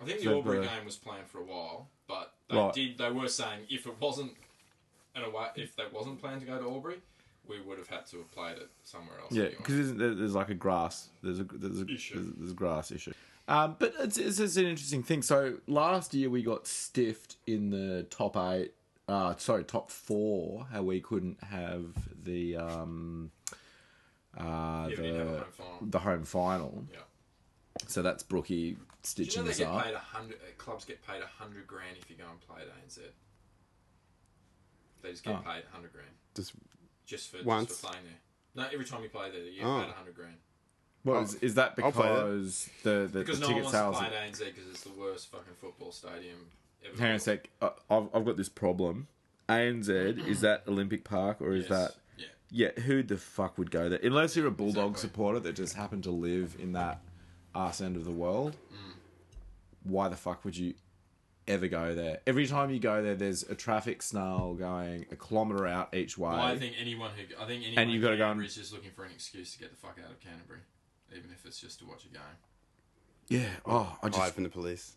I 0.00 0.04
think 0.04 0.18
the 0.18 0.24
So, 0.24 0.34
Albury 0.36 0.60
game 0.64 0.84
was 0.84 0.96
planned 0.96 1.26
for 1.26 1.38
a 1.38 1.44
while, 1.44 1.88
but 2.06 2.32
they 2.48 2.56
Right. 2.56 2.72
did. 2.72 2.98
They 2.98 3.10
were 3.10 3.28
saying 3.28 3.66
if 3.68 3.86
it 3.86 3.94
wasn't 4.00 4.32
an 5.16 5.24
away, 5.24 5.48
if 5.56 5.74
they 5.74 5.82
wasn't 5.92 6.20
planned 6.20 6.40
to 6.42 6.46
go 6.46 6.58
to 6.58 6.64
Albury, 6.64 7.00
we 7.48 7.60
would 7.60 7.78
have 7.78 7.88
had 7.88 8.06
to 8.06 8.18
have 8.18 8.30
played 8.30 8.56
it 8.56 8.70
somewhere 8.84 9.18
else. 9.20 9.32
Yeah, 9.32 9.42
anyway. 9.46 9.56
because 9.58 9.94
there, 9.96 10.14
there's 10.14 10.34
like 10.36 10.48
a 10.50 10.54
grass. 10.54 11.08
There's 11.22 11.40
a 11.40 11.44
there's 11.44 11.80
a, 11.82 11.92
Issue. 11.92 12.14
there's, 12.14 12.32
there's 12.36 12.50
a 12.52 12.54
grass 12.54 12.92
issue. 12.92 13.12
Um, 13.48 13.74
but 13.80 13.92
it's, 13.98 14.16
it's, 14.16 14.38
it's 14.38 14.56
an 14.56 14.66
interesting 14.66 15.02
thing. 15.02 15.22
So 15.22 15.54
last 15.66 16.14
year 16.14 16.30
we 16.30 16.44
got 16.44 16.68
stiffed 16.68 17.34
in 17.48 17.70
the 17.70 18.04
top 18.04 18.36
eight. 18.36 18.74
Uh, 19.10 19.34
sorry, 19.38 19.64
top 19.64 19.90
four. 19.90 20.66
How 20.72 20.82
we 20.82 21.00
couldn't 21.00 21.42
have 21.42 21.86
the 22.22 22.56
um, 22.56 23.30
uh, 24.38 24.88
Yeah, 24.90 25.00
we 25.00 25.06
have 25.08 25.26
the 25.26 25.44
home 25.62 25.90
the 25.90 25.98
home 25.98 26.24
final. 26.24 26.84
Yeah. 26.92 26.98
So 27.88 28.02
that's 28.02 28.22
Brookie 28.22 28.72
Do 28.72 28.78
you 28.78 28.78
stitching 29.02 29.42
know 29.42 29.46
they 29.46 29.50
us 29.52 29.58
get 29.58 29.68
up. 29.68 29.84
paid 29.84 29.94
hundred? 29.94 30.36
uh, 30.36 30.52
Clubs 30.58 30.84
get 30.84 31.04
paid 31.06 31.22
a 31.22 31.26
hundred 31.26 31.66
grand 31.66 31.96
if 32.00 32.08
you 32.10 32.16
go 32.16 32.24
and 32.30 32.40
play 32.40 32.62
at 32.62 32.68
ANZ. 32.86 32.98
They 35.02 35.10
just 35.10 35.24
get 35.24 35.34
Oh. 35.36 35.38
paid 35.38 35.64
a 35.68 35.74
hundred 35.74 35.92
grand 35.92 36.08
Just 36.36 36.52
just 37.06 37.30
for 37.30 37.42
Once? 37.42 37.68
just 37.70 37.80
for 37.80 37.88
playing 37.88 38.04
there. 38.04 38.20
No, 38.64 38.70
every 38.72 38.84
time 38.84 39.02
you 39.02 39.08
play 39.08 39.30
there, 39.30 39.40
you 39.40 39.60
get 39.60 39.66
Oh. 39.66 39.80
paid 39.82 39.90
a 39.90 39.92
hundred 39.94 40.14
grand. 40.14 40.36
Well, 41.02 41.22
is, 41.22 41.34
is 41.36 41.54
that 41.54 41.74
I'll 41.82 41.90
that. 41.90 41.96
because 41.96 42.68
the 42.84 43.08
the, 43.10 43.18
Because 43.20 43.40
the 43.40 43.46
no 43.48 43.54
one 43.54 43.62
ticket 43.62 43.64
wants 43.64 43.70
to 43.72 43.76
sales? 43.78 43.96
play 43.96 44.06
at 44.06 44.32
ANZ 44.32 44.44
because 44.54 44.68
it's 44.70 44.82
the 44.82 44.92
worst 44.92 45.30
fucking 45.32 45.54
football 45.60 45.90
stadium 45.92 46.50
ever. 46.86 46.98
Hang 46.98 47.10
on 47.10 47.16
a 47.16 47.18
sec. 47.18 47.48
I've 47.60 47.72
I've 47.90 48.24
got 48.24 48.36
this 48.36 48.48
problem. 48.48 49.08
ANZ 49.48 50.26
is 50.28 50.40
that 50.42 50.62
Olympic 50.68 51.04
Park 51.04 51.40
or 51.40 51.52
is 51.52 51.68
Yes. 51.68 51.70
that? 51.70 51.94
Yeah. 52.16 52.26
Yeah, 52.76 52.80
who 52.82 53.02
the 53.02 53.16
fuck 53.16 53.58
would 53.58 53.70
go 53.70 53.88
there? 53.88 53.98
Unless 54.02 54.36
you're 54.36 54.46
a 54.46 54.50
Bulldog 54.50 54.92
Exactly. 54.92 55.08
supporter 55.08 55.40
that 55.40 55.54
just 55.54 55.74
happened 55.74 56.04
to 56.04 56.10
live 56.10 56.56
in 56.58 56.72
that 56.72 57.00
arse 57.54 57.80
end 57.80 57.96
of 57.96 58.04
the 58.04 58.12
world. 58.12 58.56
Mm. 58.72 58.94
Why 59.82 60.08
the 60.08 60.16
fuck 60.16 60.44
would 60.44 60.56
you 60.56 60.74
ever 61.48 61.66
go 61.66 61.94
there? 61.96 62.20
Every 62.26 62.46
time 62.46 62.70
you 62.70 62.78
go 62.78 63.02
there, 63.02 63.16
there's 63.16 63.42
a 63.44 63.54
traffic 63.56 64.02
snarl 64.02 64.54
going 64.54 65.06
a 65.10 65.16
kilometre 65.16 65.66
out 65.66 65.94
each 65.94 66.16
way. 66.16 66.30
Well, 66.30 66.40
I 66.42 66.56
think 66.58 66.76
anyone 66.78 67.10
who 67.16 67.22
I 67.42 67.46
think 67.46 67.64
anyone 67.64 67.88
you've 67.88 68.02
in 68.04 68.08
gotta 68.08 68.16
go 68.16 68.24
Canterbury 68.24 68.44
and- 68.44 68.48
is 68.50 68.54
just 68.54 68.72
looking 68.72 68.90
for 68.92 69.04
an 69.04 69.10
excuse 69.12 69.52
to 69.54 69.58
get 69.58 69.70
the 69.70 69.76
fuck 69.76 69.96
out 70.04 70.10
of 70.12 70.20
Canterbury, 70.20 70.60
even 71.16 71.30
if 71.32 71.44
it's 71.44 71.60
just 71.60 71.80
to 71.80 71.86
watch 71.86 72.04
a 72.04 72.08
game. 72.08 72.22
yeah. 73.28 73.48
Oh, 73.66 73.96
I 74.02 74.08
just. 74.08 74.18
hide 74.18 74.24
just 74.26 74.34
from 74.34 74.44
the 74.44 74.50
police. 74.50 74.96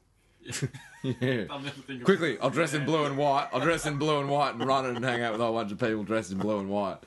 Yeah. 1.03 1.45
I'll 1.49 1.59
never 1.59 1.69
think 1.81 1.99
of 2.01 2.05
Quickly, 2.05 2.37
I'll 2.39 2.49
dress 2.49 2.73
in 2.73 2.85
blue 2.85 3.05
and 3.05 3.17
white. 3.17 3.49
I'll 3.53 3.59
dress 3.61 3.85
in 3.85 3.97
blue 3.97 4.19
and 4.19 4.29
white 4.29 4.55
and 4.55 4.65
run 4.65 4.85
it 4.85 4.95
and 4.95 5.03
hang 5.05 5.21
out 5.21 5.31
with 5.33 5.41
a 5.41 5.45
whole 5.45 5.53
bunch 5.53 5.71
of 5.71 5.79
people 5.79 6.03
dressed 6.03 6.31
in 6.31 6.37
blue 6.37 6.59
and 6.59 6.69
white. 6.69 6.97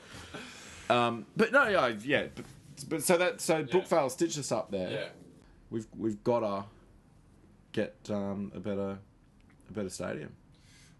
Um, 0.89 1.25
but 1.35 1.51
no, 1.51 1.67
yeah, 1.67 1.93
yeah. 2.03 2.27
But, 2.33 2.45
but 2.89 3.03
so 3.03 3.17
that 3.17 3.41
so 3.41 3.63
Brookvale 3.63 4.09
stitched 4.11 4.37
us 4.37 4.51
up 4.51 4.71
there. 4.71 4.89
Yeah, 4.89 5.07
We've 5.69 5.87
we've 5.97 6.23
got 6.23 6.39
to 6.39 6.65
get 7.73 7.95
um, 8.09 8.51
a 8.55 8.59
better 8.59 8.97
a 9.69 9.73
better 9.73 9.89
stadium. 9.89 10.33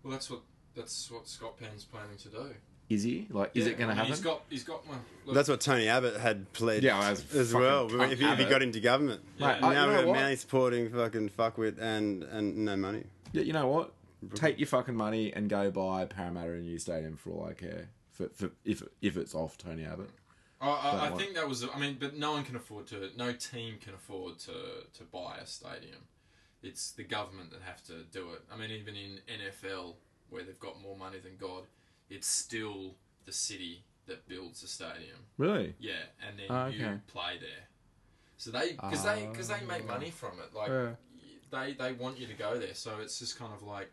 well, 0.04 0.12
that's 0.12 0.30
what 0.30 0.42
that's 0.76 1.10
what 1.10 1.28
Scott 1.28 1.58
Penn's 1.58 1.86
planning 1.86 2.18
to 2.18 2.30
do. 2.30 2.54
Is 2.90 3.04
he 3.04 3.28
like? 3.30 3.52
Is 3.54 3.66
Yeah, 3.66 3.72
it 3.72 3.78
going 3.78 3.90
to 3.90 3.96
happen? 3.96 4.12
He's 4.12 4.22
got 4.22 4.42
he's 4.50 4.64
got 4.64 4.88
one. 4.88 5.00
Look, 5.26 5.36
That's 5.36 5.50
what 5.50 5.60
Tony 5.60 5.90
Abbott 5.90 6.18
had 6.18 6.52
pledged 6.54 6.86
Yeah, 6.86 7.10
as 7.10 7.36
as 7.36 7.54
well. 7.54 7.88
If 8.02 8.20
he, 8.20 8.26
if 8.26 8.40
he 8.40 8.46
got 8.46 8.62
into 8.62 8.80
government. 8.80 9.22
Yeah. 9.38 9.54
Mate, 9.54 9.62
now 9.62 9.90
you 9.90 9.98
we're 9.98 10.06
what? 10.08 10.14
mainly 10.14 10.36
supporting 10.38 10.90
fucking 10.90 11.30
fuckwit 11.30 11.80
and, 11.80 12.24
and 12.24 12.58
no 12.58 12.78
money. 12.78 13.04
Yeah, 13.34 13.42
you 13.42 13.52
know 13.52 13.68
what? 13.68 13.92
Take 14.36 14.58
your 14.58 14.68
fucking 14.68 14.96
money 14.96 15.34
and 15.34 15.50
go 15.50 15.70
buy 15.70 16.06
Parramatta 16.06 16.54
a 16.54 16.58
new 16.58 16.80
stadium 16.80 17.18
for 17.18 17.32
all 17.32 17.48
I 17.50 17.54
care. 17.54 17.90
For, 18.12 18.30
for 18.30 18.52
if 18.64 18.82
if 19.02 19.18
it's 19.18 19.36
off 19.36 19.58
Tony 19.58 19.86
Abbott. 19.86 20.10
I, 20.60 20.70
I, 20.70 21.08
I 21.08 21.18
think 21.18 21.36
that 21.36 21.48
was. 21.48 21.66
I 21.72 21.78
mean, 21.78 21.98
but 22.00 22.18
no 22.18 22.32
one 22.32 22.44
can 22.44 22.56
afford 22.56 22.88
to. 22.88 23.10
No 23.16 23.34
team 23.34 23.76
can 23.80 23.94
afford 23.94 24.40
to 24.40 24.54
to 24.94 25.04
buy 25.12 25.38
a 25.42 25.46
stadium. 25.46 26.00
It's 26.64 26.92
the 26.92 27.04
government 27.04 27.52
that 27.52 27.62
have 27.64 27.84
to 27.86 28.04
do 28.12 28.32
it. 28.32 28.42
I 28.52 28.58
mean, 28.58 28.72
even 28.72 28.96
in 28.96 29.20
NFL, 29.28 29.94
where 30.30 30.44
they've 30.44 30.60
got 30.60 30.82
more 30.82 30.98
money 30.98 31.20
than 31.20 31.38
God, 31.40 31.64
it's 32.10 32.28
still 32.28 32.96
the 33.26 33.32
city 33.32 33.84
that 34.08 34.28
builds 34.28 34.62
the 34.62 34.68
stadium. 34.68 35.18
Really? 35.38 35.76
Yeah, 35.80 35.94
and 36.26 36.40
then 36.40 36.46
Ah, 36.50 36.68
you 36.68 37.02
play 37.08 37.38
there. 37.40 37.68
So 38.38 38.52
they 38.52 38.72
because 38.74 39.04
they 39.04 39.26
because 39.32 39.48
they 39.50 39.62
make 39.68 39.86
money 39.86 40.12
from 40.12 40.40
it. 40.40 40.54
Like 40.56 40.70
Yeah. 40.70 40.96
they 41.52 41.74
they 41.74 41.94
want 41.94 42.18
you 42.18 42.28
to 42.28 42.34
go 42.34 42.58
there. 42.58 42.74
So 42.76 43.00
it's 43.00 43.20
just 43.20 43.38
kind 43.38 43.54
of 43.54 43.64
like. 43.64 43.92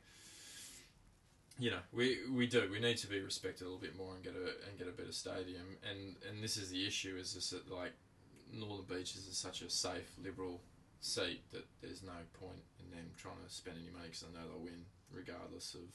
You 1.57 1.71
know, 1.71 1.79
we 1.93 2.19
we 2.33 2.49
do. 2.49 2.69
We 2.71 2.81
need 2.81 2.97
to 2.99 3.07
be 3.07 3.21
respected 3.21 3.63
a 3.63 3.69
little 3.69 3.81
bit 3.81 3.97
more 3.97 4.13
and 4.15 4.25
get 4.25 4.35
a 4.35 4.69
and 4.69 4.77
get 4.77 4.89
a 4.89 4.91
better 4.91 5.13
stadium. 5.13 5.79
And 5.89 6.17
and 6.29 6.43
this 6.43 6.57
is 6.57 6.71
the 6.71 6.85
issue: 6.85 7.17
is 7.17 7.35
just 7.35 7.53
that 7.53 7.71
like 7.71 7.93
Northern 8.53 8.87
Beaches 8.87 9.29
is 9.29 9.37
such 9.37 9.63
a 9.63 9.71
safe 9.71 10.11
liberal 10.23 10.61
seat 11.01 11.43
that 11.53 11.65
there's 11.81 12.03
no 12.03 12.19
point 12.41 12.59
in 12.81 12.91
them 12.91 13.07
trying 13.17 13.37
to 13.47 13.53
spend 13.55 13.77
any 13.79 13.91
money 13.91 14.07
because 14.07 14.23
they 14.23 14.33
know 14.37 14.47
they'll 14.49 14.65
win 14.65 14.85
regardless 15.13 15.75
of 15.75 15.89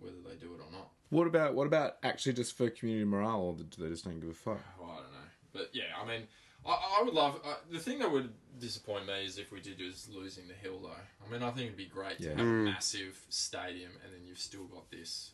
whether 0.00 0.16
they 0.28 0.36
do 0.36 0.52
it 0.54 0.60
or 0.60 0.70
not. 0.72 0.90
What 1.10 1.26
about 1.26 1.54
what 1.54 1.66
about 1.66 1.96
actually 2.02 2.32
just 2.34 2.56
for 2.56 2.68
community 2.70 3.04
morale, 3.04 3.40
or 3.40 3.54
do 3.54 3.82
they 3.82 3.88
just 3.88 4.04
don't 4.04 4.20
give 4.20 4.30
a 4.30 4.34
fuck? 4.34 4.60
Well, 4.80 4.90
I 4.90 4.96
don't 4.96 5.12
know, 5.12 5.28
but 5.52 5.70
yeah, 5.72 5.84
I 6.02 6.06
mean, 6.06 6.22
I, 6.66 6.98
I 7.00 7.02
would 7.04 7.14
love 7.14 7.40
uh, 7.44 7.54
the 7.70 7.78
thing 7.78 7.98
that 8.00 8.10
would 8.10 8.32
disappoint 8.58 9.06
me 9.06 9.24
is 9.24 9.38
if 9.38 9.52
we 9.52 9.60
did 9.60 9.80
is 9.80 10.08
losing 10.12 10.48
the 10.48 10.54
hill 10.54 10.80
though. 10.82 10.90
I 11.26 11.30
mean, 11.30 11.42
I 11.42 11.50
think 11.50 11.66
it'd 11.66 11.76
be 11.76 11.86
great 11.86 12.18
Yeah. 12.18 12.30
to 12.32 12.36
have 12.38 12.46
a 12.46 12.50
Mm. 12.50 12.64
massive 12.64 13.24
stadium 13.28 13.92
and 14.04 14.12
then 14.12 14.26
you've 14.26 14.38
still 14.40 14.64
got 14.64 14.90
this 14.90 15.30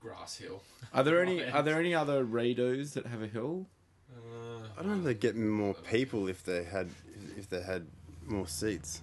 grass 0.00 0.36
hill. 0.36 0.62
Are 0.92 1.02
there 1.04 1.22
any 1.22 1.40
Right. 1.42 1.54
Are 1.54 1.62
there 1.62 1.78
any 1.78 1.94
other 1.94 2.24
redos 2.24 2.92
that 2.94 3.06
have 3.06 3.22
a 3.22 3.28
hill? 3.28 3.66
Uh, 4.14 4.66
I 4.78 4.82
don't 4.82 4.98
know 4.98 5.02
they'd 5.04 5.20
get 5.20 5.36
more 5.36 5.72
people 5.74 6.28
if 6.28 6.44
they 6.44 6.64
had 6.64 6.90
if 7.38 7.48
they 7.48 7.62
had 7.62 7.86
more 8.26 8.46
seats. 8.46 9.00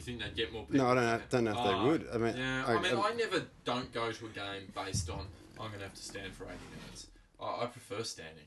You 0.00 0.04
think 0.06 0.22
they'd 0.22 0.34
get 0.34 0.50
more 0.50 0.64
people? 0.64 0.78
No, 0.86 0.92
I 0.92 0.94
don't 0.94 1.04
know, 1.04 1.20
don't 1.28 1.44
know 1.44 1.50
if 1.50 1.56
they 1.58 1.74
Ah, 1.74 1.86
would. 1.86 2.08
I 2.10 2.16
mean, 2.16 2.36
yeah, 2.38 2.64
I- 2.66 2.72
I, 2.74 2.80
mean, 2.80 2.94
I- 2.96 3.00
I, 3.02 3.14
never 3.16 3.42
don't 3.66 3.92
go 3.92 4.10
to 4.10 4.26
a 4.26 4.28
game 4.30 4.72
based 4.74 5.10
on 5.10 5.26
I'm 5.60 5.66
going 5.68 5.72
to 5.80 5.84
have 5.84 5.94
to 5.94 6.02
stand 6.02 6.32
for 6.32 6.44
80 6.44 6.54
minutes. 6.74 7.08
I, 7.38 7.64
I 7.64 7.66
prefer 7.66 8.02
standing. 8.02 8.46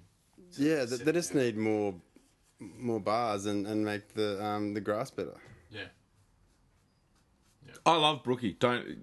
Yeah, 0.58 0.86
they, 0.86 0.96
they 0.98 1.12
just 1.12 1.32
down. 1.32 1.44
need 1.44 1.56
more 1.56 1.94
more 2.60 3.00
bars 3.00 3.46
and, 3.46 3.68
and 3.68 3.86
make 3.86 4.16
the 4.16 4.44
um, 4.44 4.74
the 4.74 4.82
grass 4.82 5.12
better. 5.12 5.36
Yeah. 5.70 5.82
Yep. 7.68 7.78
I 7.86 7.98
love 7.98 8.24
Brookie. 8.24 8.54
Don't 8.54 8.98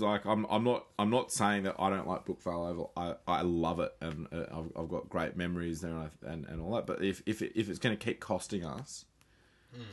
like. 0.00 0.24
I'm. 0.26 0.46
I'm 0.48 0.62
not. 0.62 0.86
I'm 1.00 1.10
not 1.10 1.32
saying 1.32 1.64
that 1.64 1.74
I 1.76 1.90
don't 1.90 2.06
like 2.06 2.24
Brookvale 2.24 2.70
Oval. 2.70 2.92
I. 2.96 3.14
I 3.26 3.42
love 3.42 3.80
it, 3.80 3.92
and 4.00 4.28
uh, 4.32 4.44
I've, 4.52 4.70
I've 4.76 4.88
got 4.88 5.08
great 5.08 5.36
memories 5.36 5.80
there, 5.80 5.90
and, 5.90 6.10
I, 6.24 6.30
and 6.32 6.46
and 6.46 6.60
all 6.62 6.72
that. 6.76 6.86
But 6.86 7.02
if 7.02 7.20
if 7.26 7.42
it, 7.42 7.50
if 7.56 7.68
it's 7.68 7.80
going 7.80 7.96
to 7.96 8.04
keep 8.04 8.20
costing 8.20 8.64
us, 8.64 9.06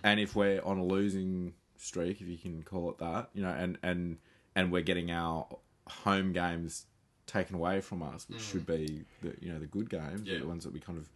and 0.04 0.20
if 0.20 0.36
we're 0.36 0.62
on 0.64 0.78
a 0.78 0.86
losing 0.86 1.54
streak, 1.84 2.22
if 2.22 2.28
you 2.28 2.38
can 2.38 2.64
call 2.64 2.90
it 2.90 2.98
that, 3.00 3.30
you 3.34 3.42
know, 3.44 3.50
and 3.52 3.78
and 3.84 4.18
and 4.56 4.72
we're 4.72 4.82
getting 4.82 5.12
our 5.12 5.48
home 5.88 6.32
games 6.34 6.86
taken 7.26 7.56
away 7.56 7.82
from 7.82 8.02
us, 8.04 8.26
which 8.30 8.42
should 8.42 8.66
be 8.66 9.04
the 9.22 9.34
you 9.40 9.52
know 9.52 9.60
the 9.60 9.68
good 9.68 9.90
games, 9.90 10.22
Yeah. 10.24 10.40
the 10.40 10.48
ones 10.48 10.64
that 10.64 10.74
we 10.74 10.80
kind 10.80 10.98
of 10.98 11.10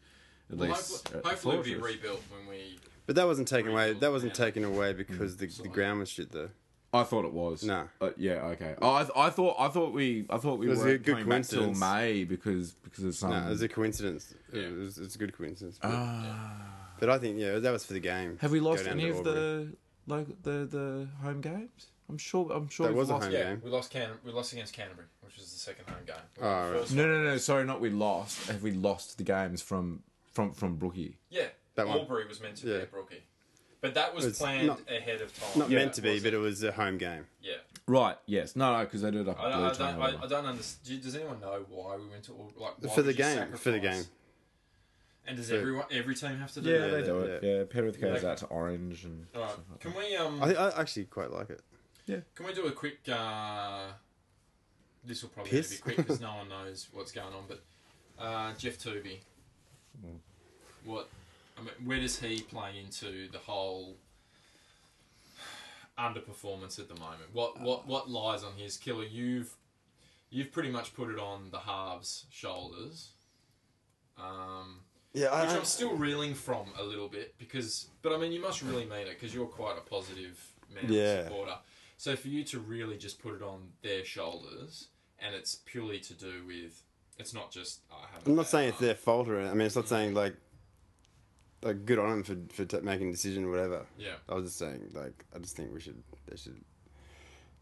at 0.52 0.58
Well, 0.58 0.70
least 0.70 1.08
hopefully, 1.10 1.20
at 1.20 1.26
hopefully 1.26 1.54
it'll 1.56 1.64
be 1.66 1.76
rebuilt 1.76 2.22
when 2.30 2.48
we. 2.48 2.80
But 3.06 3.16
that 3.16 3.26
wasn't 3.28 3.48
taken 3.48 3.72
away. 3.72 3.94
That 3.94 4.12
wasn't 4.12 4.34
the 4.34 4.44
taken 4.44 4.64
away 4.64 4.94
because 4.94 5.38
the, 5.38 5.48
the 5.48 5.68
ground 5.70 6.00
was 6.00 6.10
shit 6.10 6.32
though. 6.32 6.50
I 6.94 7.04
thought 7.04 7.26
it 7.26 7.34
was. 7.34 7.64
No. 7.64 7.90
Uh, 8.00 8.12
yeah. 8.16 8.46
Okay. 8.56 8.74
Oh, 8.82 8.94
I, 8.96 9.00
th- 9.02 9.12
I 9.16 9.30
thought. 9.30 9.58
I 9.60 9.68
thought 9.68 9.92
we. 9.94 10.26
I 10.30 10.38
thought 10.38 10.58
we 10.58 10.68
was 10.68 10.80
were 10.80 10.88
a 10.90 10.98
good 10.98 11.18
coming 11.18 11.30
back 11.30 11.44
till 11.44 11.60
coincidence. 11.64 11.80
May 11.82 12.24
because 12.24 12.72
because 12.72 13.04
of 13.04 13.14
some. 13.16 13.32
no, 13.32 13.46
it 13.46 13.50
was 13.50 13.62
a 13.62 13.68
coincidence. 13.68 14.34
Yeah. 14.54 14.62
It 14.64 14.78
was, 14.78 14.98
it's 14.98 15.16
a 15.16 15.18
good 15.18 15.38
coincidence. 15.38 15.80
But, 15.82 15.92
Ah. 15.92 16.94
but 17.00 17.10
I 17.10 17.18
think 17.20 17.38
yeah, 17.40 17.60
that 17.60 17.72
was 17.72 17.86
for 17.86 17.92
the 17.94 18.00
game. 18.00 18.38
Have 18.40 18.52
we 18.52 18.62
lost 18.62 18.88
any 18.88 19.10
of 19.10 19.18
Albury. 19.18 19.34
the 19.36 19.68
like 20.08 20.28
the 20.44 20.66
the 20.66 21.08
home 21.22 21.42
games? 21.42 21.88
I'm 22.10 22.18
sure. 22.18 22.50
I'm 22.54 22.70
sure 22.70 22.88
That 22.88 22.94
we've 22.94 23.00
was 23.00 23.10
a 23.10 23.14
lost. 23.14 23.26
home 23.26 23.34
Yeah, 23.34 23.44
game. 23.44 23.62
we 23.64 23.70
lost 23.70 23.92
Can 23.92 24.10
we 24.24 24.32
lost 24.32 24.54
against 24.54 24.74
Canterbury, 24.74 25.08
which 25.22 25.36
was 25.38 25.52
the 25.52 25.60
second 25.60 25.90
home 25.90 26.06
game. 26.06 26.16
Oh, 26.42 26.72
right. 26.80 26.92
No, 26.94 27.06
no, 27.06 27.24
no. 27.24 27.38
Sorry, 27.38 27.66
not 27.66 27.82
we 27.82 27.90
lost. 27.90 28.48
Have 28.48 28.64
we 28.64 28.72
lost 28.72 29.18
the 29.18 29.24
games 29.24 29.62
from 29.62 30.04
from 30.32 30.54
from 30.54 30.76
Brookie? 30.78 31.18
Yeah, 31.30 31.48
That 31.76 31.88
one. 31.88 32.00
Albury 32.00 32.26
was 32.28 32.40
meant 32.42 32.56
to 32.58 32.68
Yeah. 32.68 32.78
be 32.78 32.82
at 32.84 32.92
Brookie, 32.92 33.24
but 33.82 33.94
that 33.96 34.16
was 34.16 34.24
It's 34.26 34.40
planned 34.40 34.68
not- 34.68 34.82
ahead 34.90 35.22
of 35.22 35.38
time. 35.38 35.60
Not 35.60 35.70
Yeah, 35.70 35.80
meant 35.80 35.94
to 35.96 36.02
be, 36.02 36.14
was 36.14 36.24
but 36.24 36.34
it 36.34 36.38
was 36.38 36.64
a 36.64 36.72
home 36.72 36.98
game. 36.98 37.28
Yeah, 37.42 37.56
Right. 37.88 38.18
Yes. 38.26 38.56
No, 38.56 38.78
no. 38.78 38.84
Because 38.86 39.02
they 39.02 39.12
did 39.12 39.22
it 39.22 39.30
up 39.30 39.40
I, 39.40 39.48
at 39.48 39.54
I, 39.54 39.74
don't, 39.92 40.02
I, 40.02 40.24
I 40.24 40.28
don't 40.28 40.46
understand. 40.46 41.02
Does 41.04 41.16
anyone 41.16 41.40
know 41.42 41.66
why 41.70 41.96
we 41.98 42.08
went 42.08 42.24
to 42.26 42.32
Al- 42.34 42.52
like 42.58 42.74
why 42.82 42.90
For 42.96 43.02
the 43.02 43.14
game, 43.14 43.52
for 43.54 43.72
the 43.72 43.80
game. 43.80 44.04
And 45.28 45.36
does 45.36 45.50
For- 45.50 45.56
everyone 45.58 45.86
every 45.92 46.16
team 46.16 46.38
have 46.40 46.54
to 46.54 46.62
do 46.62 46.70
Yeah, 46.70 46.78
that? 46.80 46.90
they 46.92 47.04
do 47.04 47.18
yeah, 47.20 47.26
it. 47.26 47.44
Yeah, 47.44 47.64
Penrith 47.70 48.00
goes 48.00 48.24
Yeah. 48.24 48.30
out 48.32 48.38
to 48.38 48.46
Orange 48.48 49.04
and. 49.04 49.28
All 49.36 49.42
right. 49.42 49.52
stuff 49.52 49.66
like 49.70 49.80
Can 49.82 49.94
we 49.96 50.16
um? 50.16 50.42
I, 50.42 50.48
think, 50.48 50.60
I 50.60 50.70
actually 50.80 51.06
quite 51.06 51.32
like 51.32 51.50
it. 51.50 51.62
Yeah. 52.06 52.20
Can 52.36 52.46
we 52.46 52.54
do 52.54 52.66
a 52.68 52.72
quick? 52.72 53.00
Uh, 53.10 53.88
this 55.04 55.22
will 55.22 55.30
probably 55.30 55.52
Piss? 55.52 55.72
be 55.76 55.78
quick 55.82 55.98
because 55.98 56.22
no 56.22 56.34
one 56.36 56.48
knows 56.50 56.88
what's 56.94 57.12
going 57.12 57.34
on. 57.34 57.44
But 57.48 57.62
uh, 58.18 58.54
Geoff 58.54 58.78
Toovey, 58.80 59.20
Mm. 60.06 60.20
what? 60.86 61.10
I 61.58 61.62
mean, 61.62 61.72
where 61.86 62.00
does 62.00 62.20
he 62.20 62.42
play 62.42 62.80
into 62.80 63.28
the 63.32 63.40
whole 63.40 63.98
underperformance 65.98 66.80
at 66.80 66.88
the 66.88 66.96
moment? 66.96 67.34
What 67.34 67.60
what 67.62 67.88
what 67.88 68.10
lies 68.10 68.44
on 68.44 68.54
his 68.54 68.78
killer? 68.78 69.04
You've 69.04 69.54
you've 70.30 70.52
pretty 70.52 70.70
much 70.72 70.94
put 70.96 71.10
it 71.10 71.20
on 71.20 71.50
the 71.52 71.60
halves' 71.60 72.26
shoulders. 72.32 73.10
Um, 74.18 74.82
Yeah, 75.18 75.42
which 75.42 75.52
I'm 75.58 75.66
still 75.66 75.96
reeling 75.96 76.34
from 76.34 76.68
a 76.80 76.84
little 76.84 77.08
bit 77.08 77.36
because, 77.38 77.88
but 78.02 78.14
I 78.14 78.18
mean, 78.18 78.32
you 78.32 78.42
must 78.42 78.62
really 78.62 78.86
mean 78.86 79.08
it 79.08 79.20
because 79.20 79.34
you're 79.34 79.46
quite 79.48 79.78
a 79.78 79.82
positive 79.82 80.40
man 80.74 80.86
Yeah. 80.92 81.24
supporter. 81.24 81.58
So 81.98 82.16
for 82.16 82.28
you 82.28 82.44
to 82.46 82.60
really 82.60 82.98
just 82.98 83.20
put 83.20 83.34
it 83.36 83.42
on 83.42 83.70
their 83.82 84.06
shoulders, 84.06 84.90
and 85.20 85.34
it's 85.34 85.56
purely 85.66 86.00
to 86.02 86.14
do 86.14 86.44
with, 86.46 86.84
it's 87.18 87.34
not 87.34 87.52
just. 87.52 87.82
Oh, 87.92 87.96
I 88.04 88.08
haven't 88.14 88.28
I'm 88.30 88.36
not 88.36 88.44
had 88.46 88.52
saying 88.52 88.70
it's 88.70 88.80
their 88.80 88.96
fault 88.96 89.28
or. 89.30 89.42
I 89.42 89.54
mean, 89.54 89.62
it's 89.66 89.76
not 89.76 89.88
saying 89.88 90.14
like, 90.14 90.36
like 91.64 91.86
good 91.86 91.98
on 91.98 92.10
them 92.12 92.24
for 92.24 92.38
for 92.54 92.66
t- 92.66 92.86
making 92.86 93.10
a 93.10 93.12
decision 93.12 93.46
or 93.46 93.50
whatever. 93.52 93.86
Yeah, 93.98 94.14
I 94.30 94.36
was 94.36 94.46
just 94.46 94.60
saying 94.60 94.92
like 94.94 95.26
I 95.36 95.40
just 95.40 95.56
think 95.56 95.74
we 95.74 95.80
should 95.82 96.04
they 96.28 96.38
should 96.38 96.64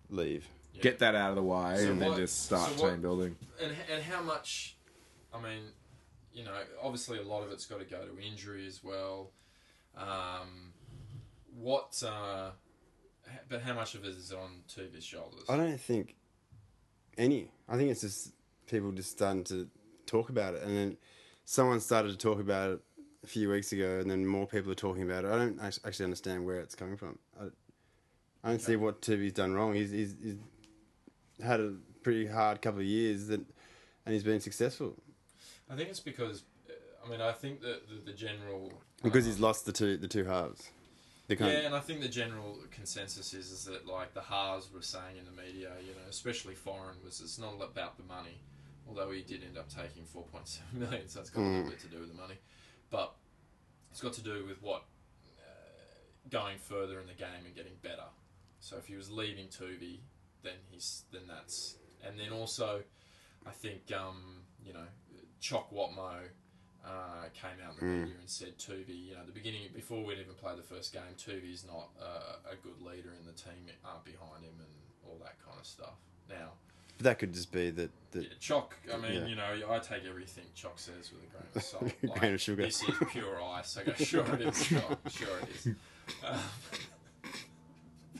leave. 0.10 0.46
yeah. 0.74 0.82
Get 0.82 1.00
that 1.00 1.16
out 1.16 1.30
of 1.30 1.36
the 1.38 1.44
way 1.44 1.78
So 1.78 1.92
and 1.92 2.02
then 2.02 2.16
just 2.18 2.44
start 2.46 2.72
so 2.76 2.84
what- 2.84 2.92
team 2.92 3.02
building. 3.02 3.36
and 3.62 3.74
and 3.90 4.04
how 4.04 4.22
much? 4.22 4.76
I 5.34 5.40
mean, 5.42 5.64
you 6.36 6.44
know, 6.44 6.52
obviously 6.84 7.18
a 7.18 7.24
lot 7.24 7.44
of 7.44 7.52
it's 7.52 7.66
got 7.66 7.80
to 7.80 7.86
go 7.86 8.02
to 8.06 8.20
injury 8.22 8.68
as 8.68 8.84
well. 8.84 9.32
Um, 9.98 10.74
what? 11.58 12.04
Uh, 12.06 12.50
but 13.48 13.62
how 13.62 13.74
much 13.74 13.96
of 13.96 14.04
it 14.04 14.10
is 14.10 14.34
on 14.34 14.64
Toovey's 14.68 15.06
shoulders? 15.06 15.46
I 15.48 15.56
don't 15.56 15.80
think 15.80 16.16
any. 17.18 17.52
I 17.70 17.78
think 17.78 17.90
it's 17.90 18.02
just 18.02 18.34
people 18.68 18.92
just 18.92 19.12
starting 19.12 19.46
to 19.46 19.68
talk 20.06 20.30
about 20.30 20.56
it, 20.56 20.64
and 20.64 20.76
then 20.76 20.98
someone 21.46 21.80
started 21.80 22.12
to 22.12 22.18
talk 22.18 22.42
about 22.42 22.72
it 22.72 22.80
a 23.24 23.28
few 23.28 23.50
weeks 23.50 23.72
ago, 23.72 24.00
and 24.00 24.12
then 24.12 24.28
more 24.28 24.46
people 24.46 24.72
are 24.74 24.76
talking 24.76 25.04
about 25.04 25.24
it. 25.24 25.32
I 25.32 25.38
don't 25.38 25.60
actually 25.62 26.04
understand 26.04 26.46
where 26.46 26.60
it's 26.60 26.76
coming 26.76 26.98
from. 26.98 27.18
I, 27.40 27.46
I 28.44 28.50
don't 28.50 28.62
see 28.62 28.76
what 28.76 29.02
Toovey's 29.02 29.34
done 29.34 29.54
wrong. 29.54 29.74
He's, 29.74 29.92
he's 29.92 30.16
he's 30.22 30.38
had 31.42 31.62
a 31.62 31.76
pretty 32.04 32.28
hard 32.28 32.62
couple 32.62 32.82
of 32.82 32.86
years 32.86 33.28
that, 33.28 33.40
and 34.06 34.14
he's 34.14 34.24
been 34.24 34.42
successful 34.42 34.98
I 35.70 35.76
think 35.76 35.90
it's 35.90 36.00
because, 36.00 36.44
uh, 36.70 36.74
I 37.06 37.10
mean, 37.10 37.22
I 37.22 37.32
think 37.32 37.62
that 37.62 37.88
the, 37.88 38.12
the 38.12 38.18
general 38.18 38.72
because 39.04 39.26
uh, 39.26 39.30
he's 39.30 39.40
lost 39.40 39.66
the 39.66 39.72
two 39.72 39.98
the 39.98 40.08
two 40.08 40.26
halves. 40.26 40.70
Yeah, 41.28 41.48
and 41.66 41.74
I 41.74 41.80
think 41.80 42.02
the 42.02 42.08
general 42.08 42.60
consensus 42.70 43.34
is 43.34 43.50
is 43.52 43.66
that 43.66 43.88
like 43.88 44.14
the 44.14 44.22
halves 44.22 44.72
were 44.72 44.84
saying 44.84 45.18
in 45.18 45.26
the 45.26 45.32
media, 45.32 45.72
you 45.82 45.92
know, 45.94 46.08
especially 46.10 46.54
Foran, 46.54 47.04
was 47.04 47.20
it's 47.20 47.40
not 47.40 47.56
about 47.62 47.98
the 47.98 48.04
money. 48.04 48.38
Although 48.88 49.10
he 49.10 49.24
did 49.24 49.44
end 49.44 49.58
up 49.58 49.68
taking 49.68 50.06
four 50.06 50.24
point 50.24 50.48
seven 50.48 50.80
million, 50.80 51.08
so 51.10 51.22
it's 51.22 51.32
got 51.32 51.42
a 51.42 51.44
little 51.44 51.64
Mm. 51.64 51.70
bit 51.72 51.80
to 51.80 51.88
do 51.88 52.00
with 52.00 52.10
the 52.10 52.22
money, 52.22 52.36
but 52.92 53.16
it's 53.90 54.02
got 54.02 54.14
to 54.14 54.22
do 54.22 54.46
with 54.46 54.62
what 54.62 54.84
uh, 55.40 55.42
going 56.30 56.60
further 56.60 57.00
in 57.00 57.08
the 57.08 57.14
game 57.14 57.44
and 57.46 57.56
getting 57.56 57.74
better. 57.82 58.06
So 58.60 58.78
if 58.78 58.86
he 58.86 58.96
was 58.96 59.10
leaving 59.10 59.48
Toovey, 59.48 60.02
then 60.44 60.54
he's 60.70 61.06
then 61.12 61.24
that's 61.28 61.78
and 62.06 62.20
then 62.20 62.32
also, 62.32 62.84
I 63.48 63.52
think 63.52 63.92
um, 63.92 64.44
you 64.64 64.74
know, 64.74 64.86
Choc 65.40 65.72
Watmough 65.72 66.30
uh, 66.86 67.30
came 67.34 67.58
out 67.66 67.74
in 67.74 67.78
the 67.80 67.86
Mm. 67.94 68.00
media 68.02 68.16
and 68.20 68.30
said 68.30 68.58
Toovey, 68.60 69.08
you 69.08 69.14
know, 69.16 69.26
the 69.26 69.32
beginning 69.32 69.70
before 69.74 70.04
we'd 70.06 70.20
even 70.20 70.36
played 70.36 70.58
the 70.58 70.64
first 70.64 70.94
game, 70.94 71.02
Toovey's 71.18 71.66
not 71.66 71.90
uh, 72.02 72.52
a 72.52 72.56
good 72.56 72.80
leader 72.82 73.10
in 73.20 73.26
the 73.26 73.32
team 73.34 73.66
aren't 73.84 74.06
behind 74.06 74.44
him 74.44 74.54
and 74.60 74.70
all 75.08 75.18
that 75.24 75.36
kind 75.46 75.60
of 75.60 75.66
stuff. 75.66 75.96
Now, 76.30 76.52
that 77.00 77.20
could 77.20 77.34
just 77.34 77.52
be 77.52 77.72
that 77.72 77.90
that 78.12 78.24
yeah, 78.24 78.30
Choc, 78.40 78.76
I 78.94 78.98
mean, 78.98 79.14
Yeah. 79.14 79.26
you 79.26 79.36
know, 79.36 79.72
I 79.72 79.80
take 79.80 80.06
everything 80.06 80.46
Choc 80.56 80.78
says 80.80 81.12
with 81.12 81.24
a 81.24 81.28
grain 81.28 81.48
of 81.56 81.64
salt. 81.64 81.92
Like, 82.04 82.20
grain 82.20 82.34
of 82.36 82.42
sugar. 82.42 82.62
This 82.64 82.82
is 82.84 82.96
pure 83.10 83.44
ice. 83.44 83.78
I 83.78 83.84
go, 83.84 83.94
sure 83.98 84.26
it 84.36 84.42
is, 84.42 84.66
Choc, 84.68 85.00
sure 85.10 85.40
it 85.40 85.50
is. 85.56 85.68
Um, 86.24 86.40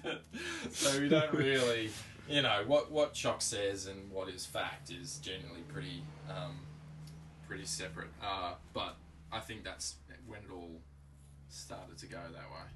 so 0.72 1.00
we 1.00 1.08
don't 1.10 1.34
really, 1.34 1.90
you 2.28 2.42
know, 2.42 2.64
what 2.68 2.92
what 2.92 3.14
Choc 3.14 3.42
says 3.42 3.86
and 3.88 4.12
what 4.12 4.28
is 4.30 4.46
fact 4.46 4.92
is 4.92 5.18
generally 5.20 5.62
pretty 5.68 6.04
um, 6.30 6.58
pretty 7.48 7.66
separate. 7.66 8.10
Uh, 8.24 8.54
but 8.74 8.96
I 9.32 9.40
think 9.40 9.64
that's 9.64 9.96
when 10.28 10.40
it 10.40 10.52
all 10.52 10.82
started 11.50 11.98
to 12.00 12.08
go 12.08 12.18
that 12.18 12.50
way. 12.52 12.68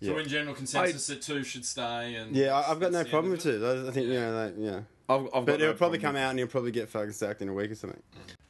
So 0.00 0.14
Yeah. 0.14 0.22
in 0.22 0.28
general, 0.28 0.54
consensus 0.54 1.06
that 1.08 1.22
two 1.22 1.42
should 1.42 1.64
stay, 1.64 2.14
and 2.14 2.34
Yeah, 2.36 2.54
I, 2.56 2.70
I've 2.70 2.78
got 2.80 2.92
no 2.92 3.04
problem 3.04 3.32
with 3.32 3.44
of 3.46 3.62
it. 3.62 3.66
I 3.84 3.88
I 3.88 3.90
think 3.90 4.06
Yeah. 4.08 4.12
you 4.14 4.20
know, 4.20 4.44
like, 4.44 4.54
yeah, 4.58 4.80
I've, 5.08 5.20
I've 5.26 5.30
got 5.32 5.44
But 5.46 5.58
no 5.58 5.64
it'll 5.64 5.74
probably 5.76 5.98
come 5.98 6.16
out 6.16 6.30
and 6.30 6.38
you'll 6.38 6.48
probably 6.48 6.70
get 6.70 6.88
fucking 6.88 7.12
sacked 7.12 7.42
in 7.42 7.48
a 7.48 7.52
week 7.54 7.70
or 7.70 7.74
something. 7.74 8.02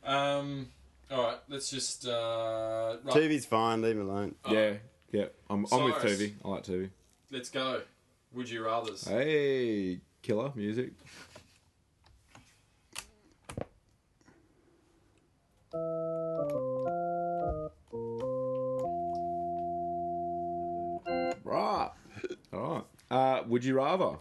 Um. 0.04 0.68
All 1.10 1.22
right. 1.22 1.38
Let's 1.48 1.70
just. 1.70 2.06
Uh, 2.06 2.98
right, 3.02 3.14
TV's 3.16 3.46
fine, 3.46 3.80
leave 3.80 3.96
him 3.96 4.08
alone. 4.10 4.34
with- 4.44 4.52
Yeah, 4.52 4.74
yeah. 5.10 5.26
I'm, 5.48 5.64
I'm 5.72 5.84
with 5.84 5.94
Cyrus. 6.02 6.18
Toovey. 6.20 6.34
I 6.44 6.48
like 6.48 6.64
Toovey. 6.64 6.90
Let's 7.30 7.48
go. 7.48 7.82
Would 8.34 8.50
you 8.50 8.62
rather's? 8.66 9.08
Hey, 9.08 10.00
killer 10.20 10.52
music. 10.54 10.90
Right. 21.44 21.90
All 22.52 22.74
right. 22.74 22.84
Uh, 23.10 23.42
would 23.46 23.64
you 23.64 23.74
rather? 23.74 24.16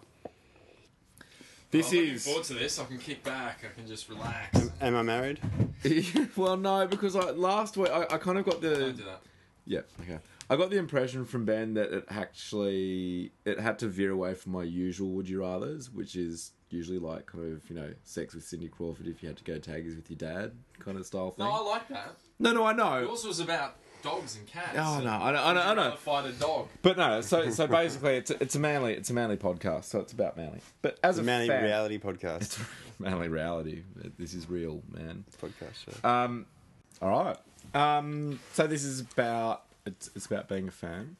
This 1.71 1.91
I'm 1.91 1.97
looking 1.97 2.13
is 2.13 2.25
forward 2.25 2.43
to 2.45 2.53
this. 2.53 2.79
I 2.79 2.85
can 2.85 2.97
kick 2.97 3.23
back. 3.23 3.63
I 3.63 3.73
can 3.73 3.87
just 3.87 4.09
relax. 4.09 4.69
Am 4.81 4.95
I 4.95 5.01
married? 5.01 5.39
well, 6.37 6.57
no, 6.57 6.87
because 6.87 7.15
I, 7.15 7.31
last 7.31 7.77
week 7.77 7.89
I, 7.91 8.03
I 8.03 8.17
kind 8.17 8.37
of 8.37 8.45
got 8.45 8.61
the 8.61 8.69
Don't 8.75 8.97
do 8.97 9.03
that. 9.03 9.21
Yeah, 9.65 9.81
okay. 10.01 10.19
I 10.49 10.55
got 10.55 10.69
the 10.69 10.77
impression 10.77 11.25
from 11.25 11.43
Ben 11.43 11.73
that 11.73 11.91
it 11.91 12.05
actually 12.09 13.33
it 13.43 13.59
had 13.59 13.79
to 13.79 13.87
veer 13.87 14.11
away 14.11 14.33
from 14.33 14.53
my 14.53 14.63
usual 14.63 15.09
would 15.11 15.27
you 15.27 15.41
rather's, 15.41 15.91
which 15.91 16.15
is 16.15 16.51
usually 16.69 16.99
like 16.99 17.25
kind 17.25 17.53
of 17.53 17.69
you 17.69 17.75
know 17.75 17.93
sex 18.03 18.33
with 18.35 18.43
Cindy 18.43 18.67
Crawford 18.67 19.07
if 19.07 19.21
you 19.23 19.29
had 19.29 19.37
to 19.37 19.43
go 19.43 19.53
taggies 19.59 19.95
with 19.95 20.09
your 20.09 20.17
dad 20.17 20.51
kind 20.79 20.97
of 20.97 21.05
style 21.05 21.31
thing. 21.31 21.45
No, 21.45 21.51
I 21.51 21.59
like 21.61 21.87
that. 21.89 22.15
no, 22.39 22.51
no, 22.53 22.65
I 22.65 22.73
know. 22.73 22.99
Yours 22.99 23.23
was 23.25 23.39
about 23.39 23.75
dogs 24.03 24.35
and 24.37 24.45
cats. 24.47 24.77
Oh 24.77 24.99
no, 25.01 25.09
I 25.09 25.31
know, 25.31 25.43
I 25.43 25.53
know, 25.53 25.53
would 25.53 25.57
I 25.57 25.73
know. 25.73 25.81
rather 25.83 25.95
Fight 25.97 26.25
a 26.25 26.31
dog. 26.33 26.67
But 26.81 26.97
no, 26.97 27.21
so 27.21 27.49
so 27.49 27.67
basically 27.67 28.17
it's 28.17 28.31
a, 28.31 28.41
it's 28.43 28.55
a 28.55 28.59
manly 28.59 28.93
it's 28.93 29.09
a 29.09 29.13
manly 29.13 29.37
podcast, 29.37 29.85
so 29.85 29.99
it's 29.99 30.13
about 30.13 30.35
manly. 30.37 30.59
But 30.81 30.99
as 31.03 31.17
It's 31.17 31.19
a 31.19 31.21
a 31.21 31.25
manly 31.25 31.47
fan, 31.47 31.63
reality 31.63 31.99
podcast. 32.03 32.41
it's 32.41 32.59
manly 32.99 33.27
reality. 33.29 33.83
This 34.17 34.33
is 34.33 34.49
real, 34.49 34.81
man. 34.91 35.23
podcast 35.41 35.73
show. 36.01 36.07
Um, 36.09 36.45
all 37.01 37.09
right. 37.09 37.37
Um, 37.73 38.39
so 38.53 38.65
this 38.67 38.83
is 38.83 39.01
about 39.01 39.63
it's, 39.85 40.09
it's 40.15 40.25
about 40.25 40.47
being 40.49 40.67
a 40.67 40.71
fan. 40.71 41.15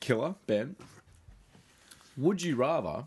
Killer 0.00 0.34
Ben. 0.46 0.76
Would 2.20 2.42
you 2.42 2.56
rather 2.56 3.06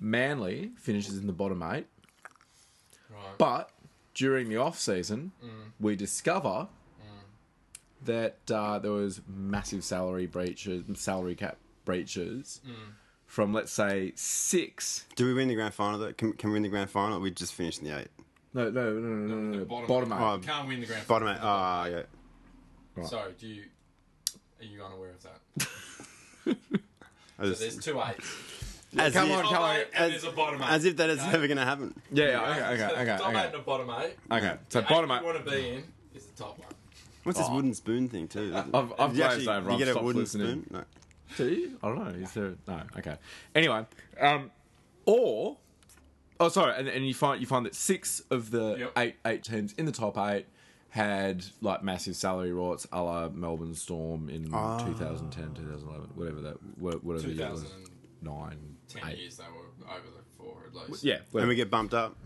Manly 0.00 0.72
finishes 0.76 1.16
in 1.16 1.26
the 1.26 1.32
bottom 1.32 1.62
eight, 1.62 1.86
Right. 3.10 3.38
but 3.38 3.70
during 4.14 4.48
the 4.50 4.56
off 4.58 4.78
season 4.78 5.32
we 5.80 5.96
discover 5.96 6.68
that 8.04 8.38
uh, 8.50 8.78
there 8.78 8.90
was 8.92 9.20
massive 9.26 9.82
salary 9.84 10.26
breaches, 10.26 10.84
salary 11.00 11.34
cap 11.34 11.56
breaches 11.84 12.60
from 13.26 13.52
let's 13.52 13.72
say 13.72 14.12
six 14.16 15.04
Do 15.16 15.26
we 15.26 15.34
win 15.34 15.48
the 15.48 15.54
grand 15.54 15.72
final 15.74 15.98
though? 15.98 16.12
Can, 16.12 16.32
can 16.34 16.50
we 16.50 16.54
win 16.54 16.62
the 16.62 16.68
grand 16.68 16.90
final? 16.90 17.16
Or 17.16 17.20
we 17.20 17.30
just 17.30 17.54
finished 17.54 17.80
in 17.82 17.88
the 17.88 17.98
eight. 18.00 18.08
No, 18.54 18.70
no, 18.70 18.92
no, 18.92 19.00
no, 19.00 19.16
no, 19.16 19.34
no, 19.36 19.58
no. 19.58 19.64
bottom 19.64 19.86
Bottom, 19.88 20.12
eight. 20.12 20.16
eight. 20.16 20.22
Oh, 20.22 20.38
Can't 20.42 20.68
win 20.68 20.80
the 20.80 20.86
grand 20.86 21.06
Bottom 21.06 21.28
final. 21.28 21.40
eight. 21.42 21.44
Ah, 21.44 21.86
yeah. 21.86 22.02
right. 22.96 23.06
Sorry, 23.06 23.32
do 23.38 23.46
you 23.46 23.62
are 24.60 24.64
you 24.64 24.82
unaware 24.84 25.10
of 25.10 25.22
that? 25.22 26.56
I 27.38 27.42
So 27.44 27.48
just- 27.50 27.60
there's 27.60 27.76
two 27.78 28.00
eights. 28.00 28.82
as 28.98 29.12
come 29.12 29.30
if, 29.30 29.36
on, 29.36 29.42
Top 29.44 29.52
come 29.52 29.62
on. 29.62 29.76
eight 29.76 29.86
and 29.94 30.12
there's 30.12 30.24
a 30.24 30.30
bottom 30.30 30.62
eight. 30.62 30.68
As 30.68 30.84
if 30.84 30.96
that 30.96 31.10
is 31.10 31.18
Okay? 31.20 31.28
ever 31.32 31.46
going 31.46 31.56
to 31.58 31.64
happen. 31.64 31.94
Yeah, 32.12 32.24
yeah, 32.26 32.40
okay, 32.50 32.84
okay, 32.84 33.00
okay, 33.02 33.16
Top 33.18 33.34
eight 33.34 33.46
and 33.46 33.54
a 33.54 33.58
bottom 33.58 33.90
eight. 33.90 34.16
Okay, 34.30 34.56
so 34.68 34.80
The 34.80 34.86
bottom 34.86 35.10
eight 35.10 35.14
eight. 35.16 35.20
you 35.20 35.26
want 35.26 35.44
to 35.44 35.50
be 35.50 35.68
in 35.70 35.84
is 36.14 36.26
the 36.26 36.42
top 36.42 36.58
one. 36.58 36.68
What's 37.24 37.38
this 37.38 37.48
Oh. 37.50 37.54
wooden 37.56 37.74
spoon 37.74 38.08
thing 38.08 38.28
too? 38.28 38.52
I've, 38.54 38.74
I've 38.74 38.88
you 38.88 38.94
glazed 38.96 39.20
actually, 39.22 39.48
over. 39.48 39.66
you 39.68 39.72
I've 39.74 39.78
get 39.78 39.88
a 39.96 40.02
wooden 40.02 40.20
listening. 40.22 40.46
spoon? 40.46 40.66
No. 40.70 40.84
Do 41.36 41.48
you? 41.48 41.78
I 41.82 41.88
don't 41.88 41.98
know. 42.04 42.24
Is 42.24 42.32
there? 42.32 42.54
No. 42.68 42.82
Okay. 42.98 43.16
Anyway, 43.54 43.84
um, 44.20 44.50
or 45.06 45.56
oh, 46.38 46.48
sorry, 46.48 46.74
and, 46.78 46.86
and 46.88 47.04
you 47.06 47.14
find 47.14 47.40
you 47.40 47.46
find 47.48 47.66
that 47.66 47.74
six 47.74 48.22
of 48.30 48.52
the 48.52 48.76
Yep. 48.78 48.92
eight 48.96 49.16
eight 49.26 49.42
teams 49.42 49.72
in 49.72 49.86
the 49.86 49.92
top 49.92 50.16
eight 50.18 50.46
had 50.96 51.44
like 51.60 51.82
massive 51.84 52.16
salary 52.16 52.50
rorts, 52.50 52.86
a 52.92 53.02
la 53.02 53.28
Melbourne 53.28 53.74
Storm 53.74 54.28
in 54.28 54.50
Ah. 54.52 54.78
2010, 54.84 55.54
2011, 55.54 56.10
whatever 56.14 56.40
that, 56.40 56.56
whatever 56.78 57.28
year 57.28 57.46
it 57.46 57.52
was, 57.52 57.62
2010 57.62 57.92
nine, 58.22 58.76
eight. 59.06 59.18
years 59.18 59.36
they 59.36 59.44
were 59.44 59.88
over 59.88 60.06
the 60.16 60.22
four 60.36 60.56
at 60.66 60.90
least. 60.90 61.04
Yeah, 61.04 61.18
And 61.34 61.46
we 61.48 61.54
get 61.54 61.70
bumped 61.70 61.94
up. 61.94 62.16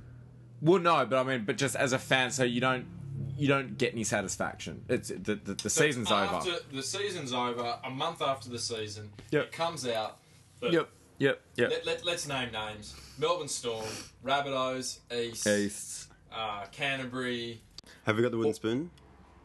Well, 0.63 0.79
no, 0.81 1.05
but 1.05 1.19
I 1.19 1.23
mean, 1.25 1.45
but 1.45 1.57
just 1.59 1.75
as 1.77 1.93
a 1.93 1.99
fan, 1.99 2.31
so 2.31 2.45
you 2.45 2.61
don't 2.61 2.87
you 3.37 3.49
don't 3.49 3.77
get 3.79 3.93
any 3.95 4.05
satisfaction. 4.05 4.85
It's 4.89 5.09
the 5.09 5.35
the, 5.35 5.55
the 5.55 5.69
So 5.71 5.83
season's 5.85 6.11
after, 6.13 6.51
over. 6.51 6.59
The 6.73 6.83
season's 6.83 7.33
over. 7.33 7.79
A 7.85 7.91
month 7.91 8.23
after 8.23 8.49
the 8.51 8.59
season, 8.59 9.11
Yep. 9.31 9.45
it 9.45 9.53
comes 9.53 9.87
out. 9.87 10.19
Yep, 10.63 10.89
yep, 11.19 11.41
yep. 11.57 11.71
Let, 11.71 11.87
let, 11.87 12.05
let's 12.05 12.29
name 12.29 12.53
names: 12.53 12.95
Melbourne 13.19 13.49
Storm, 13.49 13.87
Rabbitohs, 14.25 14.99
East, 15.13 15.47
East. 15.47 16.07
Uh, 16.33 16.65
Canterbury. 16.71 17.61
Have 18.05 18.17
we 18.17 18.23
got 18.23 18.31
the 18.33 18.39
wooden 18.39 18.55
spoon? 18.55 18.91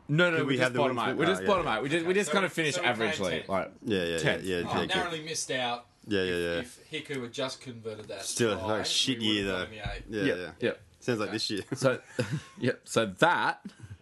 No, 0.08 0.30
no, 0.30 0.38
Did 0.38 0.44
we, 0.46 0.48
we 0.50 0.54
just 0.56 0.64
have 0.64 0.74
the 0.74 0.80
bottom 0.80 0.98
wins- 0.98 1.10
eight. 1.10 1.18
We're 1.18 1.24
oh, 1.26 1.28
just 1.28 1.42
yeah, 1.42 1.48
bottom 1.48 1.66
yeah. 1.66 1.78
eight. 1.78 1.84
We 1.84 1.90
just 1.90 2.06
we 2.06 2.14
just 2.14 2.28
so 2.28 2.34
kind 2.34 2.44
we- 2.44 2.48
of 2.48 2.54
finish 2.54 2.76
so 2.76 2.82
we 2.82 2.88
came 2.88 2.96
averagely. 2.96 3.30
tenth. 3.32 3.50
Like 3.50 3.72
Yeah, 3.84 3.98
yeah, 4.00 4.06
yeah, 4.06 4.18
Tenth. 4.20 4.44
yeah. 4.44 4.62
Oh, 4.68 4.80
yeah, 4.82 4.86
narrowly 4.86 5.22
missed 5.24 5.52
out. 5.52 5.86
yeah, 6.08 6.22
yeah, 6.22 6.36
yeah. 6.36 6.60
If 6.60 6.80
Hiku 6.92 7.22
had 7.24 7.34
just 7.34 7.62
converted 7.62 8.08
that, 8.10 8.24
Still, 8.24 8.58
try, 8.58 8.66
like 8.68 8.82
a 8.82 8.86
shit 8.86 9.20
we 9.20 9.26
year 9.26 9.46
would've 9.46 9.70
though. 9.72 9.76
got 9.78 9.86
the 9.86 9.96
eight. 9.96 10.04
Yeah, 10.28 10.36
yeah, 10.36 10.42
yeah. 10.44 10.52
yeah. 10.60 10.72
Sounds 11.00 11.20
like 11.20 11.32
this 11.32 11.50
year. 11.50 11.62
So, 11.76 12.00
yeah. 12.60 12.72
So 12.84 13.08
that 13.20 13.62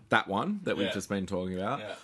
that 0.10 0.28
one 0.28 0.60
that 0.64 0.76
we've 0.78 0.88
Yeah. 0.88 0.94
just 0.94 1.10
been 1.10 1.26
talking 1.26 1.58
about, 1.58 1.80
Yeah. 1.80 1.96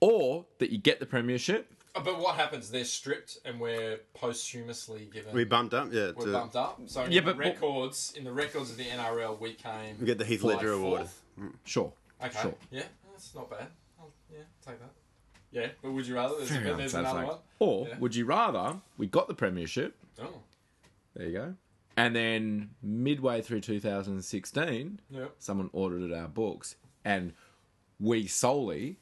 or 0.00 0.44
that 0.58 0.70
you 0.70 0.78
get 0.78 1.00
the 1.00 1.06
premiership. 1.06 1.72
Uh, 1.94 2.00
But 2.00 2.18
what 2.20 2.34
happens? 2.36 2.70
They're 2.70 2.84
stripped, 2.84 3.38
and 3.46 3.58
we're 3.58 4.00
posthumously 4.12 5.08
given. 5.12 5.32
we 5.34 5.44
bumped 5.44 5.72
up, 5.74 5.88
yeah. 5.92 6.10
we're 6.14 6.26
to- 6.26 6.32
bumped 6.32 6.56
up. 6.56 6.78
So 6.86 7.04
in 7.04 7.12
Yeah, 7.12 7.20
the 7.22 7.26
but- 7.32 7.38
records 7.38 8.12
in 8.16 8.24
the 8.24 8.32
records 8.32 8.70
of 8.70 8.76
the 8.76 8.84
NRL, 8.84 9.40
we 9.40 9.54
came. 9.54 9.96
We 9.98 10.04
get 10.06 10.18
the 10.18 10.26
Heath 10.26 10.42
Ledger 10.42 10.72
award. 10.72 11.00
fourth. 11.00 11.22
Sure. 11.64 11.92
Okay. 12.24 12.38
Sure. 12.42 12.54
Yeah, 12.70 12.82
that's 13.12 13.34
not 13.34 13.50
bad. 13.50 13.66
I'll, 13.98 14.10
yeah, 14.32 14.38
take 14.64 14.78
that. 14.80 14.90
Yeah, 15.52 15.68
but 15.82 15.92
would 15.92 16.06
you 16.06 16.14
rather? 16.14 16.36
There's, 16.36 16.50
Very 16.50 16.74
there's 16.74 16.94
another 16.94 17.26
one. 17.26 17.36
Or 17.58 17.88
Yeah. 17.88 17.98
would 17.98 18.14
you 18.14 18.24
rather 18.26 18.76
we 18.98 19.06
got 19.06 19.28
the 19.28 19.34
premiership? 19.34 19.94
Oh, 20.20 20.40
There 21.14 21.26
you 21.26 21.32
go. 21.32 21.54
And 21.98 22.14
then 22.14 22.70
midway 22.82 23.40
through 23.40 23.62
2016, 23.62 25.00
yep. 25.10 25.34
someone 25.38 25.70
audited 25.72 26.12
our 26.12 26.28
books, 26.28 26.76
and 27.06 27.32
we 27.98 28.26
solely 28.26 28.98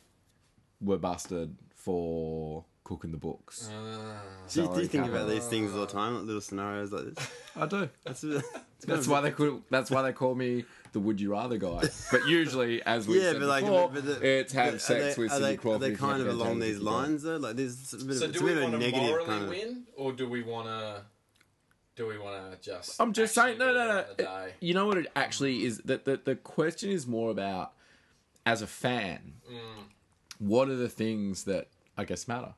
were 0.81 0.99
busted 0.99 1.57
for 1.75 2.65
cooking 2.85 3.11
the 3.11 3.17
books. 3.17 3.69
Uh, 3.69 4.15
Do 4.49 4.63
you, 4.63 4.69
do 4.75 4.81
you 4.83 4.87
think 4.87 5.05
cap. 5.05 5.13
about 5.13 5.29
these 5.29 5.47
things 5.47 5.73
all 5.73 5.81
the 5.81 5.87
time, 5.87 6.15
like 6.15 6.25
little 6.25 6.41
scenarios 6.41 6.93
like 6.93 7.15
this? 7.15 7.29
I 7.57 7.67
do. 7.67 7.89
That's, 8.05 8.23
it's 8.23 8.47
That's 8.87 9.09
why 9.09 9.23
they 9.23 9.31
call. 9.33 9.63
That's 9.71 9.91
why 9.91 10.03
they 10.03 10.13
call 10.13 10.35
me 10.37 10.65
the 10.95 11.01
Would 11.01 11.21
You 11.21 11.33
Rather 11.33 11.59
guy. 11.59 11.83
But 12.11 12.27
usually, 12.27 12.83
as 12.85 13.07
we 13.07 13.19
Yeah, 13.21 13.33
said 13.33 13.41
but 13.41 13.49
like, 13.49 13.65
before, 13.65 13.91
but 13.93 14.05
the, 14.07 14.39
it's 14.41 14.53
have 14.55 14.73
but 14.73 14.81
sex 14.81 15.17
they, 15.17 15.23
with 15.23 15.33
are 15.33 15.35
Cindy 15.37 15.49
they, 15.51 15.57
Crawford. 15.59 15.83
Are 15.83 15.87
they 15.87 15.93
if 15.93 15.99
kind 15.99 16.23
of 16.23 16.29
along 16.29 16.61
these 16.61 16.79
lines 16.79 17.23
though? 17.25 17.37
Like, 17.37 17.57
there's 17.57 17.93
a 17.93 17.97
bit 18.05 18.17
so 18.17 18.25
of, 18.25 18.31
it's 18.31 18.39
do 18.39 18.45
a 18.45 18.49
we 18.49 18.55
bit 18.55 18.57
of 18.59 18.63
want 18.63 18.75
a 18.75 18.79
to 18.79 18.85
negative 18.85 19.09
morally 19.11 19.27
kind 19.27 19.43
of. 19.45 19.49
win, 19.51 19.83
or 19.97 20.13
do 20.13 20.29
we 20.29 20.43
want 20.43 20.67
to? 20.69 21.03
Do 21.97 22.07
we 22.09 22.19
want 22.19 22.53
to 22.53 22.59
just? 22.61 23.01
I'm 23.01 23.13
just 23.13 23.35
saying, 23.35 23.59
no, 23.59 23.69
be 23.69 23.75
no, 23.75 24.05
no. 24.19 24.31
on? 24.31 24.49
You 24.61 24.75
know 24.75 24.87
what 24.87 24.97
it 24.99 25.07
actually 25.15 25.65
is? 25.65 25.79
That 25.85 26.05
the, 26.07 26.19
the 26.25 26.35
question 26.35 26.91
is 26.91 27.07
more 27.07 27.31
about, 27.31 27.73
as 28.47 28.63
a 28.63 28.67
fan, 28.67 29.35
Mm. 29.51 29.85
what 30.39 30.69
are 30.69 30.75
the 30.77 30.89
things 30.89 31.45
that 31.45 31.69
I 31.99 32.05
guess 32.05 32.27
matter? 32.27 32.55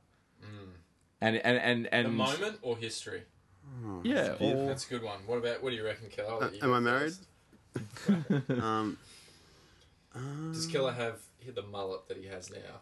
And 1.20 1.36
and 1.36 1.58
and 1.58 1.86
and 1.92 2.06
The 2.06 2.10
moment 2.12 2.58
or 2.62 2.76
history? 2.76 3.22
yeah, 4.04 4.34
or, 4.38 4.66
That's 4.66 4.86
a 4.86 4.90
good 4.90 5.02
one. 5.02 5.18
What 5.26 5.38
about? 5.38 5.62
What 5.62 5.70
do 5.70 5.76
you 5.76 5.84
reckon, 5.84 6.08
Killer? 6.08 6.28
I'll 6.30 6.38
let 6.40 6.54
you 6.54 6.60
am 6.62 6.72
I 6.74 6.80
married? 6.80 7.02
first. 7.12 7.26
Um, 10.16 10.52
Does 10.52 10.66
Killer 10.66 10.92
have 10.92 11.20
hit 11.40 11.54
the 11.54 11.62
mullet 11.62 12.08
that 12.08 12.16
he 12.16 12.26
has 12.26 12.50
now? 12.50 12.80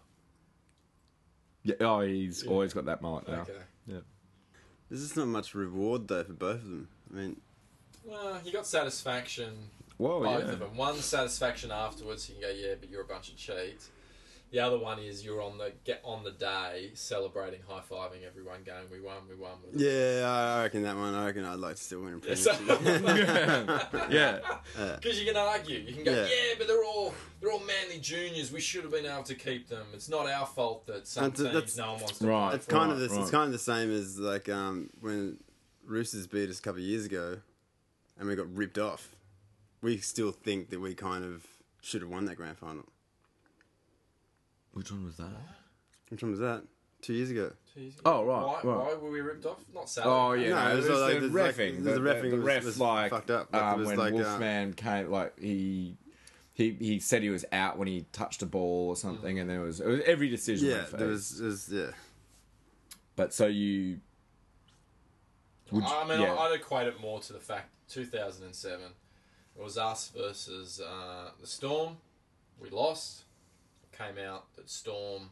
yeah, 1.64 1.74
oh, 1.80 2.00
he's 2.02 2.46
always 2.46 2.72
got 2.72 2.84
that 2.84 3.02
mullet 3.02 3.26
now. 3.26 3.40
Okay. 3.40 3.52
Yeah. 3.86 3.98
there's 4.88 5.02
just 5.02 5.16
not 5.16 5.26
much 5.26 5.54
reward 5.54 6.06
though 6.06 6.22
for 6.22 6.32
both 6.32 6.56
of 6.56 6.64
them. 6.64 6.88
I 7.12 7.16
mean, 7.16 7.40
Well, 8.04 8.38
you 8.44 8.52
got 8.52 8.66
satisfaction. 8.66 9.52
Whoa, 9.96 10.22
both 10.22 10.44
yeah. 10.44 10.52
of 10.52 10.58
them. 10.60 10.76
One 10.76 10.96
satisfaction 10.96 11.70
afterwards. 11.72 12.28
You 12.28 12.36
can 12.36 12.42
go, 12.42 12.50
yeah, 12.50 12.74
but 12.78 12.88
you're 12.90 13.02
a 13.02 13.06
bunch 13.06 13.30
of 13.30 13.36
cheats. 13.36 13.90
The 14.54 14.60
other 14.60 14.78
one 14.78 15.00
is 15.00 15.24
you're 15.24 15.42
on 15.42 15.58
the 15.58 15.72
get 15.82 16.00
on 16.04 16.22
the 16.22 16.30
day 16.30 16.92
celebrating, 16.94 17.58
high 17.68 17.80
fiving 17.90 18.24
everyone, 18.24 18.60
going, 18.64 18.84
"We 18.88 19.00
won, 19.00 19.16
we 19.28 19.34
won." 19.34 19.54
With 19.66 19.74
it. 19.82 19.84
yeah, 19.84 20.28
I 20.30 20.58
I 20.60 20.62
reckon 20.62 20.84
that 20.84 20.94
one. 20.96 21.12
I 21.12 21.26
reckon 21.26 21.44
I'd 21.44 21.58
like 21.58 21.74
to 21.74 21.82
still 21.82 22.02
win 22.02 22.22
a 22.24 22.28
Yeah, 22.28 22.34
so- 22.36 22.54
premiership. 22.54 23.00
yeah. 24.10 24.38
Yeah. 24.78 24.96
Because 25.00 25.18
you 25.18 25.26
can 25.26 25.36
argue, 25.36 25.80
you 25.80 25.92
can 25.92 26.04
go, 26.04 26.12
yeah. 26.12 26.22
Yeah. 26.26 26.54
but 26.56 26.68
they're 26.68 26.84
all 26.84 27.12
they're 27.40 27.50
all 27.50 27.64
manly 27.64 27.98
juniors. 27.98 28.52
We 28.52 28.60
should 28.60 28.84
have 28.84 28.92
been 28.92 29.06
able 29.06 29.24
to 29.24 29.34
keep 29.34 29.68
them. 29.68 29.86
It's 29.92 30.08
not 30.08 30.30
our 30.30 30.46
fault 30.46 30.86
that 30.86 31.08
some 31.08 31.24
That's- 31.30 31.40
teams 31.40 31.52
that's- 31.52 31.76
no 31.76 31.92
one 31.94 32.00
wants 32.02 32.18
to 32.20 32.26
Right. 32.28 32.46
play 32.50 32.56
It's 32.56 32.66
for. 32.66 32.70
kind 32.70 32.92
of 32.92 32.98
Right, 33.00 33.08
the, 33.08 33.14
right. 33.16 33.22
it's 33.22 33.30
kind 33.32 33.46
of 33.46 33.52
the 33.52 33.58
same 33.58 33.90
as 33.92 34.20
like 34.20 34.48
um, 34.48 34.88
when 35.00 35.38
Roosters 35.84 36.28
beat 36.28 36.48
us 36.48 36.60
a 36.60 36.62
couple 36.62 36.78
of 36.80 36.86
years 36.86 37.06
ago, 37.06 37.40
and 38.20 38.28
we 38.28 38.36
got 38.36 38.46
ripped 38.54 38.78
off. 38.78 39.16
We 39.82 39.98
still 39.98 40.30
think 40.30 40.70
that 40.70 40.78
we 40.80 40.94
kind 40.94 41.24
of 41.24 41.44
should 41.82 42.02
have 42.02 42.10
won 42.10 42.26
that 42.26 42.36
grand 42.36 42.56
final. 42.56 42.84
Which 44.74 44.90
one 44.92 45.04
was 45.04 45.16
that? 45.16 45.30
Which 46.10 46.22
one 46.22 46.30
was 46.32 46.40
that? 46.40 46.62
Two 47.00 47.12
years 47.14 47.30
ago. 47.30 47.52
two 47.74 47.80
years 47.80 47.94
ago. 47.98 48.02
Oh, 48.06 48.24
right, 48.24 48.42
Why, 48.46 48.54
right. 48.54 48.64
why 48.64 48.94
were 48.94 49.10
we 49.10 49.20
ripped 49.20 49.44
off? 49.46 49.58
Not 49.74 49.88
Sally. 49.90 50.06
Oh 50.08 50.32
yeah, 50.32 50.48
No, 50.50 50.54
no, 50.54 50.68
it 50.68 50.72
it 50.72 50.76
was 50.76 50.88
was, 50.88 51.00
like- 51.00 51.12
the 51.14 51.20
there's 51.20 51.32
like- 51.32 51.54
refing. 51.56 51.84
the 51.84 51.90
the, 51.92 52.00
refing 52.00 52.30
the 52.30 52.36
was- 52.36 52.44
ref 52.46 52.64
was 52.64 52.80
like 52.80 53.10
fucked 53.10 53.30
up. 53.30 53.52
Like, 53.52 53.62
it 53.62 53.66
um, 53.66 53.78
was 53.80 53.88
when 53.88 53.96
like, 53.98 54.12
uh, 54.12 54.16
Wolfman 54.16 54.72
came, 54.74 55.10
like 55.10 55.38
he 55.38 55.96
he 56.54 56.70
he 56.72 57.00
said 57.00 57.22
he 57.22 57.30
was 57.30 57.44
out 57.52 57.78
when 57.78 57.88
he 57.88 58.06
touched 58.12 58.42
a 58.42 58.46
ball 58.46 58.88
or 58.88 58.96
something, 58.96 59.38
and 59.38 59.50
then 59.50 59.60
it 59.60 59.62
was, 59.62 59.80
it 59.80 59.86
was 59.86 60.00
every 60.06 60.28
decision. 60.30 60.68
Yeah, 60.68 60.84
there 60.92 61.08
was, 61.08 61.38
there 61.38 61.48
was 61.48 61.68
yeah. 61.70 61.86
But 63.16 63.34
so 63.34 63.46
you, 63.46 63.98
would 65.70 65.84
I 65.84 66.06
mean, 66.06 66.20
yeah. 66.20 66.32
I, 66.34 66.46
I'd 66.48 66.54
equate 66.54 66.86
it 66.86 67.00
more 67.00 67.20
to 67.20 67.32
the 67.32 67.38
fact 67.40 67.68
2007. 67.90 68.80
It 69.56 69.62
was 69.62 69.76
us 69.78 70.10
versus 70.16 70.80
uh, 70.80 71.30
the 71.40 71.46
Storm. 71.46 71.96
We 72.60 72.70
lost. 72.70 73.23
Came 73.98 74.24
out 74.24 74.54
that 74.56 74.68
Storm 74.68 75.30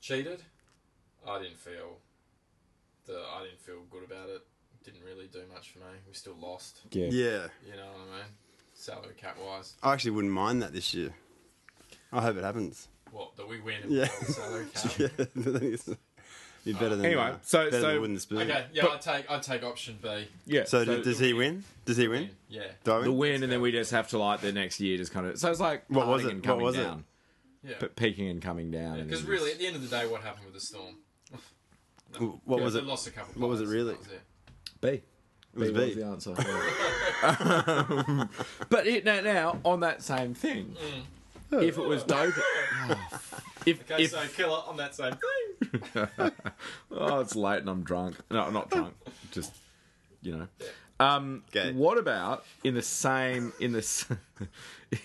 cheated. 0.00 0.42
I 1.26 1.40
didn't 1.42 1.58
feel 1.58 1.98
the 3.06 3.14
I 3.34 3.42
didn't 3.44 3.60
feel 3.60 3.82
good 3.90 4.04
about 4.04 4.28
it. 4.28 4.42
Didn't 4.84 5.02
really 5.04 5.26
do 5.26 5.40
much 5.52 5.70
for 5.72 5.78
me. 5.80 5.84
We 6.06 6.14
still 6.14 6.36
lost. 6.40 6.80
yeah. 6.92 7.06
Yeah. 7.06 7.46
You 7.66 7.76
know 7.76 7.86
what 7.86 8.14
I 8.14 8.16
mean? 8.18 8.26
Salary 8.74 9.14
cap 9.16 9.36
wise. 9.42 9.74
I 9.82 9.92
actually 9.92 10.12
wouldn't 10.12 10.32
mind 10.34 10.62
that 10.62 10.72
this 10.72 10.92
year. 10.94 11.14
I 12.12 12.20
hope 12.20 12.36
it 12.36 12.44
happens. 12.44 12.88
What 13.10 13.36
that 13.36 13.48
we 13.48 13.60
win 13.60 13.82
and 13.84 13.90
Yeah. 13.92 14.08
yeah. 14.20 14.26
salary 14.28 14.66
cap. 14.74 14.92
yeah, 14.98 15.08
the 15.16 15.58
thing 15.58 15.72
is, 15.72 15.96
be 16.66 16.72
better 16.74 16.96
than 16.96 17.06
Anyway, 17.06 17.22
uh, 17.22 17.36
so- 17.42 17.64
better 17.70 17.80
so- 17.80 17.88
than 17.92 18.00
winning 18.02 18.14
the 18.16 18.20
spoon. 18.20 18.38
Okay, 18.42 18.66
yeah, 18.72 18.86
I'd 18.86 19.00
take 19.00 19.30
I'd 19.30 19.42
take 19.42 19.62
option 19.62 19.98
B. 20.02 20.26
yeah. 20.46 20.64
So, 20.64 20.84
d- 20.84 21.02
does 21.02 21.18
he 21.18 21.32
win? 21.32 21.64
Does 21.84 21.96
he 21.96 22.08
win? 22.08 22.30
Yeah. 22.48 22.64
Do 22.84 22.90
I 22.92 22.96
win? 22.96 23.04
the 23.04 23.12
win, 23.12 23.42
and 23.44 23.52
then 23.52 23.60
we 23.60 23.70
just 23.72 23.92
have 23.92 24.08
to 24.08 24.18
like 24.18 24.40
the 24.40 24.52
next 24.52 24.80
year 24.80 24.98
just 24.98 25.12
kind 25.12 25.26
of. 25.26 25.38
So 25.38 25.50
it's 25.50 25.60
like 25.60 25.84
What 25.88 26.06
was 26.08 26.22
parting 26.22 26.28
it? 26.28 26.32
and 26.32 26.40
What 26.40 26.46
coming 26.52 26.64
was 26.64 26.76
it? 26.76 26.88
Yeah. 27.62 27.74
but 27.80 27.96
peaking 27.96 28.28
and 28.28 28.42
coming 28.42 28.70
down. 28.70 29.02
Because 29.04 29.22
then 29.22 29.30
really, 29.30 29.50
at 29.52 29.58
the 29.58 29.66
end 29.66 29.76
of 29.76 29.82
the 29.82 29.88
day, 29.88 30.06
what 30.06 30.20
happened 30.22 30.44
with 30.44 30.54
the 30.54 30.60
Storm? 30.60 30.96
What 32.44 32.58
Yeah, 32.58 32.64
was 32.64 32.74
it? 32.76 32.84
Lost 32.84 33.06
a 33.06 33.10
couple. 33.10 33.40
what 33.40 33.48
was 33.50 33.60
it 33.60 33.66
really? 33.68 33.94
was 33.94 34.06
it. 34.06 34.20
B. 34.80 34.88
It 34.88 35.02
was 35.54 35.70
B 35.72 35.74
was 35.78 35.88
B. 35.88 35.94
the 35.94 36.06
answer. 36.06 36.34
yeah. 36.38 38.26
but 38.68 38.86
it, 38.86 39.04
now, 39.04 39.20
now 39.20 39.58
on 39.64 39.80
that 39.80 40.02
same 40.02 40.34
thing, 40.34 40.76
if 41.52 41.76
it 41.78 41.82
was 41.82 42.02
dope, 42.04 42.34
if 43.66 43.80
Okay, 43.90 44.04
if 44.04 44.10
so 44.12 44.22
killer 44.36 44.62
on 44.66 44.76
that 44.78 44.94
same 44.94 45.14
thing. 45.14 46.08
oh 46.90 47.20
it's 47.20 47.36
late 47.36 47.60
and 47.60 47.70
I'm 47.70 47.82
drunk. 47.82 48.16
No, 48.30 48.42
I'm 48.42 48.52
not 48.52 48.70
drunk. 48.70 48.94
Just 49.32 49.52
you 50.22 50.36
know. 50.36 50.48
Um, 50.98 51.42
Okay. 51.54 51.72
What 51.72 51.98
about 51.98 52.44
in 52.64 52.74
the 52.74 52.82
same 52.82 53.52
in 53.60 53.72
this? 53.72 54.06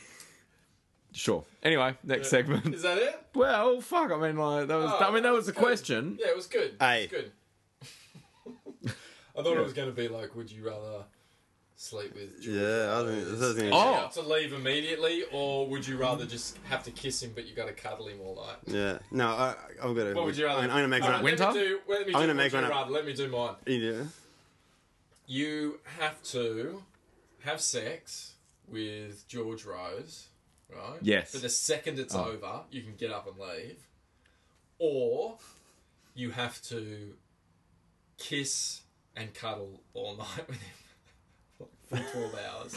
sure. 1.12 1.44
Anyway, 1.64 1.96
next 2.04 2.30
segment. 2.30 2.74
Is 2.74 2.84
that 2.84 2.98
it? 2.98 3.20
Well, 3.36 3.82
fuck. 3.82 4.12
I 4.12 4.18
mean, 4.18 4.38
like 4.38 4.68
that 4.68 4.76
was. 4.76 4.92
Oh, 4.94 5.04
I 5.06 5.12
mean, 5.12 5.24
that 5.24 5.34
was 5.34 5.46
the 5.48 5.54
question. 5.54 6.18
Yeah, 6.20 6.30
it 6.30 6.36
was 6.36 6.48
good. 6.48 6.76
Aye. 6.80 6.96
It 6.96 7.12
was 7.12 7.22
good. 7.22 7.32
I 9.38 9.44
thought 9.44 9.58
it 9.58 9.64
was 9.64 9.74
going 9.74 9.88
to 9.88 9.96
be 9.96 10.08
like, 10.08 10.36
would 10.36 10.52
you 10.52 10.66
rather 10.66 11.06
sleep 11.82 12.14
with? 12.14 12.42
George 12.42 12.56
Yeah, 12.56 13.00
I 13.02 13.06
think- 13.06 13.28
Rose 13.28 13.42
I 13.42 13.46
think- 13.54 13.60
and 13.66 13.74
Oh. 13.74 13.94
have 13.94 14.14
to 14.14 14.22
leave 14.22 14.54
immediately, 14.54 15.24
or 15.32 15.68
would 15.68 15.88
you 15.88 15.98
rather 15.98 16.26
just 16.26 16.58
have 16.70 16.84
to 16.84 16.92
kiss 16.92 17.22
him, 17.24 17.32
but 17.34 17.46
you 17.48 17.56
got 17.56 17.68
to 17.68 17.74
cuddle 17.74 18.08
him 18.08 18.20
all 18.22 18.36
night? 18.36 18.58
Yeah. 18.68 19.00
No, 19.12 19.28
I, 19.30 19.56
I've 19.82 19.96
got 19.96 20.04
to. 20.06 20.14
What 20.14 20.26
would 20.26 20.38
you 20.38 20.46
rather? 20.46 20.62
I'm, 20.62 20.70
I'm 20.70 20.76
gonna 20.78 20.88
make 20.88 21.02
All 21.04 21.10
one. 21.10 21.16
right, 21.16 21.24
Winter? 21.24 21.46
Let 21.46 21.54
me 21.56 21.60
do, 21.62 21.80
let 21.88 22.00
me 22.08 22.14
I'm 22.14 22.22
do 22.22 22.28
gonna 22.28 22.34
make 22.36 22.52
would 22.54 22.58
you 22.60 22.64
one 22.64 22.72
up. 22.72 22.72
rather. 22.72 22.92
Let 22.92 23.06
me 23.06 23.14
do 23.14 23.28
mine. 23.30 23.56
Yeah. 23.66 24.04
You 25.28 25.80
have 26.00 26.22
to 26.24 26.84
have 27.44 27.62
sex 27.62 28.34
with 28.68 29.28
George 29.28 29.66
Rose, 29.66 30.28
right? 30.70 31.00
Yes. 31.02 31.32
But 31.32 31.42
the 31.42 31.50
second 31.50 32.00
it's 32.00 32.14
Oh. 32.16 32.26
over, 32.26 32.62
you 32.70 32.82
can 32.84 32.96
get 32.96 33.12
up 33.12 33.28
and 33.28 33.38
leave. 33.40 33.78
Or 34.78 35.38
you 36.14 36.32
have 36.32 36.62
to 36.64 37.14
kiss 38.18 38.82
and 39.16 39.34
cuddle 39.34 39.82
all 39.94 40.16
night 40.18 40.48
with 40.48 40.58
him 40.62 40.70
like, 40.78 40.81
for 41.92 42.18
12 42.18 42.36
hours. 42.36 42.76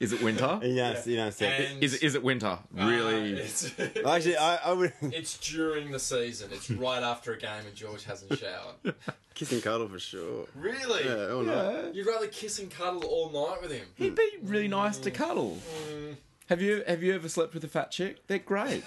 Is 0.00 0.12
it 0.12 0.22
winter? 0.22 0.60
Yes, 0.62 1.06
you 1.06 1.16
know, 1.16 1.30
so. 1.30 1.44
And, 1.44 1.82
Is 1.82 1.94
it, 1.94 2.02
is 2.02 2.14
it 2.14 2.22
winter? 2.22 2.58
Really? 2.72 3.34
uh, 3.34 3.36
it's, 3.42 3.70
Actually, 4.06 4.36
I, 4.36 4.56
I 4.56 4.72
would 4.72 4.92
it's 5.02 5.36
during 5.38 5.90
the 5.90 5.98
season. 5.98 6.50
It's 6.52 6.70
right 6.70 7.02
after 7.02 7.32
a 7.34 7.38
game 7.38 7.66
and 7.66 7.74
George 7.74 8.04
hasn't 8.04 8.38
showered. 8.38 8.94
kiss 9.34 9.52
and 9.52 9.62
cuddle 9.62 9.88
for 9.88 9.98
sure. 9.98 10.46
Really? 10.54 11.04
Yeah, 11.04 11.34
all 11.34 11.42
night. 11.42 11.94
You'd 11.94 12.06
rather 12.06 12.28
kiss 12.28 12.58
and 12.58 12.70
cuddle 12.70 13.04
all 13.04 13.30
night 13.30 13.60
with 13.60 13.72
him? 13.72 13.86
He'd 13.94 14.14
be 14.14 14.30
really 14.42 14.68
nice 14.68 14.98
to 14.98 15.10
cuddle. 15.10 15.58
Mm. 15.90 16.16
Have 16.48 16.60
you 16.62 16.82
have 16.86 17.02
you 17.02 17.14
ever 17.14 17.28
slept 17.28 17.54
with 17.54 17.64
a 17.64 17.68
fat 17.68 17.90
chick? 17.90 18.26
They're 18.26 18.38
great. 18.38 18.84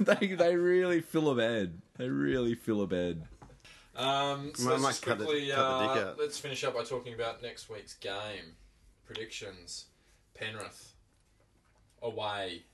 they 0.00 0.26
they 0.26 0.56
really 0.56 1.00
fill 1.00 1.30
a 1.30 1.34
bed. 1.34 1.80
They 1.96 2.08
really 2.08 2.54
fill 2.54 2.82
a 2.82 2.86
bed. 2.86 3.22
Um, 3.96 4.52
so 4.54 4.68
I 4.68 4.70
let's 4.72 4.82
might 4.82 4.88
just 4.90 5.02
cut 5.02 5.18
the- 5.18 5.24
quickly 5.24 5.50
cut 5.50 5.94
the 5.94 6.08
uh, 6.10 6.14
let's 6.18 6.38
finish 6.38 6.62
up 6.64 6.74
by 6.74 6.82
talking 6.84 7.14
about 7.14 7.42
next 7.42 7.68
week's 7.70 7.94
game 7.94 8.56
predictions. 9.06 9.86
Penrith 10.34 10.92
away. 12.02 12.64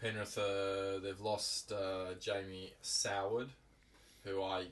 Penrith, 0.00 0.36
uh, 0.38 0.98
they've 1.02 1.20
lost 1.20 1.72
uh, 1.72 2.14
Jamie 2.20 2.72
Soward, 2.82 3.48
who 4.24 4.42
I. 4.42 4.64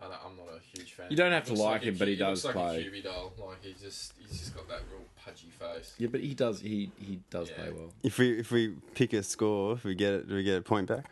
I 0.00 0.06
don't, 0.06 0.18
I'm 0.26 0.36
not 0.36 0.56
a 0.56 0.60
huge 0.76 0.94
fan. 0.94 1.06
You 1.10 1.16
don't 1.16 1.30
have 1.30 1.44
to 1.44 1.50
Looks 1.52 1.60
like 1.62 1.82
a 1.82 1.84
him, 1.86 1.96
but 1.96 2.08
he 2.08 2.16
cu- 2.16 2.24
does 2.24 2.44
looks 2.44 2.56
like 2.56 2.66
play. 2.66 2.82
a 2.86 2.90
Kewpie 2.90 3.04
doll. 3.04 3.32
Like 3.38 3.62
he 3.62 3.72
just, 3.80 4.14
he's 4.18 4.36
just 4.40 4.56
got 4.56 4.68
that 4.68 4.80
real 4.90 5.04
pudgy 5.24 5.46
face. 5.56 5.94
Yeah, 5.98 6.08
but 6.10 6.20
he 6.20 6.34
does 6.34 6.60
he 6.60 6.90
he 6.98 7.20
does 7.30 7.50
Yeah. 7.50 7.56
play 7.56 7.70
well. 7.72 7.92
If 8.02 8.18
we 8.18 8.38
if 8.40 8.50
we 8.50 8.74
pick 8.94 9.12
a 9.12 9.22
score, 9.22 9.74
if 9.74 9.84
we 9.84 9.94
get 9.94 10.12
it, 10.14 10.28
do 10.28 10.34
we 10.34 10.42
get 10.42 10.56
a 10.58 10.62
point 10.62 10.88
back? 10.88 11.04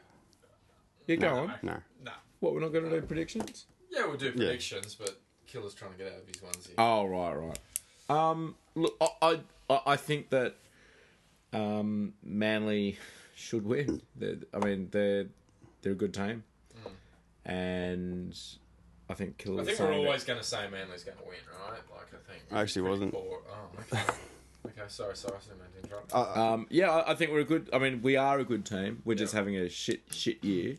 Yeah, 1.07 1.16
go 1.16 1.28
No. 1.28 1.43
on. 1.43 1.55
No. 1.62 1.77
Nah. 2.41 2.47
What 2.47 2.55
we're 2.55 2.61
not 2.61 2.73
going 2.73 2.89
to 2.89 3.01
do 3.01 3.07
predictions? 3.07 3.67
Yeah, 3.91 4.07
we'll 4.07 4.17
do 4.17 4.33
predictions, 4.33 4.95
but 4.95 5.21
Killer's 5.47 5.75
trying 5.75 5.93
to 5.93 5.99
get 5.99 6.07
out 6.12 6.21
of 6.21 6.27
his 6.27 6.37
onesie. 6.37 6.75
Oh 6.79 7.05
right, 7.07 7.35
right. 7.35 7.59
Um, 8.09 8.55
look, 8.75 8.97
I 9.23 9.41
I, 9.69 9.81
I 9.87 9.97
think 9.97 10.31
that 10.31 10.55
um, 11.53 12.15
Manly 12.23 12.99
should 13.35 13.65
win. 13.67 14.01
They're, 14.17 14.37
I 14.55 14.59
mean, 14.59 14.89
they're 14.91 15.27
they're 15.83 15.93
a 15.93 15.97
good 15.97 16.15
team, 16.15 16.45
and 17.45 18.37
I 19.09 19.15
think 19.15 19.39
Killer's 19.39 19.67
Hmm. 19.67 19.73
I 19.73 19.75
think 19.77 19.79
we're 19.81 20.07
always 20.07 20.25
going 20.25 20.39
to 20.39 20.45
say 20.47 20.69
Manly's 20.71 21.05
going 21.05 21.19
to 21.19 21.25
win, 21.25 21.37
right? 21.69 21.81
Like 21.91 22.09
I 22.15 22.33
think. 22.33 22.43
I 22.53 22.61
actually 22.62 22.83
wasn't. 22.89 23.12
poor- 23.12 23.43
Oh, 23.51 23.81
okay. 23.93 24.03
okay, 24.67 24.83
sorry, 24.89 25.17
sorry, 25.17 25.37
I 25.37 25.41
didn't 25.41 25.59
mean 25.61 25.83
to 25.83 25.89
interrupt. 25.89 26.15
Uh, 26.15 26.53
Um, 26.55 26.67
yeah, 26.71 26.91
I, 26.91 27.12
I 27.12 27.15
think 27.15 27.33
we're 27.33 27.41
a 27.41 27.45
good. 27.45 27.69
I 27.73 27.79
mean, 27.79 28.03
we 28.03 28.17
are 28.17 28.39
a 28.39 28.45
good 28.45 28.65
team. 28.65 29.03
We're 29.05 29.15
just 29.17 29.33
having 29.35 29.57
a 29.57 29.69
shit 29.69 30.03
shit 30.12 30.43
year 30.45 30.77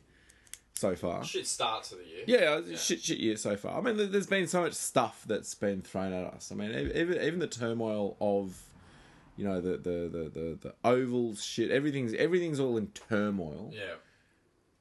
so 0.81 0.95
far. 0.95 1.23
Shit 1.23 1.47
start 1.47 1.83
to 1.85 1.95
the 1.95 2.03
year. 2.03 2.23
Yeah, 2.27 2.59
Yeah. 2.59 2.75
shit 2.77 3.01
shit 3.01 3.19
year 3.19 3.37
so 3.37 3.55
far. 3.55 3.77
I 3.77 3.81
mean, 3.81 3.95
there- 3.97 4.07
there's 4.07 4.27
been 4.27 4.47
so 4.47 4.61
much 4.61 4.73
stuff 4.73 5.23
that's 5.27 5.53
been 5.55 5.81
thrown 5.81 6.11
at 6.11 6.25
us. 6.33 6.51
I 6.51 6.55
mean, 6.55 6.71
even 6.95 7.21
even 7.21 7.39
the 7.39 7.47
turmoil 7.47 8.17
of, 8.19 8.61
you 9.37 9.45
know, 9.45 9.61
the 9.61 9.77
the 9.77 9.97
the 10.15 10.23
the, 10.37 10.57
the 10.61 10.75
ovals 10.83 11.43
shit. 11.43 11.69
Everything's 11.71 12.13
everything's 12.15 12.59
all 12.59 12.75
in 12.77 12.87
turmoil. 12.87 13.71
Yeah. 13.73 13.95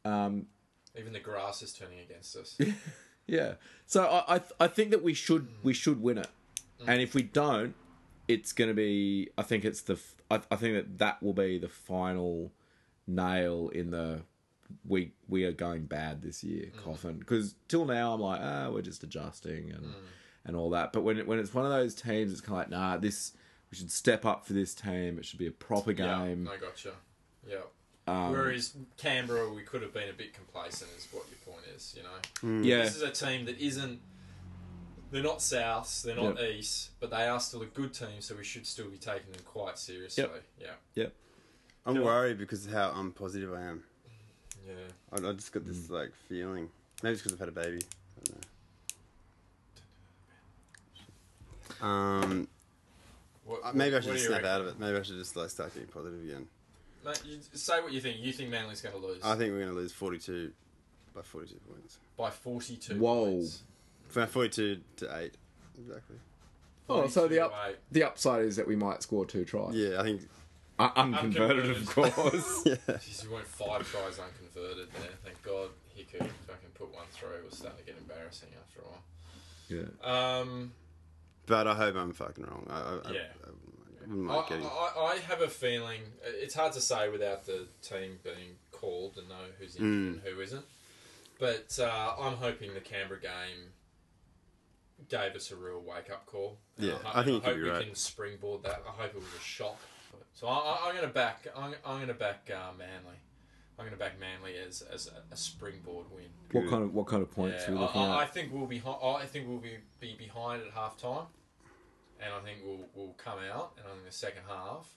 Um, 0.04 0.46
Even 0.98 1.12
the 1.12 1.20
grass 1.20 1.62
is 1.62 1.72
turning 1.72 2.00
against 2.00 2.34
us. 2.36 2.58
yeah. 3.26 3.54
So 3.86 4.04
I 4.06 4.36
I, 4.36 4.38
th- 4.38 4.52
I 4.58 4.66
think 4.66 4.90
that 4.90 5.02
we 5.02 5.14
should 5.14 5.46
we 5.62 5.72
should 5.74 6.00
win 6.02 6.18
it, 6.18 6.28
and 6.86 7.00
if 7.02 7.14
we 7.14 7.22
don't, 7.22 7.74
it's 8.26 8.52
going 8.52 8.68
to 8.68 8.74
be. 8.74 9.28
I 9.36 9.42
think 9.42 9.64
it's 9.64 9.82
the. 9.82 9.94
f- 9.94 10.14
I, 10.30 10.40
I 10.50 10.56
think 10.56 10.74
that 10.74 10.98
that 10.98 11.22
will 11.22 11.34
be 11.34 11.58
the 11.58 11.68
final 11.68 12.52
nail 13.06 13.68
in 13.74 13.90
the. 13.90 14.22
We 14.86 15.12
we 15.28 15.44
are 15.44 15.52
going 15.52 15.84
bad 15.84 16.22
this 16.22 16.42
year, 16.42 16.70
coffin. 16.84 17.18
Because 17.18 17.54
till 17.68 17.84
now 17.84 18.14
I'm 18.14 18.20
like, 18.20 18.40
ah, 18.42 18.70
we're 18.70 18.82
just 18.82 19.02
adjusting 19.02 19.70
and 19.70 19.94
and 20.44 20.56
all 20.56 20.70
that. 20.70 20.92
But 20.92 21.02
when 21.02 21.18
it, 21.18 21.26
when 21.26 21.38
it's 21.38 21.54
one 21.54 21.64
of 21.64 21.70
those 21.70 21.94
teams, 21.94 22.32
it's 22.32 22.40
kind 22.40 22.52
of 22.52 22.58
like, 22.58 22.70
nah, 22.70 22.96
this 22.96 23.32
we 23.70 23.76
should 23.76 23.90
step 23.90 24.24
up 24.24 24.46
for 24.46 24.52
this 24.52 24.74
team. 24.74 25.18
It 25.18 25.24
should 25.24 25.38
be 25.38 25.46
a 25.46 25.52
proper 25.52 25.92
game. 25.92 26.46
Yeah, 26.46 26.52
I 26.52 26.56
gotcha. 26.56 26.92
Yeah. 27.48 27.56
Um, 28.06 28.32
Whereas 28.32 28.74
Canberra, 28.96 29.52
we 29.52 29.62
could 29.62 29.82
have 29.82 29.92
been 29.92 30.08
a 30.08 30.12
bit 30.12 30.34
complacent, 30.34 30.90
is 30.98 31.06
what 31.12 31.24
your 31.28 31.54
point 31.54 31.66
is. 31.76 31.94
You 31.96 32.02
know, 32.02 32.58
mm. 32.60 32.64
yeah, 32.64 32.82
this 32.82 32.96
is 32.96 33.02
a 33.02 33.10
team 33.10 33.46
that 33.46 33.58
isn't. 33.58 34.00
They're 35.12 35.24
not 35.24 35.42
South, 35.42 36.04
they're 36.04 36.14
not 36.14 36.40
East, 36.40 36.90
but 37.00 37.10
they 37.10 37.26
are 37.26 37.40
still 37.40 37.62
a 37.62 37.66
good 37.66 37.92
team, 37.92 38.20
so 38.20 38.36
we 38.36 38.44
should 38.44 38.64
still 38.64 38.88
be 38.88 38.96
taking 38.96 39.32
them 39.32 39.42
quite 39.44 39.76
seriously. 39.76 40.24
Yeah. 40.94 41.06
I'm 41.84 42.02
worried 42.02 42.38
because 42.38 42.66
of 42.66 42.72
how 42.72 42.90
unpositive 42.90 43.56
I 43.56 43.62
am. 43.62 43.84
Yeah. 44.66 44.74
I, 45.12 45.28
I 45.28 45.32
just 45.32 45.52
got 45.52 45.66
this 45.66 45.90
like 45.90 46.12
feeling. 46.28 46.68
Maybe 47.02 47.14
it's 47.14 47.22
because 47.22 47.32
I've 47.34 47.40
had 47.40 47.48
a 47.48 47.52
baby. 47.52 47.80
I 48.18 48.22
don't 48.24 48.40
know. 51.82 51.86
Um, 51.86 52.48
What, 53.44 53.60
uh, 53.64 53.72
maybe 53.74 53.96
I 53.96 54.00
should 54.00 54.12
just 54.12 54.26
snap 54.26 54.42
reckon? 54.42 54.50
out 54.50 54.60
of 54.62 54.66
it. 54.68 54.78
Maybe 54.78 54.98
I 54.98 55.02
should 55.02 55.16
just 55.16 55.34
like 55.36 55.50
start 55.50 55.72
getting 55.74 55.88
positive 55.88 56.22
again. 56.22 56.46
Mate, 57.04 57.22
you 57.24 57.38
say 57.54 57.80
what 57.80 57.92
you 57.92 58.00
think. 58.00 58.18
You 58.20 58.32
think 58.32 58.50
Manly's 58.50 58.82
going 58.82 58.94
to 58.94 59.00
lose 59.06 59.20
I 59.24 59.34
think 59.36 59.52
we're 59.52 59.60
going 59.60 59.70
to 59.72 59.76
lose 59.80 59.92
42 59.92 60.52
by 61.14 61.22
42 61.22 61.56
points. 61.70 61.98
by 62.16 62.30
42 62.30 62.98
Whoa. 62.98 63.24
points. 63.24 63.62
From 64.08 64.26
42 64.28 64.80
to 64.96 65.18
8. 65.18 65.34
Exactly. 65.78 66.16
Oh, 66.88 67.06
so 67.06 67.28
the 67.28 67.40
up- 67.44 67.52
to 67.52 67.74
the 67.92 68.02
upside 68.02 68.44
is 68.44 68.56
that 68.56 68.66
we 68.66 68.76
might 68.76 69.02
score 69.02 69.24
two 69.24 69.44
tries. 69.44 69.74
Yeah, 69.74 70.00
I 70.00 70.02
think 70.02 70.22
Uh, 70.80 70.90
unconverted, 70.96 71.70
of 71.70 71.86
course. 71.88 72.62
yeah. 72.66 72.74
Jeez, 72.88 73.24
you 73.24 73.30
went 73.32 73.46
five 73.46 73.90
tries 73.90 74.18
unconverted 74.18 74.88
there. 74.92 75.10
Thank 75.24 75.42
God 75.42 75.68
Hiku 75.96 76.18
fucking 76.18 76.70
put 76.74 76.92
one 76.94 77.04
through. 77.12 77.36
It 77.36 77.44
was 77.44 77.58
starting 77.58 77.80
to 77.80 77.84
get 77.84 77.98
embarrassing 78.00 78.48
after 78.60 78.80
a 78.80 78.84
while. 78.84 79.02
yeah. 79.68 80.38
Um, 80.40 80.72
But 81.46 81.66
I 81.66 81.74
hope 81.74 81.96
I'm 81.96 82.12
fucking 82.12 82.44
wrong. 82.44 82.66
I, 82.70 82.78
I, 83.08 83.12
Yeah. 83.12 83.20
I, 83.44 83.48
I 84.30 84.38
I, 84.38 84.48
getting. 84.48 84.64
I, 84.66 85.12
I 85.14 85.16
have 85.28 85.40
a 85.42 85.48
feeling 85.48 86.00
it's 86.24 86.54
hard 86.54 86.72
to 86.72 86.80
say 86.80 87.08
without 87.10 87.44
the 87.46 87.66
team 87.82 88.18
being 88.24 88.56
called 88.72 89.16
and 89.18 89.28
know 89.28 89.34
who's 89.58 89.76
injured 89.76 89.90
Mm. 89.90 90.12
and 90.14 90.34
who 90.34 90.40
isn't. 90.40 90.64
But 91.38 91.78
uh, 91.80 92.14
I'm 92.20 92.34
hoping 92.36 92.74
the 92.74 92.80
Canberra 92.80 93.20
game 93.20 93.72
gave 95.08 95.34
us 95.34 95.50
a 95.50 95.56
real 95.56 95.80
wake 95.80 96.10
up 96.10 96.26
call. 96.26 96.58
And 96.76 96.86
Yeah, 96.88 96.94
ho- 97.02 97.20
I 97.20 97.24
think 97.24 97.26
and 97.26 97.36
it 97.36 97.40
could 97.44 97.54
hope 97.54 97.62
we 97.64 97.70
right. 97.70 97.84
can 97.86 97.94
springboard 97.94 98.62
that. 98.64 98.82
I 98.86 99.02
hope 99.02 99.10
it 99.14 99.16
was 99.16 99.34
a 99.38 99.42
shock. 99.42 99.78
So 100.40 100.46
I, 100.48 100.52
I, 100.54 100.78
I'm 100.88 100.94
going 100.96 101.06
to 101.06 101.12
back. 101.12 101.46
I'm, 101.54 101.74
I'm 101.84 101.96
going 101.98 102.08
to 102.08 102.14
back 102.14 102.50
uh, 102.50 102.72
Manly. 102.78 103.18
I'm 103.78 103.84
going 103.84 103.92
to 103.92 103.98
back 103.98 104.18
Manly 104.18 104.54
as, 104.56 104.80
as 104.80 105.06
a, 105.08 105.34
a 105.34 105.36
springboard 105.36 106.06
win. 106.10 106.24
What 106.52 106.70
kind 106.70 106.82
of 106.82 106.94
what 106.94 107.06
kind 107.08 107.22
of 107.22 107.30
points 107.30 107.64
Yeah, 107.68 107.74
are 107.74 107.76
we 107.76 107.78
I, 107.78 107.82
looking 107.82 108.00
I, 108.00 108.16
I 108.16 108.22
at? 108.22 108.32
think 108.32 108.50
we'll 108.50 108.66
be. 108.66 108.80
I 108.86 109.26
think 109.26 109.46
we'll 109.46 109.58
be, 109.58 109.76
be 110.00 110.14
behind 110.16 110.62
at 110.62 110.72
half 110.72 110.96
time, 110.96 111.26
and 112.24 112.32
I 112.32 112.40
think 112.40 112.60
we'll 112.64 112.88
we'll 112.94 113.12
come 113.18 113.38
out, 113.52 113.72
and 113.76 113.84
in 113.98 114.04
the 114.06 114.10
second 114.12 114.42
half, 114.48 114.88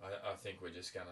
I, 0.00 0.30
I 0.30 0.34
think 0.36 0.58
we're 0.62 0.70
just 0.70 0.94
gonna. 0.94 1.10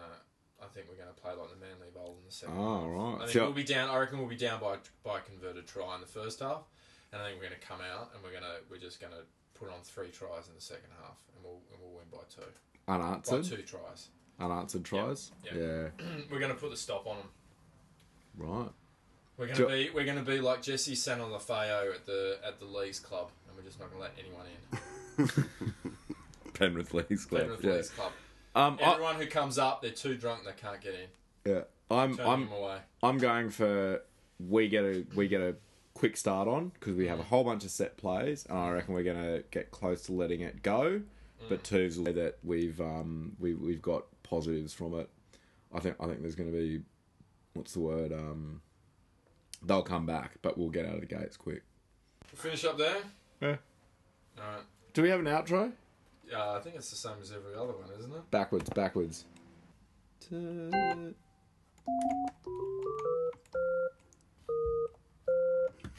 I 0.63 0.67
think 0.73 0.87
we're 0.89 0.95
gonna 0.95 1.11
play 1.19 1.31
like 1.33 1.49
the 1.51 1.59
Manly 1.59 1.91
Bowl 1.93 2.15
in 2.19 2.25
the 2.25 2.31
second 2.31 2.55
Oh, 2.57 2.79
half. 2.79 2.87
right. 2.87 3.15
I 3.15 3.17
think 3.19 3.31
See, 3.31 3.39
I- 3.39 3.43
we'll 3.43 3.51
be 3.51 3.63
down. 3.67 3.89
I 3.89 3.97
reckon 3.99 4.17
we'll 4.19 4.29
be 4.31 4.37
down 4.39 4.61
by 4.61 4.77
by 5.03 5.19
a 5.19 5.21
converted 5.27 5.67
try 5.67 5.93
in 5.95 5.99
the 5.99 6.07
first 6.07 6.39
half, 6.39 6.63
and 7.11 7.21
I 7.21 7.27
think 7.27 7.35
we're 7.41 7.51
gonna 7.51 7.59
come 7.67 7.83
out, 7.83 8.11
and 8.15 8.23
we're 8.23 8.31
gonna 8.31 8.63
we're 8.71 8.79
just 8.79 9.01
gonna 9.01 9.27
put 9.59 9.67
on 9.67 9.83
three 9.83 10.07
tries 10.09 10.47
in 10.47 10.55
the 10.55 10.63
second 10.63 10.95
half, 11.03 11.19
and 11.35 11.43
we'll 11.43 11.59
and 11.75 11.83
we'll 11.83 11.99
win 11.99 12.07
by 12.11 12.23
two. 12.31 12.47
Unanswered, 12.95 13.45
two 13.45 13.61
tries. 13.63 14.09
unanswered 14.39 14.83
tries. 14.85 15.31
Yeah. 15.45 15.51
Yeah, 15.55 15.87
we're 16.31 16.39
gonna 16.39 16.53
put 16.55 16.71
the 16.71 16.77
stop 16.77 17.07
on 17.07 17.17
them. 17.17 17.27
right. 18.37 18.69
We're 19.37 19.47
gonna 19.47 19.57
Jo- 19.57 19.67
be 19.69 19.89
we're 19.93 20.05
gonna 20.05 20.21
be 20.23 20.39
like 20.39 20.61
Jesse 20.61 20.93
Sene-Lefao 20.95 21.95
at 21.95 22.05
the 22.05 22.37
at 22.45 22.59
the 22.59 22.65
Leagues 22.65 22.99
Club, 22.99 23.29
and 23.47 23.57
we're 23.57 23.63
just 23.63 23.79
not 23.79 23.89
gonna 23.89 24.01
let 24.03 24.11
anyone 24.19 24.45
in. 25.17 25.45
Penrith 26.53 26.93
Leagues 26.93 27.25
Club. 27.25 27.41
Penrith 27.41 27.63
yeah. 27.63 27.71
Leagues 27.73 27.89
Club. 27.89 28.11
Um, 28.53 28.77
I, 28.83 28.91
Everyone 28.91 29.15
who 29.15 29.25
comes 29.27 29.57
up, 29.57 29.81
they're 29.81 29.91
too 29.91 30.15
drunk, 30.15 30.43
they 30.45 30.51
can't 30.51 30.81
get 30.81 30.93
in. 30.93 31.51
yeah. 31.51 31.61
I'm 31.89 32.15
Turn 32.15 32.25
I'm. 32.25 32.49
I'm 33.03 33.17
going 33.17 33.49
for 33.49 34.01
we 34.39 34.67
get 34.69 34.83
a 34.83 35.05
we 35.15 35.27
get 35.27 35.41
a 35.41 35.55
quick 35.93 36.15
start 36.17 36.47
on 36.47 36.69
because 36.79 36.95
we 36.95 37.07
have 37.07 37.19
a 37.19 37.23
whole 37.23 37.43
bunch 37.43 37.63
of 37.65 37.71
set 37.71 37.97
plays, 37.97 38.45
and 38.49 38.57
I 38.57 38.69
reckon 38.71 38.93
we're 38.93 39.03
gonna 39.03 39.41
get 39.51 39.71
close 39.71 40.03
to 40.03 40.13
letting 40.13 40.41
it 40.41 40.61
go. 40.63 41.01
Mm. 41.43 41.49
But 41.49 41.63
two's 41.63 41.95
the 41.95 42.03
way 42.03 42.11
that 42.13 42.37
we've 42.43 42.79
um 42.79 43.35
we 43.39 43.53
we've 43.53 43.81
got 43.81 44.05
positives 44.23 44.73
from 44.73 44.99
it. 44.99 45.09
I 45.73 45.79
think 45.79 45.95
I 45.99 46.05
think 46.05 46.21
there's 46.21 46.35
gonna 46.35 46.51
be 46.51 46.81
what's 47.53 47.73
the 47.73 47.79
word 47.79 48.11
um 48.11 48.61
they'll 49.63 49.83
come 49.83 50.05
back, 50.05 50.37
but 50.41 50.57
we'll 50.57 50.69
get 50.69 50.85
out 50.85 50.95
of 50.95 51.01
the 51.01 51.07
gates 51.07 51.37
quick. 51.37 51.63
Finish 52.25 52.65
up 52.65 52.77
there. 52.77 52.97
Yeah. 53.41 53.57
All 54.37 54.55
right. 54.55 54.63
Do 54.93 55.01
we 55.01 55.09
have 55.09 55.19
an 55.19 55.25
outro? 55.25 55.71
Yeah, 56.29 56.51
I 56.53 56.59
think 56.59 56.75
it's 56.75 56.89
the 56.89 56.95
same 56.95 57.17
as 57.21 57.31
every 57.31 57.55
other 57.55 57.73
one, 57.73 57.89
isn't 57.99 58.11
it? 58.11 58.31
Backwards, 58.31 58.69
backwards. 58.69 59.25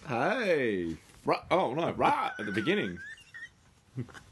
Hey, 0.08 0.96
right. 1.24 1.40
Oh 1.50 1.74
no, 1.74 1.90
right 1.92 2.32
at 2.38 2.46
the 2.46 2.52
beginning. 2.52 2.98